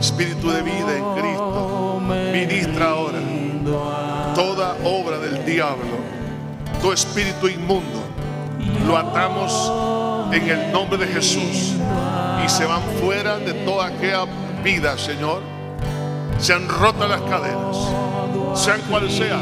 Espíritu 0.00 0.50
de 0.50 0.62
vida 0.62 0.96
en 0.96 1.14
Cristo. 1.14 2.00
Ministra 2.32 2.90
ahora 2.90 3.20
toda 4.34 4.76
obra 4.84 5.18
del 5.18 5.44
diablo, 5.44 5.98
todo 6.80 6.92
espíritu 6.92 7.48
inmundo. 7.48 8.02
Lo 8.86 8.96
atamos 8.96 10.32
en 10.32 10.48
el 10.48 10.72
nombre 10.72 10.98
de 10.98 11.06
Jesús 11.06 11.74
y 12.44 12.48
se 12.48 12.64
van 12.64 12.82
fuera 13.00 13.38
de 13.38 13.52
toda 13.64 13.86
aquella 13.86 14.24
vida, 14.62 14.96
Señor. 14.98 15.42
Se 16.38 16.52
han 16.52 16.68
roto 16.68 17.06
las 17.06 17.20
cadenas, 17.22 17.76
sean 18.54 18.80
cual 18.82 19.10
sea. 19.10 19.40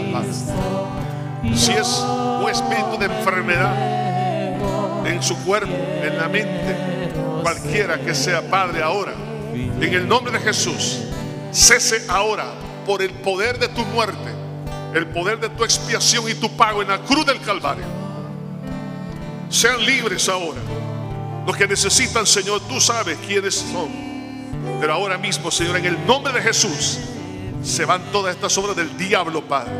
Si 1.55 1.73
es 1.73 2.05
un 2.43 2.51
espíritu 2.51 2.99
de 2.99 3.07
enfermedad 3.07 5.07
en 5.07 5.23
su 5.23 5.37
cuerpo, 5.45 5.73
en 6.03 6.19
la 6.19 6.29
mente, 6.29 7.11
cualquiera 7.43 7.99
que 7.99 8.15
sea 8.15 8.43
Padre 8.43 8.83
ahora, 8.83 9.10
en 9.65 9.95
el 9.95 10.09
nombre 10.09 10.33
de 10.33 10.41
Jesús, 10.41 10.99
cese 11.53 12.05
ahora 12.09 12.53
por 12.87 13.03
el 13.03 13.11
poder 13.11 13.59
de 13.59 13.69
tu 13.69 13.85
muerte, 13.87 14.31
el 14.95 15.07
poder 15.07 15.39
de 15.41 15.49
tu 15.51 15.65
expiación 15.65 16.29
y 16.29 16.35
tu 16.35 16.55
pago 16.57 16.83
en 16.83 16.89
la 16.89 16.99
cruz 16.99 17.27
del 17.27 17.41
Calvario. 17.41 17.85
Sean 19.49 19.85
libres 19.85 20.29
ahora. 20.29 20.61
Los 21.47 21.57
que 21.57 21.67
necesitan, 21.67 22.27
Señor, 22.27 22.61
tú 22.69 22.81
sabes 22.81 23.19
quiénes 23.27 23.55
son. 23.55 23.89
Pero 24.81 24.93
ahora 24.93 25.19
mismo, 25.19 25.51
Señor, 25.51 25.77
en 25.77 25.87
el 25.87 26.07
nombre 26.07 26.33
de 26.33 26.41
Jesús, 26.41 26.99
se 27.63 27.85
van 27.85 28.03
todas 28.13 28.35
estas 28.35 28.57
obras 28.59 28.77
del 28.77 28.97
diablo, 28.97 29.43
Padre, 29.43 29.73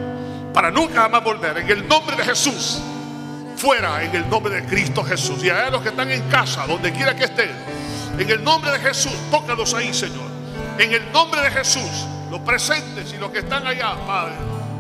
para 0.53 0.71
nunca 0.71 1.09
más 1.09 1.23
volver. 1.23 1.59
En 1.59 1.71
el 1.71 1.87
nombre 1.87 2.17
de 2.17 2.25
Jesús, 2.25 2.81
fuera 3.57 4.03
en 4.03 4.15
el 4.15 4.29
nombre 4.29 4.55
de 4.55 4.67
Cristo 4.67 5.05
Jesús. 5.05 5.45
Y 5.45 5.51
a 5.51 5.71
los 5.71 5.83
que 5.83 5.91
están 5.91 6.11
en 6.11 6.23
casa, 6.29 6.67
donde 6.67 6.93
quiera 6.93 7.15
que 7.15 7.25
estén, 7.25 7.51
en 8.21 8.31
el 8.31 8.45
nombre 8.45 8.71
de 8.71 8.79
Jesús, 8.81 9.15
tócalos 9.31 9.73
ahí, 9.73 9.95
Señor. 9.95 10.29
En 10.79 10.93
el 10.93 11.11
nombre 11.11 11.41
de 11.41 11.51
Jesús, 11.51 12.07
los 12.31 12.41
presentes 12.41 13.13
y 13.15 13.19
los 13.19 13.31
que 13.31 13.39
están 13.39 13.67
allá, 13.67 13.95
Padre, 14.07 14.35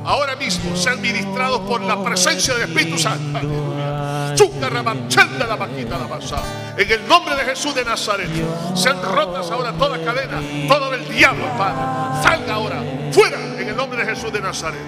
ahora 0.04 0.36
mismo 0.36 0.76
sean 0.76 1.00
ministrados 1.00 1.60
por 1.60 1.80
la 1.80 2.02
presencia 2.02 2.54
del 2.54 2.68
Espíritu 2.68 2.98
Santo. 2.98 3.38
Aleluya. 3.38 4.34
La 5.48 5.56
vaquita, 5.56 5.98
la 5.98 6.06
pasada. 6.06 6.74
En 6.76 6.90
el 6.90 7.08
nombre 7.08 7.34
de 7.34 7.44
Jesús 7.44 7.74
de 7.74 7.84
Nazaret, 7.84 8.28
sean 8.74 9.02
rotas 9.02 9.50
ahora 9.50 9.72
toda 9.72 9.98
cadena, 10.04 10.40
todo 10.68 10.94
el 10.94 11.08
diablo, 11.08 11.46
Padre. 11.58 12.22
Salga 12.22 12.54
ahora, 12.54 12.82
fuera 13.10 13.38
en 13.58 13.68
el 13.68 13.76
nombre 13.76 14.04
de 14.04 14.14
Jesús 14.14 14.32
de 14.32 14.40
Nazaret. 14.40 14.80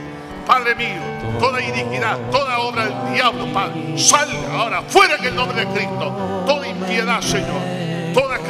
Padre 0.47 0.75
mío, 0.75 1.01
toda 1.39 1.61
iniquidad, 1.63 2.19
toda 2.31 2.59
obra 2.59 2.85
del 2.87 3.15
diablo, 3.15 3.53
Padre, 3.53 3.99
salga 3.99 4.53
ahora, 4.53 4.83
fuera 4.83 5.17
en 5.17 5.25
el 5.25 5.35
nombre 5.35 5.65
de 5.65 5.73
Cristo. 5.73 6.45
Toda 6.47 6.69
impiedad, 6.69 7.21
Señor, 7.21 7.61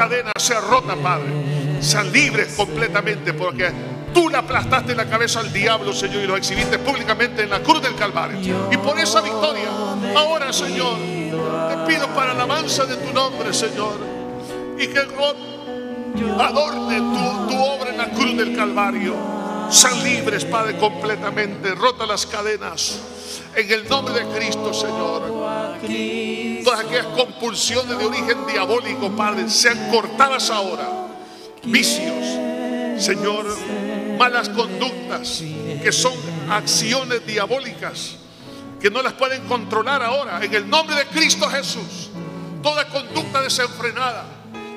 cadena 0.02 0.32
sea 0.36 0.60
rota, 0.60 0.96
Padre. 0.96 1.80
Sean 1.80 2.10
libres 2.12 2.54
completamente, 2.56 3.32
porque 3.34 3.70
tú 4.12 4.28
le 4.28 4.36
aplastaste 4.36 4.96
la 4.96 5.08
cabeza 5.08 5.38
al 5.40 5.52
diablo, 5.52 5.92
Señor, 5.92 6.24
y 6.24 6.26
lo 6.26 6.36
exhibiste 6.36 6.78
públicamente 6.80 7.42
en 7.42 7.50
la 7.50 7.60
cruz 7.60 7.80
del 7.82 7.94
Calvario. 7.94 8.68
Y 8.70 8.76
por 8.78 8.98
esa 8.98 9.20
victoria, 9.20 9.68
ahora, 10.16 10.52
Señor, 10.52 10.96
te 10.98 11.76
pido 11.86 12.08
para 12.16 12.34
la 12.34 12.44
alabanza 12.44 12.84
de 12.84 12.96
tu 12.96 13.12
nombre, 13.12 13.54
Señor, 13.54 13.94
y 14.76 14.88
que 14.88 14.98
adorne 14.98 16.96
tu, 16.98 17.48
tu 17.48 17.62
obra 17.62 17.90
en 17.90 17.98
la 17.98 18.10
cruz 18.10 18.36
del 18.36 18.56
Calvario. 18.56 19.14
Sean 19.70 20.02
libres, 20.02 20.44
Padre, 20.44 20.76
completamente. 20.78 21.74
Rota 21.76 22.06
las 22.06 22.26
cadenas. 22.26 22.98
En 23.54 23.70
el 23.70 23.88
nombre 23.88 24.14
de 24.14 24.26
Cristo, 24.36 24.74
Señor. 24.74 25.22
Todas 26.64 26.80
aquellas 26.80 27.06
compulsiones 27.06 27.98
de 27.98 28.04
origen 28.04 28.46
diabólico, 28.46 29.10
Padre, 29.16 29.48
sean 29.48 29.90
cortadas 29.90 30.50
ahora. 30.50 30.88
Vicios, 31.64 33.02
Señor, 33.02 33.46
malas 34.18 34.48
conductas, 34.48 35.42
que 35.82 35.92
son 35.92 36.14
acciones 36.50 37.26
diabólicas, 37.26 38.16
que 38.80 38.90
no 38.90 39.02
las 39.02 39.12
pueden 39.14 39.42
controlar 39.46 40.02
ahora. 40.02 40.44
En 40.44 40.54
el 40.54 40.68
nombre 40.68 40.96
de 40.96 41.06
Cristo 41.06 41.48
Jesús. 41.48 42.10
Toda 42.62 42.86
conducta 42.88 43.42
desenfrenada, 43.42 44.24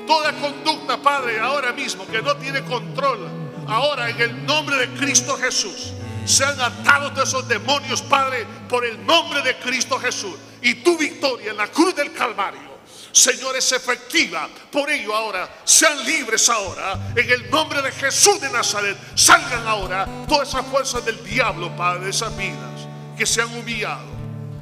Toda 0.08 0.34
conducta, 0.34 0.98
Padre, 0.98 1.40
ahora 1.40 1.74
mismo 1.74 2.06
que 2.08 2.22
no 2.22 2.36
tiene 2.38 2.64
control, 2.64 3.28
ahora 3.68 4.10
en 4.10 4.22
el 4.22 4.46
nombre 4.46 4.78
de 4.78 4.90
Cristo 5.00 5.36
Jesús, 5.36 5.94
sean 6.26 6.60
atados 6.62 7.16
de 7.16 7.24
esos 7.24 7.48
demonios, 7.48 8.02
Padre, 8.04 8.46
por 8.70 8.86
el 8.86 9.04
nombre 9.06 9.42
de 9.42 9.58
Cristo 9.58 9.98
Jesús. 9.98 10.36
Y 10.66 10.76
tu 10.76 10.98
victoria 10.98 11.52
en 11.52 11.58
la 11.58 11.68
cruz 11.68 11.96
del 11.96 12.12
Calvario 12.12 12.76
Señor, 13.16 13.56
es 13.56 13.72
efectiva. 13.72 14.50
Por 14.70 14.90
ello 14.90 15.16
ahora, 15.16 15.50
sean 15.64 16.06
libres 16.06 16.50
ahora. 16.50 17.14
En 17.16 17.30
el 17.30 17.50
nombre 17.50 17.82
de 17.82 17.90
Jesús 17.94 18.42
de 18.42 18.52
Nazaret, 18.52 18.98
salgan 19.16 19.66
ahora 19.66 20.06
todas 20.28 20.50
esas 20.50 20.66
fuerzas 20.66 21.06
del 21.06 21.24
diablo, 21.24 21.74
Padre, 21.78 22.10
esas 22.10 22.36
vidas 22.36 22.86
que 23.18 23.26
se 23.26 23.42
han 23.42 23.58
humillado, 23.58 24.06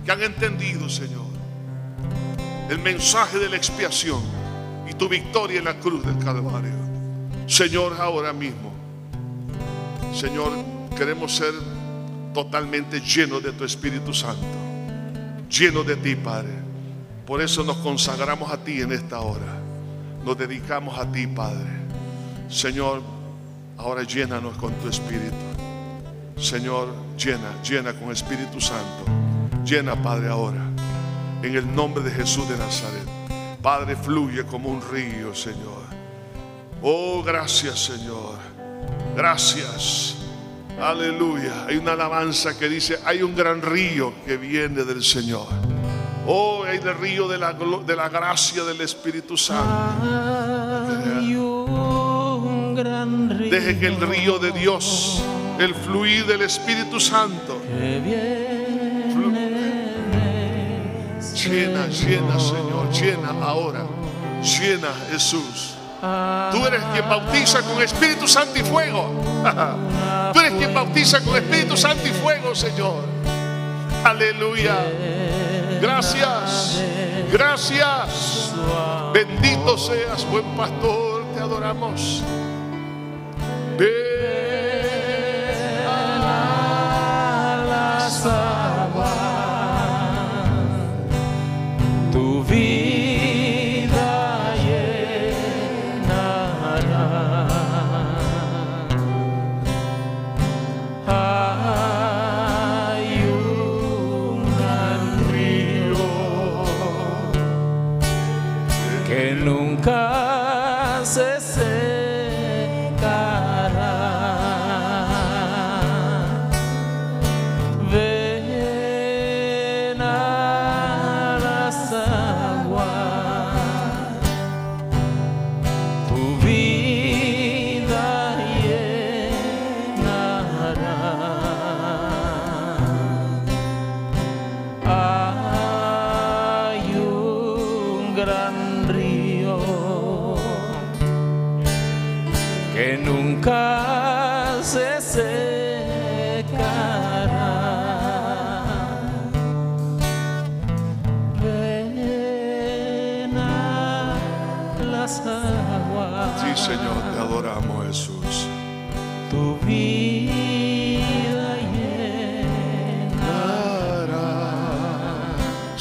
que 0.06 0.12
han 0.12 0.22
entendido, 0.22 0.88
Señor, 0.88 1.26
el 2.70 2.78
mensaje 2.78 3.40
de 3.40 3.50
la 3.50 3.58
expiación 3.58 4.22
y 4.88 4.94
tu 4.94 5.10
victoria 5.10 5.58
en 5.58 5.66
la 5.66 5.80
cruz 5.80 6.06
del 6.06 6.24
Calvario. 6.24 6.76
Señor, 7.48 7.98
ahora 8.00 8.34
mismo, 8.34 8.72
Señor, 10.14 10.52
queremos 10.96 11.36
ser 11.36 11.56
totalmente 12.36 13.02
llenos 13.02 13.42
de 13.42 13.52
tu 13.52 13.64
Espíritu 13.66 14.14
Santo, 14.14 14.46
llenos 15.54 15.86
de 15.86 15.96
ti, 15.96 16.16
Padre. 16.16 16.52
Por 17.26 17.42
eso 17.42 17.64
nos 17.64 17.78
consagramos 17.78 18.52
a 18.52 18.58
ti 18.58 18.82
en 18.82 18.92
esta 18.92 19.20
hora. 19.22 19.62
Nos 20.26 20.38
dedicamos 20.38 20.98
a 20.98 21.10
ti, 21.12 21.28
Padre. 21.28 21.70
Señor, 22.50 23.02
ahora 23.78 24.04
llénanos 24.04 24.58
con 24.58 24.74
tu 24.76 24.90
Espíritu. 24.90 25.36
Señor, 26.38 26.94
llena, 27.18 27.62
llena 27.62 27.94
con 27.94 28.12
Espíritu 28.12 28.60
Santo. 28.60 29.06
Llena, 29.64 30.02
Padre, 30.02 30.30
ahora. 30.30 30.66
En 31.44 31.56
el 31.56 31.74
nombre 31.76 32.04
de 32.04 32.12
Jesús 32.12 32.50
de 32.50 32.58
Nazaret. 32.58 33.08
Padre, 33.62 33.96
fluye 33.96 34.44
como 34.46 34.70
un 34.70 34.82
río, 34.82 35.34
Señor. 35.34 35.84
Oh, 36.82 37.24
gracias, 37.24 37.86
Señor. 37.86 38.38
Gracias. 39.16 40.23
Aleluya. 40.82 41.66
Hay 41.68 41.78
una 41.78 41.94
alabanza 41.94 42.58
que 42.58 42.68
dice, 42.68 43.00
hay 43.06 43.22
un 43.24 43.36
gran 43.36 43.62
río 43.62 44.14
que 44.26 44.38
viene 44.38 44.84
del 44.84 45.04
Señor. 45.04 45.48
Oh, 46.26 46.64
hay 46.64 46.78
el 46.78 46.98
río 46.98 47.28
de 47.28 47.38
la, 47.38 47.54
de 47.54 47.96
la 47.96 48.10
gracia 48.10 48.64
del 48.64 48.82
Espíritu 48.82 49.38
Santo. 49.38 49.64
Deje 53.50 53.80
que 53.80 53.88
el 53.88 54.02
río 54.02 54.40
de 54.40 54.52
Dios, 54.52 55.22
el 55.60 55.76
fluir 55.76 56.26
del 56.26 56.42
Espíritu 56.42 57.00
Santo, 57.00 57.62
llena, 61.50 61.88
llena, 61.88 62.40
Señor, 62.40 62.92
llena 62.92 63.30
ahora, 63.42 63.86
llena 64.42 64.94
Jesús. 65.12 65.76
Tú 66.04 66.66
eres 66.68 66.84
quien 66.92 67.08
bautiza 67.08 67.62
con 67.62 67.82
Espíritu 67.82 68.28
Santo 68.28 68.60
y 68.60 68.64
fuego. 68.64 69.10
Tú 70.34 70.40
eres 70.42 70.52
quien 70.54 70.74
bautiza 70.74 71.22
con 71.22 71.38
Espíritu 71.38 71.78
Santo 71.78 72.06
y 72.06 72.12
fuego, 72.12 72.54
Señor. 72.54 73.06
Aleluya. 74.04 74.76
Gracias, 75.82 76.84
gracias. 77.32 78.52
Bendito 79.14 79.78
seas, 79.78 80.26
buen 80.30 80.44
pastor, 80.58 81.24
te 81.34 81.40
adoramos. 81.40 82.22
Ven 83.78 84.14
a 88.26 88.73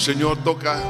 Señor, 0.03 0.39
toca 0.43 0.81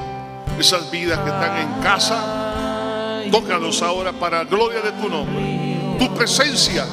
esas 0.59 0.90
vidas 0.90 1.18
que 1.18 1.28
están 1.28 1.59
en 1.59 1.82
casa. 1.82 3.26
Tócalos 3.30 3.82
ahora 3.82 4.10
para 4.10 4.43
gloria 4.44 4.80
de 4.80 4.90
tu 4.93 5.06
nombre. 5.06 5.98
Tu 5.98 6.14
presencia, 6.14 6.86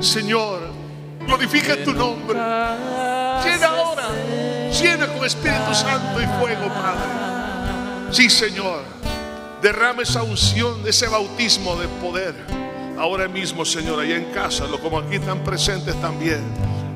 Señor, 0.00 0.62
glorifica 1.24 1.76
tu 1.84 1.94
nombre. 1.94 2.34
Llena 2.34 3.66
ahora, 3.68 4.08
llena 4.82 5.06
con 5.06 5.24
Espíritu 5.24 5.72
Santo 5.72 6.20
y 6.20 6.26
fuego, 6.40 6.66
Padre. 6.74 8.10
Sí, 8.10 8.28
Señor, 8.28 8.82
derrama 9.62 10.02
esa 10.02 10.24
unción, 10.24 10.80
ese 10.88 11.06
bautismo 11.06 11.76
de 11.76 11.86
poder. 11.86 12.34
Ahora 12.98 13.28
mismo, 13.28 13.64
Señor, 13.64 14.00
allá 14.00 14.16
en 14.16 14.32
casa, 14.32 14.64
como 14.82 14.98
aquí 14.98 15.14
están 15.14 15.44
presentes 15.44 15.94
también. 16.00 16.42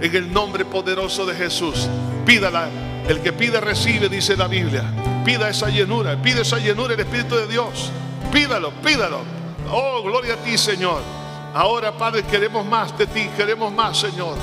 En 0.00 0.16
el 0.16 0.32
nombre 0.32 0.64
poderoso 0.64 1.24
de 1.24 1.36
Jesús, 1.36 1.88
pídala. 2.26 2.68
El 3.08 3.20
que 3.20 3.32
pide 3.32 3.60
recibe, 3.60 4.08
dice 4.08 4.36
la 4.36 4.48
Biblia. 4.48 4.84
Pida 5.24 5.48
esa 5.48 5.68
llenura, 5.68 6.20
pide 6.20 6.42
esa 6.42 6.58
llenura 6.58 6.94
el 6.94 7.00
Espíritu 7.00 7.36
de 7.36 7.46
Dios. 7.46 7.90
Pídalo, 8.32 8.70
pídalo. 8.82 9.20
Oh, 9.70 10.02
gloria 10.02 10.34
a 10.34 10.36
ti, 10.38 10.56
Señor. 10.56 11.02
Ahora, 11.54 11.92
Padre, 11.96 12.24
queremos 12.24 12.66
más 12.66 12.96
de 12.98 13.06
ti, 13.06 13.28
queremos 13.36 13.72
más, 13.72 13.98
Señor. 13.98 14.36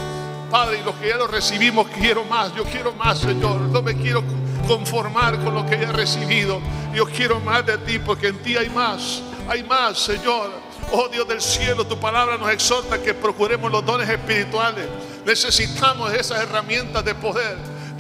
Padre, 0.50 0.80
y 0.80 0.84
los 0.84 0.96
que 0.96 1.08
ya 1.08 1.18
lo 1.18 1.28
recibimos, 1.28 1.88
quiero 1.88 2.24
más, 2.26 2.54
yo 2.56 2.64
quiero 2.64 2.94
más, 2.94 3.20
Señor. 3.20 3.62
No 3.62 3.82
me 3.82 3.96
quiero 3.96 4.24
conformar 4.68 5.40
con 5.44 5.54
lo 5.54 5.66
que 5.66 5.78
ya 5.78 5.90
he 5.90 5.92
recibido. 5.92 6.62
Yo 6.94 7.06
quiero 7.06 7.40
más 7.40 7.66
de 7.66 7.78
ti, 7.80 8.00
porque 8.00 8.28
en 8.28 8.38
ti 8.40 8.58
hay 8.58 8.70
más, 8.70 9.22
hay 9.48 9.64
más, 9.64 10.00
Señor. 10.00 10.52
Oh 10.92 11.08
Dios 11.08 11.28
del 11.28 11.42
cielo, 11.42 11.86
tu 11.88 11.98
palabra 11.98 12.38
nos 12.38 12.52
exhorta 12.52 13.02
que 13.02 13.14
procuremos 13.14 13.72
los 13.72 13.86
dones 13.86 14.10
espirituales. 14.10 14.86
Necesitamos 15.26 16.14
esas 16.14 16.42
herramientas 16.42 17.04
de 17.06 17.16
poder. 17.16 17.58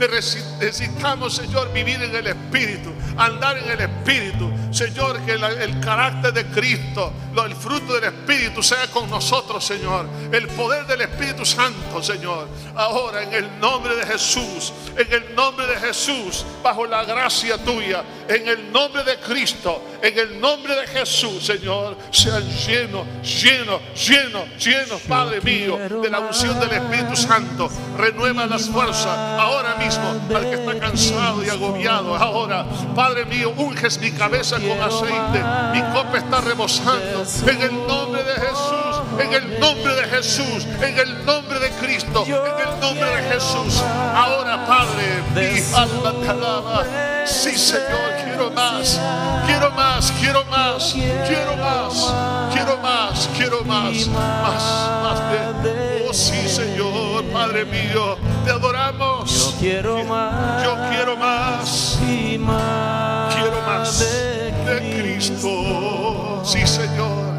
Necesitamos, 0.07 1.35
Señor, 1.35 1.71
vivir 1.71 2.01
en 2.01 2.15
el 2.15 2.27
Espíritu, 2.27 2.91
andar 3.17 3.57
en 3.57 3.69
el 3.69 3.81
Espíritu. 3.81 4.51
Señor, 4.71 5.19
que 5.25 5.33
el, 5.33 5.79
carácter 5.79 6.33
de 6.33 6.45
Cristo, 6.45 7.13
el 7.45 7.55
fruto 7.55 7.93
del 7.93 8.05
Espíritu 8.05 8.63
sea 8.63 8.87
con 8.87 9.09
nosotros, 9.09 9.63
Señor. 9.63 10.07
El 10.31 10.47
poder 10.47 10.87
del 10.87 11.01
Espíritu 11.01 11.45
Santo, 11.45 12.01
Señor. 12.01 12.47
Ahora, 12.75 13.23
en 13.23 13.33
el 13.33 13.59
nombre 13.59 13.95
de 13.95 14.05
Jesús, 14.05 14.73
en 14.97 15.11
el 15.11 15.35
nombre 15.35 15.67
de 15.67 15.75
Jesús, 15.75 16.45
bajo 16.63 16.85
la 16.85 17.03
gracia 17.03 17.57
tuya, 17.57 18.03
en 18.27 18.47
el 18.47 18.71
nombre 18.71 19.03
de 19.03 19.17
Cristo, 19.17 19.83
en 20.01 20.19
el 20.19 20.39
nombre 20.39 20.75
de 20.75 20.87
Jesús, 20.87 21.45
Señor, 21.45 21.97
sean 22.11 22.43
llenos, 22.49 23.05
llenos, 23.23 23.81
llenos, 24.07 24.43
llenos, 24.63 25.01
Padre 25.07 25.41
mío, 25.41 25.77
de 26.01 26.09
la 26.09 26.19
unción 26.19 26.59
del 26.59 26.71
Espíritu 26.71 27.15
Santo. 27.15 27.69
Renueva 27.97 28.45
las 28.45 28.67
fuerzas 28.67 29.05
ahora 29.07 29.75
mismo 29.75 30.19
al 30.35 30.43
que 30.43 30.55
está 30.55 30.79
cansado 30.79 31.43
y 31.43 31.49
agobiado. 31.49 32.15
Ahora, 32.15 32.65
Padre 32.95 33.25
mío, 33.25 33.53
unges 33.55 33.99
mi 33.99 34.11
cabeza 34.11 34.57
con 34.57 34.81
aceite. 34.81 35.43
Mi 35.73 35.81
copa 35.93 36.17
está 36.17 36.41
rebosando. 36.41 37.23
En 37.47 37.61
el 37.61 37.87
nombre 37.87 38.23
de 38.23 38.33
Jesús, 38.33 38.90
en 39.19 39.33
el 39.33 39.59
nombre 39.59 39.95
de 39.95 40.03
Jesús, 40.03 40.65
en 40.81 40.97
el 40.97 41.25
nombre 41.25 41.59
de 41.59 41.69
Cristo, 41.71 42.23
en 42.25 42.33
el 42.33 42.79
nombre 42.79 43.09
de 43.09 43.33
Jesús. 43.33 43.81
Ahora, 44.15 44.65
Padre, 44.65 45.23
mi 45.35 45.75
alma 45.75 46.13
te 46.21 46.29
alaba. 46.29 46.83
Sí, 47.25 47.57
Señor, 47.57 48.15
quiero 48.23 48.51
más, 48.51 48.99
quiero 49.45 49.71
más, 49.71 50.11
quiero 50.19 50.45
más, 50.45 50.93
quiero 50.93 51.57
más, 51.57 52.13
quiero 52.53 52.77
más, 52.77 53.29
quiero 53.35 53.63
más, 53.63 54.07
más, 54.07 54.63
más 55.03 55.63
de. 55.63 56.05
Oh, 56.09 56.13
sí, 56.13 56.47
Señor, 56.47 57.23
Padre 57.31 57.65
mío, 57.65 58.17
te 58.45 58.51
adoramos. 58.51 59.53
Yo 59.53 59.59
quiero 59.59 60.03
más. 60.03 60.63
Yo 60.63 60.75
quiero 60.89 61.17
más. 61.17 61.97
Quiero 62.01 63.61
más 63.65 63.99
de 63.99 64.97
Cristo. 64.97 66.41
Sí, 66.43 66.65
Señor. 66.65 67.30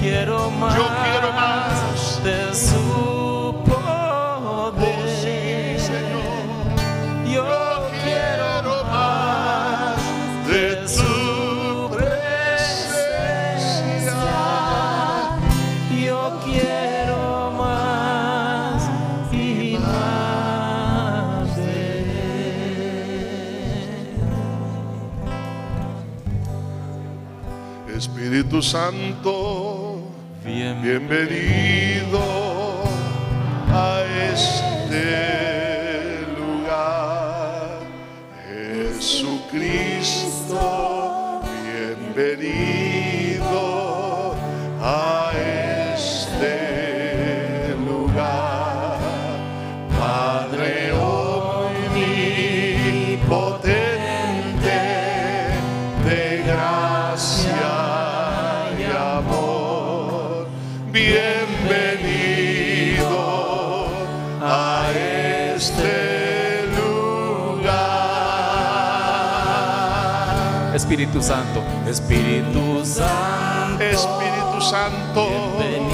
Yo 0.00 0.06
quiero 0.08 0.50
más. 0.50 0.76
Yo 0.76 0.86
quiero 1.04 1.32
más. 1.32 2.22
de 2.24 2.54
su 2.54 2.80
Oh, 3.72 4.72
poder. 4.72 5.08
sí, 5.08 5.78
Señor. 5.84 6.22
Yo 7.26 7.44
Yo 7.44 7.90
quiero 8.02 8.84
más 8.84 9.96
de 10.46 10.64
tu 10.86 11.90
presencia. 11.90 13.10
Yo 16.06 16.20
quiero 16.44 17.22
más 17.58 18.78
y 19.32 19.76
más 19.78 21.56
de 27.86 27.96
Espíritu 27.96 28.62
Santo, 28.62 29.69
bienvenido 30.82 32.20
a 33.68 34.02
este 34.32 36.24
lugar. 36.38 37.80
Jesucristo, 38.48 39.82
bienvenido 41.64 42.79
Espíritu 70.90 71.22
Santo, 71.22 71.62
Espíritu 71.88 72.84
Santo, 72.84 73.80
Espíritu 73.80 74.60
Santo, 74.60 75.28
bienvenido 75.56 75.89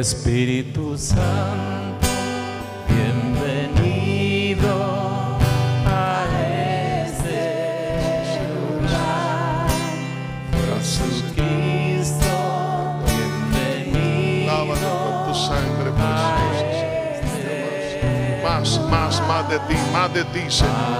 Espíritu 0.00 0.96
Santo, 0.96 2.08
bienvenido 2.88 4.72
a 5.84 6.24
este 7.04 8.40
lugar. 8.48 9.68
Jesucristo, 10.80 12.32
bienvenido 13.04 14.46
Lávanos 14.46 14.96
con 15.04 15.16
tu 15.26 15.34
sangre 15.38 15.90
preciosa. 15.92 16.86
este 17.12 18.40
Más, 18.42 18.80
más, 18.90 19.14
más 19.28 19.44
de 19.50 19.58
ti, 19.58 19.76
más 19.92 20.08
de 20.14 20.24
ti, 20.24 20.40
Señor. 20.48 20.99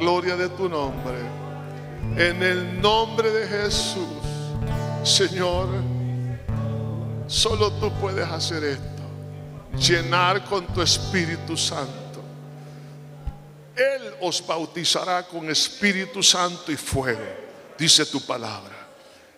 Gloria 0.00 0.34
de 0.34 0.48
tu 0.48 0.66
nombre, 0.66 1.18
en 2.16 2.42
el 2.42 2.80
nombre 2.80 3.30
de 3.30 3.46
Jesús, 3.46 4.08
Señor, 5.04 5.68
solo 7.26 7.70
tú 7.74 7.92
puedes 8.00 8.26
hacer 8.26 8.64
esto, 8.64 9.02
llenar 9.78 10.42
con 10.46 10.66
tu 10.68 10.80
Espíritu 10.80 11.54
Santo. 11.54 12.22
Él 13.76 14.14
os 14.22 14.44
bautizará 14.46 15.22
con 15.26 15.50
Espíritu 15.50 16.22
Santo 16.22 16.72
y 16.72 16.76
fuego, 16.76 17.20
dice 17.78 18.06
tu 18.06 18.22
palabra. 18.22 18.88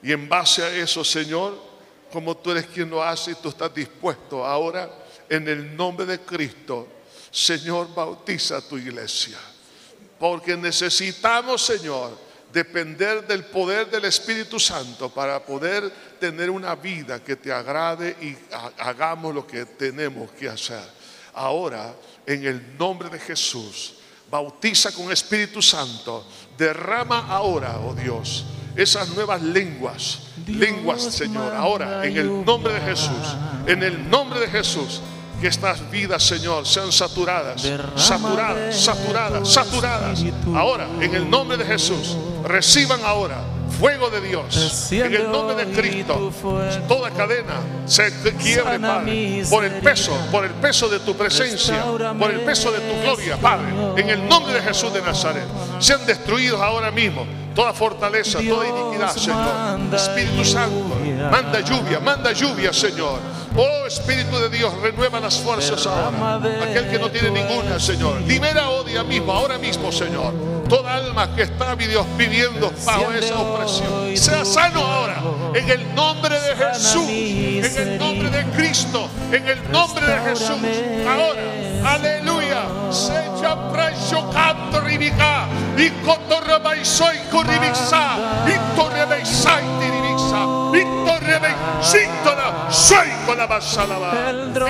Y 0.00 0.12
en 0.12 0.28
base 0.28 0.62
a 0.62 0.70
eso, 0.76 1.02
Señor, 1.02 1.58
como 2.12 2.36
tú 2.36 2.52
eres 2.52 2.66
quien 2.66 2.88
lo 2.88 3.02
hace 3.02 3.32
y 3.32 3.34
tú 3.34 3.48
estás 3.48 3.74
dispuesto 3.74 4.46
ahora, 4.46 4.88
en 5.28 5.48
el 5.48 5.76
nombre 5.76 6.06
de 6.06 6.20
Cristo, 6.20 6.86
Señor, 7.32 7.92
bautiza 7.92 8.58
a 8.58 8.60
tu 8.60 8.78
iglesia. 8.78 9.38
Porque 10.22 10.56
necesitamos, 10.56 11.64
Señor, 11.66 12.16
depender 12.52 13.26
del 13.26 13.42
poder 13.46 13.90
del 13.90 14.04
Espíritu 14.04 14.60
Santo 14.60 15.10
para 15.10 15.44
poder 15.44 15.90
tener 16.20 16.48
una 16.48 16.76
vida 16.76 17.18
que 17.24 17.34
te 17.34 17.52
agrade 17.52 18.16
y 18.22 18.36
ha- 18.54 18.70
hagamos 18.88 19.34
lo 19.34 19.44
que 19.44 19.64
tenemos 19.66 20.30
que 20.30 20.48
hacer. 20.48 20.84
Ahora, 21.34 21.92
en 22.24 22.46
el 22.46 22.78
nombre 22.78 23.08
de 23.10 23.18
Jesús, 23.18 23.94
bautiza 24.30 24.92
con 24.92 25.10
Espíritu 25.10 25.60
Santo, 25.60 26.24
derrama 26.56 27.26
ahora, 27.26 27.80
oh 27.80 27.92
Dios, 27.92 28.44
esas 28.76 29.08
nuevas 29.08 29.42
lenguas, 29.42 30.20
lenguas, 30.46 31.02
Señor, 31.02 31.52
ahora, 31.52 32.06
en 32.06 32.16
el 32.16 32.44
nombre 32.44 32.74
de 32.74 32.80
Jesús, 32.80 33.36
en 33.66 33.82
el 33.82 34.08
nombre 34.08 34.38
de 34.38 34.46
Jesús. 34.46 35.00
Que 35.42 35.48
estas 35.48 35.90
vidas, 35.90 36.22
Señor, 36.22 36.64
sean 36.64 36.92
saturadas, 36.92 37.62
saturadas, 37.96 38.76
saturadas, 38.76 39.40
tu 39.40 39.46
saturadas. 39.46 40.24
Ahora, 40.54 40.86
en 41.00 41.16
el 41.16 41.28
nombre 41.28 41.56
de 41.56 41.64
Jesús, 41.64 42.16
reciban 42.44 43.00
ahora 43.04 43.38
fuego 43.76 44.08
de 44.08 44.20
Dios. 44.20 44.92
En 44.92 45.12
el 45.12 45.28
nombre 45.32 45.56
de 45.56 45.72
Cristo, 45.72 46.30
toda 46.86 47.10
cadena 47.10 47.54
se 47.86 48.12
quiebre, 48.36 48.78
Padre, 48.78 49.44
por 49.50 49.64
el 49.64 49.72
peso, 49.80 50.16
por 50.30 50.44
el 50.44 50.52
peso 50.52 50.88
de 50.88 51.00
tu 51.00 51.16
presencia, 51.16 51.86
por 52.16 52.30
el 52.30 52.42
peso 52.42 52.70
de 52.70 52.78
tu 52.78 53.02
gloria, 53.02 53.36
Padre. 53.36 53.66
En 53.96 54.10
el 54.10 54.28
nombre 54.28 54.54
de 54.54 54.62
Jesús 54.62 54.94
de 54.94 55.02
Nazaret, 55.02 55.48
sean 55.80 56.06
destruidos 56.06 56.60
ahora 56.60 56.92
mismo 56.92 57.26
toda 57.52 57.72
fortaleza, 57.72 58.38
toda 58.38 58.66
iniquidad, 58.66 59.16
Señor. 59.16 59.92
Espíritu 59.92 60.44
Santo, 60.44 60.96
manda 61.32 61.58
lluvia, 61.60 61.98
manda 61.98 62.30
lluvia, 62.32 62.72
Señor. 62.72 63.18
Oh 63.56 63.86
Espíritu 63.86 64.38
de 64.38 64.48
Dios, 64.48 64.72
renueva 64.80 65.20
las 65.20 65.38
fuerzas 65.38 65.86
ahora. 65.86 66.36
Aquel 66.62 66.88
que 66.88 66.98
no 66.98 67.10
tiene 67.10 67.30
ninguna, 67.30 67.78
Señor. 67.78 68.20
Libera 68.22 68.70
oh 68.70 68.82
día 68.82 69.04
mismo, 69.04 69.32
ahora 69.32 69.58
mismo, 69.58 69.92
Señor. 69.92 70.32
Toda 70.68 70.94
alma 70.94 71.34
que 71.34 71.42
está 71.42 71.76
mi 71.76 71.86
Dios, 71.86 72.06
viviendo 72.16 72.72
bajo 72.84 73.12
esa 73.12 73.38
opresión. 73.38 73.92
hoy 73.92 74.16
Sea 74.16 74.44
sano 74.44 74.80
ahora. 74.80 75.22
En 75.54 75.68
el 75.68 75.94
nombre 75.94 76.40
de 76.40 76.56
Jesús. 76.56 77.08
En 77.08 77.88
el 77.88 77.98
nombre 77.98 78.30
de. 78.30 78.42
Cristo. 78.52 79.08
En 79.30 79.48
el 79.48 79.70
nombre 79.70 80.06
de 80.06 80.18
Jesús. 80.30 80.58
Ahora. 81.06 81.94
Aleluya. 81.94 82.62
Secha 82.90 83.70
precio 83.72 84.30
canto 84.30 84.80
ribica. 84.80 85.46
Y 85.76 85.86
y 85.86 85.90
corribixa. 87.30 88.16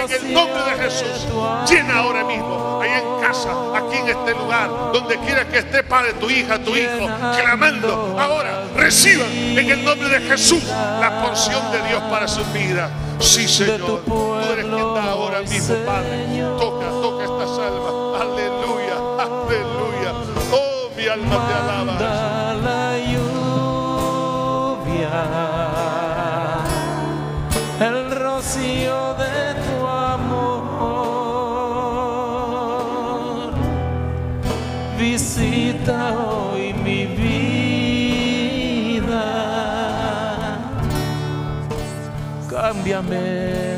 En 0.04 0.26
el 0.26 0.32
nombre 0.32 0.62
de 0.62 0.82
Jesús. 0.82 1.26
Llena 1.68 1.98
ahora 1.98 2.24
mismo. 2.24 2.80
Ahí 2.82 2.90
en 2.90 3.20
casa. 3.20 3.50
Aquí 3.76 3.96
en 3.96 4.08
este 4.08 4.32
lugar. 4.34 4.68
Donde 4.92 5.18
quiera 5.18 5.46
que 5.46 5.58
esté, 5.58 5.82
Padre, 5.82 6.14
tu 6.14 6.28
hija, 6.30 6.58
tu 6.58 6.74
hijo. 6.76 7.08
Clamando. 7.36 8.16
Ahora. 8.18 8.62
Reciban 8.76 9.30
en 9.30 9.70
el 9.70 9.84
nombre 9.84 10.08
de 10.08 10.20
Jesús 10.20 10.62
la 10.64 11.22
porción 11.22 11.70
de 11.72 11.88
Dios 11.88 12.02
para 12.10 12.26
su 12.26 12.44
vida. 12.46 12.90
Sí, 13.20 13.46
Señor. 13.46 14.02
Tú 14.04 14.34
eres 14.52 14.64
quien 14.64 14.94
da 14.94 15.04
ahora 15.10 15.40
mismo, 15.42 15.74
Padre. 15.86 16.26
Toca, 16.58 16.86
toca 16.88 17.24
estas 17.24 17.58
almas. 17.58 18.22
Aleluya, 18.22 18.96
aleluya. 19.18 20.12
Oh, 20.52 20.90
mi 20.96 21.06
alma 21.06 21.46
te 21.46 21.54
alaba. 21.54 21.71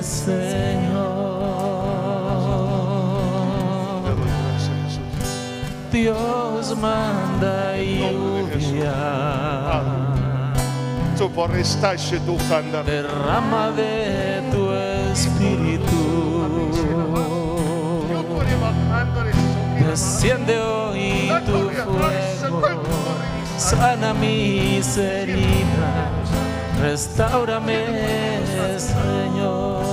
Señor. 0.03 1.15
Dios 5.93 6.77
manda 6.77 7.77
lluvia, 7.79 8.93
Tu 11.17 11.31
derrama 12.83 13.71
de 13.71 14.43
tu 14.51 14.73
espíritu. 15.13 16.03
Desciende 19.79 20.59
hoy 20.59 21.31
tu 21.47 21.71
fuego, 21.71 22.63
sana 23.57 24.13
mis 24.15 24.97
heridas, 24.99 26.24
restaurame, 26.81 27.87
Señor. 28.79 29.85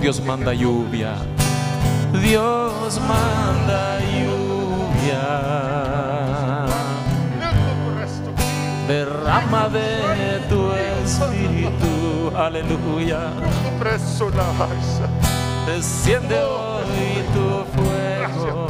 Dios 0.00 0.20
manda 0.22 0.52
lluvia, 0.54 1.14
Dios 2.22 3.00
manda 3.00 3.98
lluvia. 4.00 5.24
Derrama 8.86 9.68
de 9.68 10.40
tu 10.48 10.70
espíritu, 11.02 12.32
aleluya. 12.36 13.32
Desciende 15.66 16.38
hoy 16.40 17.24
tu 17.34 17.64
fuego, 17.74 18.68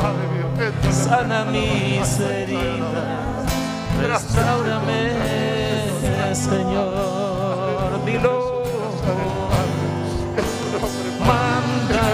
sana 0.90 1.44
mis 1.44 2.18
heridas, 2.18 3.44
restaurame, 4.00 5.12
Señor. 6.36 8.04
Dilo, 8.04 8.62
manda 11.20 12.08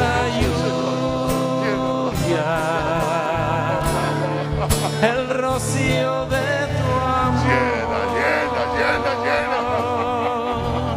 la 0.00 0.16
lluvia, 0.40 2.52
el 5.02 5.22
rocío 5.28 6.14
de 6.26 6.46
tu 6.74 6.86
Llena, 7.44 8.00
llena, 8.16 8.62
llena, 8.76 9.12
llena. 9.24 9.58
amor. 9.58 10.96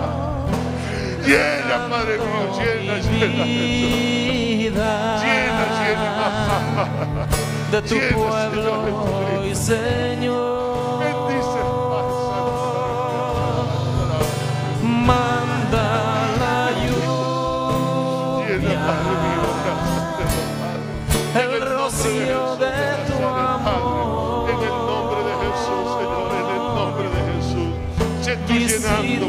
Llena, 1.27 1.75
Padre 1.89 2.15
mío, 2.17 2.47
llena, 2.57 2.95
llena. 2.97 3.43
vida 3.43 4.91
Llena, 5.23 5.65
llena. 5.79 6.17
de 7.71 7.79
tu 7.83 7.95
Llena, 7.95 8.15
pueblo 8.17 8.71
Señor, 8.83 9.45
y 9.45 9.47
Señor 9.55 10.08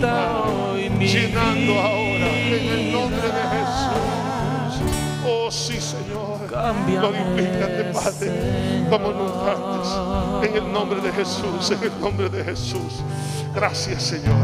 llenando, 0.00 1.78
ahora, 1.80 2.28
en 2.30 2.68
el 2.68 2.92
nombre 2.92 3.22
de. 3.22 3.42
Jesús. 3.50 4.82
Oh, 5.26 5.50
sí, 5.50 5.80
Señor. 5.80 6.30
Glorifícate, 6.86 7.84
Padre, 7.92 8.86
como 8.90 9.10
nunca 9.12 9.52
antes. 9.52 10.50
En 10.50 10.56
el 10.56 10.72
nombre 10.72 11.00
de 11.00 11.12
Jesús, 11.12 11.70
en 11.70 11.82
el 11.82 12.00
nombre 12.00 12.28
de 12.28 12.44
Jesús. 12.44 13.02
Gracias, 13.54 14.02
Señor. 14.02 14.34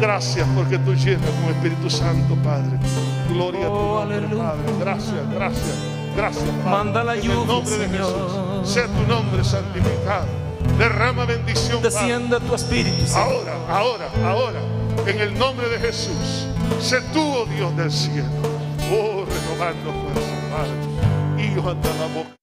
Gracias 0.00 0.46
porque 0.56 0.78
tú 0.78 0.94
llenas 0.94 1.30
con 1.42 1.54
Espíritu 1.54 1.90
Santo, 1.90 2.34
Padre. 2.42 2.78
Gloria 3.28 3.60
a 3.62 3.68
tu 3.68 3.72
Oh, 3.74 3.98
nombre, 4.00 4.16
aleluya. 4.18 4.42
Padre. 4.42 4.62
Gracias, 4.80 5.30
gracias, 5.34 5.76
gracias, 6.16 6.44
Padre. 6.64 6.70
Manda 6.70 7.04
la 7.04 7.14
en 7.14 7.20
lluvia, 7.22 7.40
el 7.40 7.46
nombre 7.46 7.76
de 7.78 7.86
Señor. 7.88 8.12
Jesús. 8.62 8.72
Sea 8.74 8.86
tu 8.86 9.02
nombre 9.06 9.44
santificado. 9.44 10.26
Derrama 10.78 11.24
bendición, 11.26 11.82
Padre. 11.82 11.90
desciende 11.90 12.40
tu 12.40 12.54
espíritu 12.54 13.06
Señor. 13.06 13.28
Ahora, 13.28 13.54
ahora, 13.68 14.08
ahora, 14.24 14.60
en 15.06 15.20
el 15.20 15.38
nombre 15.38 15.68
de 15.68 15.78
Jesús, 15.78 16.46
sé 16.80 17.00
tú, 17.12 17.20
oh 17.20 17.46
Dios 17.46 17.76
del 17.76 17.90
cielo, 17.90 18.28
oh, 18.92 19.24
renovando 19.24 19.92
fuerza, 19.92 20.32
Padre. 20.50 21.44
Y 21.44 21.54
yo 21.54 21.68
anda 21.68 21.88
la 21.94 22.06
boca. 22.14 22.41